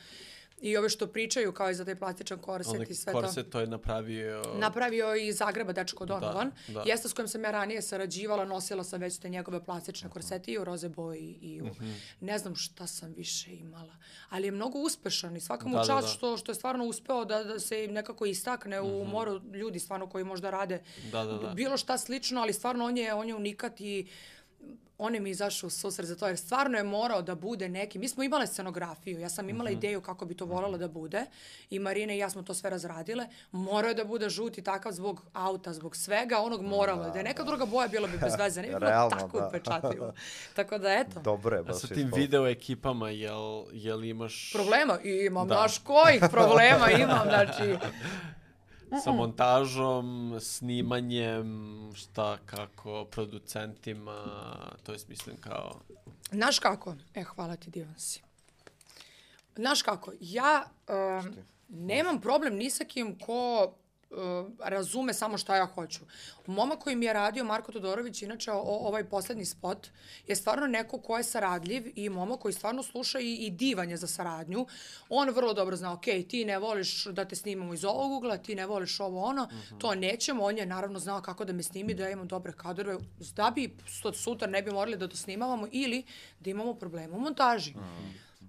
I 0.62 0.76
ove 0.76 0.88
što 0.88 1.06
pričaju 1.06 1.52
kao 1.52 1.70
i 1.70 1.74
za 1.74 1.84
taj 1.84 1.94
plastičan 1.96 2.38
korset 2.38 2.74
Onaj 2.74 2.86
i 2.90 2.94
sve 2.94 3.12
to. 3.12 3.20
korset 3.20 3.50
to 3.50 3.60
je 3.60 3.66
napravio... 3.66 4.42
Napravio 4.58 5.14
i 5.14 5.32
Zagreba 5.32 5.72
dečko 5.72 6.04
Donovan. 6.06 6.50
Da, 6.68 6.72
da. 6.72 6.82
Jeste 6.86 7.08
s 7.08 7.12
kojim 7.12 7.28
sam 7.28 7.44
ja 7.44 7.50
ranije 7.50 7.82
sarađivala, 7.82 8.44
nosila 8.44 8.84
sam 8.84 9.00
već 9.00 9.18
te 9.18 9.28
njegove 9.28 9.64
plastične 9.64 10.10
korsete 10.10 10.52
i 10.52 10.58
u 10.58 10.64
roze 10.64 10.88
boji 10.88 11.38
i 11.40 11.60
u... 11.62 11.66
Mhm. 11.66 11.90
Ne 12.20 12.38
znam 12.38 12.56
šta 12.56 12.86
sam 12.86 13.12
više 13.12 13.54
imala. 13.54 13.96
Ali 14.28 14.46
je 14.46 14.50
mnogo 14.50 14.78
uspešan 14.78 15.36
i 15.36 15.40
svaka 15.40 15.66
mu 15.68 15.74
Da, 15.74 15.80
da, 15.80 15.86
čast 15.86 16.06
da. 16.06 16.12
Što, 16.14 16.36
što 16.36 16.50
je 16.52 16.56
stvarno 16.56 16.84
uspeo 16.84 17.24
da, 17.24 17.44
da 17.44 17.60
se 17.60 17.88
nekako 17.88 18.26
istakne 18.26 18.80
u 18.80 19.04
moru 19.04 19.40
ljudi 19.54 19.78
stvarno 19.78 20.08
koji 20.08 20.24
možda 20.24 20.50
rade 20.50 20.82
Mhm. 20.98 21.10
Da, 21.10 21.24
da, 21.24 21.38
da. 21.38 21.48
bilo 21.54 21.76
šta 21.76 21.98
slično, 21.98 22.40
ali 22.40 22.52
stvarno 22.52 22.84
on 22.84 22.96
je, 22.96 23.14
on 23.14 23.28
je 23.28 23.34
unikat 23.34 23.80
i 23.80 24.06
on 25.02 25.14
je 25.14 25.20
mi 25.20 25.30
izašao 25.30 25.66
u 25.66 25.70
susret 25.70 26.08
za 26.08 26.16
to, 26.16 26.26
jer 26.26 26.38
stvarno 26.38 26.78
je 26.78 26.84
morao 26.84 27.22
da 27.22 27.34
bude 27.34 27.68
neki. 27.68 27.98
Mi 27.98 28.08
smo 28.08 28.22
imale 28.22 28.46
scenografiju, 28.46 29.20
ja 29.20 29.28
sam 29.28 29.48
imala 29.48 29.70
ideju 29.70 30.00
kako 30.00 30.24
bi 30.24 30.34
to 30.34 30.44
voljela 30.44 30.78
da 30.78 30.88
bude 30.88 31.26
i 31.70 31.78
Marina 31.78 32.12
i 32.12 32.18
ja 32.18 32.30
smo 32.30 32.42
to 32.42 32.54
sve 32.54 32.70
razradile. 32.70 33.26
Morao 33.52 33.88
je 33.88 33.94
da 33.94 34.04
bude 34.04 34.28
žuti 34.28 34.62
takav 34.62 34.92
zbog 34.92 35.22
auta, 35.32 35.72
zbog 35.72 35.96
svega, 35.96 36.38
onog 36.38 36.62
moralo 36.62 37.04
je. 37.04 37.10
Da 37.10 37.18
je 37.18 37.24
neka 37.24 37.42
druga 37.44 37.66
boja 37.66 37.88
bilo 37.88 38.08
bi 38.08 38.18
bez 38.18 38.32
veze, 38.38 38.62
ne 38.62 38.68
bi 38.68 38.74
bilo 38.74 38.90
Realno, 38.90 39.16
tako 39.16 39.40
da. 39.40 39.48
upečatljivo. 39.48 40.12
Tako 40.56 40.78
da 40.78 40.92
eto. 40.92 41.20
Dobro 41.20 41.56
je 41.56 41.60
A 41.60 41.62
baš 41.62 41.80
sa 41.80 41.86
tim 41.86 42.10
video 42.14 42.46
ekipama, 42.46 43.10
jel, 43.10 43.64
jel 43.72 44.04
imaš 44.04 44.52
Problema 44.52 44.98
imam, 45.04 45.48
Da. 45.48 45.54
znaš 45.54 45.78
kojih 45.78 46.22
problema 46.30 46.90
imam, 46.90 47.28
znači... 47.32 47.76
sa 49.00 49.12
montažom, 49.12 50.36
snimanjem, 50.40 51.90
šta, 51.94 52.38
kako, 52.46 53.04
producentima, 53.04 54.24
to 54.82 54.92
jest 54.92 55.08
mislim 55.08 55.36
kao... 55.36 55.80
Znaš 56.30 56.58
kako? 56.58 56.94
E, 57.14 57.22
hvala 57.22 57.56
ti, 57.56 57.70
divan 57.70 57.98
si. 57.98 58.22
Znaš 59.56 59.82
kako, 59.82 60.12
ja 60.20 60.64
um, 60.88 61.36
nemam 61.68 62.20
problem 62.20 62.56
ni 62.56 62.70
sa 62.70 62.84
kim 62.84 63.18
ko 63.18 63.74
razume 64.58 65.14
samo 65.14 65.38
šta 65.38 65.56
ja 65.56 65.66
hoću. 65.66 66.00
Momak 66.46 66.78
koji 66.78 66.96
mi 66.96 67.06
je 67.06 67.12
radio, 67.12 67.44
Marko 67.44 67.72
Todorović, 67.72 68.22
inače 68.22 68.52
o, 68.52 68.58
ovaj 68.60 69.04
poslednji 69.04 69.44
spot, 69.44 69.88
je 70.26 70.36
stvarno 70.36 70.66
neko 70.66 70.98
ko 70.98 71.16
je 71.16 71.24
saradljiv 71.24 71.92
i 71.94 72.08
momak 72.08 72.40
koji 72.40 72.54
stvarno 72.54 72.82
sluša 72.82 73.20
i, 73.20 73.34
i 73.34 73.50
divan 73.50 73.90
je 73.90 73.96
za 73.96 74.06
saradnju. 74.06 74.66
On 75.08 75.30
vrlo 75.30 75.54
dobro 75.54 75.76
zna, 75.76 75.92
ok, 75.92 76.04
ti 76.28 76.44
ne 76.44 76.58
voliš 76.58 77.04
da 77.04 77.24
te 77.24 77.36
snimamo 77.36 77.74
iz 77.74 77.84
ovog 77.84 78.12
ugla, 78.12 78.36
ti 78.38 78.54
ne 78.54 78.66
voliš 78.66 79.00
ovo 79.00 79.24
ono, 79.24 79.48
to 79.78 79.94
nećemo. 79.94 80.44
On 80.44 80.58
je 80.58 80.66
naravno 80.66 80.98
znao 80.98 81.22
kako 81.22 81.44
da 81.44 81.52
me 81.52 81.62
snimi, 81.62 81.94
da 81.94 82.02
ja 82.02 82.10
imam 82.10 82.28
dobre 82.28 82.52
kadrove, 82.56 82.98
da 83.36 83.50
bi 83.54 83.76
sutra 84.14 84.48
ne 84.48 84.62
bi 84.62 84.70
morali 84.70 84.96
da 84.96 85.08
to 85.08 85.16
snimavamo 85.16 85.68
ili 85.72 86.04
da 86.40 86.50
imamo 86.50 86.74
problema 86.74 87.16
u 87.16 87.20
montaži. 87.20 87.74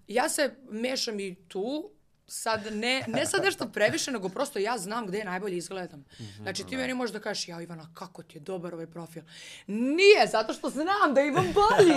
Ja 0.08 0.30
se 0.30 0.56
mešam 0.70 1.20
i 1.20 1.36
tu, 1.36 1.90
sad 2.28 2.76
ne, 2.76 3.04
ne 3.08 3.26
sad 3.26 3.44
nešto 3.44 3.66
previše, 3.68 4.12
nego 4.12 4.30
prosto 4.30 4.60
ja 4.60 4.78
znam 4.78 5.08
gde 5.08 5.24
najbolje 5.24 5.58
izgledam. 5.58 6.06
Znači 6.42 6.64
ti 6.64 6.78
meni 6.78 6.94
možeš 6.94 7.14
da 7.14 7.20
kažeš, 7.20 7.48
ja 7.48 7.62
Ivana, 7.62 7.90
kako 7.94 8.24
ti 8.24 8.38
je 8.38 8.42
dobar 8.42 8.74
ovaj 8.74 8.88
profil. 8.88 9.24
Nije, 9.68 10.28
zato 10.32 10.54
što 10.54 10.70
znam 10.70 11.14
da 11.14 11.22
imam 11.22 11.54
bolji. 11.54 11.96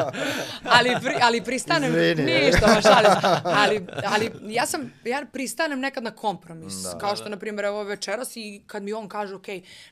ali, 0.76 0.96
pri, 1.02 1.14
ali 1.22 1.44
pristanem, 1.44 1.90
Izvini. 1.90 2.32
ništa, 2.32 2.66
ma 2.66 2.80
šalim 2.80 3.10
ali, 3.44 3.86
ali 4.04 4.54
ja 4.54 4.66
sam, 4.66 4.92
ja 5.04 5.26
pristanem 5.32 5.80
nekad 5.80 6.04
na 6.04 6.10
kompromis. 6.10 6.74
Da. 6.74 6.98
Kao 6.98 7.16
što, 7.16 7.28
na 7.28 7.36
primjer, 7.36 7.64
evo 7.64 7.82
večeras 7.82 8.36
i 8.36 8.62
kad 8.66 8.82
mi 8.82 8.92
on 8.92 9.08
kaže, 9.08 9.34
ok, 9.34 9.46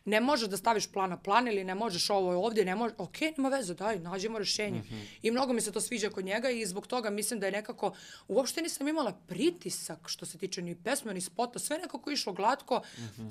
ne 0.05 0.21
možeš 0.21 0.49
da 0.49 0.57
staviš 0.57 0.93
plan 0.93 1.11
na 1.11 1.17
plan 1.17 1.49
ili 1.49 1.65
ne 1.65 1.75
možeš 1.75 2.11
ovo 2.11 2.45
ovdje, 2.47 2.65
ne 2.65 2.75
može, 2.75 2.95
ok, 2.99 3.21
nema 3.37 3.49
veze, 3.49 3.75
daj, 3.75 3.99
nađemo 3.99 4.39
rešenje. 4.39 4.83
I 5.23 5.31
mnogo 5.31 5.53
mi 5.53 5.61
se 5.61 5.73
to 5.73 5.81
sviđa 5.81 6.11
kod 6.11 6.25
njega 6.25 6.51
i 6.51 6.67
zbog 6.67 6.87
toga 6.87 7.11
mislim 7.11 7.41
da 7.41 7.47
je 7.47 7.53
nekako, 7.53 7.95
uopšte 8.29 8.63
nisam 8.63 8.89
imala 8.89 9.13
pritisak 9.37 10.09
što 10.09 10.26
se 10.26 10.39
tiče 10.39 10.62
ni 10.62 10.74
pesme, 10.74 11.14
ni 11.14 11.20
spota, 11.20 11.59
sve 11.59 11.78
nekako 11.78 12.11
išlo 12.11 12.32
glatko, 12.32 12.82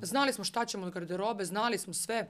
znali 0.01 0.33
smo 0.33 0.43
šta 0.43 0.65
ćemo 0.65 0.85
od 0.85 0.93
garderobe, 0.93 1.45
znali 1.45 1.77
smo 1.77 1.93
sve, 1.93 2.29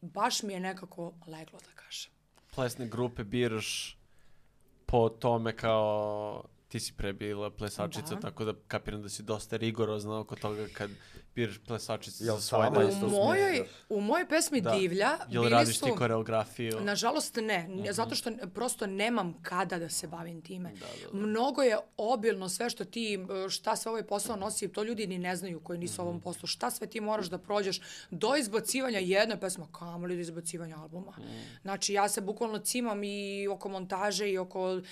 baš 0.00 0.42
mi 0.42 0.52
je 0.52 0.60
nekako 0.60 1.12
leglo 1.26 1.58
da 1.60 1.72
kažem. 1.76 2.10
plesne 2.54 2.88
grupe 2.88 3.24
biraš 3.24 3.98
po 4.86 5.08
tome 5.10 5.56
kao 5.56 6.44
ti 6.68 6.80
si 6.80 6.92
pre 6.92 7.12
bila 7.12 7.50
plesačica, 7.50 8.14
Da. 8.14 8.20
tako 8.20 8.44
da 8.44 8.54
kapiram 8.68 9.02
da 9.02 9.08
si 9.08 9.22
dosta 9.22 9.56
rigorozna 9.56 10.18
oko 10.18 10.36
toga 10.36 10.66
kad 10.72 10.90
biraš 11.36 11.58
plesačice 11.58 12.24
Jel 12.24 12.34
za 12.34 12.40
svoje 12.42 12.66
sama 12.66 12.78
U 12.78 12.82
isto 12.82 13.00
nastupe. 13.00 13.16
mojoj, 13.18 13.50
smiriš? 13.50 13.70
u 13.88 14.00
mojoj 14.00 14.28
pesmi 14.28 14.60
Da. 14.60 14.70
Divlja 14.70 15.10
Jel 15.28 15.42
bili 15.42 15.48
radiš 15.50 15.78
su... 15.78 15.84
ti 15.84 15.92
koreografiju? 15.92 16.80
Nažalost 16.80 17.36
ne, 17.36 17.58
Mhm. 17.60 17.78
N- 17.78 17.92
zato 17.92 18.14
što 18.14 18.30
prosto 18.46 18.86
nemam 18.86 19.34
kada 19.42 19.78
da 19.78 19.88
se 19.88 20.06
bavim 20.08 20.42
time. 20.42 20.72
Mnogo 21.12 21.62
je 21.62 21.76
obilno 21.96 22.48
sve 22.48 22.70
što 22.70 22.84
ti, 22.86 23.18
šta 23.50 23.76
sve 23.76 23.90
ovaj 23.90 24.02
posao 24.04 24.36
nosi, 24.36 24.68
to 24.68 24.82
ljudi 24.82 25.06
ni 25.06 25.18
ne 25.18 25.36
znaju 25.36 25.60
koji 25.60 25.78
nisu 25.78 25.94
u 25.94 26.04
Mhm. 26.04 26.08
ovom 26.08 26.20
poslu, 26.20 26.46
šta 26.46 26.70
sve 26.70 26.86
ti 26.86 27.00
moraš 27.00 27.26
da 27.26 27.38
prođeš 27.38 27.80
do 28.10 28.36
izbacivanja 28.36 28.98
jedne 28.98 29.40
pesme, 29.40 29.64
kamoli 29.70 30.14
do 30.14 30.20
izbacivanja 30.20 30.76
albuma. 30.78 31.12
Mhm. 31.12 31.26
Znači 31.62 31.92
ja 31.92 32.08
se 32.08 32.20
bukvalno 32.22 32.58
cimam 32.60 33.04
i 33.04 33.16
oko 33.48 33.68
montaže 33.68 33.96
i 34.26 34.38
oko 34.38 34.72
uh, 34.72 34.82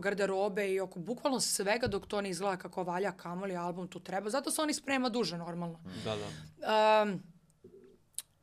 garderobe 0.00 0.30
i 0.66 0.80
oko 0.80 0.98
bukvalno 1.00 1.40
svega 1.40 1.86
dok 1.86 2.06
to 2.06 2.20
ne 2.20 2.30
izgleda 2.30 2.56
kako 2.58 2.82
valja 2.82 3.12
kamoli 3.12 3.56
album 3.56 3.88
tu 3.88 4.00
treba. 4.00 4.30
Zato 4.30 4.50
se 4.50 4.62
oni 4.62 4.74
sprema 4.74 5.08
duže 5.08 5.38
normalno. 5.38 5.80
Da, 6.04 6.16
da. 6.16 7.02
Um, 7.02 7.22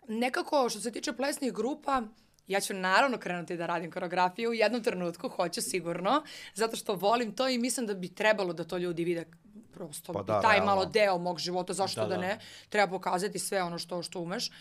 nekako, 0.08 0.70
što 0.70 0.80
se 0.80 0.92
tiče 0.92 1.14
plesnih 1.14 1.54
grupa, 1.54 2.02
ja 2.48 2.60
ću 2.60 2.74
naravno 2.74 3.18
krenuti 3.18 3.58
da 3.58 3.66
radim 3.66 3.92
koreografiju 3.92 4.50
u 4.50 4.54
jednom 4.54 4.84
trenutku, 4.84 5.30
hoću 5.30 5.62
sigurno, 5.62 6.24
zato 6.54 6.76
što 6.76 6.94
volim 6.96 7.36
to 7.36 7.48
i 7.50 7.58
mislim 7.58 7.88
da 7.88 7.94
bi 7.94 8.16
trebalo 8.16 8.54
da 8.54 8.64
to 8.64 8.78
ljudi 8.78 9.04
vide 9.04 9.26
prosto 9.74 10.14
Pa 10.14 10.20
i 10.20 10.24
da, 10.28 10.42
taj 10.42 10.56
realno. 10.56 10.66
malo 10.66 10.86
deo 10.86 11.18
mog 11.18 11.40
života, 11.40 11.74
zašto 11.74 12.02
da, 12.02 12.08
Da, 12.08 12.16
da. 12.16 12.22
ne, 12.22 12.40
treba 12.70 12.88
pokazati 12.88 13.40
sve 13.40 13.64
ono 13.64 13.80
što, 13.80 14.04
što 14.04 14.20
umeš. 14.20 14.52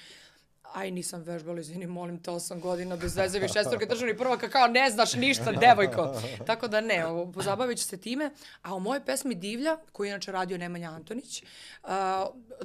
Aj, 0.75 0.91
nisam 0.91 1.23
vežbala, 1.23 1.61
izvini, 1.61 1.87
molim 1.87 2.23
te, 2.23 2.31
osam 2.31 2.61
godina 2.61 2.97
bez 2.97 3.17
veze, 3.17 3.39
više 3.39 3.53
šestorke 3.53 3.87
državni 3.87 4.17
prvaka, 4.17 4.49
kao 4.49 4.67
ne 4.67 4.91
znaš 4.91 5.15
ništa, 5.15 5.53
devojko. 5.53 6.21
Tako 6.47 6.69
da 6.69 6.81
ne, 6.81 7.07
ovo, 7.07 7.33
pozabavit 7.33 7.79
ću 7.79 7.85
se 7.85 7.97
time. 7.97 8.31
A 8.63 8.75
u 8.75 8.81
mojoj 8.81 9.05
pesmi 9.05 9.35
Divlja, 9.35 9.77
koju 9.93 10.07
je 10.07 10.11
inače 10.11 10.33
radio 10.33 10.59
Nemanja 10.59 10.91
Antonić, 10.91 11.43
uh, 11.43 11.89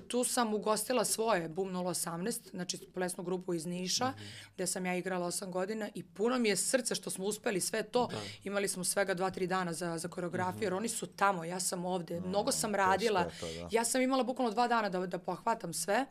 tu 0.08 0.24
sam 0.24 0.54
ugostila 0.54 1.06
svoje 1.06 1.50
Boom 1.50 1.70
018, 1.70 2.50
znači 2.50 2.78
plesnu 2.94 3.24
grupu 3.24 3.54
iz 3.54 3.66
Niša, 3.66 4.14
gde 4.56 4.68
sam 4.68 4.86
ja 4.86 4.96
igrala 4.96 5.28
osam 5.28 5.52
godina 5.52 5.90
i 5.96 6.04
puno 6.04 6.40
mi 6.40 6.50
je 6.50 6.56
srce 6.56 6.96
što 6.96 7.10
smo 7.10 7.26
uspeli 7.26 7.62
sve 7.62 7.84
to. 7.84 8.10
Imali 8.44 8.68
smo 8.68 8.84
svega 8.84 9.14
dva, 9.14 9.30
tri 9.30 9.48
dana 9.48 9.74
za, 9.74 9.98
za 9.98 10.08
koreografiju, 10.08 10.64
jer 10.64 10.74
oni 10.74 10.90
su 10.90 11.08
tamo, 11.08 11.44
ja 11.44 11.60
sam 11.60 11.86
ovde. 11.86 12.22
Mnogo 12.22 12.52
sam 12.52 12.76
radila. 12.76 13.24
to, 13.40 13.46
da. 13.46 13.68
Ja 13.72 13.86
sam 13.86 14.02
imala 14.02 14.24
bukvalno 14.24 14.52
dva 14.52 14.68
dana 14.68 14.90
da, 14.90 15.06
da 15.06 15.18
pohvatam 15.20 15.74
sve. 15.74 16.06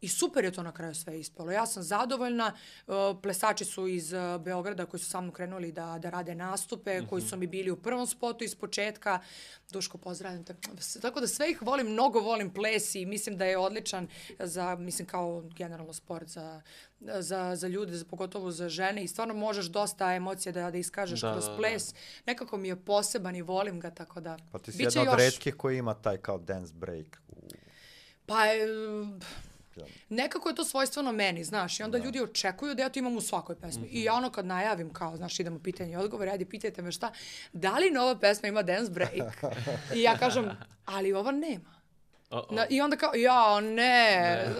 I 0.00 0.08
super 0.08 0.44
je 0.44 0.50
to 0.50 0.62
na 0.62 0.72
kraju 0.72 0.94
sve 0.94 1.20
ispalo. 1.20 1.52
Ja 1.52 1.66
sam 1.66 1.82
zadovoljna. 1.82 2.52
Uh, 2.86 2.94
plesači 3.22 3.64
su 3.64 3.86
iz 3.86 4.12
uh, 4.12 4.18
Beograda 4.38 4.86
koji 4.86 5.00
su 5.00 5.06
sa 5.06 5.20
mnom 5.20 5.32
krenuli 5.32 5.72
da, 5.72 5.98
da 5.98 6.10
rade 6.10 6.34
nastupe, 6.34 7.06
koji 7.06 7.22
su 7.22 7.36
mi 7.36 7.46
bili 7.46 7.70
u 7.70 7.76
prvom 7.76 8.06
spotu 8.06 8.44
iz 8.44 8.54
početka. 8.54 9.20
Duško, 9.70 9.98
te. 10.40 10.54
S- 10.78 11.00
Tako 11.00 11.20
da 11.20 11.26
sve 11.26 11.50
ih 11.50 11.62
volim, 11.62 11.86
mnogo 11.88 12.20
volim 12.20 12.50
ples 12.50 12.94
i 12.94 13.06
mislim 13.06 13.36
da 13.36 13.44
je 13.44 13.58
odličan 13.58 14.08
za, 14.38 14.76
mislim 14.76 15.08
kao 15.08 15.42
generalno 15.48 15.92
sport 15.92 16.28
za, 16.28 16.62
za, 17.00 17.56
za 17.56 17.68
ljude, 17.68 17.92
za, 17.92 18.04
pogotovo 18.04 18.50
za 18.50 18.68
žene 18.68 19.04
i 19.04 19.08
stvarno 19.08 19.34
možeš 19.34 19.66
dosta 19.66 20.14
emocija 20.14 20.52
da, 20.52 20.70
da 20.70 20.78
iskažeš 20.78 21.20
Da, 21.20 21.32
kroz 21.32 21.44
da, 21.44 21.50
da. 21.50 21.56
ples. 21.56 21.94
Nekako 22.26 22.56
mi 22.56 22.68
je 22.68 22.76
poseban 22.76 23.36
i 23.36 23.42
volim 23.42 23.80
ga, 23.80 23.90
tako 23.90 24.20
da 24.20 24.36
Pa 24.52 24.58
ti 24.58 24.72
si 24.72 24.82
jedna 24.82 25.00
od 25.02 25.06
još. 25.06 25.16
retkih 25.18 25.54
koji 25.54 25.78
ima 25.78 25.94
taj 25.94 26.16
kao 26.18 26.38
dance 26.38 26.72
break. 26.74 27.06
u- 27.28 27.48
Pa, 28.26 28.46
e, 28.46 28.58
nekako 30.08 30.48
je 30.48 30.54
to 30.54 30.64
svojstveno 30.64 31.12
meni, 31.12 31.44
znaš, 31.44 31.80
i 31.80 31.82
onda 31.82 31.98
ljudi 31.98 32.20
očekuju 32.20 32.74
da 32.74 32.82
ja 32.82 32.88
to 32.88 32.98
imam 32.98 33.16
u 33.16 33.20
svakoj 33.20 33.56
pesmi. 33.56 33.86
I 33.86 34.04
ja 34.04 34.14
ono 34.14 34.30
kad 34.30 34.46
najavim, 34.46 34.92
kao, 34.92 35.16
znaš, 35.16 35.40
idemo 35.40 35.58
pitanje 35.58 35.92
i 35.92 35.96
odgovor, 35.96 36.28
ajde, 36.28 36.44
pitajte 36.44 36.82
me 36.82 36.92
šta, 36.92 37.12
da 37.52 37.78
li 37.78 37.90
nova 37.90 38.18
pesma 38.18 38.48
ima 38.48 38.62
dance 38.62 38.92
break? 38.92 39.12
I 39.96 40.02
ja 40.02 40.18
kažem, 40.18 40.50
ali 40.84 41.12
ova 41.12 41.32
nema. 41.32 41.80
Uh-oh. 42.30 42.52
Na, 42.52 42.66
I 42.70 42.80
onda 42.80 42.96
kao, 42.96 43.14
ja, 43.14 43.60
ne, 43.60 43.72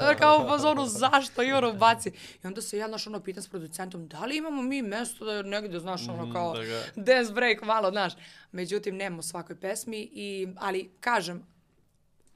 ne. 0.01 0.17
kao 0.19 0.45
u 0.45 0.49
fazonu, 0.49 0.87
zašto 0.87 1.43
ono 1.43 1.73
baci. 1.73 2.13
I 2.45 2.47
onda 2.47 2.63
se 2.63 2.79
ja, 2.79 2.89
znaš, 2.89 3.07
ono, 3.07 3.21
pitam 3.21 3.43
s 3.43 3.49
producentom, 3.49 4.09
da 4.09 4.25
li 4.25 4.37
imamo 4.37 4.63
mi 4.63 4.83
mesto 4.83 5.25
da 5.25 5.43
negde, 5.43 5.79
znaš, 5.79 6.09
ono, 6.09 6.33
kao, 6.33 6.55
da 6.55 6.65
ga- 6.65 6.83
dance 6.97 7.33
break, 7.33 7.63
malo, 7.63 7.91
znaš. 7.91 8.13
Međutim, 8.53 8.97
nema 8.97 9.19
u 9.19 9.23
svakoj 9.23 9.61
pesmi, 9.61 10.09
i, 10.13 10.49
ali, 10.57 10.91
kažem, 11.01 11.47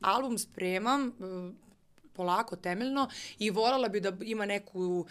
album 0.00 0.38
spremam, 0.38 1.06
uh, 1.08 1.63
polako, 2.14 2.56
temeljno, 2.56 3.08
i 3.38 3.50
voljela 3.50 3.88
bi 3.88 4.00
da 4.00 4.12
ima 4.20 4.46
neku 4.46 5.06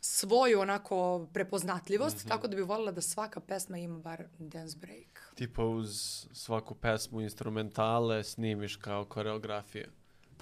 svoju 0.00 0.60
onako 0.60 1.26
prepoznatljivost, 1.32 2.28
tako 2.28 2.48
da 2.48 2.56
bi 2.56 2.62
voljela 2.62 2.92
da 2.92 3.00
svaka 3.00 3.40
pesma 3.40 3.78
ima 3.78 3.98
bar 3.98 4.24
dance 4.38 4.78
break. 4.78 5.32
Tipa 5.34 5.64
uz 5.64 5.90
svaku 6.32 6.74
pesmu 6.74 7.20
instrumentale 7.20 8.24
snimiš 8.24 8.76
kao 8.76 9.04
koreografije. 9.04 9.90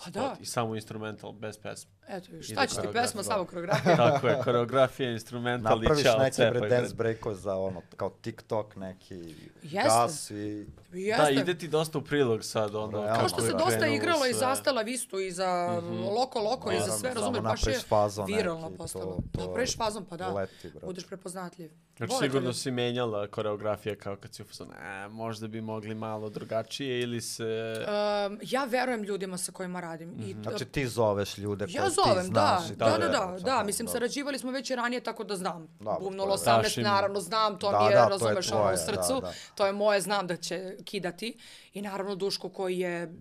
Pa 0.05 0.11
da, 0.11 0.37
I 0.41 0.47
samo 0.47 0.75
instrumental, 0.75 1.33
bez 1.33 1.59
pesme. 1.59 1.91
Eto, 2.11 2.27
šta 2.43 2.67
će 2.67 2.71
ti 2.71 2.77
koreografija, 2.77 3.03
pesma, 3.03 3.23
samo 3.25 3.45
koreografija. 3.45 3.97
Tako 4.11 4.29
je, 4.29 4.39
koreografija, 4.45 5.11
instrumental 5.11 5.79
i 5.79 5.81
Napraviš 5.81 6.05
čao, 6.05 6.19
neke 6.19 6.31
cepaj. 6.33 6.51
bre 6.53 6.69
dance 6.71 6.95
breakove 6.95 7.35
za 7.35 7.57
ono, 7.57 7.83
kao 7.97 8.11
TikTok 8.11 8.77
neki, 8.77 9.15
Jeste. 9.63 9.79
gas 9.85 10.31
i... 10.31 10.67
Jeste. 10.93 11.23
Da, 11.25 11.31
ide 11.33 11.55
ti 11.55 11.69
dosta 11.69 11.99
u 11.99 12.03
prilog 12.03 12.45
sad, 12.45 12.75
ono, 12.75 12.91
Realno. 12.91 13.07
kako 13.09 13.19
Kao 13.19 13.29
što 13.29 13.41
se 13.41 13.53
dosta 13.55 13.87
igralo 13.87 14.27
i 14.27 14.33
sve. 14.33 14.39
za 14.41 14.55
Stella 14.55 14.83
Vistu 14.83 15.19
i 15.19 15.31
za 15.31 15.81
Loko 16.11 16.41
Loko 16.41 16.71
i 16.71 16.75
za 16.75 16.81
Naravno, 16.81 16.99
sve, 16.99 17.11
samo 17.11 17.21
razumeš, 17.23 17.43
baš 17.43 17.61
je 17.61 17.67
napraviš 17.67 17.85
fazon 17.85 18.27
viralno 18.27 18.67
neki, 18.67 18.79
postalo. 18.79 19.05
to- 19.07 19.23
to 19.35 19.47
Napraviš 19.47 19.77
fazon, 19.77 20.05
pa 20.05 20.17
da, 20.17 20.29
leti, 20.29 20.71
budeš 20.83 21.07
prepoznatljiv. 21.07 21.71
Znači, 21.99 22.15
sigurno 22.21 22.53
si 22.53 22.71
menjala 22.71 23.27
koreografije 23.27 23.97
kao 23.97 24.17
kad 24.17 24.35
si 24.35 24.43
u 24.43 24.47
fazonu, 24.47 24.73
e, 24.75 25.09
možda 25.09 25.49
bi 25.49 25.61
mogli 25.61 25.95
malo 25.95 26.31
drugačije 26.31 27.01
ili 27.01 27.21
se... 27.21 27.75
Um, 27.79 28.39
ja 28.43 28.65
verujem 28.65 29.03
ljudima 29.03 29.39
sa 29.39 29.53
kojima 29.53 29.81
radim. 29.81 30.15
I, 30.19 30.37
Znači 30.43 30.65
ti 30.65 30.87
zoveš 30.87 31.39
ljude 31.39 31.67
ti 31.67 31.73
zovem, 32.05 32.31
da, 32.31 32.59
znaš. 32.59 32.69
da, 32.69 32.85
da, 32.87 32.91
je- 32.97 32.99
da, 33.01 33.37
da, 33.41 33.51
Aha, 33.51 33.65
mislim, 33.65 33.87
dobro. 33.87 33.93
sarađivali 33.93 34.39
smo 34.39 34.51
već 34.51 34.71
i 34.71 34.77
ranije, 34.77 35.01
tako 35.03 35.25
da 35.25 35.37
znam. 35.37 35.63
Je- 35.81 35.87
18, 36.01 36.45
Daš 36.63 36.77
im- 36.77 36.85
naravno 36.85 37.21
znam, 37.21 37.59
to 37.59 37.71
Da, 37.71 37.79
mi 37.79 37.85
je, 37.85 37.91
da, 37.91 37.97
to 37.99 38.05
je 38.05 38.11
razumeš, 38.11 38.53
ono, 38.53 38.73
u 38.75 38.77
srcu, 38.79 39.15
da, 39.15 39.21
da. 39.21 39.33
to 39.55 39.67
je 39.67 39.73
moje, 39.75 40.01
znam 40.01 40.27
da 40.27 40.37
će 40.37 40.77
kidati. 40.85 41.39
I 41.73 41.83
naravno 41.83 42.15
Duško 42.15 42.49
koji 42.49 42.79
je 42.79 43.15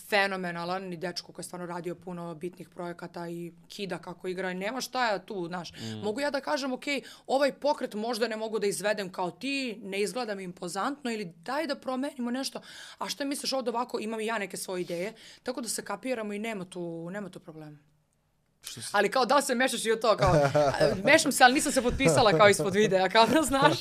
fenomenalan 0.00 0.92
i 0.92 0.96
dečko 0.96 1.32
koji 1.32 1.42
je 1.42 1.46
stvarno 1.46 1.66
radio 1.66 1.94
puno 1.94 2.34
bitnih 2.34 2.68
projekata 2.68 3.28
i 3.28 3.52
kida 3.68 3.98
kako 3.98 4.28
igra 4.28 4.50
i 4.50 4.54
nema 4.54 4.80
šta 4.80 5.06
ja 5.06 5.18
tu, 5.20 5.46
znaš. 5.46 5.72
Mogu 6.02 6.20
ja 6.20 6.30
da 6.30 6.40
kažem, 6.40 6.72
ok, 6.72 6.84
ovaj 7.26 7.52
pokret 7.54 7.94
možda 7.94 8.28
ne 8.28 8.36
mogu 8.36 8.58
da 8.58 8.66
izvedem 8.66 9.12
kao 9.12 9.30
ti, 9.30 9.54
ne 9.82 10.00
izgleda 10.00 10.34
mi 10.34 10.42
impozantno 10.44 11.10
ili 11.10 11.24
daj 11.26 11.66
da 11.66 11.74
promenimo 11.76 12.30
nešto, 12.30 12.60
a 12.98 13.08
šta 13.08 13.24
misliš 13.24 13.52
ovdje 13.52 13.70
ovako, 13.70 13.98
imam 14.00 14.20
i 14.20 14.26
ja 14.26 14.38
neke 14.38 14.56
svoje 14.56 14.82
ideje, 14.82 15.12
tako 15.42 15.60
da 15.60 15.68
se 15.68 15.84
kapiramo 15.84 16.32
i 16.32 16.38
nema 16.40 16.64
tu, 16.64 16.80
nema 17.10 17.28
tu 17.28 17.40
problema. 17.40 17.78
Što 18.62 18.80
si- 18.82 18.88
Ali 18.92 19.10
kao 19.10 19.26
da 19.26 19.40
se 19.40 19.54
mešaš 19.54 19.84
i 19.84 19.92
u 19.92 19.96
to, 19.96 20.16
kao, 20.16 20.34
mešam 21.04 21.32
se, 21.32 21.44
ali 21.44 21.54
nisam 21.54 21.72
se 21.72 21.82
potpisala 21.82 22.32
kao 22.32 22.48
ispod 22.48 22.74
videa, 22.74 23.08
kao 23.08 23.26
da 23.26 23.42
znaš. 23.52 23.78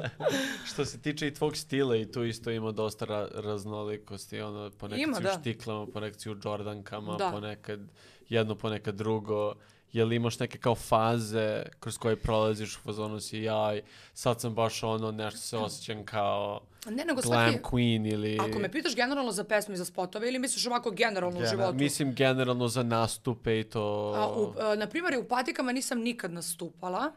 Što 0.68 0.84
se 0.84 1.00
tiče 1.00 1.26
i 1.26 1.34
tvog 1.34 1.56
stila 1.56 1.96
i 1.96 2.06
tu 2.06 2.24
isto 2.24 2.50
ima 2.50 2.72
dosta 2.72 3.04
ra 3.04 3.28
raznolikosti, 3.34 4.40
ono, 4.40 4.70
ponekad 4.70 4.98
Ima, 5.00 5.16
si 5.16 5.22
da. 5.22 5.30
u 5.30 5.40
štiklama, 5.40 5.86
ponekad 5.86 6.20
si 6.20 6.30
u 6.30 6.36
Jordankama, 6.44 7.16
Da. 7.16 7.30
ponekad 7.30 7.80
jedno, 8.28 8.54
ponekad 8.54 8.94
drugo. 8.94 9.54
Jel 9.92 10.12
imaš 10.12 10.38
neke 10.38 10.58
kao 10.58 10.74
faze 10.74 11.62
kroz 11.80 11.98
koje 11.98 12.16
prolaziš 12.16 12.76
u 12.76 12.80
fazonu 12.80 13.20
si 13.20 13.38
jaj, 13.38 13.82
sad 14.14 14.40
sam 14.40 14.54
baš 14.54 14.82
ono, 14.82 15.10
nešto 15.12 15.40
se 15.40 15.56
osjećam 15.56 16.04
kao 16.04 16.60
Ne, 16.86 17.04
nego 17.04 17.20
glam 17.22 17.50
svaki... 17.52 17.64
queen 17.64 18.12
ili... 18.12 18.38
Ako 18.40 18.58
me 18.58 18.72
pitaš 18.72 18.94
generalno 18.94 19.32
za 19.32 19.44
pesme 19.44 19.74
i 19.74 19.78
za 19.78 19.84
spotove 19.84 20.28
ili 20.28 20.38
misliš 20.38 20.66
ovako 20.66 20.90
generalno 20.90 21.38
u 21.38 21.42
Generalno. 21.42 21.62
životu? 21.64 21.78
Mislim 21.78 22.14
generalno 22.14 22.68
za 22.68 22.82
nastupe 22.82 23.60
i 23.60 23.64
to... 23.64 24.12
A, 24.16 24.40
u, 24.40 24.52
a, 24.60 24.74
na 24.74 24.86
primjer, 24.86 25.18
u 25.18 25.28
patikama 25.28 25.72
nisam 25.72 25.98
nikad 25.98 26.32
nastupala. 26.32 27.12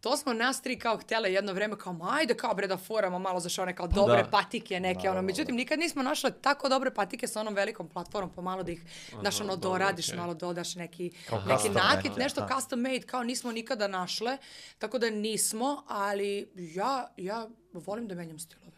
To 0.00 0.16
smo 0.16 0.32
nas 0.32 0.62
tri 0.62 0.78
kao 0.78 0.96
htjele 0.96 1.32
jedno 1.32 1.52
vreme 1.52 1.78
kao, 1.78 1.96
ajde 2.10 2.34
kao 2.34 2.54
bre 2.54 2.66
da 2.66 2.76
foramo 2.76 3.18
malo 3.18 3.40
za 3.40 3.62
one 3.62 3.76
kao 3.76 3.86
dobre 3.86 4.22
da. 4.22 4.30
patike 4.30 4.80
neke, 4.80 5.10
ono. 5.10 5.22
Međutim, 5.22 5.56
nikad 5.56 5.78
nismo 5.78 6.02
našle 6.02 6.30
tako 6.30 6.68
dobre 6.68 6.94
patike 6.94 7.26
sa 7.26 7.40
onom 7.40 7.54
velikom 7.54 7.88
platformom, 7.88 8.34
pa 8.34 8.42
malo 8.42 8.62
da 8.62 8.72
ih, 8.72 8.82
znaš, 9.20 9.40
ono, 9.40 9.56
doradiš, 9.56 10.08
okej. 10.08 10.18
malo 10.18 10.34
dodaš 10.34 10.74
neki, 10.74 11.12
Kao 11.28 11.38
neki 11.38 11.56
custom 11.56 11.74
nakit, 11.74 12.10
made, 12.10 12.22
nešto 12.22 12.40
aha. 12.40 12.54
custom 12.54 12.80
made, 12.80 13.00
kao 13.00 13.22
nismo 13.22 13.52
nikada 13.52 13.88
našle, 13.88 14.38
tako 14.78 14.98
da 14.98 15.10
nismo, 15.10 15.84
ali 15.88 16.52
ja, 16.54 17.12
ja 17.16 17.48
volim 17.72 18.08
da 18.08 18.14
menjam 18.14 18.38
stilove. 18.38 18.70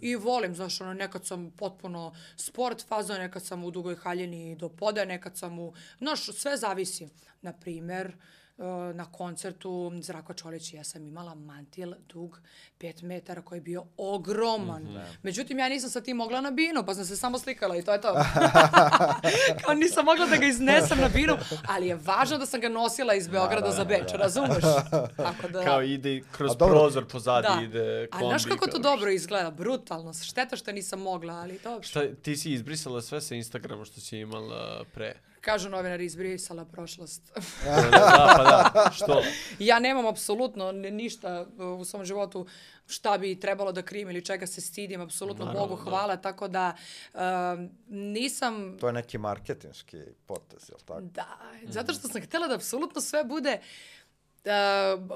I 0.00 0.16
volim, 0.16 0.54
znaš, 0.54 0.80
ono, 0.80 0.94
nekad 0.94 1.26
sam 1.26 1.50
potpuno 1.50 2.14
sport 2.36 2.86
faza, 2.88 3.18
nekad 3.18 3.44
sam 3.44 3.64
u 3.64 3.70
dugoj 3.70 3.96
haljini 3.96 4.56
do 4.56 4.68
poda, 4.68 5.04
nekad 5.04 5.36
sam 5.36 5.58
u, 5.58 5.72
znaš, 5.98 6.26
sve 6.26 6.56
zavisi. 6.56 7.08
Na 7.42 7.52
primer, 7.52 8.16
na 8.94 9.12
koncertu 9.12 9.92
Zdravko 10.02 10.34
Čolić 10.34 10.74
ja 10.74 10.84
sam 10.84 11.06
imala 11.06 11.34
mantil 11.34 11.94
dug 12.08 12.40
5 12.80 13.02
metara 13.02 13.42
koji 13.42 13.56
je 13.56 13.60
bio 13.62 13.84
ogroman. 13.96 15.02
Međutim, 15.22 15.58
ja 15.58 15.68
nisam 15.68 15.90
sa 15.90 16.00
tim 16.00 16.16
mogla 16.16 16.40
na 16.40 16.50
binu, 16.50 16.84
pa 16.86 16.94
sam 16.94 17.04
se 17.04 17.16
samo 17.16 17.38
slikala 17.38 17.76
i 17.76 17.82
to 17.84 17.92
je 17.92 18.00
to. 18.00 18.14
Kao 19.64 19.74
nisam 19.74 20.04
mogla 20.04 20.26
da 20.26 20.36
ga 20.36 20.46
iznesem 20.46 20.98
na 21.00 21.08
binu, 21.08 21.36
ali 21.68 21.86
je 21.86 21.94
važno 21.94 22.38
da 22.38 22.46
sam 22.46 22.60
ga 22.60 22.68
nosila 22.68 23.14
iz 23.14 23.28
Beograda 23.28 23.70
za 23.70 23.84
Beč, 23.84 24.12
razumeš? 24.12 24.64
Tako 25.16 25.48
da... 25.48 25.64
Kao 25.64 25.82
ide 25.82 26.22
kroz 26.32 26.50
A 26.50 26.54
dobro. 26.54 26.74
prozor 26.74 27.06
pozadi 27.06 27.46
Da. 27.56 27.62
ide 27.64 28.08
A 28.12 28.18
kombi. 28.18 28.26
znaš 28.26 28.44
kako 28.44 28.66
to 28.66 28.78
dobro 28.78 29.10
izgleda? 29.10 29.50
Brutalno. 29.50 30.12
Šteta 30.14 30.56
što 30.56 30.72
nisam 30.72 31.00
mogla, 31.00 31.34
ali 31.34 31.58
dobro. 31.64 31.82
Šta, 31.82 32.14
ti 32.22 32.36
si 32.36 32.52
izbrisala 32.52 33.02
sve 33.02 33.20
sa 33.20 33.34
Instagrama 33.34 33.84
što 33.84 34.00
si 34.00 34.18
imala 34.18 34.84
pre. 34.94 35.14
Kažu 35.40 35.68
novinari, 35.68 36.04
izbrisala 36.04 36.64
prošlost. 36.64 37.32
da, 37.90 38.34
pa 38.36 38.70
da, 38.74 38.90
što? 38.90 39.22
ja 39.58 39.78
nemam 39.78 40.06
apsolutno 40.06 40.72
ni- 40.72 40.90
ništa 40.90 41.46
uh, 41.58 41.80
u 41.80 41.84
svom 41.84 42.04
životu 42.04 42.46
šta 42.86 43.18
bi 43.18 43.40
trebalo 43.40 43.72
da 43.72 43.82
krijem 43.82 44.10
ili 44.10 44.24
čega 44.24 44.46
se 44.46 44.60
stidim, 44.60 45.00
apsolutno 45.00 45.44
Naravno, 45.44 45.66
Bogu 45.66 45.84
da. 45.84 45.90
hvala, 45.90 46.16
tako 46.16 46.48
da 46.48 46.74
um, 47.14 47.70
nisam 47.88 48.76
To 48.80 48.86
je 48.86 48.92
neki 48.92 49.18
marketinški 49.18 49.96
potez, 50.26 50.70
jel 50.70 50.78
tako? 50.84 51.00
Da, 51.00 51.38
zato 51.68 51.92
što 51.92 52.08
sam 52.08 52.22
htjela 52.22 52.48
da 52.48 52.54
apsolutno 52.54 53.00
sve 53.00 53.24
bude 53.24 53.58
uh, 53.60 53.66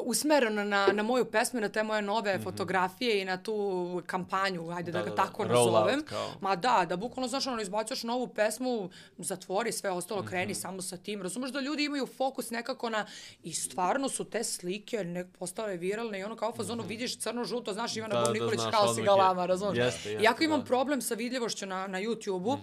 usmereno 0.04 0.64
na, 0.64 0.86
na 0.86 1.02
moju 1.02 1.24
pesmu, 1.24 1.60
na 1.60 1.68
te 1.68 1.82
moje 1.82 2.02
nove 2.02 2.38
fotografije 2.38 3.22
i 3.22 3.24
na 3.24 3.36
tu 3.36 4.02
kampanju, 4.06 4.70
ajde 4.70 4.92
da, 4.92 4.98
Da, 4.98 5.04
ga 5.04 5.10
da, 5.10 5.16
da. 5.16 5.22
tako 5.22 5.42
out 5.42 5.50
nazovem. 5.52 6.02
kao. 6.04 6.30
Ma 6.40 6.56
da, 6.56 6.84
da 6.88 6.96
bukvalno, 6.96 7.28
znaš, 7.28 7.46
ono, 7.46 7.62
izbacuješ 7.62 8.02
novu 8.02 8.28
pesmu, 8.28 8.90
zatvori 9.18 9.72
sve 9.72 9.90
ostalo, 9.90 10.22
kreni 10.22 10.54
samo 10.54 10.82
sa 10.82 10.96
tim. 10.96 11.22
Razumeš 11.22 11.50
da 11.50 11.60
ljudi 11.60 11.84
imaju 11.84 12.06
fokus 12.06 12.50
nekako 12.50 12.90
na... 12.90 13.06
I 13.42 13.52
stvarno 13.52 14.08
su 14.08 14.24
te 14.24 14.44
slike 14.44 15.04
ne, 15.04 15.32
postale 15.38 15.76
viralne 15.76 16.20
i 16.20 16.24
ono 16.24 16.36
kao 16.36 16.52
fazonu 16.52 16.82
vidiš 16.82 17.18
crno-žuto, 17.18 17.72
znaš, 17.72 17.96
Ivana 17.96 18.14
Da, 18.14 18.32
da, 18.32 18.56
da, 18.56 18.70
kao 18.70 18.94
si 18.94 19.02
galama, 19.02 19.46
razumeš? 19.46 19.78
Jeste, 19.78 20.10
jeste, 20.10 20.24
Iako 20.24 20.44
imam 20.44 20.60
da. 20.60 20.66
problem 20.66 21.02
sa 21.02 21.14
vidljivošću 21.14 21.66
na, 21.66 21.86
na 21.86 22.00
YouTube-u, 22.00 22.58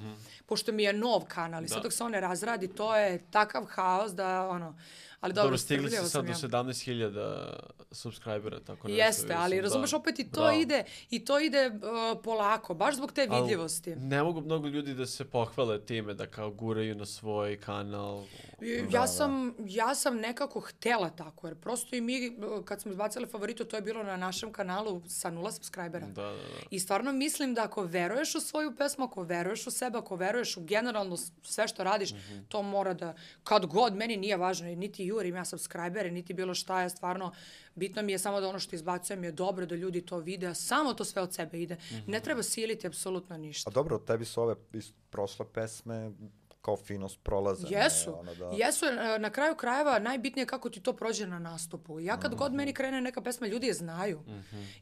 pošto 0.46 0.72
mi 0.72 0.84
je 0.84 0.94
nov 0.94 1.22
kanal 1.28 1.64
i 1.64 1.68
sad 1.68 1.84
dok 1.84 1.94
se 1.94 2.04
on 2.04 2.12
ne 2.12 2.20
razradi, 2.20 2.68
to 2.68 2.96
je 2.96 3.20
takav 3.32 3.66
haos 3.66 4.12
da, 4.12 4.50
ono... 4.50 4.76
Ali 5.22 5.34
dobro, 5.34 5.44
Dobro, 5.44 5.58
stigli 5.58 5.90
ste 5.90 6.04
sad 6.04 6.26
do 6.26 6.32
ja. 6.32 6.36
17.000 6.38 7.54
subscribera, 7.92 8.60
tako 8.60 8.88
nešto. 8.88 9.04
Jeste, 9.04 9.34
ali 9.34 9.44
mislim, 9.46 9.64
razumeš, 9.64 9.92
da. 9.92 9.98
opet 9.98 10.20
i 10.20 10.24
to 10.24 10.42
Bravo. 10.42 10.58
ide, 10.58 10.84
i 11.10 11.26
to 11.26 11.40
ide 11.40 11.68
uh, 11.68 11.74
polako, 12.24 12.74
baš 12.74 12.96
zbog 12.96 13.12
te 13.12 13.28
vidljivosti. 13.32 13.96
Ne 13.96 14.24
mogu 14.24 14.42
mnogo 14.42 14.68
ljudi 14.68 14.94
da 14.94 15.06
se 15.06 15.26
pohvale 15.26 15.80
time, 15.82 16.14
da 16.14 16.28
kao 16.28 16.52
guraju 16.52 16.96
na 16.96 17.06
svoj 17.06 17.58
kanal. 17.58 18.24
I 18.62 18.84
Ja 18.92 19.08
sam, 19.08 19.56
ja 19.60 19.96
sam 19.96 20.18
nekako 20.18 20.60
htela 20.60 21.10
tako, 21.10 21.48
jer 21.48 21.56
prosto 21.56 21.96
i 21.96 22.02
mi, 22.02 22.30
uh, 22.30 22.66
kad 22.66 22.82
smo 22.82 22.92
izbacili 22.92 23.28
favoritu, 23.28 23.66
to 23.66 23.76
je 23.76 23.82
bilo 23.82 24.04
na 24.04 24.18
našem 24.18 24.52
kanalu 24.52 25.02
sa 25.08 25.30
nula 25.30 25.52
subscribera. 25.52 26.08
Da, 26.08 26.22
da, 26.22 26.30
da. 26.30 26.38
I 26.72 26.80
stvarno 26.80 27.12
mislim 27.14 27.54
da 27.54 27.64
ako 27.64 27.84
veruješ 27.84 28.36
u 28.36 28.40
svoju 28.40 28.76
pesmu, 28.76 29.06
ako 29.06 29.24
veruješ 29.24 29.68
u 29.68 29.72
sebe, 29.72 29.98
ako 29.98 30.16
veruješ 30.16 30.58
u 30.58 30.64
generalno 30.64 31.18
sve 31.44 31.68
što 31.68 31.84
radiš, 31.84 32.12
Mhm. 32.14 32.40
to 32.48 32.62
mora 32.62 32.94
da, 32.94 33.14
kad 33.44 33.66
god, 33.66 33.96
meni 33.96 34.18
nije 34.18 34.38
važno, 34.38 34.68
niti 34.68 35.09
jurim 35.10 35.36
ja 35.36 35.46
subscribere, 35.46 36.12
niti 36.12 36.34
bilo 36.34 36.54
šta 36.54 36.82
je 36.82 36.90
stvarno, 36.90 37.32
bitno 37.76 38.02
mi 38.02 38.12
je 38.12 38.20
samo 38.20 38.42
da 38.42 38.48
ono 38.48 38.60
što 38.60 38.76
izbacujem 38.76 39.24
je 39.24 39.32
dobro, 39.32 39.66
da 39.66 39.76
ljudi 39.76 40.02
to 40.02 40.18
vide, 40.18 40.48
a 40.48 40.54
samo 40.54 40.94
to 40.94 41.06
sve 41.06 41.22
od 41.22 41.34
sebe 41.34 41.62
ide. 41.62 41.78
Mhm. 41.92 42.12
Ne 42.12 42.20
treba 42.20 42.44
siliti 42.44 42.88
apsolutno 42.88 43.38
ništa. 43.38 43.70
A 43.70 43.74
dobro, 43.74 43.98
tebi 43.98 44.26
su 44.26 44.42
ove 44.42 44.56
prošle 45.10 45.46
pesme 45.54 46.12
kao 46.62 46.78
finost 46.78 47.20
prolaze. 47.24 47.64
ne, 47.66 47.72
Jesu, 47.74 48.20
ono 48.20 48.36
da- 48.36 48.50
jesu, 48.56 48.86
e, 48.86 49.20
na 49.20 49.30
kraju 49.30 49.56
krajeva 49.56 50.00
najbitnije 50.00 50.44
je 50.44 50.48
kako 50.48 50.70
ti 50.70 50.80
to 50.80 50.94
prođe 50.94 51.28
na 51.28 51.40
nastupu. 51.40 52.00
Ja 52.00 52.18
kad 52.18 52.32
Mhm. 52.32 52.38
god 52.38 52.54
meni 52.54 52.74
krene 52.74 53.02
neka 53.02 53.22
pesma, 53.22 53.48
ljudi 53.48 53.68
je 53.68 53.74
znaju. 53.74 54.24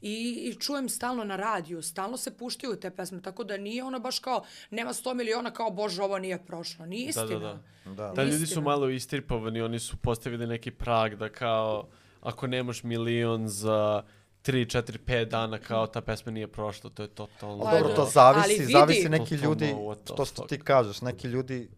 I, 0.01 0.13
I 0.43 0.55
čujem 0.55 0.89
stalno 0.89 1.23
na 1.23 1.36
radiju, 1.36 1.82
stalno 1.82 2.17
se 2.17 2.32
puštaju 2.32 2.75
te 2.75 2.89
pesme, 2.91 3.21
tako 3.21 3.43
da 3.43 3.58
nije 3.58 3.83
ono 3.83 3.99
baš 3.99 4.20
kao, 4.20 4.41
nema 4.70 4.93
100 4.93 5.13
miliona 5.13 5.51
kao, 5.51 5.70
bože, 5.71 6.04
ovo 6.04 6.20
nije 6.20 6.45
prošlo. 6.45 6.86
Nije 6.86 7.05
istina. 7.05 7.25
da, 7.28 7.39
da. 7.39 7.59
Da. 7.87 8.12
Da, 8.12 8.24
ljudi 8.24 8.45
su 8.45 8.62
malo 8.62 8.89
istripovani, 8.89 9.62
oni 9.62 9.79
su 9.79 9.97
postavili 9.97 10.47
neki 10.47 10.71
prag 10.71 11.16
da 11.16 11.29
kao, 11.29 11.87
ako 12.21 12.47
nemaš 12.47 12.83
milion 12.83 13.47
za 13.47 14.04
3, 14.47 14.65
4, 14.67 14.97
5 14.99 15.25
dana, 15.25 15.57
kao 15.59 15.87
ta 15.87 16.01
pesma 16.01 16.32
nije 16.32 16.47
prošla, 16.47 16.89
to 16.89 17.01
je 17.03 17.07
totalno... 17.07 17.63
Pa, 17.63 17.71
Dobro, 17.71 17.95
to 17.95 18.05
zavisi, 18.05 18.49
vidi- 18.51 18.71
zavisi 18.71 19.09
neki 19.09 19.37
Totalno, 19.37 19.45
ljudi, 19.45 19.75
to 20.07 20.25
što 20.25 20.43
ti 20.43 20.59
kažeš, 20.59 21.01
neki 21.01 21.28
ljudi 21.28 21.69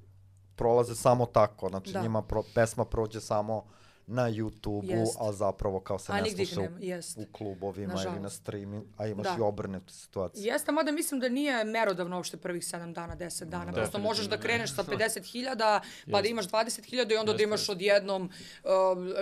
prolaze 0.55 0.95
samo 0.95 1.25
tako, 1.25 1.69
znači 1.69 1.91
Da. 1.91 2.01
njima 2.01 2.21
pro, 2.21 2.43
pesma 2.55 2.85
prođe 2.85 3.21
samo 3.21 3.65
na 4.09 4.23
YouTube-u, 4.23 4.83
Jest. 4.85 5.17
a 5.19 5.31
zapravo 5.33 5.79
kao 5.79 5.99
se 5.99 6.11
A 6.11 6.21
ne 6.21 6.29
sluša 6.29 6.59
u, 6.59 6.63
nema, 6.63 6.77
jest. 6.81 7.17
u 7.17 7.25
klubovima 7.27 7.93
ili 7.93 8.03
na 8.03 8.09
Nažalost. 8.11 8.35
streamingu, 8.37 8.85
a 8.97 9.07
imaš 9.07 9.23
Da. 9.25 9.35
i 9.35 9.41
obrnutu 9.41 9.93
situaciju. 9.93 10.43
Jeste, 10.43 10.71
mada 10.71 10.91
mislim 10.91 11.19
da 11.19 11.29
nije 11.29 11.63
merodavno 11.65 12.15
uopšte 12.15 12.37
prvih 12.37 12.63
7 12.63 12.93
dana, 12.93 13.15
10 13.15 13.19
dana. 13.45 13.63
Prosto 13.63 13.75
Definitivno 13.75 14.03
možeš 14.03 14.25
da 14.25 14.35
ne. 14.35 14.41
kreneš 14.41 14.71
sa 14.71 14.83
50.000, 14.83 15.79
pa 16.11 16.21
da 16.21 16.27
imaš 16.27 16.47
20.000 16.47 16.89
i 17.09 17.17
onda 17.17 17.25
da 17.25 17.31
Jeste, 17.33 17.43
imaš 17.43 17.69
odjednom 17.69 18.29
uh, 18.63 18.69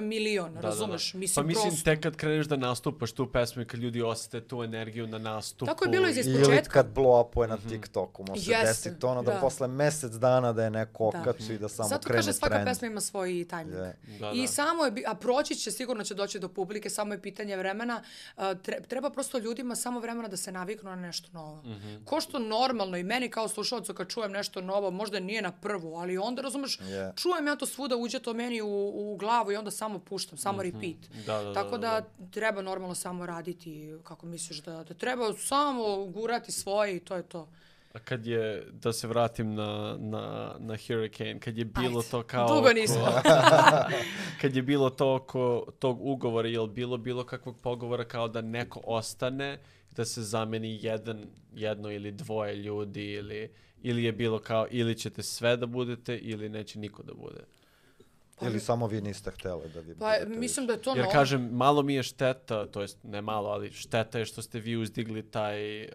milion, 0.02 0.48
Da, 0.48 0.56
da, 0.56 0.62
da. 0.62 0.68
razumeš? 0.68 1.14
Mislim, 1.14 1.36
pa 1.36 1.48
mislim, 1.48 1.68
prosto. 1.68 1.84
tek 1.86 2.00
kad 2.00 2.16
kreneš 2.16 2.46
da 2.46 2.56
nastupaš 2.58 3.12
tu 3.12 3.32
pesmu 3.32 3.62
i 3.62 3.68
kad 3.68 3.80
ljudi 3.80 4.02
osjete 4.02 4.42
tu 4.42 4.64
energiju 4.64 5.08
na 5.08 5.18
nastupu... 5.20 5.66
Tako 5.66 5.86
je 5.86 5.90
bilo 5.90 6.08
iz 6.10 6.18
Ili 6.18 6.40
početka. 6.40 6.74
kad 6.74 6.88
blow 6.88 7.22
upuje 7.22 7.48
na 7.48 7.56
Mhm. 7.58 7.70
TikToku, 7.70 8.26
može 8.26 8.42
se 8.42 8.52
Jeste, 8.52 8.66
desiti 8.68 9.06
ono 9.06 9.24
da, 9.24 9.34
da. 9.34 9.40
posle 9.40 9.68
mesec 9.68 10.12
dana 10.12 10.54
da 10.54 10.64
je 10.64 10.70
neko 10.70 11.10
Da. 11.14 11.22
okači 11.22 11.54
i 11.54 11.58
da 11.58 11.70
samo 11.70 11.90
Zato 11.90 12.04
krene 12.04 12.18
kaže 12.18 12.34
svaka 12.34 12.56
trend. 12.56 12.68
pesma 12.68 12.88
ima 12.88 13.02
svoj 13.02 13.46
timing. 13.46 13.74
Je. 13.76 13.96
Da, 14.20 14.32
I 14.32 14.42
da. 14.42 14.48
Samo 14.78 14.98
je, 14.98 15.04
a 15.08 15.16
proći 15.16 15.56
će, 15.56 15.72
sigurno 15.72 16.04
će 16.04 16.14
doći 16.14 16.40
do 16.40 16.50
publike, 16.50 16.90
samo 16.90 17.14
je 17.14 17.22
pitanje 17.22 17.58
vremena. 17.58 18.04
Tre- 18.38 18.88
treba 18.88 19.10
prosto 19.10 19.38
ljudima 19.38 19.76
samo 19.76 20.00
vremena 20.00 20.28
da 20.28 20.38
se 20.38 20.52
naviknu 20.52 20.90
na 20.90 20.96
nešto 20.96 21.30
novo. 21.34 21.62
Mhm. 21.66 22.04
Ko 22.06 22.22
što 22.22 22.40
normalno 22.40 22.98
i 22.98 23.04
meni 23.04 23.30
kao 23.30 23.48
slušalcu 23.48 23.94
kad 23.94 24.08
čujem 24.08 24.32
nešto 24.32 24.62
novo, 24.62 24.92
možda 24.92 25.20
nije 25.20 25.42
na 25.42 25.52
prvu, 25.52 25.96
ali 25.96 26.18
onda 26.18 26.42
razumeš, 26.42 26.80
Je. 26.82 27.14
čujem 27.16 27.48
ja 27.48 27.56
to 27.56 27.66
svuda, 27.66 27.96
uđe 27.96 28.20
to 28.20 28.34
meni 28.34 28.62
u, 28.62 28.68
u 28.96 29.18
glavu 29.18 29.52
i 29.52 29.56
onda 29.56 29.72
samo 29.72 30.00
puštam, 30.00 30.38
samo 30.38 30.64
repeat. 30.64 31.26
Da, 31.26 31.44
da, 31.44 31.54
Tako 31.54 31.78
da, 31.78 32.06
da, 32.18 32.30
treba 32.32 32.62
normalno 32.62 32.96
samo 32.96 33.26
raditi, 33.26 33.98
kako 34.04 34.26
misliš 34.26 34.58
da, 34.58 34.84
da 34.84 34.94
treba 34.94 35.34
samo 35.34 36.06
gurati 36.06 36.52
svoje 36.52 36.96
i 36.96 37.00
to 37.00 37.16
je 37.16 37.24
to. 37.24 37.48
A 37.98 38.00
kad 38.00 38.26
je, 38.26 38.68
da 38.72 38.94
se 38.94 39.08
vratim 39.08 39.56
na, 39.56 39.98
na, 40.00 40.56
na 40.60 40.78
Hurricane, 40.88 41.40
kad 41.40 41.58
je 41.58 41.66
bilo 41.66 42.00
Ajde. 42.00 42.10
to 42.12 42.24
kao... 42.24 42.56
Dugo 42.56 42.74
nismo. 42.74 43.08
kad 44.42 44.56
je 44.56 44.62
bilo 44.62 44.90
to 44.90 45.16
oko 45.16 45.66
tog 45.80 46.02
ugovora, 46.02 46.48
je 46.48 46.60
li 46.60 46.70
bilo 46.70 46.98
bilo 46.98 47.24
kakvog 47.24 47.60
pogovora 47.62 48.06
kao 48.06 48.28
da 48.28 48.42
neko 48.42 48.82
ostane, 48.84 49.60
da 49.92 50.06
se 50.06 50.22
zameni 50.22 50.80
jedan, 50.82 51.26
jedno 51.54 51.92
ili 51.92 52.12
dvoje 52.12 52.56
ljudi 52.56 53.12
ili, 53.12 53.52
ili 53.82 54.04
je 54.04 54.12
bilo 54.12 54.40
kao 54.40 54.68
ili 54.72 54.98
ćete 54.98 55.24
sve 55.24 55.58
da 55.58 55.66
budete 55.66 56.18
ili 56.18 56.50
neće 56.50 56.80
niko 56.80 57.04
da 57.04 57.14
bude. 57.14 57.42
Ili 58.42 58.60
samo 58.60 58.88
vi 58.88 59.02
niste 59.02 59.32
hteli 59.32 59.70
da 59.74 59.80
vi 59.80 59.96
Pa 59.96 60.12
budete 60.20 60.40
mislim 60.40 60.68
da 60.68 60.74
je 60.74 60.82
to 60.82 60.90
Jer 60.90 61.06
novo. 61.06 61.12
kažem, 61.12 61.50
malo 61.52 61.84
mi 61.84 61.94
je 61.94 62.04
šteta, 62.04 62.66
to 62.66 62.82
jest 62.82 62.98
ne 63.04 63.22
malo, 63.22 63.50
ali 63.50 63.72
šteta 63.72 64.20
je 64.20 64.26
što 64.26 64.42
ste 64.42 64.60
vi 64.60 64.76
uzdigli 64.76 65.32
taj 65.32 65.84
uh, 65.84 65.90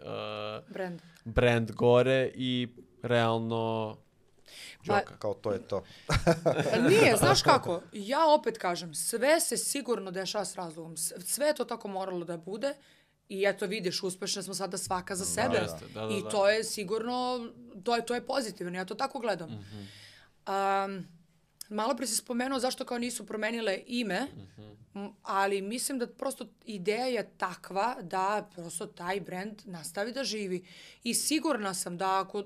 Brand. 0.69 1.01
Brand 1.25 1.71
gore 1.71 2.31
i 2.35 2.67
realno 3.01 3.95
Pa- 4.87 4.99
džoka. 4.99 5.17
Kao 5.17 5.33
to 5.33 5.51
je 5.51 5.67
to. 5.67 5.83
Pa 6.07 6.53
Nije, 6.89 7.15
znaš 7.23 7.41
kako, 7.41 7.81
ja 7.93 8.19
opet 8.39 8.57
kažem, 8.57 8.93
sve 8.93 9.39
se 9.39 9.57
sigurno 9.57 10.11
dešava 10.11 10.45
s 10.45 10.55
razlogom. 10.55 10.97
Sve 10.97 11.47
je 11.47 11.55
to 11.55 11.65
tako 11.65 11.87
moralo 11.87 12.25
da 12.25 12.37
bude 12.37 12.73
i 13.29 13.45
eto 13.47 13.65
vidiš, 13.65 14.03
uspešne 14.03 14.43
smo 14.43 14.53
sada 14.53 14.77
svaka 14.77 15.15
za 15.15 15.25
sebe. 15.25 15.57
jeste, 15.57 15.85
da, 15.93 16.05
da, 16.05 16.13
I 16.13 16.21
da. 16.23 16.29
to 16.29 16.49
je 16.49 16.63
sigurno, 16.63 17.47
to 17.83 17.95
je, 17.95 18.05
to 18.05 18.15
je 18.15 18.25
pozitivno, 18.25 18.77
ja 18.77 18.85
to 18.85 18.95
tako 18.95 19.19
gledam. 19.19 19.49
Mhm. 19.49 19.79
Um, 20.47 21.07
malo 21.73 21.95
pre 21.95 22.07
si 22.07 22.15
spomenuo 22.15 22.59
zašto 22.59 22.85
kao 22.85 22.97
nisu 22.97 23.25
promenile 23.25 23.83
ime, 23.87 24.27
Mhm. 24.27 24.61
m, 24.95 25.13
ali 25.23 25.61
mislim 25.61 25.99
da 25.99 26.07
prosto 26.07 26.45
ideja 26.65 27.05
je 27.05 27.29
takva 27.37 27.95
da 28.03 28.49
prosto 28.53 28.85
taj 28.87 29.21
brand 29.21 29.61
nastavi 29.65 30.11
da 30.11 30.23
živi. 30.23 30.65
I 31.03 31.13
sigurna 31.13 31.73
sam 31.73 31.97
da 31.97 32.19
ako 32.19 32.43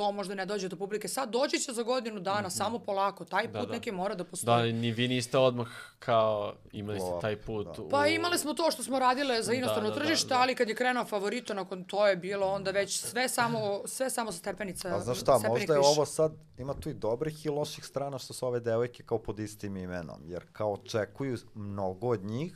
to 0.00 0.12
možda 0.12 0.34
ne 0.34 0.46
dođe 0.46 0.68
do 0.68 0.76
publike 0.76 1.08
sad, 1.08 1.30
doći 1.30 1.58
će 1.58 1.72
za 1.72 1.82
godinu 1.84 2.20
dana, 2.20 2.50
samo 2.50 2.78
polako. 2.80 3.24
Taj 3.26 3.42
put 3.44 3.50
Mhm. 3.50 3.60
Da, 3.60 3.66
da. 3.66 3.72
neki 3.72 3.92
mora 3.92 4.14
da 4.14 4.24
Da, 4.24 4.24
postoji. 4.26 4.72
ni 4.74 4.92
vi 4.92 5.08
niste 5.08 5.38
odmah 5.38 5.68
kao 5.98 6.54
imali 6.72 7.00
ste 7.00 7.10
taj 7.20 7.36
put. 7.38 7.78
u- 7.78 7.88
Pa 7.88 8.06
imali 8.08 8.38
smo 8.38 8.54
to 8.54 8.70
što 8.70 8.82
smo 8.82 8.98
radile 8.98 9.42
za 9.42 9.52
inostrano 9.52 9.88
da, 9.88 9.94
da, 9.94 10.00
tržište, 10.00 10.28
da. 10.28 10.38
ali 10.38 10.54
kad 10.54 10.68
je 10.68 10.74
krenuo 10.74 11.04
favorito, 11.06 11.54
nakon 11.54 11.84
to 11.84 12.06
je 12.06 12.16
bilo 12.18 12.46
onda 12.48 12.70
već 12.72 12.98
sve 13.00 13.28
samo, 13.28 13.58
sve 13.86 14.10
samo 14.10 14.32
sa 14.32 14.38
stepenica. 14.38 14.88
A 14.90 15.00
znaš 15.00 15.20
šta, 15.20 15.32
možda 15.40 15.72
je 15.72 15.78
više. 15.78 15.88
ovo 15.88 16.06
sad, 16.06 16.32
ima 16.58 16.74
tu 16.74 16.88
i 16.88 16.94
dobrih 16.94 17.46
i 17.46 17.50
loših 17.50 17.84
strana 17.84 18.18
što 18.18 18.32
su 18.32 18.46
ove 18.46 18.60
devojke 18.60 19.02
kao 19.02 19.18
pod 19.18 19.38
istim 19.38 19.76
imenom, 19.76 20.20
jer 20.24 20.42
kao 20.52 20.72
očekuju 20.74 21.36
mnogo 21.54 22.08
od 22.08 22.24
njih, 22.24 22.54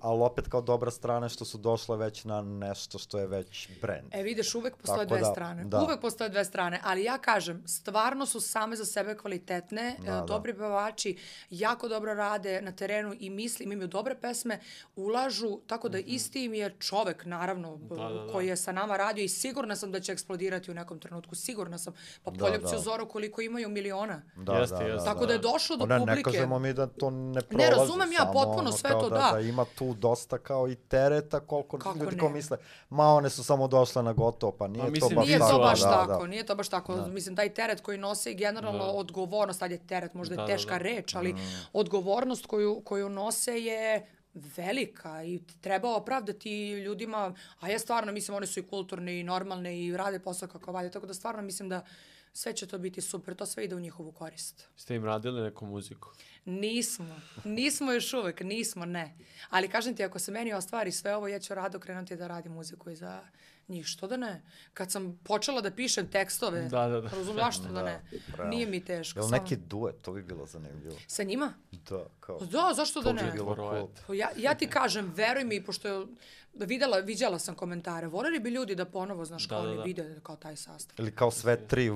ali 0.00 0.22
opet 0.22 0.48
kao 0.48 0.60
dobra 0.62 0.90
strana 0.90 1.28
što 1.28 1.44
su 1.44 1.58
došle 1.58 1.96
već 1.96 2.24
na 2.24 2.42
nešto 2.42 2.98
što 2.98 3.18
je 3.18 3.26
već 3.26 3.68
brand. 3.80 4.06
E 4.10 4.22
vidiš, 4.22 4.54
uvek 4.54 4.76
postoje 4.76 4.98
Tako 4.98 5.08
dve 5.08 5.18
da, 5.20 5.24
strane. 5.24 5.64
da. 5.64 5.80
Uvek 5.80 6.00
postoje 6.00 6.30
dve 6.30 6.44
strane, 6.44 6.80
ali 6.84 7.04
ja 7.04 7.18
kažem, 7.18 7.62
stvarno 7.66 8.26
su 8.26 8.40
same 8.40 8.76
za 8.76 8.84
sebe 8.84 9.16
kvalitetne, 9.16 9.96
Da, 10.00 10.06
e, 10.06 10.10
da. 10.10 10.20
dobri 10.22 10.54
pevači, 10.54 11.16
jako 11.50 11.88
dobro 11.88 12.14
rade 12.14 12.60
na 12.62 12.72
terenu 12.72 13.14
i 13.18 13.30
mislim, 13.30 13.72
imaju 13.72 13.88
dobre 13.88 14.14
pesme, 14.16 14.60
ulažu, 14.96 15.60
tako 15.60 15.88
da 15.88 15.98
isti 15.98 16.44
im 16.44 16.54
je 16.54 16.74
čovek, 16.80 17.24
naravno. 17.24 17.76
Da, 17.78 17.94
da, 17.94 18.08
da. 18.10 18.32
koji 18.32 18.46
je 18.46 18.56
sa 18.56 18.72
nama 18.72 18.96
radio 18.96 19.24
i 19.24 19.28
sigurna 19.30 19.76
sam 19.76 19.92
da 19.92 20.00
će 20.00 20.12
eksplodirati 20.12 20.70
u 20.70 20.74
nekom 20.74 20.98
trenutku, 20.98 21.34
sigurna 21.34 21.78
sam. 21.78 21.92
Pa 22.24 22.30
Da, 22.30 22.38
Poljupci 22.40 22.70
da. 22.70 22.76
u 22.76 22.82
Zoru 22.82 23.08
koliko 23.08 23.40
imaju 23.40 23.68
miliona. 23.68 24.22
Da, 24.36 24.52
Jeste, 24.52 24.76
da, 24.76 24.82
jeste. 24.82 24.96
da, 24.98 25.04
Tako 25.04 25.26
da 25.26 25.32
je 25.32 25.38
došlo 25.40 25.76
do 25.76 25.84
Ona, 25.84 25.94
Ne 25.94 26.00
publike. 26.00 26.22
kažemo 26.22 26.58
mi 26.58 26.72
da 26.72 26.86
to 26.88 27.10
ne 27.10 27.40
prolazi. 27.42 27.70
razumem 27.70 28.12
ja 28.12 28.30
potpuno 28.34 28.72
sve 28.72 28.90
to, 28.90 29.08
da. 29.08 29.16
da. 29.16 29.30
Da 29.32 29.40
ima 29.40 29.64
tu 29.68 29.89
dosta 29.92 30.38
kao 30.38 30.68
i 30.68 30.74
tereta, 30.76 31.40
koliko 31.40 31.78
Kako 31.78 31.98
ljudi 31.98 32.10
ne? 32.10 32.18
kao 32.18 32.28
misle, 32.28 32.56
ma 32.90 33.04
one 33.06 33.30
su 33.30 33.44
samo 33.44 33.68
došle 33.68 34.02
na 34.02 34.12
gotovo, 34.12 34.52
pa 34.52 34.68
nije 34.68 34.84
to 34.84 34.90
mislim, 34.90 35.14
baš 35.14 35.26
Nije 35.26 35.38
tako. 35.38 35.50
to 35.50 35.58
baš 35.60 35.80
da, 35.80 35.90
tako, 35.90 36.20
Da. 36.20 36.26
nije 36.26 36.46
to 36.46 36.54
baš 36.54 36.68
tako. 36.68 36.96
Mislim, 36.98 37.36
taj 37.36 37.48
teret 37.50 37.80
koji 37.80 37.98
nose 37.98 38.32
i 38.32 38.36
generalno 38.36 38.78
Da. 38.80 38.90
odgovornost, 38.90 39.58
sad 39.58 39.70
je 39.70 39.86
teret, 39.86 40.14
možda 40.14 40.34
Da, 40.36 40.42
je 40.42 40.46
da, 40.46 40.52
teška 40.52 40.70
da. 40.70 40.78
reč, 40.78 41.14
ali 41.14 41.32
Mm. 41.32 41.38
odgovornost 41.72 42.46
koju, 42.46 42.80
koju 42.80 43.08
nose 43.08 43.52
je 43.54 44.06
velika 44.34 45.24
i 45.24 45.40
treba 45.60 45.96
opravdati 45.96 46.50
ljudima, 46.72 47.34
a 47.60 47.68
ja 47.68 47.78
stvarno 47.78 48.12
mislim 48.12 48.36
oni 48.36 48.46
su 48.46 48.60
i 48.60 48.64
kulturni 48.64 49.20
i 49.20 49.24
normalni 49.24 49.78
i 49.78 49.96
rade 49.96 50.18
posao 50.18 50.48
kako 50.48 50.72
valje, 50.72 50.90
tako 50.90 51.06
da 51.06 51.14
stvarno 51.14 51.42
mislim 51.42 51.68
da 51.68 51.84
sve 52.32 52.52
će 52.52 52.66
to 52.66 52.78
biti 52.78 53.00
super, 53.00 53.34
to 53.34 53.46
sve 53.46 53.64
ide 53.64 53.74
u 53.74 53.80
njihovu 53.80 54.12
korist. 54.12 54.68
Ste 54.76 54.94
im 54.94 55.04
radili 55.04 55.42
neku 55.42 55.66
muziku? 55.66 56.08
Nismo, 56.44 57.06
nismo 57.44 57.92
još 57.92 58.12
uvek, 58.14 58.40
nismo, 58.40 58.84
ne. 58.84 59.14
Ali 59.50 59.68
kažem 59.68 59.96
ti, 59.96 60.04
ako 60.04 60.18
se 60.18 60.32
meni 60.32 60.52
ostvari 60.52 60.92
sve 60.92 61.16
ovo, 61.16 61.28
ja 61.28 61.38
ću 61.38 61.54
rado 61.54 61.78
krenuti 61.78 62.16
da 62.16 62.26
radim 62.26 62.52
muziku 62.52 62.90
i 62.90 62.96
za 62.96 63.22
njih, 63.68 63.86
što 63.86 64.06
da 64.06 64.16
ne. 64.16 64.42
Kad 64.74 64.92
sam 64.92 65.18
počela 65.18 65.60
da 65.60 65.70
pišem 65.70 66.08
tekstove, 66.08 66.60
Da, 66.60 66.88
da, 66.88 67.00
da. 67.00 67.08
razumem, 67.08 67.36
zašto 67.36 67.62
da 67.64 67.82
ne. 67.82 68.02
realno. 68.28 68.50
Nije 68.50 68.66
mi 68.66 68.84
teško. 68.84 69.18
Jel 69.18 69.24
samo- 69.24 69.36
neki 69.36 69.56
duet, 69.58 69.94
to 69.96 70.12
bi 70.12 70.22
bilo 70.22 70.46
zanimljivo. 70.46 70.96
Sa 71.06 71.22
njima? 71.22 71.52
Da, 71.72 72.06
kao. 72.20 72.38
Pa 72.38 72.44
Da, 72.44 72.72
zašto 72.74 73.00
da 73.00 73.08
To 73.08 73.14
bi 73.14 73.22
ne? 73.22 73.32
bilo 73.32 73.54
cool. 73.56 73.88
Pa 74.06 74.14
Ja, 74.14 74.28
ja 74.36 74.54
ti 74.54 74.66
kažem, 74.68 75.12
veruj 75.12 75.44
mi, 75.44 75.64
pošto 75.64 75.88
je 75.88 76.06
videla, 76.54 76.98
viđala 76.98 77.38
sam 77.38 77.54
komentare, 77.54 78.06
voljeli 78.06 78.40
bi 78.40 78.50
ljudi 78.50 78.74
da 78.74 78.84
ponovo, 78.84 79.24
znaš, 79.24 79.42
Da, 79.42 79.48
kao 79.48 79.62
da, 79.62 79.68
oni 79.68 79.76
da. 79.76 79.82
vide 79.82 80.20
kao 80.22 80.36
taj 80.36 80.56
sastav. 80.56 80.94
Ili 80.98 81.12
kao 81.12 81.30
sve 81.30 81.56
tri, 81.58 81.90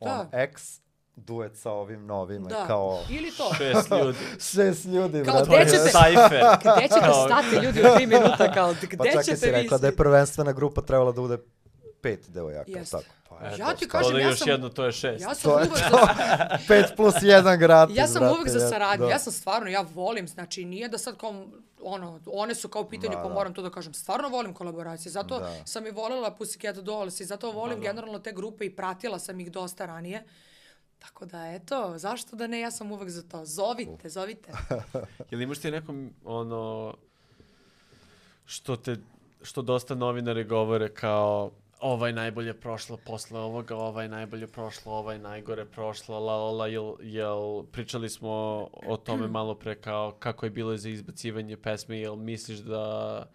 on, 0.00 0.08
Da. 0.08 0.28
ex, 0.34 0.80
duet 1.16 1.56
sa 1.56 1.70
ovim 1.72 2.06
novima, 2.06 2.48
Da. 2.48 2.66
kao 2.66 3.00
Ili 3.10 3.30
to. 3.30 3.54
Šest 3.54 3.90
ljudi. 3.92 4.18
šest 4.50 4.84
ljudi, 4.84 5.22
Kao 5.24 5.34
brate. 5.34 5.50
gde 5.56 5.70
ćete- 5.70 5.90
sajfer. 5.90 6.40
Gde 6.76 6.82
ćete 6.84 7.00
Kao- 7.02 7.26
stati 7.26 7.56
ljudi 7.56 7.80
u 7.80 7.94
tri 7.94 8.06
minuta, 8.06 8.52
kao 8.52 8.74
gde 8.82 8.96
Pa 8.96 9.04
čak 9.06 9.24
ćete 9.24 9.36
si 9.36 9.46
vi 9.46 9.52
rekla 9.52 9.78
da 9.78 9.86
je 9.86 9.96
prvenstvena 9.96 10.52
grupa 10.52 10.82
trebala 10.82 11.12
da 11.12 11.20
bude 11.20 11.38
pet 12.00 12.24
devojaka, 12.28 12.70
jel 12.70 12.78
Jeste. 12.78 12.96
tako? 12.96 13.08
Pa, 13.34 13.46
Eto, 13.46 13.56
Ja 13.58 13.74
ti 13.74 13.88
kažem, 13.88 14.16
ja 14.16 14.22
još 14.22 14.38
sam- 14.38 14.48
jedno, 14.48 14.68
to 14.68 14.84
je 14.84 14.92
šest. 14.92 15.22
Ja 15.22 15.34
sam 15.34 15.42
To 15.44 15.56
uvek 15.56 15.68
za, 15.70 16.08
Pet 16.68 16.86
plus 16.96 17.14
jedan 17.22 17.58
gratis, 17.58 17.96
ja 17.96 18.06
sam 18.06 18.20
brate, 18.20 18.34
uvek 18.34 18.48
za 18.50 18.60
saradnju. 18.60 19.04
da. 19.04 19.10
Ja 19.10 19.18
sam 19.18 19.32
stvarno, 19.32 19.68
ja 19.68 19.84
volim, 19.84 20.28
znači 20.28 20.64
nije 20.64 20.88
da 20.88 20.98
sad 20.98 21.16
kao, 21.16 21.44
ono, 21.80 22.20
one 22.26 22.54
su 22.54 22.68
kao 22.68 22.82
u 22.82 22.86
pitanju, 22.86 23.10
Da, 23.10 23.16
pa 23.16 23.28
da. 23.28 23.34
moram 23.34 23.54
to 23.54 23.62
da 23.62 23.70
kažem. 23.70 23.94
Stvarno 23.94 24.28
volim 24.28 24.54
kolaboracije. 24.54 25.12
Zato 25.12 25.38
Da. 25.38 25.54
sam 25.64 25.86
i 25.86 25.92
voljela 25.92 26.30
Pussycat 26.32 26.74
Dolls 26.74 27.20
i 27.20 27.24
zato 27.24 27.50
volim 27.52 27.76
da. 27.76 27.82
generalno 27.82 28.18
te 28.18 28.32
grupe 28.32 28.64
i 28.64 28.70
pratila 28.70 29.18
sam 29.18 29.40
ih 29.40 29.52
dosta 29.52 29.86
ranije. 29.86 30.24
Tako 30.98 31.26
da, 31.26 31.46
eto, 31.46 31.98
zašto 31.98 32.36
da 32.36 32.46
ne, 32.46 32.60
ja 32.60 32.70
sam 32.70 32.92
uvek 32.92 33.10
za 33.10 33.22
to. 33.22 33.44
Zovite, 33.44 34.08
zovite. 34.08 34.52
Jel 35.30 35.40
imaš 35.40 35.58
ti 35.58 35.70
neko, 35.70 35.94
ono, 36.24 36.94
što 38.46 38.76
te, 38.76 38.96
što 39.42 39.62
dosta 39.62 39.94
novinari 39.94 40.44
govore 40.44 40.88
kao, 40.90 41.50
ovaj 41.84 42.12
najbolje 42.12 42.54
prošlo 42.54 42.96
posle 42.96 43.40
ovoga, 43.40 43.76
ovaj 43.76 44.08
najbolje 44.08 44.46
prošlo, 44.46 44.92
ovaj 44.92 45.18
najgore 45.18 45.64
prošlo, 45.64 46.20
la 46.20 46.36
la 46.36 46.50
la, 46.50 46.66
jel, 46.66 46.94
jel 47.00 47.62
pričali 47.72 48.08
smo 48.10 48.30
o 48.86 48.96
tome 48.96 49.28
malo 49.28 49.54
pre 49.54 49.74
kao 49.74 50.16
kako 50.18 50.46
je 50.46 50.50
bilo 50.50 50.76
za 50.76 50.88
izbacivanje 50.88 51.56
pesme, 51.56 51.98
jel 51.98 52.16
misliš 52.16 52.58
da 52.58 53.26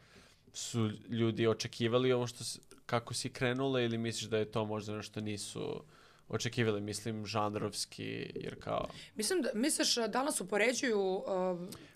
su 0.54 0.90
ljudi 1.10 1.48
očekivali 1.48 2.12
ovo 2.12 2.28
što 2.28 2.44
kako 2.86 3.14
si 3.14 3.30
krenula 3.30 3.82
ili 3.82 3.98
misliš 3.98 4.30
da 4.30 4.38
je 4.38 4.52
to 4.52 4.66
možda 4.66 4.96
nešto 4.96 5.22
nisu 5.22 5.84
očekivali, 6.30 6.82
mislim, 6.82 7.26
žanrovski, 7.26 8.32
jer 8.36 8.56
kao... 8.60 8.88
Mislim 9.16 9.42
da, 9.42 9.50
misliš 9.54 9.96
da 9.96 10.24
nas 10.24 10.42
upoređuju 10.42 11.00
uh, 11.00 11.24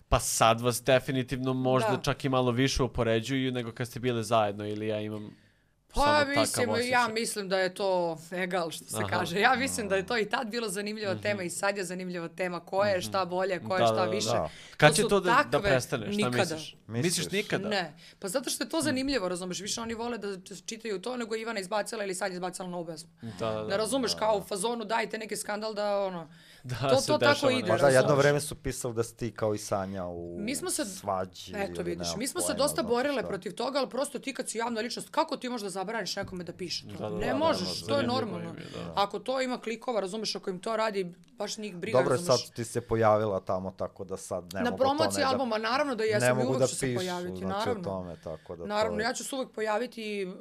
Pa 0.08 0.20
sad 0.20 0.60
vas 0.60 0.82
definitivno 0.84 1.52
možda 1.52 1.90
Da. 1.90 2.02
čak 2.02 2.24
i 2.24 2.28
malo 2.28 2.50
više 2.50 2.82
upoređuju 2.82 3.52
nego 3.52 3.72
kad 3.72 3.88
ste 3.88 4.00
bile 4.00 4.22
zajedno 4.22 4.66
ili 4.66 4.86
ja 4.86 5.00
imam 5.00 5.43
Pa 5.94 6.24
mislim, 6.24 6.68
ja 6.90 7.08
mislim 7.08 7.48
da 7.48 7.58
je 7.58 7.74
to 7.74 8.18
egal 8.30 8.70
što 8.70 8.84
se 8.84 8.96
Aha. 8.96 9.18
kaže. 9.18 9.40
Ja 9.40 9.54
mislim 9.54 9.88
da 9.88 9.96
je 9.96 10.06
to 10.06 10.18
i 10.18 10.28
tad 10.28 10.48
bilo 10.50 10.68
zanimljiva 10.68 11.14
tema 11.14 11.42
i 11.42 11.50
sad 11.50 11.76
je 11.76 11.84
zanimljiva 11.84 12.28
tema. 12.28 12.60
Ko 12.60 12.84
je 12.84 13.02
šta 13.02 13.24
bolje, 13.24 13.60
ko 13.68 13.74
je 13.74 13.80
Da, 13.80 13.86
šta 13.86 13.94
da, 13.94 14.04
da, 14.04 14.10
više. 14.10 14.28
da. 14.28 14.48
Kad 14.76 14.94
će 14.94 15.02
to 15.08 15.20
da, 15.20 15.44
da 15.50 15.60
prestane? 15.60 16.12
Šta 16.12 16.16
nikada. 16.16 16.54
misliš? 16.54 16.76
Misliš 16.86 17.30
nikada? 17.30 17.68
Ne, 17.68 17.94
pa 18.18 18.28
zato 18.28 18.50
što 18.50 18.64
je 18.64 18.68
to 18.68 18.80
zanimljivo, 18.80 19.28
razumeš, 19.28 19.60
više 19.60 19.80
oni 19.80 19.94
vole 19.94 20.18
da 20.18 20.28
čitaju 20.66 21.02
to 21.02 21.16
nego 21.16 21.36
Ivana 21.36 21.60
izbacila 21.60 22.04
ili 22.04 22.14
sad 22.14 22.30
je 22.30 22.34
izbacila 22.34 22.68
novu 22.68 22.86
pesmu. 22.86 23.10
Da, 23.22 23.50
da, 23.50 23.66
Ne 23.66 23.76
razumeš, 23.76 24.14
kao 24.14 24.36
u 24.38 24.42
fazonu 24.42 24.84
dajte 24.84 25.18
neki 25.18 25.36
skandal 25.36 25.74
da 25.74 25.98
ono... 25.98 26.28
Da, 26.72 26.88
to- 26.88 26.96
se 26.96 27.06
to 27.06 27.18
tako 27.18 27.50
ide. 27.50 27.68
Pa 27.68 27.76
da, 27.76 27.88
jedno 27.88 28.14
vreme 28.14 28.40
su 28.40 28.54
pisali 28.56 28.94
da 28.94 29.02
si 29.02 29.16
ti 29.16 29.32
kao 29.32 29.54
i 29.54 29.58
Sanja 29.58 30.04
u 30.06 30.36
Mi 30.38 30.56
smo 30.56 30.70
se- 30.70 30.84
svađi. 30.84 31.52
Eto 31.56 31.82
vidiš, 31.82 32.08
mi 32.16 32.26
smo 32.26 32.40
se 32.40 32.54
dosta 32.54 32.82
borile 32.84 33.18
šta. 33.18 33.28
protiv 33.28 33.52
toga, 33.52 33.78
ali 33.78 33.90
prosto 33.90 34.18
ti 34.18 34.34
kad 34.34 34.48
si 34.48 34.58
javna 34.58 34.80
ličnost, 34.80 35.08
kako 35.10 35.36
ti 35.36 35.48
možeš 35.48 35.62
da 35.62 35.70
zabraniš 35.70 36.16
nekome 36.16 36.44
da 36.44 36.52
piše 36.54 36.86
to? 36.88 36.94
Da, 36.94 37.08
da, 37.10 37.16
ne 37.16 37.26
da, 37.26 37.34
možeš, 37.36 37.60
naravno, 37.80 37.86
to 37.88 37.96
je 37.96 38.06
normalno. 38.08 38.48
je, 38.50 38.54
da. 38.76 38.92
Ako 38.96 39.18
to 39.18 39.40
ima 39.40 39.58
klikova, 39.58 40.00
razumeš, 40.00 40.34
ako 40.34 40.50
im 40.50 40.58
to 40.58 40.76
radi, 40.76 41.04
baš 41.28 41.58
njih 41.58 41.76
briga, 41.76 41.98
Dobro 41.98 42.10
razumeš. 42.10 42.40
sad 42.40 42.52
ti 42.52 42.64
se 42.64 42.80
pojavila 42.82 43.40
tamo, 43.40 43.70
tako 43.72 44.04
da 44.04 44.16
sad 44.16 44.44
ne 44.44 44.60
Na 44.60 44.70
mogu 44.70 44.76
to 44.76 44.84
promociji 44.84 45.18
ne 45.18 45.22
da... 45.22 45.30
albuma, 45.30 45.58
naravno 45.58 45.94
da 45.94 46.04
jesam 46.04 46.40
i 46.40 46.44
uvek 46.44 46.58
da 46.58 46.66
ću 46.66 46.76
se 46.76 46.94
pojaviti, 46.96 47.36
znači 47.36 47.48
naravno. 47.48 47.80
o 47.80 47.84
tome, 47.84 48.16
tako 48.16 48.56
da 48.56 48.66
Naravno, 48.66 49.00
ja 49.00 49.12
ću 49.12 49.24
se 49.24 49.34
uvek 49.36 49.48
pojaviti 49.50 50.26
uh, 50.26 50.32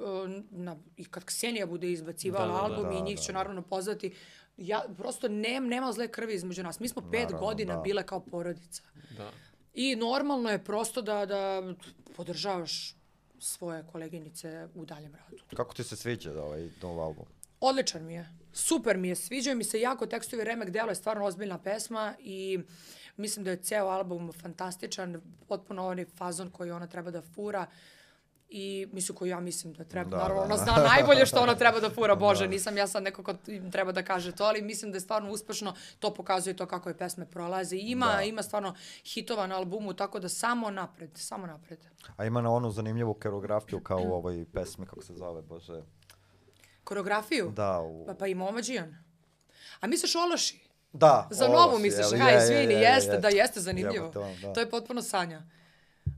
na, 0.52 0.76
i 0.98 1.06
kad 1.06 1.26
Ksenija 1.26 1.66
bude 1.66 1.91
izbacivala 1.91 2.45
Da, 2.45 2.52
da, 2.52 2.58
da. 2.60 2.64
album 2.66 2.84
Da, 2.86 2.91
i 2.91 3.02
njih 3.02 3.16
da, 3.18 3.22
ću 3.22 3.32
da. 3.32 3.38
naravno 3.38 3.62
pozvati. 3.64 4.14
Ja, 4.57 4.85
prosto 4.97 5.27
nem, 5.27 5.67
nema 5.67 5.91
zle 5.91 6.07
krvi 6.07 6.34
između 6.34 6.63
nas. 6.63 6.80
Mi 6.80 6.88
smo 6.88 7.01
pet 7.11 7.23
Naravno, 7.23 7.39
godina 7.39 7.75
da. 7.75 7.81
bile 7.81 8.05
kao 8.05 8.19
porodica. 8.19 8.84
Da. 9.17 9.31
I 9.73 9.95
normalno 9.95 10.49
je 10.49 10.63
prosto 10.63 11.01
da, 11.01 11.25
da 11.25 11.73
podržavaš 12.15 12.95
svoje 13.39 13.84
koleginice 13.91 14.67
u 14.75 14.85
daljem 14.85 15.15
radu. 15.15 15.43
Kako 15.55 15.73
ti 15.73 15.84
se 15.84 15.95
sviđa 15.95 16.34
da 16.34 16.43
ovaj 16.43 16.69
nov 16.81 16.99
album? 16.99 17.25
Odličan 17.59 18.05
mi 18.05 18.13
je. 18.13 18.30
Super 18.53 18.97
mi 18.97 19.07
je. 19.07 19.15
Sviđaju 19.15 19.57
mi 19.57 19.63
se 19.63 19.81
jako 19.81 20.05
tekstovi 20.05 20.43
Remek 20.43 20.69
Delo 20.69 20.89
je 20.89 20.95
stvarno 20.95 21.25
ozbiljna 21.25 21.57
pesma 21.57 22.13
i 22.19 22.59
mislim 23.17 23.45
da 23.45 23.51
je 23.51 23.63
ceo 23.63 23.88
album 23.88 24.31
fantastičan. 24.31 25.21
Potpuno 25.47 25.88
onaj 25.88 26.05
fazon 26.05 26.49
koji 26.51 26.71
ona 26.71 26.88
treba 26.88 27.11
da 27.11 27.21
fura 27.21 27.65
i 28.55 28.88
mislim 28.91 29.15
koji 29.17 29.30
ja 29.30 29.39
mislim 29.39 29.73
da 29.73 29.84
treba. 29.84 30.09
Da, 30.09 30.17
Naravno, 30.17 30.35
da. 30.35 30.45
ona 30.45 30.57
zna 30.57 30.75
najbolje 30.77 31.25
što 31.25 31.41
ona 31.41 31.55
treba 31.55 31.80
da 31.80 31.89
fura. 31.89 32.15
Bože, 32.25 32.47
nisam 32.47 32.77
ja 32.77 32.88
sad 32.88 33.03
neko 33.03 33.23
ko 33.23 33.34
treba 33.71 33.91
da 33.91 34.03
kaže 34.03 34.31
to, 34.31 34.43
ali 34.43 34.61
mislim 34.61 34.91
da 34.91 34.95
je 34.95 35.01
stvarno 35.01 35.31
uspešno. 35.31 35.73
To 35.99 36.13
pokazuje 36.13 36.55
to 36.55 36.65
kako 36.65 36.89
je 36.89 36.97
pesme 36.97 37.25
prolaze. 37.25 37.75
Ima, 37.77 38.13
Da. 38.15 38.21
ima 38.21 38.43
stvarno 38.43 38.75
hitova 39.05 39.47
na 39.47 39.55
albumu, 39.55 39.93
tako 39.93 40.19
da 40.19 40.30
samo 40.30 40.69
napred, 40.69 41.09
samo 41.15 41.47
napred. 41.47 41.80
A 42.17 42.25
ima 42.25 42.41
na 42.41 42.51
onu 42.51 42.71
zanimljivu 42.71 43.13
koreografiju 43.13 43.80
kao 43.80 43.99
u 43.99 44.13
ovoj 44.13 44.45
pesmi, 44.53 44.85
kako 44.85 45.01
se 45.01 45.13
zove, 45.13 45.41
bože. 45.41 45.81
Koreografiju? 46.84 47.51
Da, 47.55 47.80
u... 47.80 48.05
Pa, 48.05 48.13
pa 48.13 48.27
i 48.27 48.35
Momađijan. 48.35 48.95
A 49.80 49.88
misliš 49.88 50.15
Ološi? 50.15 50.59
Da, 50.93 51.27
Za 51.31 51.45
ovo 51.45 51.55
novu 51.55 51.80
misliš, 51.80 52.05
Je, 52.11 52.34
je, 52.34 52.43
izvini, 52.43 52.73
je, 52.73 52.80
jeste, 52.81 53.11
je. 53.11 53.19
da 53.19 53.27
jeste 53.27 53.59
zanimljivo. 53.59 54.05
Jebote, 54.05 54.19
ono, 54.19 54.35
da. 54.41 54.53
To 54.53 54.59
je 54.59 54.69
potpuno 54.69 55.01
sanja. 55.01 55.41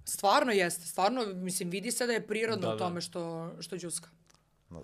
Stvarno 0.05 0.51
jeste, 0.51 0.85
stvarno, 0.85 1.25
mislim, 1.25 1.69
vidi 1.69 1.91
se 1.91 2.07
da 2.07 2.13
je 2.13 2.27
prirodno 2.27 2.67
Da, 2.67 2.73
u 2.73 2.77
da. 2.77 2.85
tome 2.85 3.01
što, 3.01 3.51
što 3.59 3.77
džuska. 3.77 4.09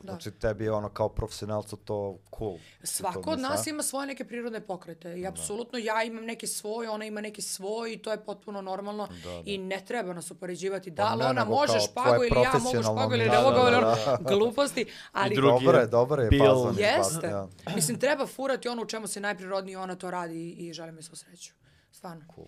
Znači, 0.04 0.32
tebi 0.32 0.64
je 0.64 0.72
ono 0.72 0.90
kao 0.90 1.10
profesionalcu 1.10 1.76
to 1.78 2.20
cool. 2.38 2.58
Svako 2.84 3.22
To 3.22 3.30
od 3.30 3.40
nas 3.40 3.68
ima 3.68 3.84
svoje 3.84 4.08
neke 4.08 4.26
prirodne 4.26 4.62
pokrete 4.62 5.20
i 5.20 5.28
apsolutno 5.28 5.80
ja 5.80 6.04
imam 6.04 6.26
neki 6.26 6.48
svoj, 6.48 6.88
ona 6.88 7.06
ima 7.06 7.22
neki 7.22 7.42
svoj 7.42 7.94
i 7.94 7.98
to 7.98 8.12
je 8.12 8.26
potpuno 8.26 8.62
normalno 8.62 9.08
i 9.46 9.58
ne 9.58 9.84
treba 9.88 10.14
nas 10.14 10.32
upoređivati. 10.32 10.92
Da 10.92 11.04
Pa 11.04 11.14
li 11.14 11.24
ne, 11.24 11.30
ona 11.30 11.46
može 11.46 11.80
špagu 11.92 12.24
ili 12.24 12.42
ja 12.44 12.54
mogu 12.60 12.84
špagu 12.84 13.14
ili 13.14 13.26
ne 13.30 13.42
mogu, 13.42 13.60
ono, 13.60 13.82
da. 13.82 14.18
gluposti, 14.22 14.86
ali 15.12 15.36
drugi 15.36 15.66
Dobro 15.66 15.78
je 15.78 15.84
je, 15.84 15.88
dobro 15.88 16.24
je 16.24 16.30
bil- 16.30 16.46
fazon. 16.46 16.76
Jeste. 16.80 17.28
Ja. 17.28 17.48
Mislim, 17.76 18.00
treba 18.00 18.28
furati 18.28 18.68
ono 18.68 18.82
u 18.82 18.86
čemu 18.86 19.08
se 19.08 19.20
najprirodnije 19.20 19.78
ona 19.78 19.96
to 19.96 20.12
radi 20.12 20.36
i, 20.36 20.68
i 20.68 20.74
želim 20.74 20.96
joj 20.96 21.04
svu 21.04 21.16
sreću. 21.16 21.54
Stvarno. 21.92 22.26
Cool. 22.36 22.48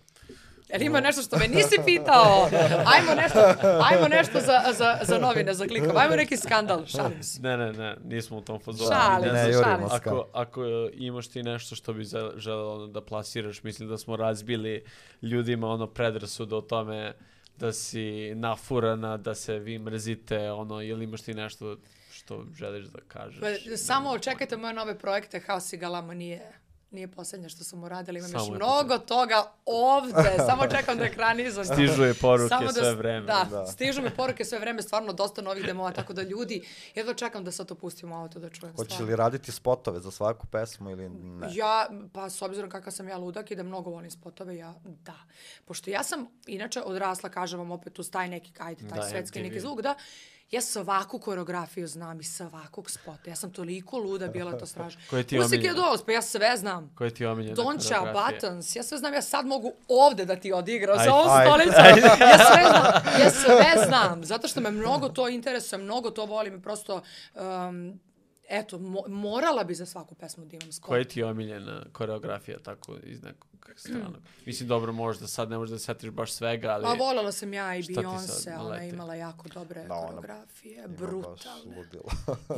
Jel 0.70 0.82
ima 0.82 1.00
nešto 1.00 1.22
što 1.22 1.38
me 1.38 1.48
nisi 1.48 1.76
pitao? 1.86 2.50
Ajmo 2.96 3.22
nešto, 3.22 3.40
ajmo 3.84 4.08
nešto 4.08 4.40
za, 4.40 4.74
za, 4.74 5.00
za 5.02 5.18
novine, 5.18 5.54
za 5.54 5.68
klikove. 5.68 6.02
Ajmo 6.02 6.16
neki 6.16 6.38
skandal, 6.38 6.86
šalim 6.86 7.24
se. 7.24 7.42
Ne, 7.42 7.58
ne, 7.58 7.74
ne, 7.74 7.96
nismo 8.04 8.38
u 8.38 8.42
tom 8.42 8.60
fazonu. 8.60 8.90
Šalim 8.92 9.30
se, 9.30 9.60
šalim 9.64 9.90
se. 9.90 9.96
Ako, 9.96 10.28
ako 10.34 10.66
e, 10.66 10.90
imaš 10.94 11.28
ti 11.28 11.44
nešto 11.44 11.76
što 11.76 11.94
bi 11.94 12.04
želeo 12.36 12.88
da 12.88 13.02
plasiraš, 13.02 13.64
mislim 13.64 13.90
da 13.90 13.98
smo 13.98 14.16
razbili 14.16 14.86
ljudima 15.22 15.68
ono 15.68 15.88
predrasude 15.88 16.56
o 16.56 16.62
tome 16.62 17.14
da 17.58 17.74
si 17.74 18.36
nafurana, 18.36 19.18
da 19.18 19.36
se 19.36 19.60
vi 19.60 19.80
mrzite, 19.80 20.52
ono, 20.52 20.82
ili 20.82 21.04
imaš 21.04 21.22
ti 21.22 21.34
nešto 21.34 21.78
što 22.12 22.46
želiš 22.56 22.86
da 22.86 23.00
kažeš? 23.08 23.40
Pa, 23.40 23.78
samo 23.78 24.20
čekajte 24.20 24.58
moje 24.58 24.74
nove 24.74 25.00
projekte, 25.00 25.40
Haos 25.40 25.74
i 25.74 25.78
Galama 25.78 26.14
nije 26.14 26.63
nije 26.94 27.08
poslednje 27.08 27.50
što 27.50 27.64
sam 27.64 27.84
uradila, 27.84 28.18
imam 28.18 28.32
Samo 28.32 28.44
još 28.46 28.50
mnogo 28.50 28.98
toga 28.98 29.44
ovde, 29.66 30.36
samo 30.50 30.68
čekam 30.68 30.98
da 30.98 31.04
ekranizujem. 31.06 31.66
Stižu 31.66 32.04
je 32.04 32.14
poruke 32.14 32.50
Samo 32.50 32.66
da, 32.66 32.74
sve 32.74 32.96
vreme. 32.96 33.26
Da, 33.26 33.48
Da. 33.52 33.66
stižu 33.66 34.02
mi 34.02 34.10
poruke 34.10 34.46
sve 34.46 34.60
vreme, 34.60 34.82
stvarno 34.82 35.14
dosta 35.14 35.42
novih 35.42 35.66
demova, 35.66 35.92
tako 35.92 36.14
da 36.14 36.22
ljudi, 36.22 36.66
jedva 36.96 37.14
čekam 37.14 37.44
da 37.44 37.52
sad 37.52 37.68
to 37.68 37.76
pustim 37.76 38.12
u 38.12 38.16
auto 38.16 38.40
da 38.40 38.50
čujem. 38.50 38.76
Hoćeš 38.76 38.94
stvarno. 38.94 39.12
li 39.12 39.16
raditi 39.16 39.52
spotove 39.52 40.00
za 40.00 40.12
svaku 40.12 40.48
pesmu 40.48 40.90
ili 40.90 41.10
ne? 41.10 41.48
Ja, 41.52 41.88
pa 42.14 42.30
s 42.30 42.42
obzirom 42.42 42.70
kakav 42.70 42.94
sam 42.94 43.08
ja 43.08 43.18
ludak 43.18 43.52
i 43.52 43.56
da 43.56 43.64
mnogo 43.64 43.90
volim 43.90 44.12
spotove, 44.12 44.58
ja 44.58 44.74
da. 44.84 45.16
Pošto 45.66 45.90
ja 45.90 46.04
sam, 46.04 46.28
inače, 46.48 46.82
odrasla, 46.82 47.30
kažem 47.30 47.60
vam 47.60 47.72
opet, 47.72 48.00
uz 48.00 48.12
taj 48.12 48.30
neki, 48.30 48.52
ajde, 48.60 48.90
taj 48.90 49.00
Da, 49.00 49.10
svetski 49.10 49.40
MTV. 49.40 49.48
neki 49.48 49.60
zvuk, 49.60 49.82
da, 49.82 49.96
ja 50.54 50.62
svaku 50.62 51.20
koreografiju 51.20 51.88
znam 51.88 52.20
i 52.20 52.24
svakog 52.24 52.92
spota. 52.92 53.30
Ja 53.30 53.36
sam 53.36 53.52
toliko 53.54 53.98
luda 53.98 54.28
bila, 54.28 54.58
to 54.58 54.66
strašno. 54.66 55.02
Koje 55.10 55.24
ti 55.24 55.36
je 55.36 55.46
omiljena? 55.46 55.74
Dolls, 55.74 56.02
pa 56.06 56.12
ja 56.12 56.22
sve 56.22 56.58
znam. 56.58 56.92
Koje 56.96 57.14
ti 57.14 57.24
je 57.24 57.30
omiljena 57.30 57.56
koreografija? 57.56 58.14
Buttons, 58.14 58.76
ja 58.76 58.84
sve 58.84 58.98
znam, 58.98 59.14
ja 59.14 59.22
sad 59.22 59.46
mogu 59.46 59.74
ovde 59.88 60.26
da 60.26 60.36
ti 60.36 60.54
odigram, 60.54 61.00
za 61.04 61.14
ovom 61.14 61.30
stolicom. 61.42 61.86
Ja 62.20 62.38
sve 62.38 62.64
znam, 62.70 63.22
ja 63.22 63.30
sve 63.30 63.86
znam, 63.88 64.26
zato 64.26 64.48
što 64.48 64.62
me 64.62 64.72
mnogo 64.72 65.10
to 65.10 65.30
interesuje, 65.30 65.80
mnogo 65.80 66.10
to 66.10 66.26
volim 66.26 66.62
prosto, 66.62 67.02
um, 67.36 68.00
eto, 68.54 68.80
mo 68.80 69.04
morala 69.08 69.64
bi 69.64 69.76
za 69.76 69.86
svaku 69.86 70.16
pesmu 70.16 70.46
da 70.46 70.56
imam 70.56 70.72
spot. 70.72 70.88
Koja 70.88 71.04
ti 71.04 71.20
je 71.20 71.26
omiljena 71.26 71.86
koreografija 71.92 72.60
tako 72.60 72.96
iz 73.04 73.24
nekog 73.24 73.50
stranog? 73.76 74.16
Mislim, 74.46 74.70
dobro, 74.70 74.94
možda 74.94 75.28
sad 75.28 75.50
ne 75.50 75.58
možeš 75.58 75.72
da 75.72 75.80
se 75.80 75.86
setiš 75.86 76.10
baš 76.10 76.32
svega, 76.32 76.70
ali... 76.70 76.84
Pa 76.84 76.94
volela 76.96 77.32
sam 77.32 77.54
ja 77.54 77.76
i 77.76 77.84
Beyoncé, 77.84 78.60
ona 78.60 78.76
je 78.76 78.90
imala 78.90 79.16
jako 79.16 79.50
dobre 79.50 79.84
Da, 79.84 79.90
koreografije, 79.98 80.88
brutalne. 80.88 81.76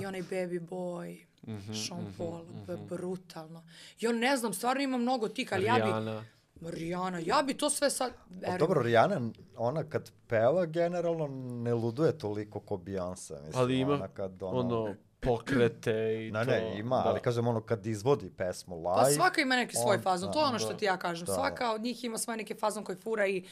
I 0.01 0.05
onaj 0.05 0.21
Baby 0.21 0.59
Boy, 0.61 1.17
Mhm, 1.43 1.73
Sean 1.75 2.13
Paul, 2.17 2.41
b- 2.67 2.77
brutalno. 2.87 3.63
I 3.99 4.07
on 4.07 4.17
ne 4.17 4.37
znam, 4.37 4.53
stvarno 4.53 4.81
ima 4.81 4.97
mnogo 4.97 5.27
tih, 5.27 5.53
ali 5.53 5.63
ja 5.63 5.73
bi... 5.75 5.81
Rihanna. 5.81 6.23
Rihanna, 6.61 7.19
ja 7.19 7.41
bi 7.41 7.53
to 7.53 7.69
sve 7.69 7.89
sad... 7.89 8.11
Verujem. 8.29 8.59
dobro, 8.59 8.81
Rihanna, 8.81 9.21
ona 9.57 9.83
kad 9.83 10.11
peva 10.27 10.65
generalno 10.65 11.27
ne 11.55 11.73
luduje 11.73 12.17
toliko 12.17 12.59
ko 12.59 12.75
Beyoncé. 12.77 13.33
Mislim, 13.35 13.53
Ali 13.55 13.79
ima 13.79 13.93
ona 13.93 14.07
kad 14.07 14.43
ono... 14.43 14.59
ono, 14.59 14.95
pokrete 15.25 15.91
i 16.19 16.31
Ne, 16.31 16.45
to. 16.45 16.51
ne, 16.51 16.79
ima, 16.79 16.95
da. 16.95 17.09
ali 17.09 17.19
kažem 17.19 17.47
ono 17.47 17.61
kad 17.61 17.85
izvodi 17.85 18.29
pesmu 18.29 18.75
live... 18.77 18.95
Pa 18.97 19.11
svaka 19.11 19.41
ima 19.41 19.55
neki 19.55 19.75
svoj 19.75 19.95
on- 19.95 20.01
fazon, 20.01 20.33
to 20.33 20.39
je 20.39 20.45
ono 20.45 20.59
što 20.59 20.69
da, 20.69 20.77
ti 20.77 20.85
ja 20.85 20.97
kažem. 20.97 21.25
da. 21.25 21.33
Svaka 21.33 21.71
od 21.71 21.81
njih 21.81 22.03
ima 22.03 22.17
svoj 22.17 22.37
neki 22.37 22.53
fazon 22.55 22.83
koji 22.83 22.97
fura 22.97 23.27
i 23.27 23.43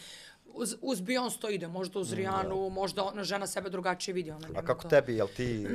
uz, 0.47 0.75
uz 0.81 1.01
Beyoncé 1.01 1.39
to 1.39 1.49
ide, 1.49 1.67
možda 1.67 1.99
uz 1.99 2.13
Rihannu, 2.13 2.69
možda 2.69 3.03
ona 3.03 3.23
žena 3.23 3.47
sebe 3.47 3.69
drugačije 3.69 4.13
vidi. 4.13 4.31
Ona 4.31 4.47
A 4.55 4.61
kako 4.61 4.81
to. 4.81 4.89
tebi, 4.89 5.15
jel 5.15 5.27
ti 5.27 5.67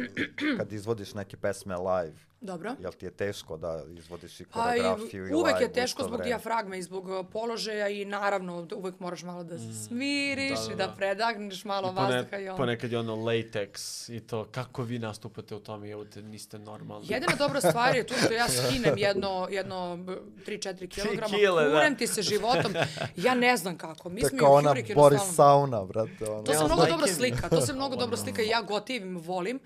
kad 0.56 0.72
izvodiš 0.72 1.14
neke 1.14 1.36
pesme 1.36 1.76
live, 1.76 2.14
Dobro. 2.40 2.74
jel 2.80 2.92
ti 2.92 3.06
je 3.06 3.10
teško 3.10 3.56
da 3.56 3.82
izvodiš 3.88 4.40
i 4.40 4.44
Pa 4.44 4.62
koreografiju 4.62 5.26
i 5.26 5.30
i 5.30 5.34
uvek 5.34 5.60
je 5.60 5.72
teško 5.72 6.02
zbog 6.02 6.12
vreme? 6.12 6.24
dijafragme 6.24 6.78
i 6.78 6.82
zbog 6.82 7.08
uh, 7.08 7.26
položaja 7.32 7.88
i 7.88 8.04
naravno 8.04 8.62
da 8.62 8.76
uvek 8.76 9.00
moraš 9.00 9.22
malo 9.22 9.44
da 9.44 9.58
se 9.58 9.74
smiriš 9.76 10.58
Da, 10.60 10.66
da, 10.66 10.72
i 10.72 10.76
da 10.76 10.86
da. 10.86 10.92
predagneš 10.92 11.64
malo 11.64 11.88
I 11.88 11.94
pone, 11.96 12.16
vazduha 12.16 12.38
i 12.38 12.48
ono. 12.48 12.56
ponekad 12.56 12.92
je 12.92 12.98
ono 12.98 13.16
latex 13.16 13.72
i 14.10 14.20
to, 14.20 14.44
kako 14.44 14.82
vi 14.82 14.98
nastupate 14.98 15.54
u 15.54 15.60
tome, 15.60 15.90
evo 15.90 16.04
te, 16.04 16.22
niste 16.22 16.58
normalni. 16.58 17.06
Jedina 17.08 17.32
dobra 17.36 17.60
stvar 17.60 17.96
je 17.96 18.06
tu 18.06 18.14
što 18.16 18.32
ja 18.32 18.46
skinem 18.58 18.98
jedno, 18.98 19.48
jedno 19.50 19.96
b- 19.96 20.16
3-4 20.46 20.88
kilograma, 20.88 21.26
kile, 21.28 21.64
da. 21.64 21.70
kurem 21.70 21.96
ti 21.96 22.06
se 22.06 22.22
životom. 22.22 22.72
Ja 23.16 23.34
ne 23.34 23.56
znam 23.56 23.78
kako. 23.78 24.08
Mi 24.08 24.20
je 24.20 24.26
u 24.42 24.46
ona 24.46 24.74
Boris 24.94 25.22
Sauna, 25.34 25.84
brate. 25.84 26.24
Ono. 26.28 26.42
To 26.42 26.52
se 26.52 26.64
mnogo 26.64 26.86
dobro 26.86 27.06
slika, 27.08 27.48
to 27.48 27.60
se 27.60 27.72
mnogo 27.72 27.96
dobro 28.02 28.16
slika 28.16 28.42
i 28.42 28.48
ja 28.48 28.62
gotivim, 28.62 29.18
volim. 29.18 29.60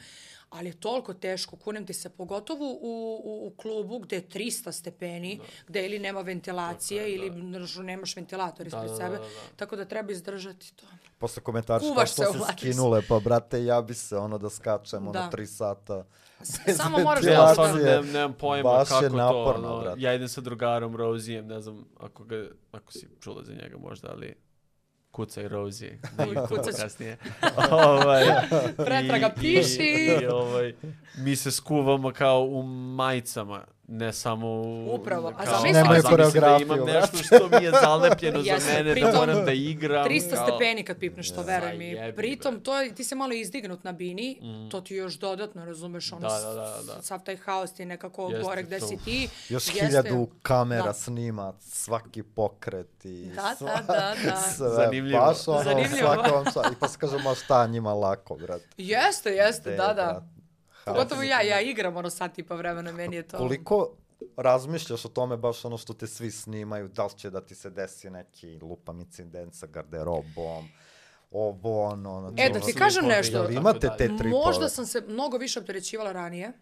Ali 0.53 0.69
je 0.69 0.73
toliko 0.73 1.15
teško, 1.15 1.57
kunem 1.57 1.87
ti 1.87 1.93
se, 1.93 2.11
pogotovo 2.11 2.65
u, 2.65 2.81
u, 3.25 3.47
u 3.47 3.53
klubu 3.57 3.99
gde 3.99 4.17
je 4.17 4.29
300 4.29 4.73
stepeni, 4.73 5.41
gde 5.69 5.87
ili 5.87 5.99
nema 5.99 6.21
ventilacije 6.21 7.15
ili 7.15 7.31
znaš, 7.41 7.75
nemaš 7.77 8.17
ventilator 8.17 8.67
ispred 8.67 8.91
da, 8.91 8.97
sebe, 8.97 9.11
da, 9.11 9.19
da. 9.19 9.29
tako 9.57 9.77
da 9.77 9.85
treba 9.85 10.13
izdržati 10.13 10.73
to. 10.77 10.87
Posle 11.19 11.43
se, 12.07 12.13
što 12.13 12.33
se 12.33 12.39
skinule, 12.53 13.03
pa 13.09 13.21
brate, 13.21 13.65
ja 13.65 13.83
bi 13.83 13.95
se 13.95 14.17
ono 14.17 14.39
da 14.39 14.51
skačem 14.51 15.03
ono 15.03 15.13
Da. 15.13 15.31
tri 15.31 15.47
sata. 15.47 16.05
S- 16.41 16.77
Samo 16.77 16.99
moraš 16.99 17.25
Ja 17.25 17.31
da... 17.37 17.53
stvarno 17.53 17.77
nemam, 17.77 18.07
nemam 18.07 18.33
pojma 18.33 18.71
baš 18.71 18.89
je 18.89 18.91
kako 18.91 19.09
to, 19.09 19.17
naporno, 19.17 19.69
ono, 19.69 19.81
brate. 19.81 20.01
ja 20.01 20.15
idem 20.15 20.29
sa 20.29 20.41
drugarom 20.41 20.97
Rozijem, 20.97 21.47
ne 21.47 21.61
znam 21.61 21.85
ako, 22.01 22.25
ga, 22.25 22.47
ako 22.73 22.93
si 22.93 23.09
čula 23.21 23.45
za 23.45 23.53
njega 23.53 23.79
možda, 23.79 24.09
ali 24.11 24.35
kucaj 25.13 25.49
Rozi 25.49 25.91
Kucat 26.49 26.65
ću. 26.67 26.83
kasnije. 26.83 27.17
ovaj, 27.71 28.25
Pretraga, 28.77 29.31
piši. 29.41 29.83
I, 29.83 30.23
i, 30.23 30.27
ovaj, 30.27 30.75
mi 31.17 31.37
se 31.37 31.51
skuvamo 31.51 32.13
kao 32.13 32.43
u 32.43 32.63
majicama, 32.97 33.65
ne 33.85 34.13
samo. 34.13 34.63
Upravo, 34.91 35.29
a 35.29 35.33
kao- 35.35 35.47
zamisli- 35.55 35.73
Nemaju 35.73 36.03
da 36.33 36.59
imam 36.59 36.79
nešto 36.81 37.17
što 37.17 37.49
mi 37.51 37.65
je 37.65 37.71
zalepljeno 37.73 38.43
za 38.43 38.57
mene, 38.67 38.83
da 38.85 38.93
pritom 38.93 39.11
moram 39.17 39.45
da 39.45 39.53
igram. 39.53 40.05
300 40.05 40.31
kao- 40.31 40.47
stepeni 40.49 40.83
kad 40.83 40.99
pipneš, 40.99 41.31
to 41.31 41.43
veruj 41.43 41.73
mi. 41.75 41.95
Zajebi, 41.95 42.17
Pritom, 42.17 42.61
to 42.61 42.81
je, 42.81 42.95
ti 42.95 43.05
se 43.05 43.15
malo 43.15 43.33
izdignut 43.33 43.85
na 43.85 43.93
bini, 43.93 44.39
to 44.71 44.81
ti 44.81 44.95
još 44.95 45.15
dodatno, 45.15 45.65
razumeš, 45.65 46.13
ono, 46.13 46.21
Da, 46.21 46.41
da, 46.41 46.51
da, 46.51 46.55
da. 46.87 47.03
sav 47.03 47.21
taj 47.21 47.37
haos 47.37 47.73
ti 47.73 47.85
nekako 47.85 48.23
Jeste 48.23 48.43
gore 48.43 48.63
gde 48.63 48.79
to. 48.79 48.87
si 48.87 48.97
ti. 48.97 49.29
Još 49.49 49.67
Jeste- 49.67 49.81
hiljadu 49.81 50.29
kamera 50.43 50.83
Da. 50.83 50.93
snima 50.93 51.53
svaki 51.61 52.23
pokret 52.25 53.05
i 53.05 53.27
Da, 53.27 53.55
sva- 53.57 53.67
da, 53.77 53.83
da, 53.89 54.15
da. 54.25 54.37
sve, 54.57 54.69
Zanimljivo. 54.71 55.21
baš 55.21 55.49
ono, 55.49 55.63
Zanimljivo. 55.65 55.99
svakom, 56.15 56.53
sva, 56.53 56.63
i 56.67 56.81
pa 56.81 56.89
se 56.89 56.99
kaže, 56.99 57.19
ma 57.19 57.35
šta 57.37 57.67
njima 57.67 57.95
lako, 57.95 58.37
brate. 58.37 58.65
Jeste, 58.77 59.31
jeste, 59.31 59.63
Te, 59.63 59.71
da, 59.73 59.87
da. 59.87 59.93
brate. 59.95 60.42
Pogotovo 60.85 61.23
ja, 61.23 61.43
ja 61.43 61.61
igram 61.61 61.97
ono 61.97 62.11
sat 62.11 62.39
i 62.39 62.43
pa 62.43 62.55
vremena, 62.55 62.93
meni 62.93 63.17
je 63.17 63.23
to... 63.23 63.37
Koliko 63.39 63.91
razmišljaš 64.37 65.05
o 65.05 65.09
tome 65.09 65.37
baš 65.37 65.65
ono 65.65 65.79
što 65.79 65.93
te 65.93 66.07
svi 66.07 66.31
snimaju, 66.31 66.89
da 66.89 67.05
li 67.05 67.13
će 67.17 67.31
da 67.31 67.41
ti 67.41 67.55
se 67.55 67.71
desi 67.71 68.11
neki 68.11 68.59
lupam 68.63 69.01
incident 69.01 69.55
sa 69.55 69.67
garderobom, 69.67 70.69
ovo, 71.31 71.85
ono, 71.85 72.21
znači, 72.21 72.43
E, 72.43 72.49
da 72.49 72.59
ono, 72.59 72.67
ti 72.67 72.75
kažem 72.75 73.07
nešto. 73.07 73.51
Imate 73.51 73.89
te 73.99 74.07
tripove? 74.07 74.31
Možda 74.31 74.69
sam 74.69 74.87
se 74.87 75.05
mnogo 75.09 75.37
više 75.37 75.59
opterećivala 75.59 76.13
ranije. 76.13 76.53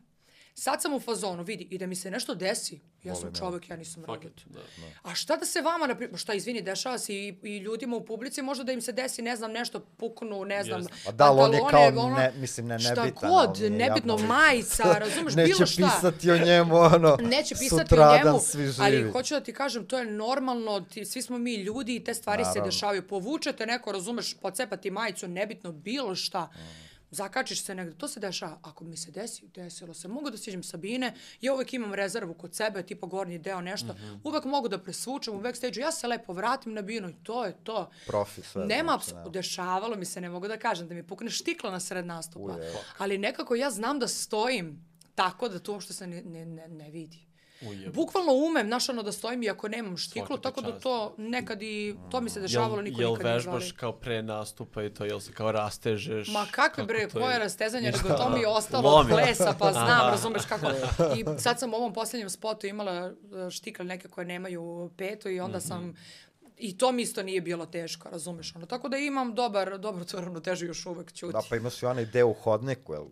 Sad 0.54 0.82
sam 0.82 0.94
u 0.94 1.00
fazonu, 1.00 1.42
vidi, 1.42 1.64
i 1.64 1.78
da 1.78 1.86
mi 1.86 1.94
se 1.94 2.10
nešto 2.10 2.34
desi, 2.34 2.74
ja 2.98 3.14
sam 3.14 3.22
Volim, 3.22 3.34
ja. 3.34 3.38
čovjek, 3.40 3.70
ja 3.70 3.76
nisam 3.76 4.04
robot. 4.04 4.24
it, 4.24 4.44
da. 4.46 4.60
A 5.02 5.14
šta 5.14 5.36
da 5.36 5.44
se 5.44 5.60
vama, 5.60 5.86
napri- 5.86 6.16
šta 6.16 6.34
izvini, 6.34 6.62
dešava 6.62 6.98
se 6.98 7.14
i, 7.14 7.34
i 7.42 7.56
ljudima 7.58 7.96
u 7.96 8.00
publici, 8.02 8.42
možda 8.42 8.64
da 8.64 8.72
im 8.72 8.80
se 8.80 8.92
desi, 8.92 9.22
ne 9.22 9.36
znam, 9.36 9.52
nešto 9.52 9.80
puknu, 9.80 10.44
ne 10.44 10.64
znam, 10.64 10.80
Jeste. 10.80 11.08
A 11.08 11.12
da, 11.12 11.24
ali 11.24 11.40
on 11.40 11.54
je 11.54 11.60
kao 11.70 11.86
ono, 11.88 12.16
ne- 12.16 12.32
mislim, 12.36 12.66
ne 12.66 12.78
šta 12.78 12.94
nebitan, 12.96 13.30
god, 13.30 13.48
ali 13.50 13.58
mi 13.60 13.76
je 13.76 13.88
nebitno, 13.88 14.12
javno- 14.12 14.26
majica, 14.28 14.82
razumeš, 14.94 15.34
Neće 15.34 15.52
bilo 15.54 15.66
šta. 15.66 15.90
pisati 15.94 16.30
o 16.30 16.38
njemu, 16.38 16.76
ono, 16.76 17.16
Neće 17.22 17.54
pisati 17.54 17.74
o 17.74 17.78
sutradan 17.78 18.26
njemu, 18.26 18.40
svi 18.40 18.62
živi. 18.62 18.74
ali 18.80 19.10
hoću 19.12 19.34
da 19.34 19.40
ti 19.40 19.52
kažem, 19.54 19.86
to 19.86 19.98
je 19.98 20.06
normalno, 20.06 20.80
ti, 20.82 21.04
svi 21.04 21.22
smo 21.22 21.38
mi 21.38 21.54
ljudi 21.54 21.96
i 21.96 22.04
te 22.04 22.14
stvari 22.14 22.44
se 22.44 22.48
Naravno. 22.48 22.64
dešavaju. 22.66 23.02
Povučete 23.04 23.66
neko, 23.66 23.92
razumeš, 23.92 24.34
pocepati 24.34 24.90
majicu, 24.90 25.28
nebitno, 25.28 25.72
bilo 25.72 26.14
šta. 26.14 26.50
Zakačiš 27.12 27.62
se 27.62 27.74
negde, 27.74 27.94
to 27.94 28.08
se 28.08 28.20
dešava. 28.20 28.58
Ako 28.62 28.84
mi 28.84 28.96
se 28.96 29.10
desi, 29.10 29.48
desilo 29.48 29.94
se. 29.94 30.08
Mogu 30.08 30.30
da 30.30 30.36
siđem 30.36 30.62
sa 30.62 30.76
bine, 30.76 31.08
ja 31.40 31.54
uvek 31.54 31.72
imam 31.74 31.94
rezervu 31.94 32.34
kod 32.34 32.54
sebe, 32.54 32.82
tipa 32.82 33.06
gornji 33.06 33.38
deo, 33.38 33.60
nešto. 33.60 33.94
Uvek 34.24 34.44
mogu 34.44 34.68
da 34.68 34.78
presvučem 34.78 35.34
u 35.34 35.40
backstage 35.40 35.80
ja 35.80 35.92
se 35.92 36.06
lepo 36.06 36.32
vratim 36.32 36.74
na 36.74 36.82
binu 36.82 37.08
i 37.10 37.14
to 37.14 37.44
je 37.44 37.54
to. 37.64 37.90
Profi 38.06 38.42
sve. 38.42 38.66
Nema, 38.66 38.98
znači, 38.98 39.18
apsu- 39.18 39.30
dešavalo 39.30 39.96
mi 39.96 40.04
se, 40.04 40.20
ne 40.20 40.28
mogu 40.28 40.48
da 40.48 40.58
kažem, 40.58 40.88
da 40.88 40.94
mi 40.94 41.02
pukne 41.02 41.30
štikla 41.30 41.70
na 41.70 41.80
sred 41.80 42.06
nastupa. 42.06 42.54
Uje. 42.54 42.72
Ali 42.98 43.18
nekako 43.18 43.54
ja 43.54 43.70
znam 43.70 43.98
da 43.98 44.08
stojim 44.08 44.84
tako 45.14 45.48
da 45.48 45.58
to 45.58 45.72
uopšte 45.72 45.92
se 45.92 46.06
ne, 46.06 46.22
ne, 46.22 46.46
ne, 46.46 46.68
ne 46.68 46.90
vidi. 46.90 47.18
Ujebo. 47.68 47.92
Bukvalno 47.92 48.32
umem, 48.32 48.66
znaš, 48.66 48.88
ono 48.88 49.02
da 49.02 49.12
stojim 49.12 49.42
iako 49.42 49.68
nemam 49.68 49.96
štiklu, 49.96 50.38
tako 50.38 50.60
da 50.60 50.80
to 50.80 51.14
nekad 51.16 51.62
i, 51.62 51.94
to 52.10 52.20
mi 52.20 52.30
se 52.30 52.40
dešavalo, 52.40 52.82
niko 52.82 53.00
jel 53.00 53.10
nikad 53.10 53.26
ne 53.26 53.32
vežbaš 53.32 53.62
zvali. 53.62 53.76
kao 53.76 53.92
pre 53.92 54.22
nastupa 54.22 54.82
i 54.82 54.94
to, 54.94 55.04
jel 55.04 55.20
se 55.20 55.32
kao 55.32 55.52
rastežeš? 55.52 56.28
Ma 56.28 56.46
kakve 56.50 56.84
bre, 56.84 57.08
koje 57.08 57.32
je? 57.32 57.38
rastezanje, 57.38 57.90
Ništa. 57.90 58.02
nego 58.08 58.16
to 58.16 58.30
mi 58.30 58.40
je 58.40 58.48
ostalo 58.48 58.90
od 58.90 59.06
plesa, 59.08 59.54
pa 59.58 59.72
znam, 59.72 60.00
Aha. 60.00 60.10
razumeš 60.10 60.42
kako. 60.44 60.66
I 61.18 61.24
sad 61.38 61.58
sam 61.58 61.74
u 61.74 61.76
ovom 61.76 61.92
posljednjem 61.92 62.30
spotu 62.30 62.66
imala 62.66 62.92
e, 62.92 63.50
štikle 63.50 63.84
neke 63.84 64.08
koje 64.08 64.26
nemaju 64.26 64.90
petu 64.96 65.28
i 65.30 65.40
onda 65.40 65.60
sam 65.60 65.94
I 66.60 66.78
to 66.78 66.92
mi 66.92 67.02
isto 67.02 67.22
nije 67.22 67.40
bilo 67.40 67.66
teško, 67.66 68.08
razumeš 68.10 68.56
ono. 68.56 68.66
Tako 68.66 68.88
da 68.88 68.96
imam 68.96 69.34
dobar, 69.34 69.78
dobro 69.78 70.04
tu 70.04 70.20
ravnotežu 70.20 70.66
još 70.66 70.86
uvek 70.86 71.12
ćuti. 71.12 71.32
Da, 71.32 71.40
pa 71.48 71.56
imaš 71.56 71.82
i 71.82 71.86
onaj 71.86 72.06
deo 72.06 72.28
u 72.28 72.32
hodniku, 72.32 72.92
jel, 72.92 73.06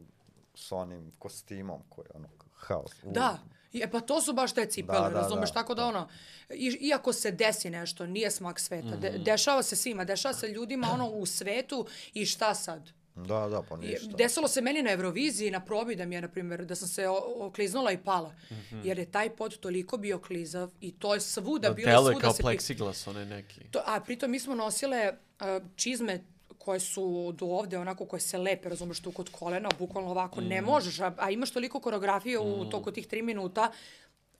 s 0.54 0.72
onim 0.72 1.12
kostimom 1.18 1.82
koji 1.88 2.04
je 2.04 2.10
ono, 2.14 2.28
haos. 2.54 2.92
U, 3.02 3.12
Da. 3.12 3.38
I, 3.72 3.80
E 3.80 3.90
pa 3.90 4.00
to 4.00 4.20
su 4.20 4.32
baš 4.32 4.52
te 4.52 4.66
cipele, 4.66 4.98
Da, 5.00 5.08
da, 5.08 5.10
razumeš? 5.12 5.48
da, 5.48 5.54
Tako 5.54 5.74
da 5.74 5.84
ono, 5.84 6.08
i, 6.50 6.78
iako 6.80 7.12
se 7.12 7.30
desi 7.32 7.70
nešto, 7.70 8.06
nije 8.06 8.30
smak 8.30 8.60
sveta. 8.60 8.96
De, 8.96 9.10
Mhm. 9.10 9.22
dešava 9.22 9.62
se 9.62 9.76
svima, 9.76 10.04
dešava 10.04 10.34
se 10.34 10.48
ljudima 10.48 10.88
ono 10.88 11.08
u 11.08 11.26
svetu 11.26 11.86
i 12.14 12.26
šta 12.26 12.54
sad? 12.54 12.90
Da, 13.16 13.48
da, 13.48 13.62
pa 13.62 13.76
ništa. 13.76 14.06
Desilo 14.08 14.48
se 14.48 14.60
meni 14.60 14.82
na 14.82 14.92
Euroviziji, 14.92 15.50
na 15.50 15.60
probi 15.60 15.96
da 15.96 16.04
mi 16.04 16.14
je, 16.14 16.20
na 16.20 16.28
primjer, 16.28 16.64
da 16.64 16.74
sam 16.74 16.88
se 16.88 17.08
okliznula 17.36 17.92
i 17.92 17.98
pala. 17.98 18.34
Mhm. 18.50 18.80
Jer 18.84 18.98
je 18.98 19.06
taj 19.06 19.30
pod 19.30 19.58
toliko 19.58 19.96
bio 19.98 20.18
klizav 20.18 20.70
i 20.80 20.92
to 20.92 21.14
je 21.14 21.20
svuda 21.22 21.68
Da 21.68 21.74
bilo, 21.74 22.02
svuda 22.02 22.20
kao 22.20 22.32
se... 22.32 22.38
pi- 22.38 22.42
pleksiglas, 22.42 23.06
onaj 23.06 23.26
neki. 23.26 23.60
To, 23.62 23.82
a 23.86 24.00
pritom 24.00 24.30
mi 24.30 24.40
smo 24.40 24.54
nosile 24.54 25.12
uh, 25.40 25.46
čizme 25.76 26.24
koje 26.58 26.80
su 26.80 27.32
do 27.32 27.46
ovde, 27.46 27.78
onako 27.78 28.06
koje 28.06 28.20
se 28.20 28.38
lepe, 28.38 28.68
razumeš, 28.68 29.00
tu 29.00 29.12
kod 29.12 29.28
kolena, 29.32 29.68
bukvalno 29.78 30.10
ovako, 30.10 30.40
Mm. 30.40 30.44
ne 30.48 30.62
možeš, 30.62 31.00
a, 31.00 31.12
a 31.16 31.30
imaš 31.30 31.50
toliko 31.50 31.80
koreografije 31.80 32.38
u 32.38 32.64
toku 32.70 32.90
tih 32.92 33.06
tri 33.06 33.22
minuta, 33.22 33.70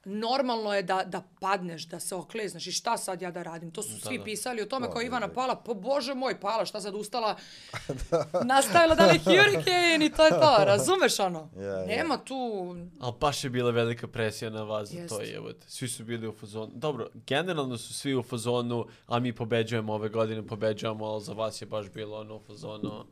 normalno 0.05 0.73
je 0.73 0.83
da, 0.83 1.03
da 1.05 1.23
padneš, 1.39 1.87
da 1.87 1.99
se 1.99 2.15
oklezneš 2.15 2.67
i 2.67 2.71
šta 2.71 2.97
sad 2.97 3.21
ja 3.21 3.31
da 3.31 3.43
radim? 3.43 3.71
To 3.71 3.83
su 3.83 3.99
svi 3.99 4.17
da. 4.17 4.23
pisali 4.23 4.61
o 4.61 4.65
tome 4.65 4.87
kao 4.87 5.01
da, 5.01 5.05
Ivana 5.05 5.27
da. 5.27 5.33
pala, 5.33 5.55
pa 5.55 5.73
bože 5.73 6.13
moj, 6.13 6.39
pala, 6.39 6.65
šta 6.65 6.81
sad 6.81 6.95
ustala, 6.95 7.35
nastavila 8.45 8.95
dalje 8.95 9.19
Hurricane 9.19 10.05
i 10.05 10.09
to 10.09 10.25
je 10.25 10.29
to, 10.29 10.55
razumeš 10.65 11.19
ono? 11.19 11.49
Ja, 11.55 11.63
ja. 11.63 11.85
Nema 11.85 12.17
tu, 12.17 12.75
Ali 12.99 13.13
baš 13.19 13.43
je 13.43 13.49
bila 13.49 13.71
velika 13.71 14.07
presija 14.07 14.51
na 14.51 14.63
vas 14.63 14.89
za 14.89 15.07
to 15.07 15.21
Jeste. 15.21 15.33
je. 15.33 15.55
Svi 15.67 15.87
su 15.87 16.03
bili 16.03 16.27
u 16.27 16.33
fazonu. 16.33 16.71
Dobro, 16.75 17.09
generalno 17.13 17.77
su 17.77 17.93
svi 17.93 18.15
u 18.15 18.23
fazonu, 18.23 18.85
a 19.07 19.19
mi 19.19 19.35
pobeđujemo 19.35 19.93
ove 19.93 20.09
godine, 20.09 20.47
pobeđujemo, 20.47 21.05
ali 21.05 21.23
za 21.23 21.33
vas 21.33 21.61
je 21.61 21.65
baš 21.65 21.89
bilo 21.89 22.19
ono 22.19 22.35
u 22.35 22.41
fazonu. 22.47 23.05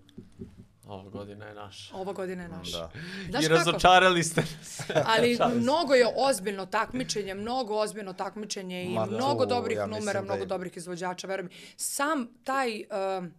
Ova 0.88 1.10
godina 1.10 1.46
je 1.46 1.54
naša. 1.56 1.96
ova 1.96 2.14
godina 2.14 2.44
je 2.44 2.50
naša. 2.50 2.78
Da. 2.78 2.92
Znaš 3.30 3.44
I 3.44 3.48
kako? 3.48 3.56
razočarali 3.56 4.24
ste 4.24 4.42
nas. 4.42 4.80
Ali 5.12 5.38
mnogo 5.54 5.94
je 5.94 6.08
ozbiljno 6.18 6.66
takmičenje, 6.68 7.34
mnogo 7.34 7.76
ozbiljno 7.76 8.14
takmičenje 8.16 8.84
i 8.84 8.90
Ma 8.90 9.06
mnogo 9.08 9.44
tu, 9.44 9.50
dobrih 9.50 9.78
ja 9.78 9.86
numera, 9.88 10.14
da 10.14 10.22
mnogo 10.22 10.42
je- 10.42 10.46
dobrih 10.48 10.78
izvođača, 10.78 11.28
verujem. 11.28 11.50
Sam 11.78 12.28
taj... 12.44 12.84
Um, 13.18 13.34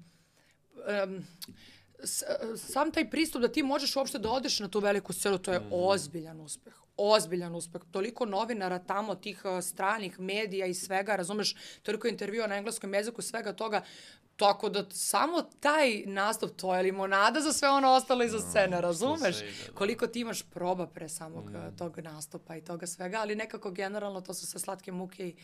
um, 1.05 1.25
sam 2.59 2.93
taj 2.93 3.11
pristup 3.11 3.43
da 3.43 3.49
ti 3.49 3.62
možeš 3.65 3.97
uopšte 3.97 4.19
da 4.19 4.31
odeš 4.31 4.61
na 4.61 4.69
tu 4.69 4.81
veliku 4.81 5.12
scenu, 5.12 5.39
to 5.39 5.53
je 5.53 5.59
Mhm. 5.61 5.69
ozbiljan 5.73 6.41
uspeh. 6.41 6.73
Ozbiljan 6.97 7.55
uspeh. 7.55 7.83
Toliko 7.91 8.27
novinara 8.27 8.79
tamo, 8.81 9.15
tih 9.15 9.43
stranih 9.62 10.20
medija 10.20 10.66
i 10.66 10.75
svega, 10.75 11.16
razumeš, 11.16 11.55
toliko 11.83 12.09
intervjua 12.09 12.47
na 12.47 12.57
engleskom 12.57 12.95
jeziku, 12.95 13.23
svega 13.23 13.53
toga. 13.53 13.83
Tako 14.39 14.69
da 14.69 14.85
samo 14.90 15.43
taj 15.43 16.02
nastup, 16.06 16.56
to 16.56 16.74
je 16.74 16.82
limonada 16.82 17.40
za 17.40 17.52
sve 17.52 17.69
ono 17.69 17.89
ostalo 17.89 18.24
iza 18.24 18.40
scene, 18.40 18.81
razumeš? 18.81 19.36
ide, 19.36 19.52
da. 19.66 19.73
Koliko 19.74 20.06
ti 20.06 20.20
imaš 20.20 20.43
proba 20.43 20.86
pre 20.86 21.09
samog 21.09 21.51
mm. 21.51 21.77
tog 21.78 21.98
nastupa 21.98 22.56
i 22.56 22.60
toga 22.60 22.86
svega, 22.86 23.19
ali 23.20 23.35
nekako 23.35 23.70
generalno 23.70 24.20
to 24.20 24.35
su 24.35 24.47
sve 24.47 24.60
slatke 24.60 24.93
muke 24.93 25.28
i 25.28 25.36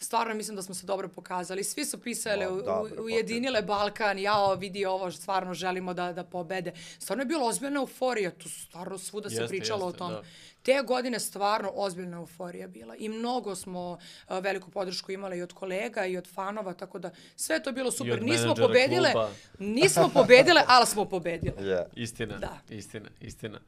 stvarno 0.00 0.34
mislim 0.34 0.56
da 0.56 0.62
smo 0.62 0.74
se 0.74 0.86
dobro 0.86 1.08
pokazali. 1.08 1.64
Svi 1.64 1.84
su 1.84 2.00
pisali, 2.00 2.44
O, 2.44 2.54
u, 2.54 2.62
dobro, 2.62 3.02
ujedinile 3.02 3.62
Balkan, 3.62 4.18
jao, 4.18 4.54
vidi 4.54 4.86
ovo, 4.86 5.10
stvarno 5.10 5.54
želimo 5.54 5.94
da, 5.94 6.12
da 6.12 6.24
pobede. 6.24 6.72
Stvarno 6.98 7.22
je 7.22 7.26
bilo 7.26 7.46
ozbiljna 7.46 7.80
euforija, 7.80 8.30
tu 8.30 8.48
stvarno 8.48 8.98
svuda 8.98 9.30
se 9.30 9.34
Jeste, 9.34 9.48
pričalo 9.48 9.86
jeste, 9.86 9.96
o 9.96 9.98
tom. 9.98 10.12
da. 10.12 10.22
Te 10.62 10.82
godine 10.82 11.20
stvarno 11.20 11.70
ozbiljna 11.70 12.16
euforija 12.16 12.68
bila 12.68 12.96
i 12.96 13.08
mnogo 13.08 13.54
smo 13.54 13.90
uh, 13.90 13.98
veliku 14.38 14.70
podršku 14.70 15.12
imali 15.12 15.38
i 15.38 15.42
od 15.42 15.52
kolega 15.52 16.04
i 16.04 16.16
od 16.16 16.28
fanova, 16.28 16.74
tako 16.74 16.98
da 16.98 17.10
sve 17.36 17.56
je 17.56 17.62
to 17.62 17.72
bilo 17.72 17.90
super. 17.90 18.12
od 18.12 18.22
Nismo 18.22 18.54
pobedile, 18.56 19.12
kluba. 19.12 19.30
nismo 19.58 20.08
pobedile, 20.14 20.62
ali 20.66 20.86
smo 20.86 21.04
pobedile. 21.04 21.62
Je. 21.62 21.86
Istina, 21.94 22.38
Da. 22.38 22.58
istina, 22.70 23.08
istina. 23.20 23.60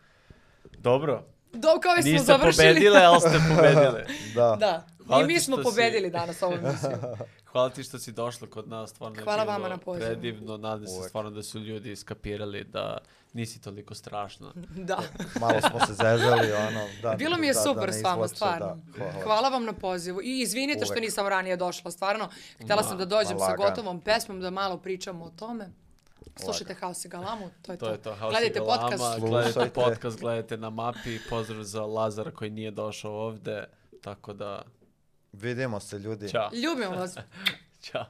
Dobro, 0.73 1.25
Do, 1.53 1.69
kao 1.81 1.95
mi 1.97 2.03
smo 2.03 2.13
niste 2.13 2.27
završili. 2.27 2.67
pobedile, 2.69 3.01
ali 3.01 3.21
ste 3.21 3.31
pobedile. 3.51 4.05
Da. 4.35 4.57
Da, 4.57 4.87
Hvala 5.07 5.23
i 5.23 5.27
mi 5.27 5.41
smo 5.41 5.57
što 5.57 5.63
si- 5.63 5.71
pobedili 5.71 6.11
danas 6.11 6.43
ovu 6.43 6.53
emisiju. 6.55 6.91
Hvala 7.53 7.71
ti 7.71 7.83
što 7.83 7.99
si 7.99 8.13
došla 8.13 8.49
kod 8.49 8.69
nas, 8.69 8.91
stvarno 8.91 9.19
je 9.19 9.25
Hvala 9.25 9.43
bilo 9.45 9.53
vama 9.53 9.69
na 9.69 9.77
pozivu. 9.77 10.07
predivno. 10.07 10.57
Nadam 10.57 10.87
se 10.87 10.93
Uvek. 10.95 11.09
stvarno 11.09 11.31
da 11.31 11.43
su 11.43 11.59
ljudi 11.59 11.97
skapirali 11.97 12.65
da 12.65 12.99
nisi 13.33 13.61
toliko 13.61 13.95
strašna. 13.95 14.53
Da. 14.77 14.99
Malo 15.41 15.61
smo 15.61 15.87
se 15.87 15.93
zezali, 15.95 16.53
ono, 16.53 16.89
da. 17.03 17.15
Bilo 17.19 17.37
mi 17.37 17.47
je 17.47 17.53
da, 17.53 17.61
super 17.61 17.87
da 17.87 17.93
s 17.93 18.03
vama, 18.03 18.25
izvuče, 18.25 18.37
stvarno. 18.37 18.67
Da, 18.67 18.93
hvala. 18.99 19.25
Hvala 19.25 19.49
vam 19.49 19.65
na 19.65 19.73
pozivu. 19.73 20.23
I 20.23 20.41
izvinite 20.41 20.85
što 20.85 20.93
Uvek. 20.93 21.03
nisam 21.03 21.27
ranije 21.29 21.57
došla, 21.57 21.91
stvarno. 21.91 22.29
Htela 22.61 22.83
sam 22.83 22.99
da 22.99 23.05
dođem 23.05 23.37
ma 23.39 23.47
sa 23.47 23.57
gotovom 23.57 24.01
pesmom, 24.01 24.41
da 24.41 24.51
malo 24.51 24.79
pričamo 24.79 25.25
o 25.25 25.31
tome. 25.31 25.71
Slušajte 26.37 26.75
Haos 26.75 27.05
i 27.05 27.09
Galamu, 27.09 27.51
to 27.63 27.73
je 27.73 27.79
to. 27.79 27.87
To 27.87 27.93
je 27.93 27.99
to, 27.99 28.11
House 28.11 28.31
Gledajte 28.31 28.61
Galama, 28.61 28.81
podcast. 28.81 29.21
gledajte 29.21 29.71
podcast, 29.71 30.21
gledajte 30.21 30.57
na 30.57 30.71
mapi, 30.71 31.19
pozdrav 31.31 31.63
za 31.63 31.83
Lazara 31.83 32.31
koji 32.31 32.51
nije 32.51 32.71
došao 32.71 33.13
ovde, 33.13 33.65
tako 34.01 34.33
da, 34.33 34.63
Vidimo 35.33 35.81
se 35.81 35.99
ljudi. 35.99 36.29
ćao, 36.29 36.51
Ljubimo 36.55 36.97
vas. 36.97 37.15
ćao. 37.85 38.05